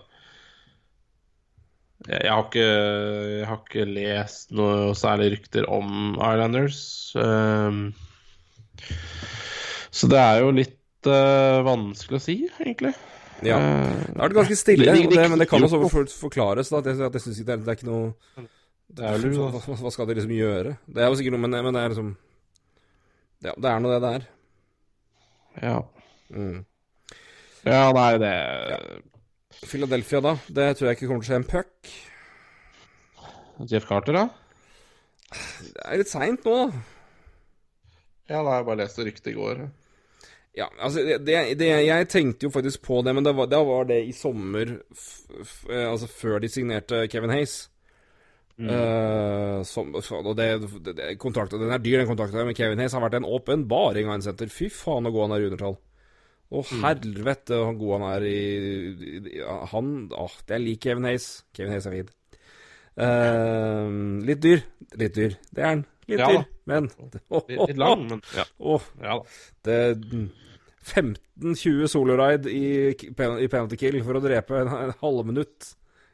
[2.05, 6.81] jeg, har ikke, jeg har ikke lest noe særlig rykter om Islanders.
[7.17, 7.95] ehm,
[9.95, 12.93] så det er jo litt uh, vanskelig å si, egentlig.
[13.47, 13.57] ja.
[13.57, 15.81] Det har vært ganske stille, det, det, det, men det kan også
[16.19, 16.69] forklares.
[16.69, 18.49] da at jeg, at jeg synes ikke det, er, det er ikke noe
[19.01, 20.77] er jo hva, hva skal de liksom gjøre?
[20.87, 22.15] Det er jo sikkert noe, men, men det er liksom
[23.45, 24.27] Ja, det er nå det det er.
[25.63, 25.77] Ja.
[26.35, 26.65] Mm.
[27.63, 28.33] ja, nei, det
[29.65, 30.35] Philadelphia, da.
[30.49, 31.93] Det tror jeg ikke kommer til å skje en puck.
[33.71, 34.27] Jeff Carter, da?
[35.63, 36.83] Det er litt seint nå, da.
[38.25, 39.65] Ja, da har jeg bare lest det ryktet i går.
[40.55, 43.61] Ja, altså det, det, det, Jeg tenkte jo faktisk på det, men det var, da
[43.67, 45.07] var det i sommer, f,
[45.43, 47.65] f, eh, altså før de signerte Kevin Hayes.
[48.55, 50.47] Eh, som, og det,
[50.87, 54.19] det, kontrakten, Den er dyr, den kontrakten med Kevin Hayes har vært en åpenbaring av
[54.19, 54.53] en senter.
[54.53, 55.79] Fy faen, så god han er i undertall.
[56.55, 58.39] Å, helvete, hvor god han er i,
[58.93, 59.41] i, i
[59.73, 61.29] Han Åh, det er lik Kevin Hayes.
[61.57, 62.13] Kevin Hayes er fin.
[62.95, 63.99] Eh,
[64.29, 64.63] litt dyr.
[65.03, 65.37] Litt dyr.
[65.51, 65.85] Det er han.
[66.07, 66.91] Litt Ja dyr, men
[67.49, 68.45] Litt, litt lang, men ja.
[69.01, 69.15] Ja
[69.65, 69.79] det
[70.85, 75.71] 15-20 soloride i, i penalty kill for å drepe en, en halvminutt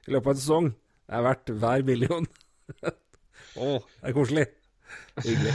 [0.06, 0.68] i løpet av en sesong.
[1.10, 2.26] Det er verdt hver million.
[3.58, 4.44] Å, det er koselig.
[5.24, 5.54] Hyggelig.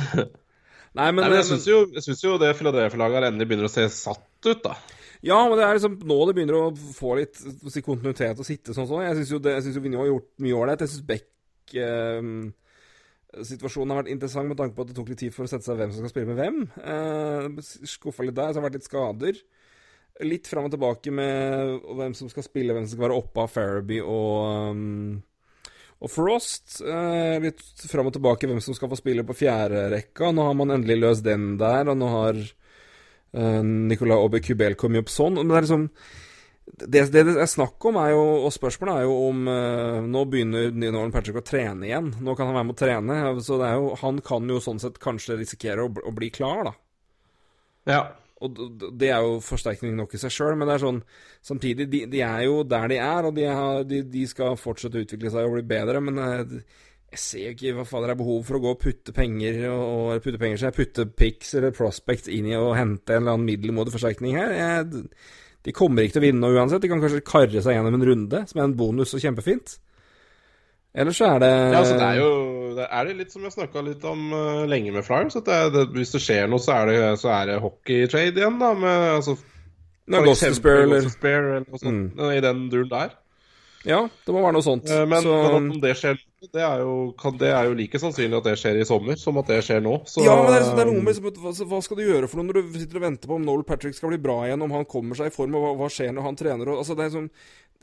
[0.99, 1.80] Nei, men, Nei, men jeg syns jo,
[2.27, 4.76] jo det Philadelphia-laget endelig begynner å se satt ut, da.
[5.26, 8.76] Ja, men det er liksom nå det begynner å få litt si, kontinuitet og sitte
[8.76, 8.88] sånn.
[8.88, 9.03] sånn.
[9.07, 10.84] Jeg syns jo, det- jeg synes jo Vinny har gjort mye ålreit.
[10.86, 12.30] Jeg syns Beck eh,
[13.36, 15.68] Situasjonen har vært interessant med tanke på at det tok litt tid for å sette
[15.68, 16.60] seg hvem som skal spille med hvem.
[16.80, 19.41] Eh, Skuffa litt der, så har det vært litt skader.
[20.23, 23.52] Litt fram og tilbake med hvem som skal spille, hvem som skal være oppe av
[23.52, 25.18] Farabee og um,
[26.03, 26.81] og Frost.
[26.84, 30.34] Eh, litt fram og tilbake hvem som skal få spille på fjerderekka.
[30.35, 35.05] Nå har man endelig løst den der, og nå har eh, Nicolas Aubé Cubel kommet
[35.05, 35.39] opp sånn.
[35.39, 35.89] Men det er liksom
[36.65, 40.23] det, det det er snakk om, er jo, og spørsmålet er jo om eh, Nå
[40.31, 42.11] begynner Nolan Patrick å trene igjen.
[42.26, 43.19] Nå kan han være med å trene.
[43.45, 46.67] Så det er jo, han kan jo sånn sett kanskje risikere å, å bli klar,
[46.69, 46.76] da.
[47.85, 48.03] Ja.
[48.43, 48.57] Og
[48.99, 50.97] det er jo forsterkning nok i seg sjøl, men det er sånn
[51.45, 54.97] Samtidig, de, de er jo der de er, og de, har, de, de skal fortsette
[54.97, 56.55] å utvikle seg og bli bedre, men eh,
[57.15, 60.17] jeg ser jo ikke hva fader er behov for å gå og putte penger og,
[60.25, 63.47] putte penger så jeg putte picks eller prospects inn i og hente en eller annen
[63.47, 64.55] middelmådig forsterkning her.
[64.57, 65.05] Jeg,
[65.65, 66.83] de kommer ikke til å vinne noe uansett.
[66.83, 69.77] De kan kanskje karre seg gjennom en runde, som er en bonus og kjempefint.
[70.95, 72.30] Ellers så er det Ja, altså det er jo
[72.76, 75.38] det er det litt som jeg snakka litt om uh, lenge med Flyers.
[75.39, 78.57] At det, det, hvis det skjer noe, så er det, så er det hockeytrade igjen,
[78.61, 78.72] da.
[78.76, 79.38] Med, altså,
[80.05, 83.15] to Spare, eller eller noe sånt, I den duren der.
[83.85, 84.89] Ja, det må være noe sånt.
[84.89, 86.17] Uh, Men, så, men om det skjer
[86.53, 89.38] det er, jo, kan, det er jo like sannsynlig at det skjer i sommer som
[89.41, 89.95] at det skjer nå.
[90.09, 92.30] Så, Ja, men det er, det er noe med liksom, hva, hva skal du gjøre
[92.30, 94.61] for noe når du sitter og venter på om Noel Patrick skal bli bra igjen,
[94.61, 96.97] om han kommer seg i form, og hva, hva skjer når han trener og, altså,
[96.97, 97.31] det, er sånn,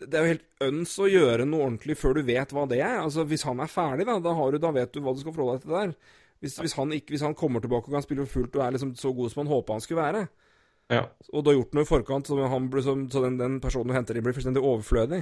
[0.01, 2.99] det er jo helt øns å gjøre noe ordentlig før du vet hva det er.
[3.03, 5.35] Altså, Hvis han er ferdig, da, da, har du, da vet du hva du skal
[5.37, 5.95] forholde deg til der.
[6.43, 8.75] Hvis, hvis, han ikke, hvis han kommer tilbake og kan spille for fullt og er
[8.75, 10.23] liksom så god som han håpa han skulle være,
[10.91, 11.05] ja.
[11.31, 13.93] og du har gjort noe i forkant så, han blir som, så den, den personen
[13.93, 15.21] du henter inn, blir fullstendig overflødig,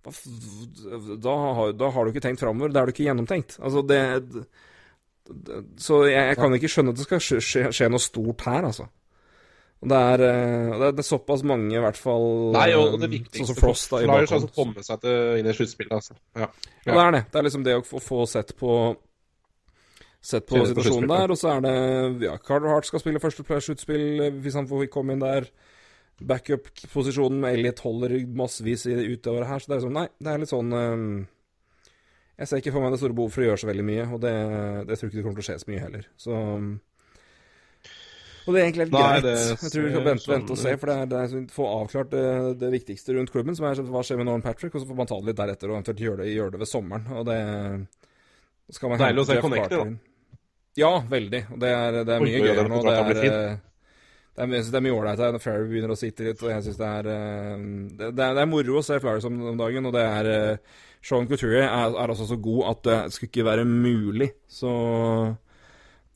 [0.00, 2.72] da, har, da har du ikke tenkt framover.
[2.72, 3.58] Da er du ikke gjennomtenkt.
[3.60, 4.00] Altså, det,
[5.28, 8.46] det Så jeg, jeg kan ikke skjønne at det skal skje, skje, skje noe stort
[8.48, 8.86] her, altså.
[9.80, 13.06] Det er, eh, det er, det er såpass mange, i hvert fall Nei, og det
[13.06, 15.54] eh, viktigste Sånn som Frost da, i Flyers er å komme seg til, inn i
[15.56, 16.16] sluttspillet, altså.
[16.36, 16.48] Ja.
[16.84, 17.22] Ja, det er det.
[17.30, 18.74] Det er liksom det å få, få sett på
[20.20, 24.26] Sett på situasjonen der, og så er det Ja, Carter Hart skal spille første sluttspill
[24.44, 25.48] hvis han får komme inn der.
[26.20, 30.42] Backup-posisjonen med Elliot holder massevis i utover her, så det er liksom Nei, det er
[30.42, 31.06] litt sånn eh,
[32.42, 34.20] Jeg ser ikke for meg det store behovet for å gjøre så veldig mye, og
[34.26, 34.34] det,
[34.90, 36.06] det tror jeg ikke det kommer til å skje så mye heller.
[36.20, 36.36] Så
[38.50, 39.22] Og det er egentlig helt Nei, greit.
[39.28, 41.28] det Jeg tror vi skal vente, sånn vente og se, for det er, det er
[41.30, 42.26] sånn, få avklart det,
[42.58, 44.98] det viktigste rundt klubben, som er sånn, hva skjer med Norman Patrick, og så får
[44.98, 47.06] man ta det litt deretter og eventuelt gjøre det, gjør det ved sommeren.
[47.14, 47.40] Og det
[48.74, 49.82] skal man Deilig å se Jeff da.
[50.78, 51.42] Ja, veldig.
[51.54, 52.80] Og det er, det er mye oi, gøy den her nå.
[52.86, 53.56] Det er, eh,
[54.40, 56.66] det er, det er mye ålreit her når Ferry begynner å sitte litt, og jeg
[56.66, 57.64] syns det er eh,
[57.98, 60.30] det, det er det er moro å se Flyers om, om dagen, og det er
[60.34, 64.74] eh, Sean Couturier er, er altså så god at det skulle ikke være mulig, så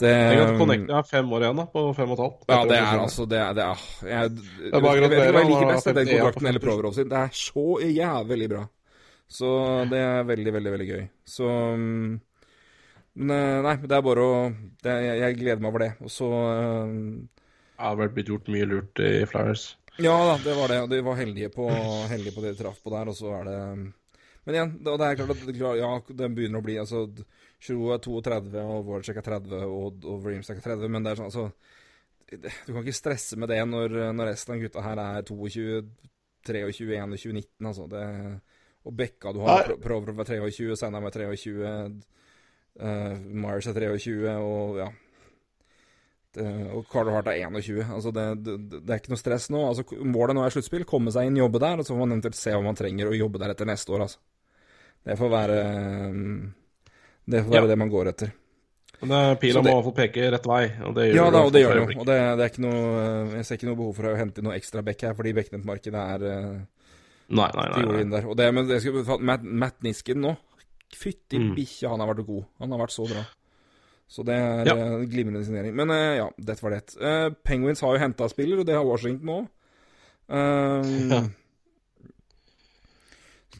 [0.03, 1.65] det at Connect har fem år igjen, da.
[1.71, 2.47] På fem og et halvt.
[2.51, 5.35] ja, det er altså Det er, det er, jeg, det er bare jeg vet ikke
[5.37, 7.11] hva jeg liker best, det den kontrakten eller Proverov sin.
[7.13, 8.65] Det er så jævlig bra.
[9.31, 9.51] Så
[9.91, 11.05] det er veldig, veldig, veldig gøy.
[11.27, 11.47] Så
[11.79, 12.11] mm,
[13.23, 15.93] Men eh, nei, det er bare å det, jeg, jeg gleder meg over det.
[16.03, 16.99] Og så eh,
[17.79, 19.69] Det har vært blitt gjort mye lurt i Flyers.
[20.03, 20.81] Ja da, det var det.
[20.83, 21.69] og De var heldige på,
[22.13, 23.59] heldige på det de traff på der, og så er det
[24.45, 27.07] Men igjen, det, det er klart at ja, det begynner å bli altså
[27.65, 31.21] Giroud er 32, og Voracek er 30, og, og Reamstack er 30, men det er
[31.21, 31.47] sånn altså
[32.67, 35.79] Du kan ikke stresse med det når, når resten av gutta her er 22,
[36.45, 37.87] 23, 21, 19, altså.
[37.89, 38.03] Det,
[38.85, 39.79] og Bekka du har Nei.
[39.79, 41.73] å er 23, Sandheim er 23,
[42.85, 44.91] uh, Myers er 23, og ja
[46.35, 47.85] det, og Carlo Hart er 21.
[47.95, 49.61] Altså det, det, det er ikke noe stress nå.
[49.69, 50.87] Altså Målet nå er sluttspill.
[50.89, 53.17] Komme seg inn, jobbe der, og så får man eventuelt se hva man trenger å
[53.17, 54.07] jobbe der etter neste år.
[54.09, 54.19] Altså.
[55.05, 55.59] Det får være
[56.11, 56.39] um,
[57.27, 57.67] Det får være Ja.
[57.67, 58.33] det man går etter.
[59.03, 61.41] Men pila det- må i hvert fall peke rett vei, og det gjør Ja da,
[61.45, 62.01] og det gjør det jo.
[62.01, 64.45] Og det, det er ikke noe Jeg ser ikke noe behov for å hente inn
[64.45, 66.61] noe ekstra bekk her, fordi backnettmarkedet er uh,
[67.29, 67.85] Nei, nei, nei.
[68.05, 68.05] nei.
[68.21, 68.27] der.
[68.29, 70.37] Og det, men det skal, Matt, Matt Nisken nå
[70.95, 71.55] Fytti Mm.
[71.57, 72.45] bikkja, han har vært god.
[72.61, 73.25] Han har vært så bra.
[74.09, 74.75] Så det er Ja.
[74.77, 75.75] eh, glimrende signering.
[75.75, 76.95] Men eh, ja, dette var det.
[77.01, 79.49] Eh, Penguins har jo henta spiller, og det har Washington òg.
[80.31, 81.23] Ja.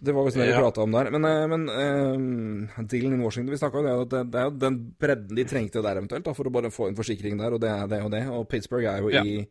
[0.05, 0.61] Det var visst det vi Ja.
[0.61, 1.11] prata om der.
[1.15, 4.45] Men, eh, men uh, dealen in Washington Vi snakka jo det at det, det er
[4.51, 7.55] jo den bredden de trengte der eventuelt, da, for å bare få en forsikring der,
[7.57, 8.23] og det er det og det.
[8.29, 9.23] Og Pittsburgh er jo Ja.
[9.25, 9.47] i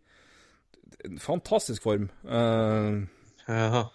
[1.19, 2.09] fantastisk form.
[2.25, 3.03] Uh,
[3.49, 3.85] Ja.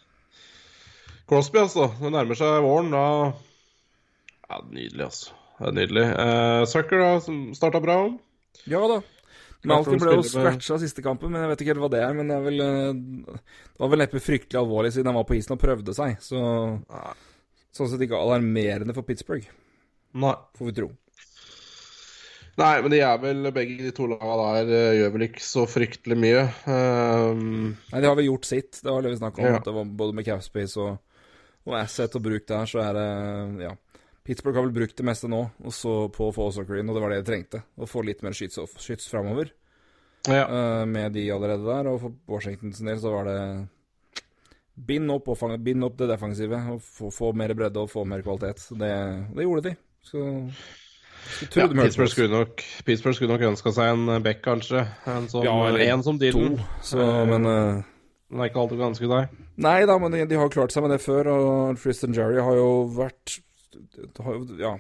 [1.29, 1.91] Crosby, altså.
[2.01, 2.91] Det nærmer seg våren.
[2.91, 3.33] Da
[4.49, 5.31] Ja, nydelig, altså.
[5.59, 6.05] Det er nydelig.
[6.17, 7.99] Uh, Sucker, da, som starta bra.
[8.67, 9.01] ja da.
[9.67, 12.13] Malcolm ble jo scratcha siste kampen, men jeg vet ikke helt hva det er.
[12.15, 13.01] Men det er vel eh,
[13.35, 16.15] Det var vel neppe fryktelig alvorlig siden han var på isen og prøvde seg.
[16.23, 16.39] Så
[17.75, 19.51] sånn sett ikke alarmerende for Pittsburgh,
[20.19, 20.35] Nei.
[20.59, 20.89] får vi tro.
[22.59, 25.63] Nei, men de er vel begge de to laga der eh, gjør vel ikke så
[25.71, 26.41] fryktelig mye.
[26.67, 28.81] Um, Nei, de har vel gjort sitt.
[28.83, 29.53] Det var det vi snakka om.
[29.53, 29.61] Ja.
[29.63, 30.97] Det var både med capspace og,
[31.69, 33.77] og asset og bruk der, så er det Ja.
[34.29, 37.15] Pittsburgh har vel brukt det meste nå, og så på soccer Green, og det var
[37.15, 37.63] det de trengte.
[37.81, 39.55] Å få litt mer skyts, skyts framover
[40.29, 40.43] ja.
[40.45, 41.89] uh, med de allerede der.
[41.89, 43.39] Og for Washingtons del så var det
[44.91, 45.33] bind opp,
[45.65, 48.69] bind opp det defensive og få, få mer bredde og få mer kvalitet.
[48.77, 48.93] Det,
[49.33, 49.75] det gjorde de.
[50.05, 50.27] Så
[51.57, 54.85] ja Pittsburgh, skulle nok, Pittsburgh skulle nok ønska seg en back, kanskje.
[55.09, 56.25] En som, Ja, eller en som To.
[56.27, 56.61] Dylan.
[56.85, 57.01] Så,
[57.33, 57.81] men Uh,
[58.29, 59.37] det er ikke alltid ganske deg.
[59.65, 62.59] Nei da, men de, de har klart seg med det før, og Tristan Jerry har
[62.61, 63.39] jo vært
[64.59, 64.75] Ja,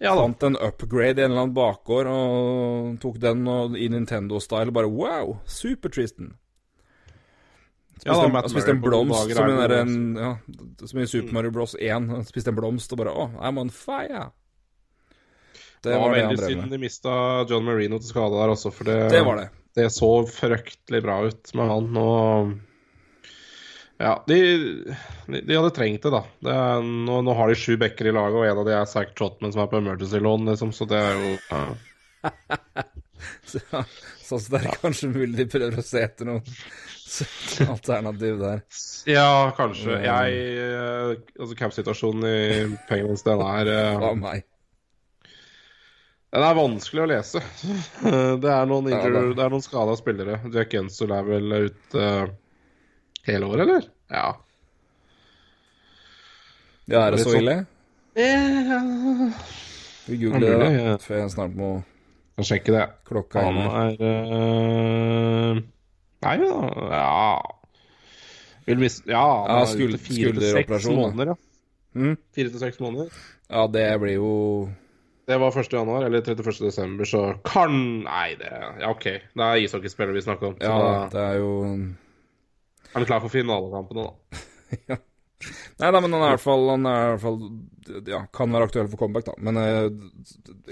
[0.00, 4.72] Ja fant en upgrade i en eller annen bakgård og tok den og, i Nintendo-style.
[4.72, 5.36] Bare wow!
[5.44, 6.34] Super Tristan.
[8.00, 10.30] Spiste, Ja da, en, spiste en blomst som, er en der, en, ja,
[10.88, 11.74] som i Super Mario Bros.
[11.76, 12.08] 1.
[12.14, 14.30] Han Spiste en blomst og bare Å, I'm on fire!
[15.84, 17.12] Det var var det veldig synd de mista
[17.48, 19.46] John Marino til skade der også, for det, Det var det.
[19.76, 22.00] det så fryktelig bra ut med han.
[22.00, 22.50] Og
[24.00, 24.36] ja, de,
[25.28, 26.22] de, de hadde trengt det, da.
[26.40, 28.88] Det er, nå, nå har de sju backer i laget, og en av de er
[28.88, 31.64] Zack Trotman som er på emergency loan, liksom, så det er jo ja.
[33.44, 33.60] Så,
[34.24, 36.40] sånn så det er kanskje mulig de prøver å se etter noe
[37.74, 38.62] alternativ der.
[39.10, 39.98] ja, kanskje.
[40.04, 43.72] Jeg eh, Altså, cap-situasjonen i Penguins, den er
[44.24, 44.46] meg.
[46.30, 47.42] Den er vanskelig å lese.
[48.00, 50.38] Det er noen, Ja, det er noen skada spillere.
[50.54, 52.30] Jack Gensel er vel ute eh,
[53.28, 53.88] hele året, eller?
[54.10, 54.28] Ja.
[56.90, 57.56] Ja, er det så ille?
[58.18, 58.80] Ja.
[60.08, 60.96] Vi googler det, da.
[61.04, 61.68] Før jeg snart må
[62.40, 62.86] jeg sjekke det.
[63.06, 65.60] klokka Han er eh,
[66.24, 66.48] Nei da
[66.90, 67.36] Ja
[68.66, 68.98] Vil mis...
[69.08, 71.00] Ja, Ja, skuld, skulderoperasjon, da.
[71.06, 71.38] måneder, ja.
[72.00, 72.14] Mm.
[72.34, 73.08] Fire til seks måneder.
[73.50, 74.32] Ja, det blir jo
[75.30, 75.72] Det var 1.
[75.74, 76.58] januar, eller 31.
[76.64, 77.74] desember, så kan
[78.06, 79.04] Nei, det Ja, OK.
[79.06, 80.58] Det er ishockeyspillere vi snakker om.
[80.58, 81.52] Så Ja, da det er jo
[82.94, 84.98] er du klar for finalekampene, da.
[85.80, 87.38] Nei da, men han er i hvert fall, han er i hvert fall
[88.12, 89.34] Ja, kan være aktuell for comeback, da.
[89.40, 89.86] Men uh,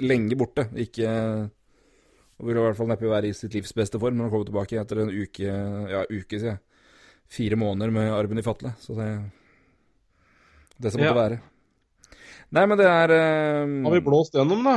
[0.04, 0.66] lenge borte.
[0.76, 1.46] Ikke uh,
[2.44, 4.76] Vil i hvert fall neppe være i sitt livs beste form når han kommer tilbake
[4.82, 6.60] etter en uke Ja, uke, sier jeg.
[7.32, 8.74] Fire måneder med armen i fatle.
[8.84, 9.08] Så det
[10.78, 11.22] Det som måtte Ja.
[11.22, 11.40] være.
[12.52, 14.76] Nei, men det er uh, Har vi blåst gjennom, da?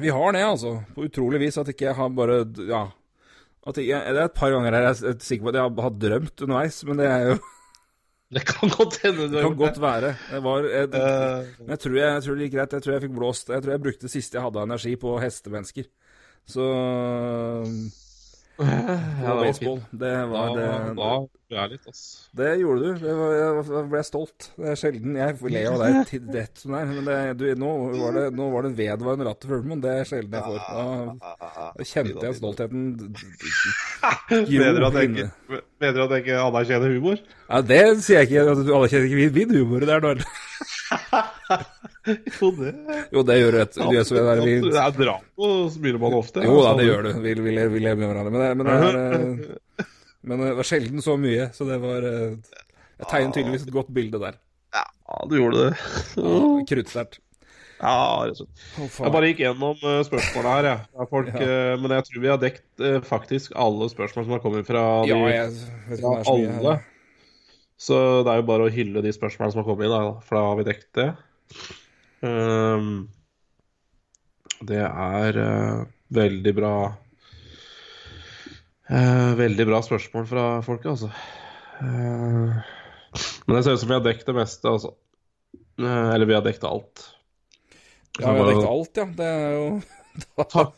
[0.00, 0.76] Vi har det, altså.
[0.94, 1.58] På utrolig vis.
[1.60, 2.86] At ikke jeg har bare Ja.
[3.66, 5.82] At jeg, det er et par ganger her jeg er sikker på at jeg har,
[5.84, 7.36] har drømt underveis, men det er jo
[8.32, 9.26] Det kan godt hende.
[9.28, 10.14] Det kan godt være.
[10.30, 12.72] Det var jeg, Eh, Men jeg tror, jeg, jeg tror det gikk greit.
[12.72, 14.92] Jeg tror jeg fikk blåst Jeg tror jeg brukte det siste jeg hadde av energi
[14.96, 15.90] på hestemennesker.
[16.48, 16.64] Så
[18.62, 18.78] ja,
[19.20, 19.82] det var baseball.
[19.90, 21.12] Det Da, var det, da
[21.52, 22.02] du er litt, ass.
[22.38, 23.02] det gjorde du.
[23.04, 24.46] Da ble jeg stolt.
[24.56, 26.86] Det er sjelden jeg ler av deg til rett som det er.
[26.96, 30.08] Men det, du, nå, var det, nå var det vedvarende latter for men det er
[30.08, 30.58] sjelden jeg får.
[30.64, 31.36] Da,
[31.76, 32.86] da kjente jeg stoltheten
[34.32, 35.28] Mener Bedre at jeg ikke,
[35.84, 37.20] bedre at jeg ikke anerkjenner humor.
[37.52, 38.42] Ja, det sier jeg ikke.
[38.64, 39.84] du anerkjenner ikke min- min humor.
[39.84, 40.16] Det er noe
[42.42, 42.72] Jo, det
[43.12, 46.42] Jo, det gjør et- Du Gjør så vi, Det er drap så man ofte.
[46.44, 47.12] Jo da, det gjør du.
[47.22, 48.30] Vi, vi, vi lever med hverandre.
[48.32, 49.86] Men det, men det er
[50.22, 52.38] Men det var sjelden så mye, så det var eh,
[53.00, 54.38] Jeg tegnet tydeligvis et godt bilde der.
[54.72, 54.86] Ja,
[55.28, 55.72] du gjorde det.
[56.70, 57.20] Kruttsterkt.
[57.82, 58.98] Ja, rett og slett.
[59.02, 60.82] Jeg bare gikk gjennom uh, spørsmålene her, jeg.
[60.94, 61.06] Ja.
[61.10, 64.68] Folk, eh, men jeg tror vi har dekt eh, faktisk alle spørsmål som har kommet
[64.68, 65.48] fra, de, Ja, jeg
[65.90, 66.74] vet ikke om det er så mye alle.
[66.76, 67.48] her.
[67.82, 70.38] Så det er jo bare å hylle de spørsmålene som har kommet inn, da, for
[70.38, 71.08] da har vi dekt det.
[72.22, 72.92] Um,
[74.70, 75.82] det er uh,
[76.14, 76.74] veldig bra
[78.92, 81.10] eh, Veldig bra spørsmål fra folket, altså.
[81.80, 82.60] Eh,
[83.46, 84.94] men det ser ut som vi har dekket det meste, altså.
[85.80, 87.06] Eh, eller vi har dekket alt.
[88.20, 89.08] Ja, vi har dekket alt, ja.
[89.18, 89.66] Det er jo
[90.36, 90.76] Da, Takk.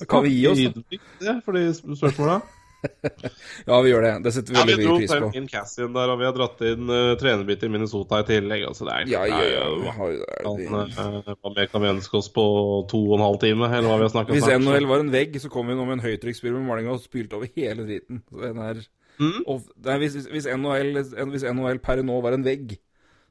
[0.00, 0.60] da kan vi gi oss.
[0.70, 2.38] Ydmykt, det, for de spørsmåla.
[3.68, 4.12] Ja, vi gjør det.
[4.24, 5.30] Det setter vi Ja, veldig dro mye pris på.
[5.40, 8.64] inn Cassian der, og vi har dratt inn uh, trenerbit i Minnesota i tillegg.
[8.68, 9.66] Altså, det er, Ja, ja, ja.
[9.76, 9.90] vi.
[9.96, 12.44] Han, eh, Hva mer kan vi ønske oss på
[12.90, 14.48] to og en halv time, eller hva vi har snakka Hvis?
[14.56, 17.36] NHL var en vegg, så kom vi nå med en høytrykksspyler med maling og spylte
[17.38, 18.22] over hele driten.
[18.30, 18.86] Så den er
[19.20, 19.42] Mm.
[19.52, 20.94] og, nei, hvis, hvis, NHL,
[21.28, 22.78] hvis NHL per nå var en vegg,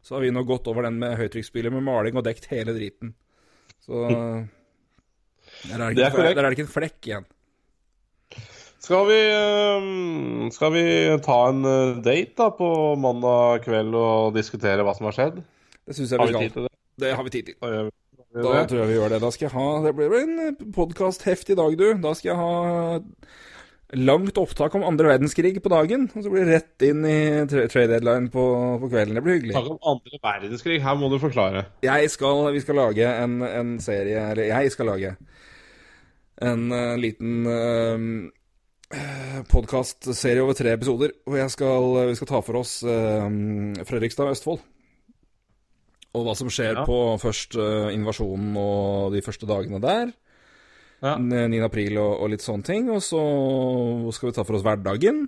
[0.06, 3.16] Så har vi nå gått over den med høytrykksspiller med maling og dekt hele driten.
[3.84, 4.06] Så
[5.68, 7.26] der er det, Det er der er det ikke en flekk igjen.
[8.80, 9.19] Skal vi,
[10.56, 10.83] skal vi
[11.24, 15.41] ta en øh, date da på mandag kveld og diskutere hva som har skjedd?
[15.83, 16.48] Det syns jeg Har vi vi skal.
[16.48, 16.75] tid til det?
[17.03, 17.58] Det har vi tid til.
[17.59, 19.22] Da vi Da tror jeg vi gjør det.
[19.25, 21.88] Da skal jeg ha Det blir en podkast-heftig dag, du.
[22.06, 22.90] Da skal jeg ha
[23.99, 26.08] langt opptak om andre verdenskrig på dagen.
[26.16, 28.45] Og så blir det rett inn i trade deadline på,
[28.80, 29.17] på kvelden.
[29.17, 29.58] Det blir hyggelig.
[29.58, 30.80] Snakk om andre verdenskrig.
[30.85, 31.66] Her må du forklare.
[31.83, 35.27] Jeg skal, vi skal lage en, en serie Eller jeg skal lage en
[36.40, 38.30] en liten uh,
[39.50, 41.14] podkastserie over tre episoder.
[41.27, 43.27] Hvor skal, vi skal ta for oss eh,
[43.88, 44.64] Fredrikstad og Østfold.
[46.18, 46.85] Og hva som skjer Ja.
[46.90, 50.14] på først eh, invasjonen og de første dagene der.
[51.06, 51.16] Ja.
[51.22, 51.59] 9.
[51.64, 52.90] april og, og litt sånne ting.
[52.90, 53.22] Og så
[54.16, 55.27] skal vi ta for oss hverdagen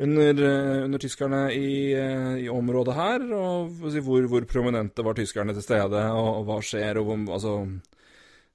[0.00, 3.24] under, eh, under tyskerne i, eh, i området her.
[3.30, 3.70] Og
[4.02, 7.54] hvor, hvor prominente var tyskerne til stede, og, og hva skjer, og hvor, altså,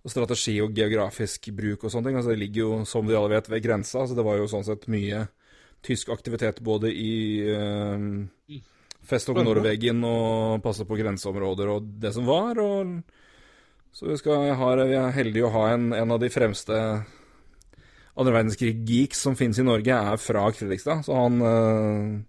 [0.05, 2.19] og strategi og geografisk bruk og sånne ting.
[2.19, 4.05] Altså, det ligger jo, som vi alle vet, ved grensa.
[4.05, 5.25] Så det var jo sånn sett mye
[5.85, 7.15] tysk aktivitet både i
[7.49, 8.59] eh,
[9.05, 12.61] Festog Norvegen og passe på grenseområder og det som var.
[12.61, 12.95] Og,
[13.95, 16.79] så vi, skal, har, vi er heldige å ha en, en av de fremste
[18.15, 21.03] andre verdenskrig-geeks som finnes i Norge, er fra Fredrikstad.
[21.07, 22.21] Så han, øh,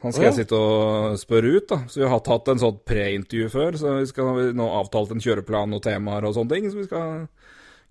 [0.00, 0.30] han skal oh, ja.
[0.32, 1.78] jeg sitte og spørre ut, da.
[1.90, 5.20] Så vi har hatt, en sånn pre-intervju før, så vi skal vi nå avtalt en
[5.20, 6.68] kjøreplan og temaer og sånne ting.
[6.72, 7.26] Så vi skal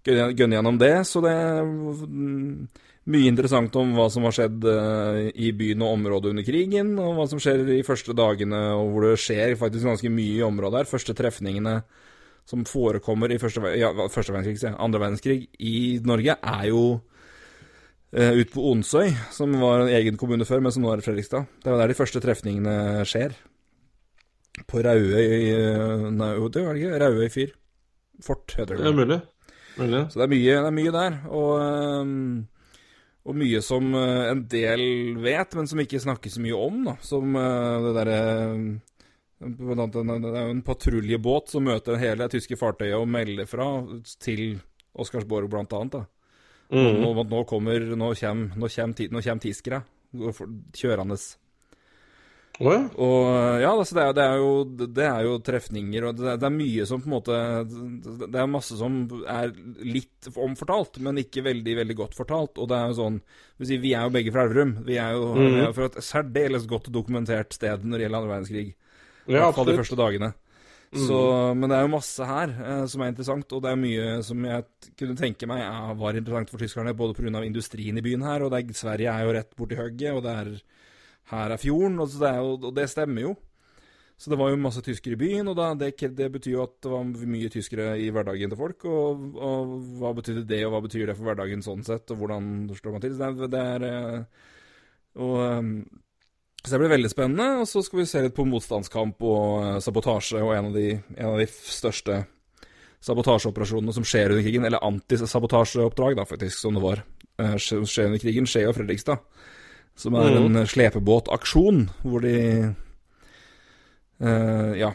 [0.07, 0.95] gønne, gjennom det.
[1.05, 2.65] Så det er mm,
[3.13, 7.19] mye interessant om hva som har skjedd øh, i byen og området under krigen, og
[7.19, 10.81] hva som skjer de første dagene, og hvor det skjer faktisk ganske mye i området
[10.81, 10.89] her.
[10.89, 11.81] Første trefningene
[12.49, 17.18] som forekommer i første, ja, første verdenskrig, andre verdenskrig i Norge, er jo eh,
[18.11, 21.45] ut på Onsøy, som var en egen kommune før, men som nå er Fredrikstad.
[21.61, 23.35] Det er der de første trefningene skjer.
[24.67, 26.99] På Rauøy eh, Nei, det var det ikke.
[27.03, 27.51] Rauøy fyr.
[28.25, 28.89] Fort, heter Det det.
[28.89, 29.19] er mulig.
[29.79, 30.01] mulig.
[30.11, 31.17] Så det er mye, det er mye der.
[31.29, 32.47] Og, ehm,
[33.29, 34.83] og mye som eh, en del
[35.23, 36.81] vet, men som ikke snakkes så mye om.
[36.89, 38.19] da Som eh, det derre
[39.39, 43.69] Det er jo en patruljebåt som møter hele det tyske fartøyet og melder fra
[44.19, 44.57] til
[44.99, 45.93] Oscarsborg, blant annet.
[46.01, 46.05] da
[46.69, 47.05] Mhm.
[47.05, 49.83] Om at nå kommer Nå kommer, nå kommer, nå kommer tiskere
[50.73, 51.17] kjørende.
[52.59, 52.79] Oh, ja.
[52.99, 56.47] Og ja, altså det, er, det, er jo, det er jo trefninger, og det det
[56.49, 57.37] er mye som på en måte
[58.25, 58.97] Det er masse som
[59.31, 62.59] er litt omfortalt, men ikke veldig veldig godt fortalt.
[62.59, 63.21] Og det er jo sånn
[63.63, 64.75] si, Vi er jo begge fra Elverum.
[64.89, 65.47] Vi er jo, mm.
[65.55, 68.67] vi er fra et særdeles godt dokumentert sted når det gjelder andre verdenskrig.
[69.29, 70.33] I Ja, hvert fall de første dagene.
[70.89, 71.17] Så,
[71.53, 74.45] men det er jo masse her eh, som er interessant, og det er mye som
[74.47, 77.43] jeg kunne tenke meg er, var interessant for tyskerne, både pga.
[77.45, 80.49] industrien i byen her, og er, Sverige er jo rett borti hugget, og det er,
[81.29, 83.35] her er fjorden, og, så det jo, og det stemmer jo.
[84.19, 86.73] Så det var jo masse tyskere i byen, og da, det, det betyr jo at
[86.83, 88.83] det var mye tyskere i hverdagen til folk.
[88.89, 92.49] Og, og hva betydde det, og hva betyr det for hverdagen sånn sett, og hvordan
[92.75, 93.15] slår man til?
[93.15, 94.49] Så det det er eh,
[95.23, 95.69] og, eh,
[96.63, 97.61] så det blir veldig spennende.
[97.61, 100.89] Og så skal vi se litt på motstandskamp og eh, sabotasje, og en av de,
[101.15, 102.23] en av de største
[103.05, 107.05] sabotasjeoperasjonene som skjer under krigen, eller antisabotasjeoppdrag, da, faktisk, som det var,
[107.63, 109.23] som skjer under krigen, skjer jo i Fredrikstad.
[109.99, 112.37] Som er en eh, slepebåtaksjon, hvor de
[114.19, 114.89] Uh, ja,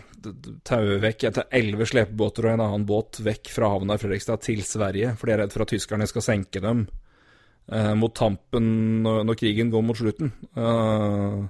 [0.69, 4.61] tauer vekk etter elleve slepebåter og en annen båt vekk fra havna i Fredrikstad til
[4.69, 7.04] Sverige, for de er redd for at tyskerne skal senke dem eh,
[7.97, 8.67] mot tampen
[9.05, 10.33] når, krigen går mot slutten.
[10.57, 11.45] Eh,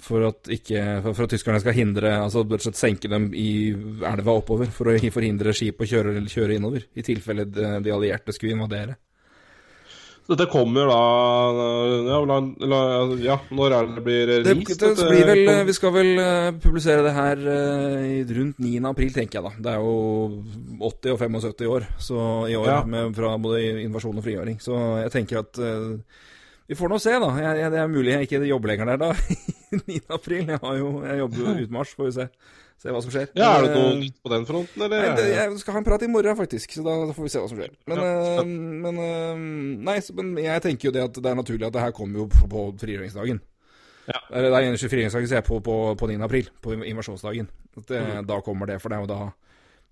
[0.00, 2.40] for at, ikke, for, at tyskerne skal hindre Altså
[2.72, 3.68] senke dem i
[4.08, 8.32] elva oppover, for å forhindre skip å kjøre, kjøre innover, i tilfelle de, de allierte
[8.32, 8.96] skulle invadere.
[10.26, 10.96] Så Dette kommer da
[12.06, 12.18] ja,
[13.24, 17.14] ja, når er det blir Det, det blir vel, vi skal vel eh, publisere det
[17.16, 18.72] her eh, rundt 9.
[18.92, 19.52] april, tenker jeg da.
[19.64, 19.94] Det er jo
[20.86, 22.18] 80 og 75 år så
[22.50, 22.78] i år, Ja.
[22.86, 24.60] med, fra både invasjon og frigjøring.
[24.62, 25.98] Så jeg tenker at eh,
[26.70, 27.32] vi får nå se, da.
[27.42, 29.10] Jeg, jeg, det er mulig jeg ikke jobber lenger der da,
[29.90, 30.00] 9.
[30.14, 30.46] april.
[30.46, 32.28] Jeg, har jo, jeg jobber jo utmarsj, får vi se.
[32.80, 33.28] Se hva som skjer.
[33.36, 35.02] Ja, Er det noe eh, nytt på den fronten, eller?
[35.04, 37.42] Nei, det, jeg skal ha en prat i morgen, faktisk, så da, får vi se
[37.42, 37.74] hva som skjer.
[37.90, 38.52] Men, Ja, eh,
[38.86, 39.42] men, eh,
[39.90, 42.22] nei, så, men jeg tenker jo det at det er naturlig at det her kommer
[42.22, 43.42] jo på, på frigjøringsdagen.
[44.08, 44.22] Ja.
[44.32, 46.16] Det er eneste frigjøringsdagen, sier jeg, på, på, på 9.
[46.24, 47.50] april, på invasjonsdagen.
[47.76, 48.24] Det, mm.
[48.32, 49.20] Da kommer det, for det er jo da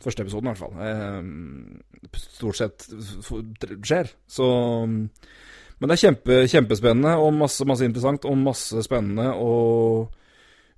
[0.03, 0.75] første episoden, i hvert fall.
[0.89, 2.89] Eh, stort sett
[3.85, 4.15] skjer.
[4.31, 4.49] Så
[4.89, 10.09] Men det er kjempe, kjempespennende, og masse, masse interessant, og masse spennende, og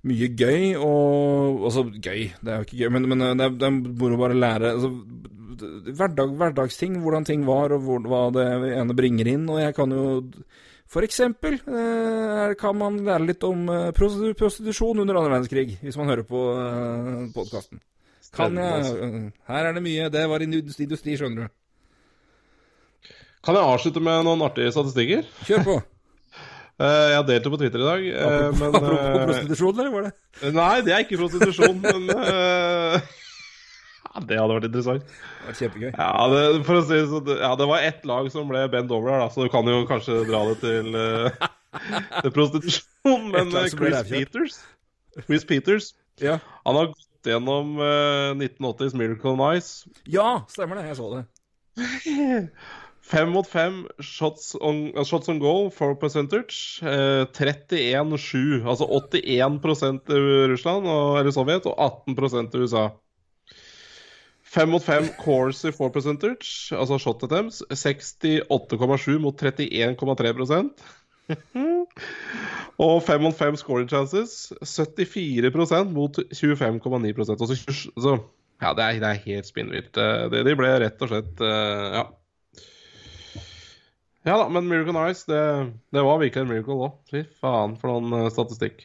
[0.07, 3.67] mye gøy, og Altså, gøy, det er jo ikke gøy, men, men det, er, det
[3.67, 4.89] er moro å bare lære altså,
[5.61, 8.47] hverdag, Hverdagsting, hvordan ting var, og hvor, hva det
[8.79, 9.43] ene bringer inn.
[9.51, 10.05] Og jeg kan jo
[10.91, 15.99] For eksempel eh, kan man lære litt om eh, prostitu- prostitusjon under andre verdenskrig, hvis
[16.01, 17.79] man hører på eh, podkasten.
[18.35, 19.15] Kan jeg eh,
[19.47, 20.09] Her er det mye.
[20.11, 23.13] Det var industri, industri skjønner du.
[23.45, 25.29] Kan jeg avslutte med noen artige statistikker?
[25.47, 25.77] Kjør på.
[26.81, 28.05] Eh, Jeg har delt det på Twitter i dag.
[28.09, 30.13] eh, Apropos, men, apropos eh, prostitusjon, eller var det?
[30.55, 32.07] Nei, det er ikke prostitusjon, men
[34.11, 35.05] ja, Det hadde vært interessant.
[35.05, 35.91] Det var kjempegøy.
[35.93, 36.41] Ja, det,
[36.89, 39.51] si sånn, ja, det var ett lag som ble bent over her, da, så du
[39.53, 40.85] kan jo kanskje dra det til,
[42.25, 43.29] til prostitusjon.
[43.35, 44.01] Men Chris.
[44.09, 44.59] Peters
[45.27, 45.85] Chris Peters
[46.23, 46.37] Ja.
[46.65, 49.89] Han har gått gjennom uh, 1980s Miracle Nice.
[50.09, 50.87] Ja, stemmer det.
[50.89, 51.23] Jeg så det.
[53.11, 56.79] Fem mot fem shots on, eh, shots on goal four percentage.
[56.83, 58.63] Eh, 31-7.
[58.63, 61.75] Altså 81% til Russland og, eller Sovjet og
[62.07, 62.87] 18 til USA.
[64.51, 67.61] Fem mot fem course i four percentage, altså shot attempts.
[67.71, 70.81] 68,7 mot 31,3%
[72.81, 74.51] Og fem mot fem scoring chances.
[74.63, 78.17] 74% mot 25,9 altså, Altså,
[78.61, 79.97] ja, det er, det er helt spinnvilt.
[79.97, 82.07] Eh, De ble rett og slett eh, Ja.
[84.21, 86.97] Ja da, men Miracle Nice, det, det var virkelig en miracle òg.
[87.09, 88.83] Fy faen for noen eh, statistikk.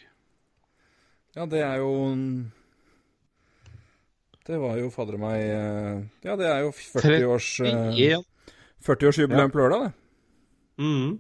[1.37, 1.91] Ja, det er jo
[4.47, 8.25] Det var jo fader meg eh, Ja, det er jo 40-års uh, 31.
[8.87, 9.93] 40-årsjubileum på lørdag, det.
[10.81, 11.19] Mm.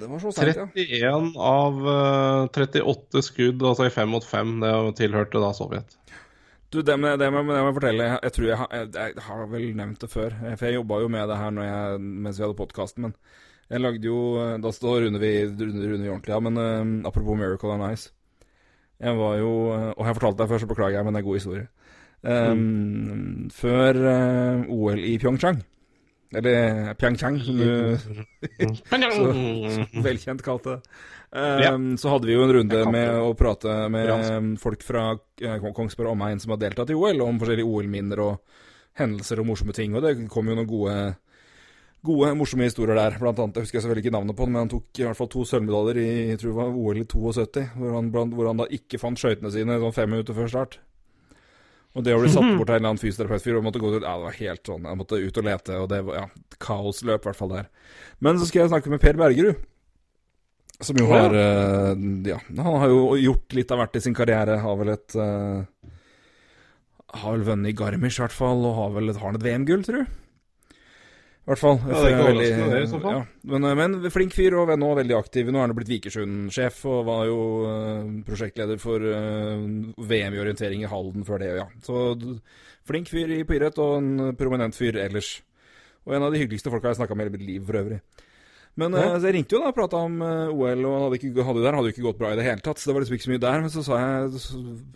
[0.00, 0.66] Det var så seint, ja.
[0.74, 5.94] 31 av eh, 38 skudd, altså i fem mot fem, det tilhørte da Sovjet.
[6.70, 8.04] Du, det må, må jeg fortelle.
[8.06, 10.36] Jeg, jeg tror jeg, har- jeg, jeg har vel nevnt det før.
[10.56, 13.08] For jeg jobba jo med det her når jeg, mens vi hadde podkasten.
[13.08, 13.14] Men
[13.70, 14.20] jeg lagde jo
[14.62, 16.42] Da står runder vi, runder, runder vi ordentlig av.
[16.46, 18.12] Men uh, apropos Miracle on Ice.
[19.00, 21.26] Jeg var jo eh, Og jeg fortalte deg før, så beklager jeg, men det er
[21.30, 21.66] god historie.
[22.20, 25.62] Um, Før uh, OL i Pyeongchang,
[26.36, 27.96] eller Pyeongchang, som du
[29.16, 30.92] så velkjent kalte det.
[31.30, 35.62] Um, Så hadde vi jo en runde med å prate med um, folk fra eh,
[35.62, 38.62] Kongsberg og omegn som har deltatt i OL, om forskjellige OL-minner og
[38.98, 39.94] hendelser og morsomme ting.
[39.94, 40.96] Og det kom jo noen gode,
[42.06, 43.18] gode morsomme historier der.
[43.22, 45.20] Blant annet, jeg husker jeg selvfølgelig ikke navnet på den, men han tok i hvert
[45.20, 48.62] fall to sølvmedaljer i jeg tror det var OL i 72, hvor han, hvor han
[48.64, 50.80] da ikke fant skøytene sine sånn fem minutter før start.
[51.98, 54.04] Og det å bli satt bort av en eller annen fysioterapeutfyr og måtte gå ut
[54.04, 54.86] Ja, det var helt sånn.
[54.86, 56.26] Jeg måtte ut og lete, og det var ja,
[56.62, 57.66] kaosløp, i hvert fall der.
[58.22, 59.64] Men så skal jeg snakke med Per Bergerud.
[60.80, 61.48] Som jo har ja.
[61.90, 64.60] eh, Ja, han har jo gjort litt av hvert i sin karriere.
[64.62, 65.66] Har vel et uh,
[67.20, 69.48] Har vel vunnet i Garmisch, i hvert fall, og har vel et, har han et
[69.48, 70.18] VM-gull, tror du?
[71.40, 71.78] I hvert fall.
[71.80, 73.12] Ja, det er ikke veldig- det, i så fall.
[73.16, 75.46] Ja, men, eh, men flink fyr og nå veldig aktiv.
[75.50, 79.64] Nå er han blitt Vikersund-sjef og var jo eh, prosjektleder for eh,
[79.98, 81.66] VM i orientering i Halden før det, ja.
[81.82, 82.20] Så
[82.86, 85.40] flink fyr i på idrett og en prominent fyr ellers.
[86.06, 87.80] Og en av de hyggeligste folka jeg har snakka med i hele mitt liv for
[87.80, 88.00] øvrig.
[88.76, 89.18] Men Ja.
[89.18, 91.88] jeg ringte jo da og prata om OL, og han hadde ikke, hadde, der hadde
[91.90, 92.78] jo ikke gått bra i det hele tatt.
[92.78, 93.60] Så det var liksom ikke så mye der.
[93.60, 94.30] Men så sa jeg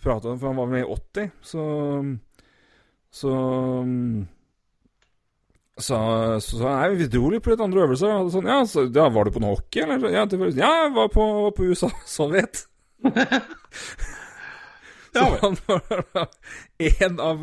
[0.01, 2.19] prata For han var med i 80, så
[3.11, 3.33] Så
[5.81, 5.99] sa,
[6.41, 8.13] så så jeg vi dro litt på litt andre øvelser.
[8.23, 10.07] Og sånn, ja, så, ja, var du på noe hockey, eller?
[10.15, 12.67] Ja, det ja jeg var på, var på USA Sovjet.
[15.15, 15.83] Så han var
[16.83, 17.43] én en av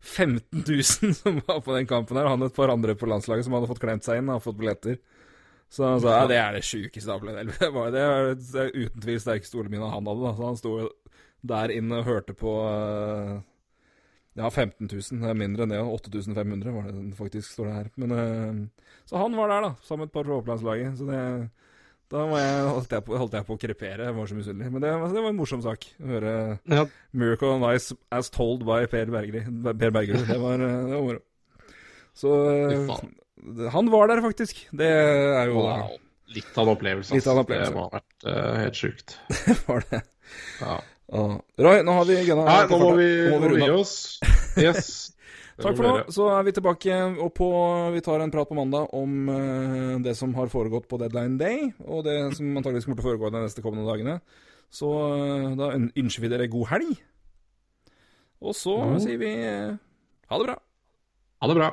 [0.00, 2.28] 15 000 som var på den kampen her.
[2.28, 4.58] Han og et par andre på landslaget som hadde fått klemt seg inn og fått
[4.60, 4.98] billetter.
[5.72, 7.54] Så han sa ja, det er det sjukeste opplevd.
[7.58, 10.22] Det var- Det er uten tvil sterkeste OL-minnet han hadde.
[10.28, 10.74] da Så han sto
[11.46, 13.40] der inne og hørte på eh,
[14.36, 15.20] Ja, 15 000.
[15.22, 15.80] Det er mindre enn det.
[15.80, 17.86] 8500 var det faktisk, står det her.
[17.96, 20.98] Men, eh, så han var der, da, sammen med et par fra Opplandslaget.
[20.98, 21.22] Så det
[22.06, 24.04] da var jeg, holdt, jeg på, holdt jeg på å krepere.
[24.06, 24.68] Jeg var så misunnelig.
[24.70, 26.34] Men det, var- det var en morsom sak å høre
[26.70, 30.26] Ja, 'Miracle on Ice as told by Per, Bergerud'.
[30.28, 31.18] Det var, eh, det var moro.
[32.14, 32.86] Så eh,
[33.56, 34.68] det- han var der, faktisk.
[34.70, 35.96] Det er jo wow.
[36.28, 37.14] Litt av en opplevelse.
[37.14, 37.70] Litt av en opplevelse.
[37.70, 39.18] Det må ha vært uh, helt sjukt.
[39.68, 40.02] var det.
[40.60, 40.80] Ja.
[41.12, 41.36] Ah.
[41.62, 43.92] Roy, nå har vi gunna Nei, nå må vi, Nå må vi runde oss.
[44.58, 44.88] Yes.
[45.62, 45.92] Takk for nå.
[46.12, 47.46] Så er vi tilbake, og på,
[47.94, 51.70] vi tar en prat på mandag om uh, det som har foregått på deadline day,
[51.86, 54.18] og det som antakeligvis kommer til å foregå de neste kommende dagene.
[54.68, 56.92] Så uh, da øn- ønsker vi dere god helg.
[58.44, 58.98] Og så Mhm.
[59.06, 59.78] sier vi uh,
[60.28, 60.58] ha det bra.
[61.40, 61.70] Ha det bra.